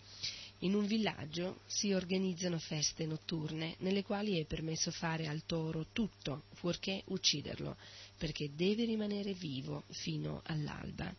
In 0.62 0.74
un 0.74 0.84
villaggio 0.86 1.60
si 1.66 1.92
organizzano 1.92 2.58
feste 2.58 3.06
notturne 3.06 3.76
nelle 3.78 4.02
quali 4.02 4.38
è 4.38 4.44
permesso 4.44 4.90
fare 4.90 5.26
al 5.26 5.44
toro 5.46 5.86
tutto, 5.92 6.42
fuorché 6.54 7.02
ucciderlo, 7.06 7.76
perché 8.20 8.50
deve 8.54 8.84
rimanere 8.84 9.32
vivo 9.32 9.84
fino 9.92 10.42
all'alba. 10.44 11.10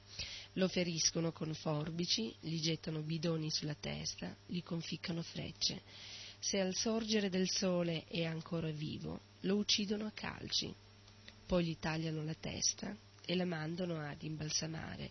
Lo 0.53 0.67
feriscono 0.67 1.31
con 1.31 1.51
forbici, 1.55 2.31
gli 2.39 2.59
gettano 2.59 3.01
bidoni 3.01 3.49
sulla 3.49 3.73
testa, 3.73 4.35
gli 4.45 4.61
conficcano 4.61 5.23
frecce. 5.23 5.81
Se 6.37 6.59
al 6.59 6.75
sorgere 6.75 7.31
del 7.31 7.49
sole 7.49 8.03
è 8.05 8.23
ancora 8.25 8.69
vivo, 8.69 9.19
lo 9.41 9.55
uccidono 9.55 10.05
a 10.05 10.11
calci. 10.11 10.71
Poi 11.47 11.65
gli 11.65 11.77
tagliano 11.79 12.23
la 12.23 12.35
testa 12.35 12.95
e 13.25 13.35
la 13.35 13.45
mandano 13.45 13.99
ad 13.99 14.21
imbalsamare, 14.21 15.09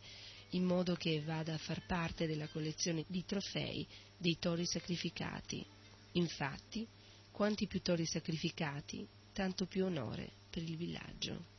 in 0.50 0.62
modo 0.62 0.94
che 0.94 1.20
vada 1.22 1.54
a 1.54 1.58
far 1.58 1.84
parte 1.86 2.28
della 2.28 2.46
collezione 2.46 3.04
di 3.08 3.24
trofei 3.26 3.84
dei 4.16 4.36
tori 4.38 4.64
sacrificati. 4.64 5.66
Infatti, 6.12 6.86
quanti 7.32 7.66
più 7.66 7.82
tori 7.82 8.06
sacrificati, 8.06 9.04
tanto 9.32 9.66
più 9.66 9.86
onore 9.86 10.30
per 10.50 10.62
il 10.62 10.76
villaggio. 10.76 11.58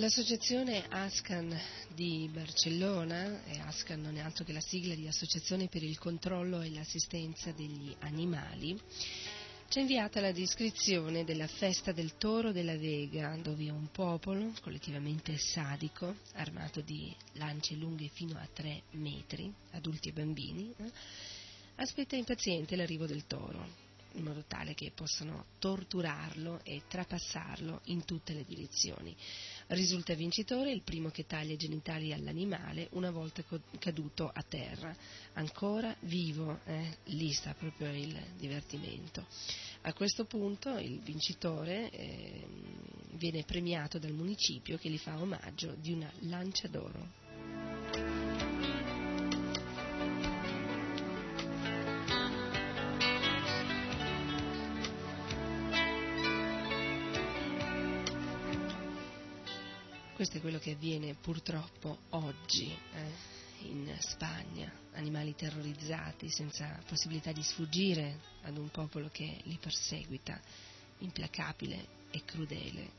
L'associazione 0.00 0.86
ASCAN 0.88 1.54
di 1.94 2.26
Barcellona, 2.32 3.44
e 3.44 3.58
ASCAN 3.58 4.00
non 4.00 4.16
è 4.16 4.20
altro 4.20 4.46
che 4.46 4.52
la 4.54 4.60
sigla 4.62 4.94
di 4.94 5.06
Associazione 5.06 5.68
per 5.68 5.82
il 5.82 5.98
controllo 5.98 6.62
e 6.62 6.70
l'assistenza 6.70 7.52
degli 7.52 7.94
animali, 7.98 8.80
ci 9.68 9.76
ha 9.76 9.82
inviata 9.82 10.22
la 10.22 10.32
descrizione 10.32 11.24
della 11.24 11.46
festa 11.46 11.92
del 11.92 12.16
toro 12.16 12.50
della 12.50 12.78
Vega, 12.78 13.36
dove 13.42 13.68
un 13.68 13.90
popolo, 13.90 14.54
collettivamente 14.62 15.36
sadico, 15.36 16.16
armato 16.32 16.80
di 16.80 17.14
lance 17.32 17.74
lunghe 17.74 18.08
fino 18.08 18.38
a 18.38 18.48
tre 18.50 18.84
metri, 18.92 19.52
adulti 19.72 20.08
e 20.08 20.12
bambini, 20.12 20.72
eh, 20.78 20.90
aspetta 21.74 22.16
impaziente 22.16 22.74
l'arrivo 22.74 23.04
del 23.04 23.26
toro 23.26 23.89
in 24.14 24.24
modo 24.24 24.44
tale 24.46 24.74
che 24.74 24.92
possano 24.94 25.46
torturarlo 25.58 26.60
e 26.64 26.82
trapassarlo 26.88 27.80
in 27.84 28.04
tutte 28.04 28.32
le 28.32 28.44
direzioni. 28.44 29.14
Risulta 29.68 30.14
vincitore 30.14 30.72
il 30.72 30.82
primo 30.82 31.10
che 31.10 31.26
taglia 31.26 31.52
i 31.54 31.56
genitali 31.56 32.12
all'animale 32.12 32.88
una 32.92 33.10
volta 33.10 33.42
caduto 33.78 34.30
a 34.32 34.42
terra, 34.42 34.94
ancora 35.34 35.94
vivo, 36.00 36.60
eh? 36.64 36.98
lì 37.04 37.32
sta 37.32 37.54
proprio 37.54 37.92
il 37.92 38.18
divertimento. 38.36 39.26
A 39.82 39.92
questo 39.92 40.24
punto 40.24 40.76
il 40.76 41.00
vincitore 41.00 41.90
eh, 41.90 42.46
viene 43.12 43.44
premiato 43.44 43.98
dal 43.98 44.12
municipio 44.12 44.76
che 44.76 44.90
gli 44.90 44.98
fa 44.98 45.20
omaggio 45.20 45.74
di 45.78 45.92
una 45.92 46.10
lancia 46.20 46.68
d'oro. 46.68 47.29
Questo 60.20 60.36
è 60.36 60.42
quello 60.42 60.58
che 60.58 60.72
avviene 60.72 61.14
purtroppo 61.14 62.00
oggi 62.10 62.70
eh, 62.70 63.68
in 63.68 63.90
Spagna, 64.00 64.70
animali 64.92 65.34
terrorizzati 65.34 66.28
senza 66.28 66.78
possibilità 66.86 67.32
di 67.32 67.42
sfuggire 67.42 68.18
ad 68.42 68.58
un 68.58 68.68
popolo 68.68 69.08
che 69.10 69.38
li 69.44 69.56
perseguita, 69.58 70.38
implacabile 70.98 71.86
e 72.10 72.22
crudele. 72.26 72.90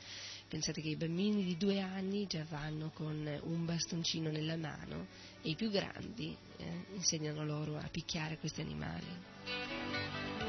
Pensate 0.47 0.81
che 0.81 0.89
i 0.89 0.95
bambini 0.95 1.43
di 1.43 1.57
due 1.57 1.79
anni 1.79 2.25
già 2.25 2.43
vanno 2.49 2.89
con 2.89 3.39
un 3.43 3.65
bastoncino 3.65 4.31
nella 4.31 4.57
mano 4.57 5.05
e 5.43 5.51
i 5.51 5.55
più 5.55 5.69
grandi 5.69 6.35
eh, 6.57 6.85
insegnano 6.95 7.45
loro 7.45 7.77
a 7.77 7.87
picchiare 7.87 8.39
questi 8.39 8.61
animali. 8.61 10.40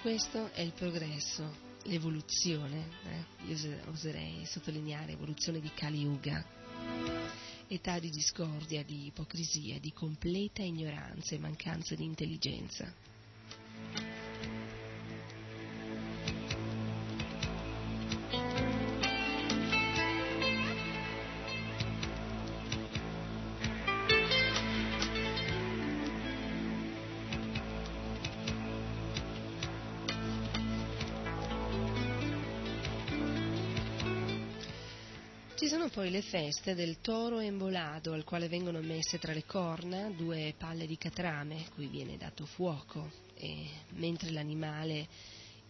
Questo 0.00 0.52
è 0.52 0.60
il 0.60 0.72
progresso, 0.74 1.56
l'evoluzione, 1.82 2.88
eh? 3.04 3.52
io 3.52 3.78
oserei 3.88 4.44
sottolineare 4.46 5.12
evoluzione 5.12 5.58
di 5.58 5.72
Kali 5.74 6.02
Yuga, 6.02 6.44
età 7.66 7.98
di 7.98 8.08
discordia, 8.08 8.84
di 8.84 9.06
ipocrisia, 9.06 9.80
di 9.80 9.92
completa 9.92 10.62
ignoranza 10.62 11.34
e 11.34 11.38
mancanza 11.40 11.96
di 11.96 12.04
intelligenza. 12.04 12.94
Poi 36.08 36.10
le 36.10 36.22
feste 36.22 36.74
del 36.74 37.00
toro 37.02 37.38
embolado, 37.38 38.14
al 38.14 38.24
quale 38.24 38.48
vengono 38.48 38.80
messe 38.80 39.18
tra 39.18 39.34
le 39.34 39.44
corna 39.44 40.08
due 40.08 40.54
palle 40.56 40.86
di 40.86 40.96
catrame, 40.96 41.66
cui 41.74 41.86
viene 41.86 42.16
dato 42.16 42.46
fuoco, 42.46 43.10
e 43.34 43.68
mentre 43.90 44.30
l'animale 44.30 45.06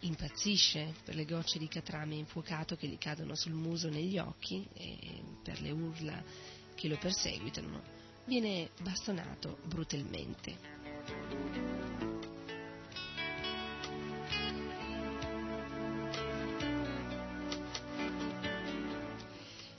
impazzisce 0.00 0.94
per 1.04 1.16
le 1.16 1.24
gocce 1.24 1.58
di 1.58 1.66
catrame 1.66 2.14
infuocato 2.14 2.76
che 2.76 2.86
gli 2.86 2.98
cadono 2.98 3.34
sul 3.34 3.52
muso 3.52 3.88
e 3.88 3.90
negli 3.90 4.16
occhi 4.16 4.64
e 4.74 5.22
per 5.42 5.60
le 5.60 5.72
urla 5.72 6.22
che 6.76 6.86
lo 6.86 6.98
perseguitano, 6.98 7.82
viene 8.24 8.70
bastonato 8.80 9.58
brutalmente. 9.64 11.67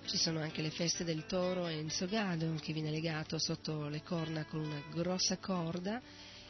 Ci 0.09 0.17
sono 0.17 0.39
anche 0.39 0.63
le 0.63 0.71
feste 0.71 1.03
del 1.03 1.27
toro 1.27 1.67
e 1.67 1.73
ensogado 1.73 2.51
che 2.55 2.73
viene 2.73 2.89
legato 2.89 3.37
sotto 3.37 3.89
le 3.89 4.01
corna 4.01 4.43
con 4.43 4.61
una 4.61 4.81
grossa 4.89 5.37
corda 5.37 6.01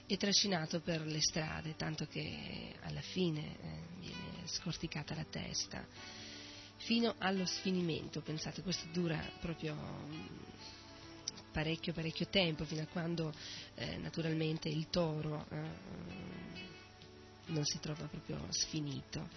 e 0.07 0.15
trascinato 0.15 0.79
per 0.79 1.01
le 1.05 1.19
strade, 1.19 1.75
tanto 1.75 2.07
che 2.07 2.73
alla 2.83 3.01
fine 3.01 3.41
eh, 3.41 3.79
viene 3.99 4.45
scorticata 4.47 5.13
la 5.13 5.25
testa. 5.29 5.85
Fino 6.77 7.15
allo 7.17 7.45
sfinimento, 7.45 8.21
pensate, 8.21 8.61
questo 8.61 8.87
dura 8.93 9.21
proprio 9.41 9.75
mm, 9.75 10.25
parecchio 11.51 11.91
parecchio 11.91 12.27
tempo, 12.27 12.63
fino 12.63 12.83
a 12.83 12.87
quando 12.87 13.33
eh, 13.75 13.97
naturalmente 13.97 14.69
il 14.69 14.89
toro 14.89 15.45
eh, 15.49 15.69
non 17.47 17.65
si 17.65 17.77
trova 17.81 18.05
proprio 18.05 18.39
sfinito. 18.51 19.27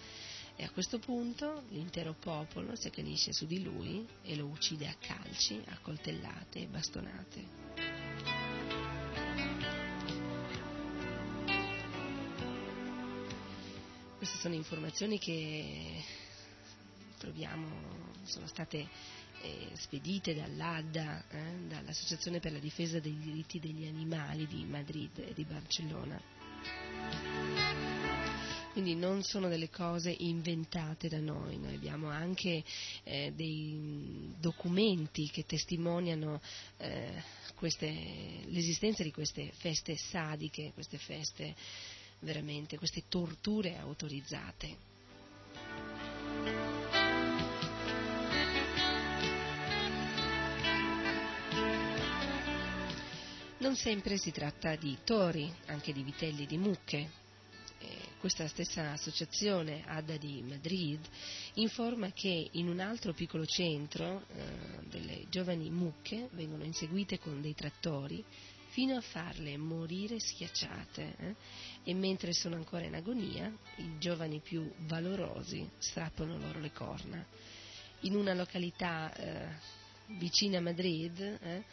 E 0.55 0.63
a 0.63 0.69
questo 0.69 0.99
punto 0.99 1.63
l'intero 1.69 2.13
popolo 2.13 2.75
si 2.75 2.87
accanisce 2.87 3.33
su 3.33 3.45
di 3.45 3.63
lui 3.63 4.07
e 4.21 4.35
lo 4.35 4.45
uccide 4.45 4.87
a 4.87 4.95
calci, 4.99 5.61
a 5.67 5.77
coltellate 5.81 6.59
e 6.59 6.67
bastonate. 6.67 7.61
Queste 14.17 14.37
sono 14.37 14.53
informazioni 14.53 15.19
che 15.19 16.01
troviamo, 17.17 18.11
sono 18.23 18.47
state 18.47 18.87
eh, 19.41 19.69
spedite 19.73 20.33
dall'ADDA, 20.33 21.25
eh, 21.29 21.57
dall'Associazione 21.67 22.39
per 22.39 22.53
la 22.53 22.59
difesa 22.59 22.99
dei 22.99 23.17
diritti 23.17 23.59
degli 23.59 23.85
animali 23.85 24.47
di 24.47 24.63
Madrid 24.65 25.17
e 25.17 25.33
di 25.33 25.43
Barcellona. 25.43 26.21
Quindi 28.73 28.95
non 28.95 29.21
sono 29.21 29.49
delle 29.49 29.69
cose 29.69 30.09
inventate 30.17 31.07
da 31.07 31.19
noi, 31.19 31.59
noi 31.59 31.75
abbiamo 31.75 32.09
anche 32.09 32.63
eh, 33.03 33.31
dei 33.35 34.33
documenti 34.39 35.29
che 35.29 35.45
testimoniano 35.45 36.41
eh, 36.77 37.21
queste, 37.53 37.87
l'esistenza 38.47 39.03
di 39.03 39.11
queste 39.11 39.51
feste 39.53 39.95
sadiche, 39.95 40.71
queste 40.73 40.97
feste 40.97 41.53
veramente, 42.21 42.79
queste 42.79 43.03
torture 43.07 43.77
autorizzate. 43.77 44.77
Non 53.59 53.75
sempre 53.75 54.17
si 54.17 54.31
tratta 54.31 54.75
di 54.75 54.97
tori, 55.03 55.53
anche 55.67 55.93
di 55.93 56.01
vitelli 56.01 56.43
e 56.43 56.47
di 56.47 56.57
mucche. 56.57 57.09
Eh, 57.79 58.12
questa 58.23 58.47
stessa 58.47 58.91
associazione, 58.93 59.83
ADA 59.85 60.15
di 60.15 60.41
Madrid, 60.47 61.05
informa 61.55 62.13
che 62.13 62.47
in 62.53 62.69
un 62.69 62.79
altro 62.79 63.11
piccolo 63.11 63.45
centro 63.45 64.23
eh, 64.29 64.87
delle 64.87 65.25
giovani 65.27 65.69
mucche 65.69 66.29
vengono 66.31 66.63
inseguite 66.63 67.19
con 67.19 67.41
dei 67.41 67.53
trattori 67.53 68.23
fino 68.69 68.95
a 68.95 69.01
farle 69.01 69.57
morire 69.57 70.21
schiacciate 70.21 71.15
eh? 71.17 71.35
e 71.83 71.93
mentre 71.93 72.31
sono 72.31 72.55
ancora 72.55 72.85
in 72.85 72.95
agonia 72.95 73.53
i 73.79 73.97
giovani 73.99 74.39
più 74.39 74.71
valorosi 74.85 75.69
strappano 75.77 76.37
loro 76.37 76.59
le 76.61 76.71
corna. 76.71 77.25
In 78.03 78.15
una 78.15 78.33
località 78.33 79.13
eh, 79.15 79.47
vicina 80.17 80.59
a 80.59 80.61
Madrid 80.61 81.19
eh, 81.19 81.63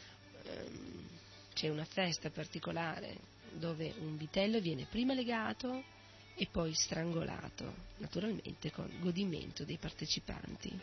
ehm, 0.42 1.08
c'è 1.54 1.68
una 1.68 1.84
festa 1.84 2.28
particolare 2.30 3.18
dove 3.52 3.94
un 4.00 4.16
vitello 4.16 4.58
viene 4.58 4.88
prima 4.90 5.14
legato 5.14 5.98
e 6.40 6.48
poi 6.50 6.72
strangolato, 6.72 7.70
naturalmente 7.98 8.72
con 8.72 8.88
godimento 8.98 9.66
dei 9.66 9.76
partecipanti. 9.76 10.80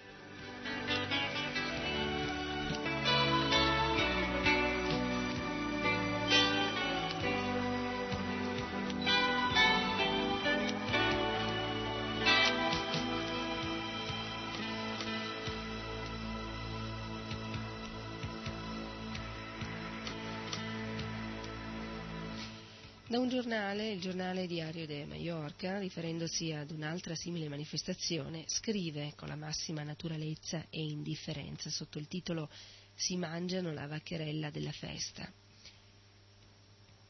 Un 23.27 23.33
giornale, 23.33 23.91
il 23.91 23.99
giornale 23.99 24.47
Diario 24.47 24.85
de 24.85 25.03
Mallorca, 25.03 25.79
riferendosi 25.79 26.53
ad 26.53 26.71
un'altra 26.71 27.13
simile 27.13 27.49
manifestazione, 27.49 28.45
scrive 28.47 29.15
con 29.17 29.27
la 29.27 29.35
massima 29.35 29.83
naturalezza 29.83 30.67
e 30.69 30.81
indifferenza 30.81 31.69
sotto 31.69 31.99
il 31.99 32.07
titolo 32.07 32.49
Si 32.95 33.17
mangiano 33.17 33.73
la 33.73 33.85
vaccherella 33.85 34.49
della 34.49 34.71
festa. 34.71 35.29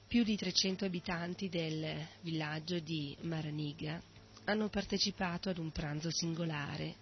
Più 0.08 0.24
di 0.24 0.36
300 0.36 0.86
abitanti 0.86 1.50
del 1.50 2.08
villaggio 2.22 2.80
di 2.80 3.16
Maraniga 3.22 4.02
hanno 4.46 4.70
partecipato 4.70 5.50
ad 5.50 5.60
un 5.60 5.72
pranzo 5.72 6.10
singolare 6.10 6.96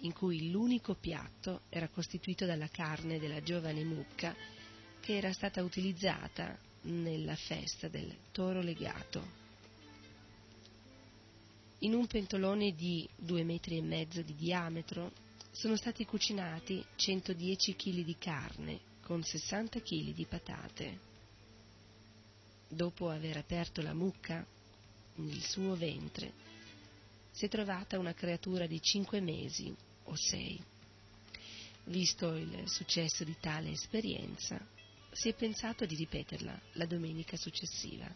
in 0.00 0.12
cui 0.12 0.50
l'unico 0.50 0.94
piatto 0.94 1.62
era 1.70 1.88
costituito 1.88 2.44
dalla 2.44 2.68
carne 2.68 3.18
della 3.18 3.42
giovane 3.42 3.82
mucca 3.82 4.36
che 5.00 5.16
era 5.16 5.32
stata 5.32 5.62
utilizzata 5.62 6.70
nella 6.82 7.36
festa 7.36 7.88
del 7.88 8.14
toro 8.32 8.60
legato. 8.60 9.40
In 11.80 11.94
un 11.94 12.06
pentolone 12.06 12.74
di 12.74 13.08
due 13.16 13.42
metri 13.42 13.76
e 13.76 13.82
mezzo 13.82 14.22
di 14.22 14.34
diametro 14.34 15.12
sono 15.50 15.76
stati 15.76 16.04
cucinati 16.04 16.84
110 16.96 17.76
kg 17.76 18.04
di 18.04 18.16
carne 18.16 18.80
con 19.02 19.22
60 19.22 19.80
kg 19.80 20.14
di 20.14 20.24
patate. 20.24 20.98
Dopo 22.68 23.10
aver 23.10 23.36
aperto 23.36 23.82
la 23.82 23.92
mucca, 23.92 24.46
nel 25.16 25.42
suo 25.42 25.74
ventre, 25.74 26.32
si 27.32 27.44
è 27.44 27.48
trovata 27.48 27.98
una 27.98 28.14
creatura 28.14 28.66
di 28.66 28.80
5 28.80 29.20
mesi 29.20 29.74
o 30.04 30.14
6. 30.14 30.62
Visto 31.84 32.34
il 32.34 32.68
successo 32.68 33.24
di 33.24 33.36
tale 33.40 33.70
esperienza, 33.70 34.64
si 35.12 35.28
è 35.28 35.34
pensato 35.34 35.84
di 35.84 35.94
ripeterla 35.94 36.60
la 36.72 36.86
domenica 36.86 37.36
successiva. 37.36 38.06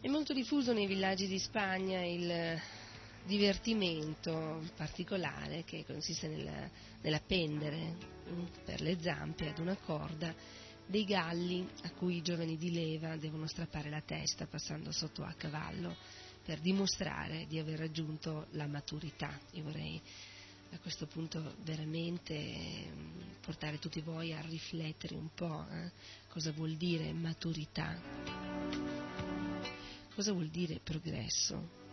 È 0.00 0.08
molto 0.08 0.32
diffuso 0.32 0.72
nei 0.72 0.86
villaggi 0.86 1.26
di 1.26 1.38
Spagna 1.38 2.02
il 2.02 2.58
divertimento 3.28 4.64
particolare 4.74 5.62
che 5.62 5.84
consiste 5.84 6.28
nella, 6.28 6.68
nell'appendere 7.02 7.94
per 8.64 8.80
le 8.80 8.98
zampe 9.00 9.50
ad 9.50 9.58
una 9.58 9.76
corda 9.76 10.34
dei 10.86 11.04
galli 11.04 11.68
a 11.82 11.90
cui 11.92 12.16
i 12.16 12.22
giovani 12.22 12.56
di 12.56 12.72
leva 12.72 13.16
devono 13.16 13.46
strappare 13.46 13.90
la 13.90 14.00
testa 14.00 14.46
passando 14.46 14.90
sotto 14.92 15.22
a 15.22 15.34
cavallo 15.34 15.94
per 16.42 16.60
dimostrare 16.60 17.46
di 17.46 17.58
aver 17.58 17.78
raggiunto 17.78 18.46
la 18.52 18.66
maturità. 18.66 19.38
Io 19.52 19.64
vorrei 19.64 20.00
a 20.70 20.78
questo 20.78 21.06
punto 21.06 21.56
veramente 21.62 22.34
ehm, 22.34 23.36
portare 23.42 23.78
tutti 23.78 24.00
voi 24.00 24.32
a 24.32 24.40
riflettere 24.40 25.14
un 25.14 25.28
po' 25.34 25.66
eh, 25.70 25.90
cosa 26.28 26.50
vuol 26.52 26.76
dire 26.76 27.12
maturità, 27.12 28.00
cosa 30.14 30.32
vuol 30.32 30.48
dire 30.48 30.80
progresso. 30.82 31.87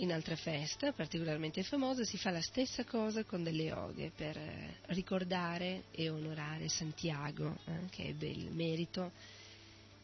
In 0.00 0.12
altra 0.12 0.36
festa, 0.36 0.92
particolarmente 0.92 1.62
famosa, 1.62 2.04
si 2.04 2.18
fa 2.18 2.30
la 2.30 2.42
stessa 2.42 2.84
cosa 2.84 3.24
con 3.24 3.42
delle 3.42 3.72
oghe 3.72 4.12
per 4.14 4.36
eh, 4.36 4.76
ricordare 4.88 5.84
e 5.90 6.10
onorare 6.10 6.68
Santiago, 6.68 7.56
eh, 7.64 7.88
che 7.88 8.08
ebbe 8.08 8.26
il 8.26 8.50
merito 8.52 9.12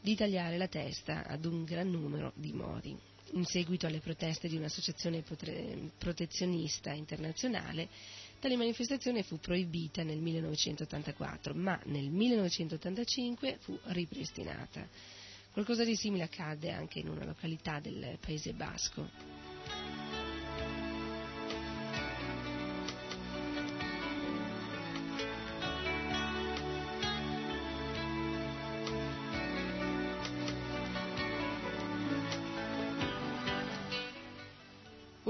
di 0.01 0.17
tagliare 0.17 0.57
la 0.57 0.67
testa 0.67 1.27
ad 1.27 1.45
un 1.45 1.65
gran 1.65 1.91
numero 1.91 2.33
di 2.35 2.55
mori. 2.55 2.97
In 3.33 3.45
seguito 3.45 3.87
alle 3.87 4.01
proteste 4.01 4.49
di 4.49 4.57
un'associazione 4.57 5.23
protezionista 5.99 6.93
internazionale, 6.93 7.89
tale 8.41 8.57
manifestazione 8.57 9.23
fu 9.23 9.39
proibita 9.41 10.03
nel 10.03 10.19
1984, 10.19 11.53
ma 11.55 11.79
nel 11.85 12.09
1985 12.09 13.59
fu 13.61 13.79
ripristinata. 13.85 14.89
Qualcosa 15.53 15.85
di 15.85 15.97
simile 15.97 16.25
accadde 16.25 16.71
anche 16.73 16.99
in 16.99 17.09
una 17.09 17.27
località 17.27 17.79
del 17.79 18.17
Paese 18.19 18.55
Basco. 18.55 19.42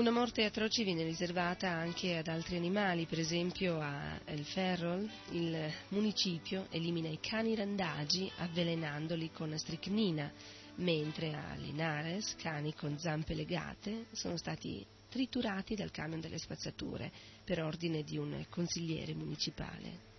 Una 0.02 0.10
morte 0.10 0.42
atroce 0.44 0.82
viene 0.82 1.04
riservata 1.04 1.70
anche 1.70 2.16
ad 2.16 2.26
altri 2.26 2.56
animali, 2.56 3.06
per 3.06 3.20
esempio 3.20 3.78
a 3.80 4.18
El 4.24 4.44
Ferrol 4.44 5.08
il 5.30 5.72
municipio 5.90 6.66
elimina 6.70 7.08
i 7.08 7.20
cani 7.20 7.54
randagi 7.54 8.28
avvelenandoli 8.38 9.30
con 9.30 9.56
stricnina, 9.56 10.28
mentre 10.78 11.32
a 11.34 11.54
Linares 11.54 12.34
cani 12.34 12.74
con 12.74 12.98
zampe 12.98 13.34
legate 13.34 14.06
sono 14.10 14.36
stati 14.36 14.84
triturati 15.08 15.76
dal 15.76 15.92
camion 15.92 16.18
delle 16.18 16.38
spazzature 16.38 17.12
per 17.44 17.62
ordine 17.62 18.02
di 18.02 18.18
un 18.18 18.44
consigliere 18.48 19.14
municipale. 19.14 20.10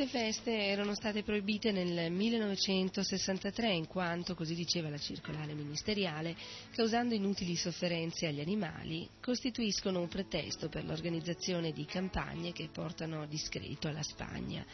Queste 0.00 0.18
feste 0.18 0.50
erano 0.50 0.94
state 0.94 1.22
proibite 1.22 1.72
nel 1.72 2.10
1963 2.10 3.74
in 3.74 3.86
quanto, 3.86 4.34
così 4.34 4.54
diceva 4.54 4.88
la 4.88 4.96
circolare 4.96 5.52
ministeriale, 5.52 6.34
causando 6.70 7.12
inutili 7.12 7.54
sofferenze 7.54 8.26
agli 8.26 8.40
animali, 8.40 9.06
costituiscono 9.20 10.00
un 10.00 10.08
pretesto 10.08 10.70
per 10.70 10.86
l'organizzazione 10.86 11.72
di 11.72 11.84
campagne 11.84 12.52
che 12.52 12.70
portano 12.72 13.26
discreto 13.26 13.88
alla 13.88 14.02
Spagna. 14.02 14.64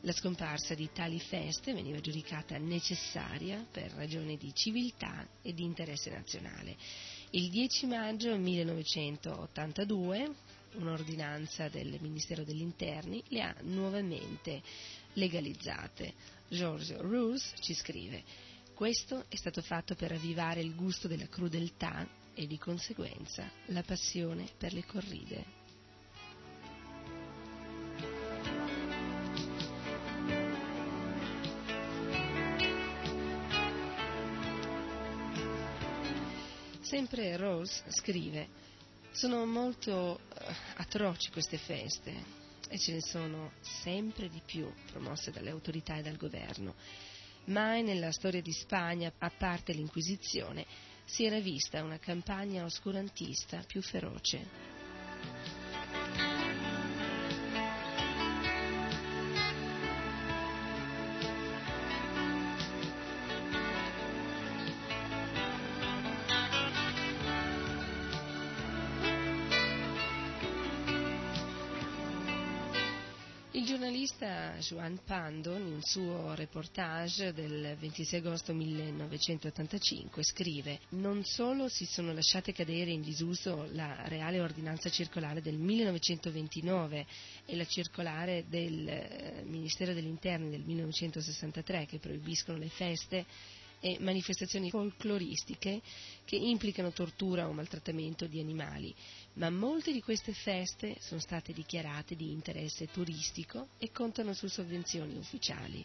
La 0.00 0.12
scomparsa 0.12 0.74
di 0.74 0.88
tali 0.94 1.20
feste 1.20 1.74
veniva 1.74 2.00
giudicata 2.00 2.56
necessaria 2.56 3.62
per 3.70 3.90
ragioni 3.90 4.38
di 4.38 4.50
civiltà 4.54 5.28
e 5.42 5.52
di 5.52 5.62
interesse 5.62 6.08
nazionale. 6.08 6.74
Il 7.32 7.50
10 7.50 7.84
maggio 7.84 8.34
1982 8.34 10.34
un'ordinanza 10.74 11.68
del 11.68 11.98
Ministero 12.00 12.44
degli 12.44 12.60
Interni 12.60 13.22
le 13.28 13.42
ha 13.42 13.54
nuovamente 13.62 14.62
legalizzate. 15.14 16.14
George 16.48 16.96
Roos 16.96 17.52
ci 17.60 17.74
scrive 17.74 18.24
questo 18.80 19.26
è 19.28 19.36
stato 19.36 19.60
fatto 19.60 19.94
per 19.94 20.08
ravvivare 20.08 20.60
il 20.60 20.74
gusto 20.74 21.06
della 21.06 21.28
crudeltà 21.28 22.08
e 22.32 22.46
di 22.46 22.56
conseguenza 22.56 23.46
la 23.66 23.82
passione 23.82 24.48
per 24.56 24.72
le 24.72 24.86
corride. 24.86 25.44
Sempre 36.80 37.36
Rose 37.36 37.82
scrive 37.88 38.48
sono 39.12 39.44
molto 39.44 40.20
uh, 40.22 40.44
atroci 40.76 41.30
queste 41.30 41.58
feste 41.58 42.38
e 42.68 42.78
ce 42.78 42.92
ne 42.92 43.02
sono 43.02 43.52
sempre 43.60 44.28
di 44.28 44.40
più 44.44 44.72
promosse 44.92 45.30
dalle 45.30 45.50
autorità 45.50 45.96
e 45.96 46.02
dal 46.02 46.16
governo. 46.16 46.74
Mai 47.46 47.82
nella 47.82 48.12
storia 48.12 48.40
di 48.40 48.52
Spagna, 48.52 49.12
a 49.18 49.30
parte 49.30 49.72
l'Inquisizione, 49.72 50.64
si 51.04 51.24
era 51.24 51.40
vista 51.40 51.82
una 51.82 51.98
campagna 51.98 52.64
oscurantista 52.64 53.64
più 53.66 53.82
feroce. 53.82 54.78
Joan 74.60 75.00
Pandon, 75.04 75.60
in 75.66 75.72
un 75.74 75.82
suo 75.82 76.34
reportage 76.34 77.32
del 77.32 77.76
26 77.78 78.18
agosto 78.20 78.52
1985, 78.52 80.22
scrive 80.22 80.80
Non 80.90 81.24
solo 81.24 81.68
si 81.68 81.84
sono 81.84 82.12
lasciate 82.12 82.52
cadere 82.52 82.90
in 82.90 83.02
disuso 83.02 83.68
la 83.72 84.06
reale 84.08 84.40
ordinanza 84.40 84.88
circolare 84.90 85.40
del 85.42 85.56
1929 85.56 87.06
e 87.46 87.56
la 87.56 87.66
circolare 87.66 88.44
del 88.48 88.88
eh, 88.88 89.42
Ministero 89.46 89.92
degli 89.94 90.06
Interni 90.06 90.50
del 90.50 90.62
1963 90.64 91.86
che 91.86 91.98
proibiscono 91.98 92.58
le 92.58 92.68
feste 92.68 93.26
e 93.80 93.96
manifestazioni 94.00 94.68
folcloristiche 94.70 95.80
che 96.24 96.36
implicano 96.36 96.92
tortura 96.92 97.48
o 97.48 97.52
maltrattamento 97.52 98.26
di 98.26 98.38
animali, 98.38 98.94
ma 99.40 99.48
molte 99.48 99.90
di 99.90 100.02
queste 100.02 100.34
feste 100.34 100.96
sono 101.00 101.18
state 101.18 101.54
dichiarate 101.54 102.14
di 102.14 102.30
interesse 102.30 102.88
turistico 102.88 103.68
e 103.78 103.90
contano 103.90 104.34
su 104.34 104.48
sovvenzioni 104.48 105.16
ufficiali. 105.16 105.82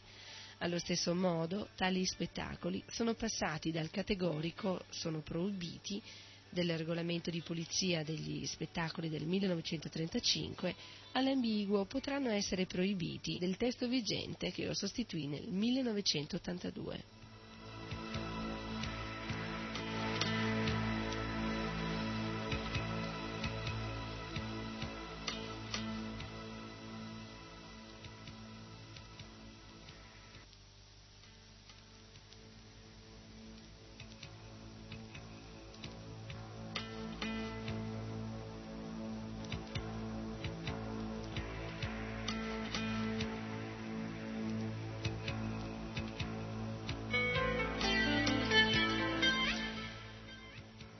Allo 0.57 0.77
stesso 0.77 1.15
modo, 1.15 1.69
tali 1.75 2.05
spettacoli 2.05 2.83
sono 2.87 3.13
passati 3.13 3.71
dal 3.71 3.89
categorico 3.89 4.83
sono 4.89 5.21
proibiti 5.21 6.01
del 6.49 6.77
regolamento 6.77 7.29
di 7.29 7.41
polizia 7.41 8.03
degli 8.03 8.45
spettacoli 8.45 9.07
del 9.09 9.25
1935 9.25 10.75
all'ambiguo 11.13 11.85
potranno 11.85 12.29
essere 12.31 12.65
proibiti 12.65 13.37
del 13.39 13.55
testo 13.55 13.87
vigente 13.87 14.51
che 14.51 14.65
lo 14.65 14.73
sostituì 14.73 15.27
nel 15.27 15.47
1982. 15.47 17.03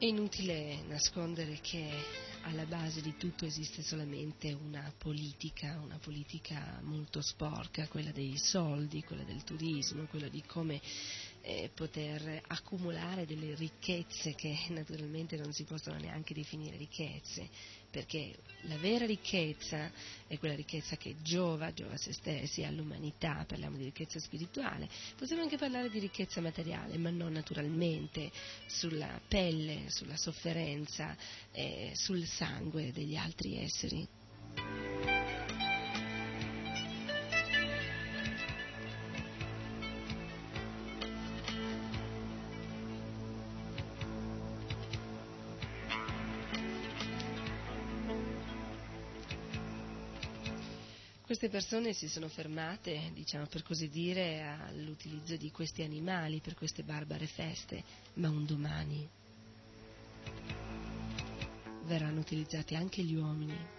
È 0.05 0.07
inutile 0.07 0.83
nascondere 0.83 1.57
che 1.63 1.81
alla 2.41 2.67
base 2.67 3.01
di 3.01 3.15
tutto 3.17 3.43
esiste 3.43 3.81
solamente 3.81 4.53
una 4.53 4.93
politica, 4.95 5.79
una 5.83 5.97
politica 5.97 6.79
molto 6.83 7.23
sporca, 7.23 7.87
quella 7.87 8.11
dei 8.11 8.37
soldi, 8.37 9.03
quella 9.03 9.23
del 9.23 9.43
turismo, 9.43 10.05
quella 10.05 10.27
di 10.27 10.43
come 10.45 10.79
eh, 11.45 11.69
poter 11.73 12.41
accumulare 12.47 13.27
delle 13.27 13.53
ricchezze 13.53 14.33
che 14.33 14.57
naturalmente 14.69 15.37
non 15.37 15.53
si 15.53 15.63
possono 15.63 15.97
neanche 15.99 16.33
definire 16.33 16.75
ricchezze, 16.75 17.47
perché 17.91 18.35
la 18.61 18.77
vera 18.77 19.05
ricchezza 19.05 19.91
è 20.27 20.39
quella 20.39 20.55
ricchezza 20.55 20.97
che 20.97 21.15
giova, 21.21 21.71
giova 21.71 21.93
a 21.93 21.97
se 21.97 22.13
stessi, 22.13 22.63
all'umanità, 22.63 23.45
parliamo 23.47 23.77
di 23.77 23.83
ricchezza 23.83 24.19
spirituale, 24.19 24.89
possiamo 25.15 25.43
anche 25.43 25.57
parlare 25.57 25.89
di 25.89 25.99
ricchezza 25.99 26.41
materiale, 26.41 26.97
ma 26.97 27.11
non 27.11 27.33
naturalmente 27.33 28.31
sulla 28.65 29.21
pelle, 29.27 29.85
sulla 29.89 30.17
sofferenza, 30.17 31.15
eh, 31.51 31.91
sul 31.93 32.25
sangue 32.25 32.91
degli 32.91 33.15
altri 33.15 33.57
esseri. 33.57 35.24
Queste 51.37 51.53
persone 51.53 51.91
si 51.91 52.07
sono 52.07 52.29
fermate, 52.29 53.11
diciamo 53.13 53.45
per 53.47 53.61
così 53.61 53.89
dire, 53.89 54.41
all'utilizzo 54.41 55.35
di 55.35 55.51
questi 55.51 55.81
animali 55.81 56.39
per 56.39 56.53
queste 56.55 56.81
barbare 56.81 57.27
feste, 57.27 57.83
ma 58.13 58.29
un 58.29 58.45
domani 58.45 59.05
verranno 61.83 62.21
utilizzati 62.21 62.75
anche 62.75 63.03
gli 63.03 63.15
uomini. 63.15 63.74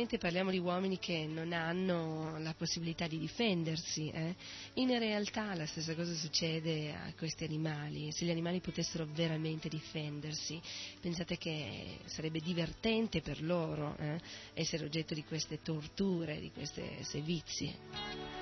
Naturalmente 0.00 0.26
parliamo 0.26 0.50
di 0.50 0.58
uomini 0.58 0.98
che 0.98 1.26
non 1.26 1.52
hanno 1.52 2.38
la 2.38 2.54
possibilità 2.56 3.06
di 3.06 3.18
difendersi. 3.18 4.08
Eh? 4.08 4.34
In 4.74 4.98
realtà 4.98 5.54
la 5.54 5.66
stessa 5.66 5.94
cosa 5.94 6.14
succede 6.14 6.94
a 6.94 7.12
questi 7.18 7.44
animali. 7.44 8.10
Se 8.10 8.24
gli 8.24 8.30
animali 8.30 8.60
potessero 8.60 9.06
veramente 9.12 9.68
difendersi, 9.68 10.58
pensate 11.02 11.36
che 11.36 11.98
sarebbe 12.06 12.40
divertente 12.40 13.20
per 13.20 13.42
loro 13.42 13.94
eh? 13.98 14.18
essere 14.54 14.86
oggetto 14.86 15.12
di 15.12 15.22
queste 15.22 15.60
torture, 15.60 16.40
di 16.40 16.50
queste 16.50 17.02
sevizie. 17.02 18.39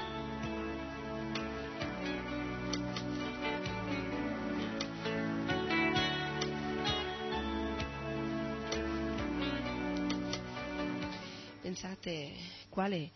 Pensate 11.69 12.32
quale 12.70 13.11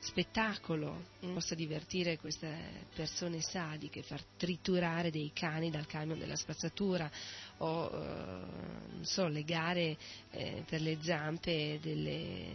spettacolo 0.00 1.04
possa 1.20 1.54
divertire 1.54 2.18
queste 2.18 2.84
persone 2.92 3.40
sadiche, 3.42 4.02
far 4.02 4.20
triturare 4.36 5.12
dei 5.12 5.30
cani 5.32 5.70
dal 5.70 5.86
camion 5.86 6.18
della 6.18 6.34
spazzatura 6.34 7.08
o 7.58 7.90
eh, 7.92 9.04
so, 9.04 9.28
legare 9.28 9.96
eh, 10.32 10.64
per 10.66 10.80
le 10.80 10.98
zampe 11.00 11.78
delle, 11.80 12.46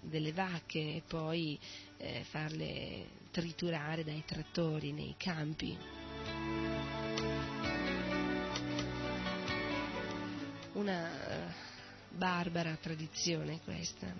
delle 0.00 0.32
vacche 0.32 0.96
e 0.96 1.02
poi 1.06 1.56
eh, 1.98 2.24
farle 2.24 3.06
triturare 3.30 4.02
dai 4.02 4.24
trattori 4.26 4.90
nei 4.90 5.14
campi. 5.16 5.78
Una 10.72 11.28
eh, 11.28 11.65
barbara 12.16 12.76
tradizione 12.80 13.60
questa. 13.62 14.12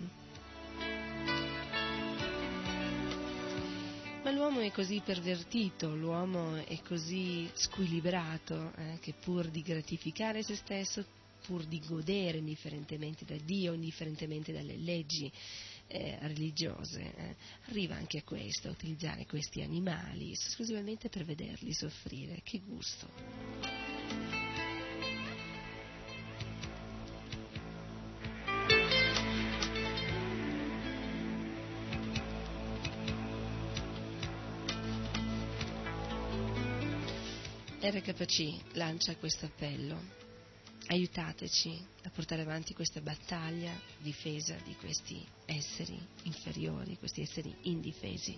Ma 4.23 4.31
l'uomo 4.31 4.59
è 4.59 4.71
così 4.71 5.01
pervertito, 5.03 5.95
l'uomo 5.95 6.55
è 6.55 6.81
così 6.81 7.49
squilibrato 7.53 8.73
eh, 8.75 8.97
che 8.99 9.13
pur 9.13 9.47
di 9.47 9.61
gratificare 9.61 10.43
se 10.43 10.55
stesso, 10.55 11.05
pur 11.45 11.63
di 11.63 11.79
godere 11.79 12.39
indifferentemente 12.39 13.23
da 13.23 13.37
Dio, 13.41 13.71
indifferentemente 13.71 14.51
dalle 14.51 14.75
leggi 14.75 15.31
eh, 15.87 16.17
religiose, 16.23 17.15
eh, 17.15 17.35
arriva 17.69 17.95
anche 17.95 18.17
a 18.17 18.23
questo, 18.23 18.67
a 18.67 18.71
utilizzare 18.71 19.25
questi 19.25 19.61
animali 19.61 20.33
esclusivamente 20.33 21.07
per 21.07 21.23
vederli 21.23 21.71
soffrire. 21.71 22.41
Che 22.43 22.61
gusto! 22.65 24.26
RKC 37.89 38.75
lancia 38.75 39.15
questo 39.15 39.45
appello. 39.45 39.97
Aiutateci 40.87 41.87
a 42.03 42.09
portare 42.09 42.41
avanti 42.41 42.73
questa 42.73 42.99
battaglia 42.99 43.71
difesa 43.99 44.57
di 44.65 44.75
questi 44.75 45.25
esseri 45.45 45.97
inferiori, 46.23 46.97
questi 46.97 47.21
esseri 47.21 47.55
indifesi. 47.61 48.37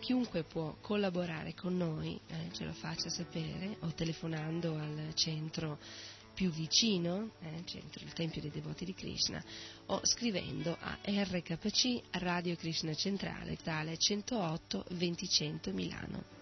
Chiunque 0.00 0.42
può 0.42 0.76
collaborare 0.82 1.54
con 1.54 1.78
noi 1.78 2.20
eh, 2.26 2.50
ce 2.52 2.64
lo 2.64 2.72
faccia 2.72 3.08
sapere 3.08 3.78
o 3.80 3.94
telefonando 3.94 4.76
al 4.76 5.12
centro 5.14 5.78
più 6.32 6.50
vicino, 6.50 7.30
eh, 7.40 7.62
centro 7.64 8.04
il 8.04 8.12
Tempio 8.12 8.40
dei 8.40 8.50
Devoti 8.50 8.84
di 8.84 8.94
Krishna, 8.94 9.42
o 9.86 10.00
scrivendo 10.04 10.76
a 10.80 10.98
RKC 11.02 12.02
Radio 12.12 12.56
Krishna 12.56 12.94
Centrale, 12.94 13.56
tale 13.56 13.96
108 13.96 14.86
2000 14.88 15.72
Milano. 15.72 16.39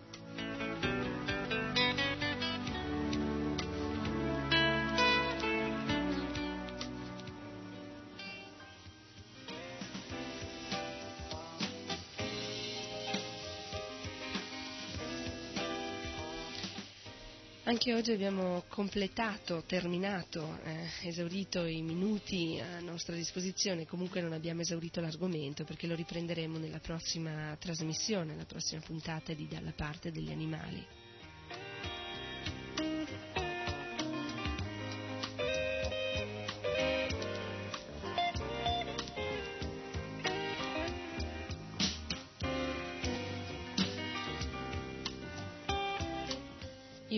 Anche 17.78 17.94
oggi 17.94 18.10
abbiamo 18.10 18.64
completato, 18.66 19.62
terminato, 19.64 20.59
eh, 20.64 21.09
esaurito 21.09 21.64
i 21.64 21.80
minuti 21.80 22.60
a 22.60 22.80
nostra 22.80 23.14
disposizione, 23.14 23.86
comunque 23.86 24.20
non 24.20 24.32
abbiamo 24.32 24.62
esaurito 24.62 25.00
l'argomento 25.00 25.62
perché 25.62 25.86
lo 25.86 25.94
riprenderemo 25.94 26.59
nella 26.59 26.80
prossima 26.80 27.56
trasmissione, 27.56 28.32
nella 28.32 28.46
prossima 28.46 28.80
puntata 28.84 29.32
di 29.32 29.46
Dalla 29.46 29.70
parte 29.76 30.10
degli 30.10 30.32
animali. 30.32 30.84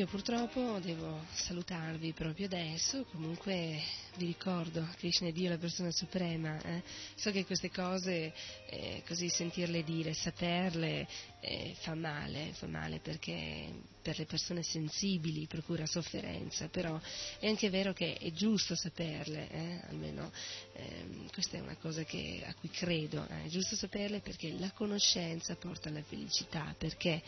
Io 0.01 0.06
purtroppo 0.06 0.78
devo 0.81 1.27
salutarvi 1.31 2.14
proprio 2.14 2.47
adesso, 2.47 3.05
comunque 3.12 3.82
vi 4.16 4.26
ricordo, 4.26 4.86
Krishna 4.96 5.28
è 5.28 5.32
Dio, 5.32 5.48
la 5.48 5.58
persona 5.58 5.90
suprema, 5.90 6.60
eh? 6.62 6.82
so 7.14 7.30
che 7.30 7.44
queste 7.44 7.70
cose, 7.70 8.32
eh, 8.66 9.02
così 9.06 9.28
sentirle 9.28 9.82
dire, 9.82 10.14
saperle, 10.14 11.06
eh, 11.40 11.74
fa 11.78 11.94
male, 11.94 12.52
fa 12.52 12.66
male 12.66 12.98
perché 12.98 13.68
per 14.02 14.18
le 14.18 14.26
persone 14.26 14.62
sensibili 14.62 15.46
procura 15.46 15.86
sofferenza, 15.86 16.68
però 16.68 17.00
è 17.38 17.46
anche 17.46 17.70
vero 17.70 17.92
che 17.92 18.14
è 18.14 18.30
giusto 18.32 18.74
saperle, 18.74 19.50
eh? 19.50 19.80
almeno 19.88 20.30
ehm, 20.74 21.30
questa 21.32 21.56
è 21.56 21.60
una 21.60 21.76
cosa 21.76 22.02
che, 22.04 22.42
a 22.46 22.54
cui 22.54 22.70
credo, 22.70 23.26
eh? 23.28 23.44
è 23.44 23.48
giusto 23.48 23.76
saperle 23.76 24.20
perché 24.20 24.52
la 24.58 24.70
conoscenza 24.72 25.54
porta 25.56 25.88
alla 25.88 26.02
felicità, 26.02 26.74
perché? 26.76 27.22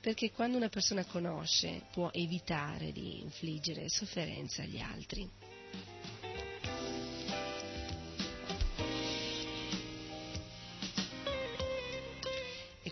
perché 0.00 0.30
quando 0.30 0.56
una 0.56 0.70
persona 0.70 1.04
conosce 1.04 1.82
può 1.92 2.08
evitare 2.12 2.90
di 2.90 3.20
infliggere 3.20 3.88
sofferenza 3.88 4.62
agli 4.62 4.78
altri. 4.78 5.28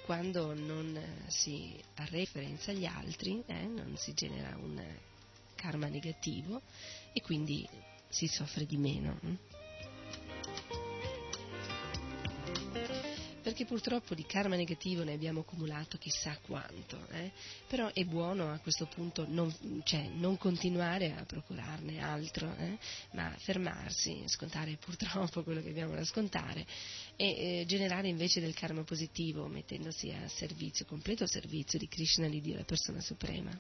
Quando 0.09 0.55
non 0.55 0.99
si 1.27 1.79
ha 1.97 2.07
referenza 2.07 2.71
agli 2.71 2.87
altri, 2.87 3.43
eh, 3.45 3.67
non 3.67 3.95
si 3.99 4.15
genera 4.15 4.57
un 4.57 4.83
karma 5.55 5.87
negativo 5.89 6.63
e 7.13 7.21
quindi 7.21 7.69
si 8.09 8.27
soffre 8.27 8.65
di 8.65 8.79
meno. 8.79 9.19
Hm? 9.21 9.35
perché 13.49 13.65
purtroppo 13.65 14.15
di 14.15 14.27
karma 14.27 14.57
negativo 14.57 15.03
ne 15.05 15.15
abbiamo 15.15 15.41
accumulato 15.41 15.97
chissà 15.97 16.37
quanto, 16.43 16.99
eh? 17.13 17.33
però 17.67 17.91
è 17.95 18.05
buono 18.05 18.53
a 18.53 18.59
questo 18.59 18.85
punto 18.85 19.25
non, 19.27 19.51
cioè, 19.85 20.07
non 20.17 20.37
continuare 20.37 21.15
a 21.17 21.25
procurarne 21.25 21.99
altro, 22.03 22.55
eh? 22.59 22.77
ma 23.13 23.35
fermarsi, 23.39 24.23
scontare 24.27 24.77
purtroppo 24.77 25.43
quello 25.45 25.63
che 25.63 25.71
abbiamo 25.71 25.95
da 25.95 26.05
scontare 26.05 26.67
e 27.21 27.61
eh, 27.61 27.65
generare 27.67 28.07
invece 28.07 28.39
del 28.39 28.55
karma 28.55 28.85
positivo 28.85 29.49
mettendosi 29.49 30.13
a 30.13 30.29
servizio, 30.29 30.85
completo 30.85 31.27
servizio 31.27 31.77
di 31.77 31.89
Krishna, 31.89 32.29
di 32.29 32.41
Dio, 32.41 32.55
la 32.55 32.63
persona 32.63 33.01
suprema. 33.01 33.51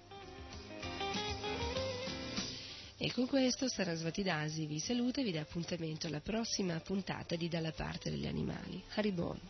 E 2.96 3.12
con 3.12 3.26
questo 3.26 3.66
Sarasvati 3.68 4.22
Dasi 4.22 4.66
vi 4.66 4.78
saluta 4.78 5.20
e 5.20 5.24
vi 5.24 5.32
dà 5.32 5.40
appuntamento 5.40 6.06
alla 6.06 6.20
prossima 6.20 6.78
puntata 6.78 7.34
di 7.34 7.48
Dalla 7.48 7.72
parte 7.72 8.10
degli 8.10 8.28
animali. 8.28 8.80
Haribon. 8.94 9.40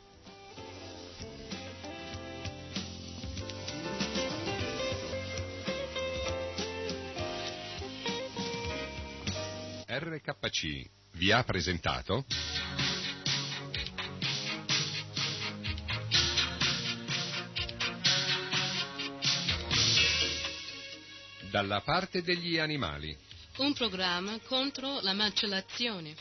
RKC 9.86 10.90
vi 11.12 11.30
ha 11.30 11.44
presentato 11.44 12.24
Dalla 21.50 21.80
parte 21.80 22.22
degli 22.22 22.58
animali 22.58 23.16
un 23.58 23.72
programma 23.72 24.38
contro 24.46 25.00
la 25.00 25.14
macellazione. 25.14 26.14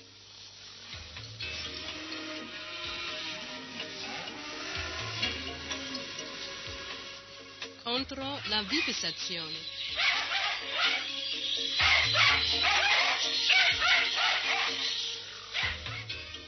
Contro 7.83 8.39
la 8.45 8.63
vivisazione. 8.63 9.55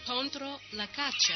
Contro 0.06 0.60
la 0.70 0.88
caccia. 0.88 1.36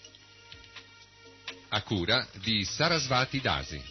A 1.73 1.83
cura 1.83 2.27
di 2.43 2.65
Sarasvati 2.65 3.39
Dasi. 3.39 3.90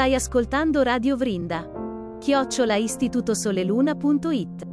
Stai 0.00 0.14
ascoltando 0.14 0.82
Radio 0.82 1.14
Vrinda. 1.14 1.70
Chiocciola 2.20 2.74
istitutosoleluna.it 2.76 4.69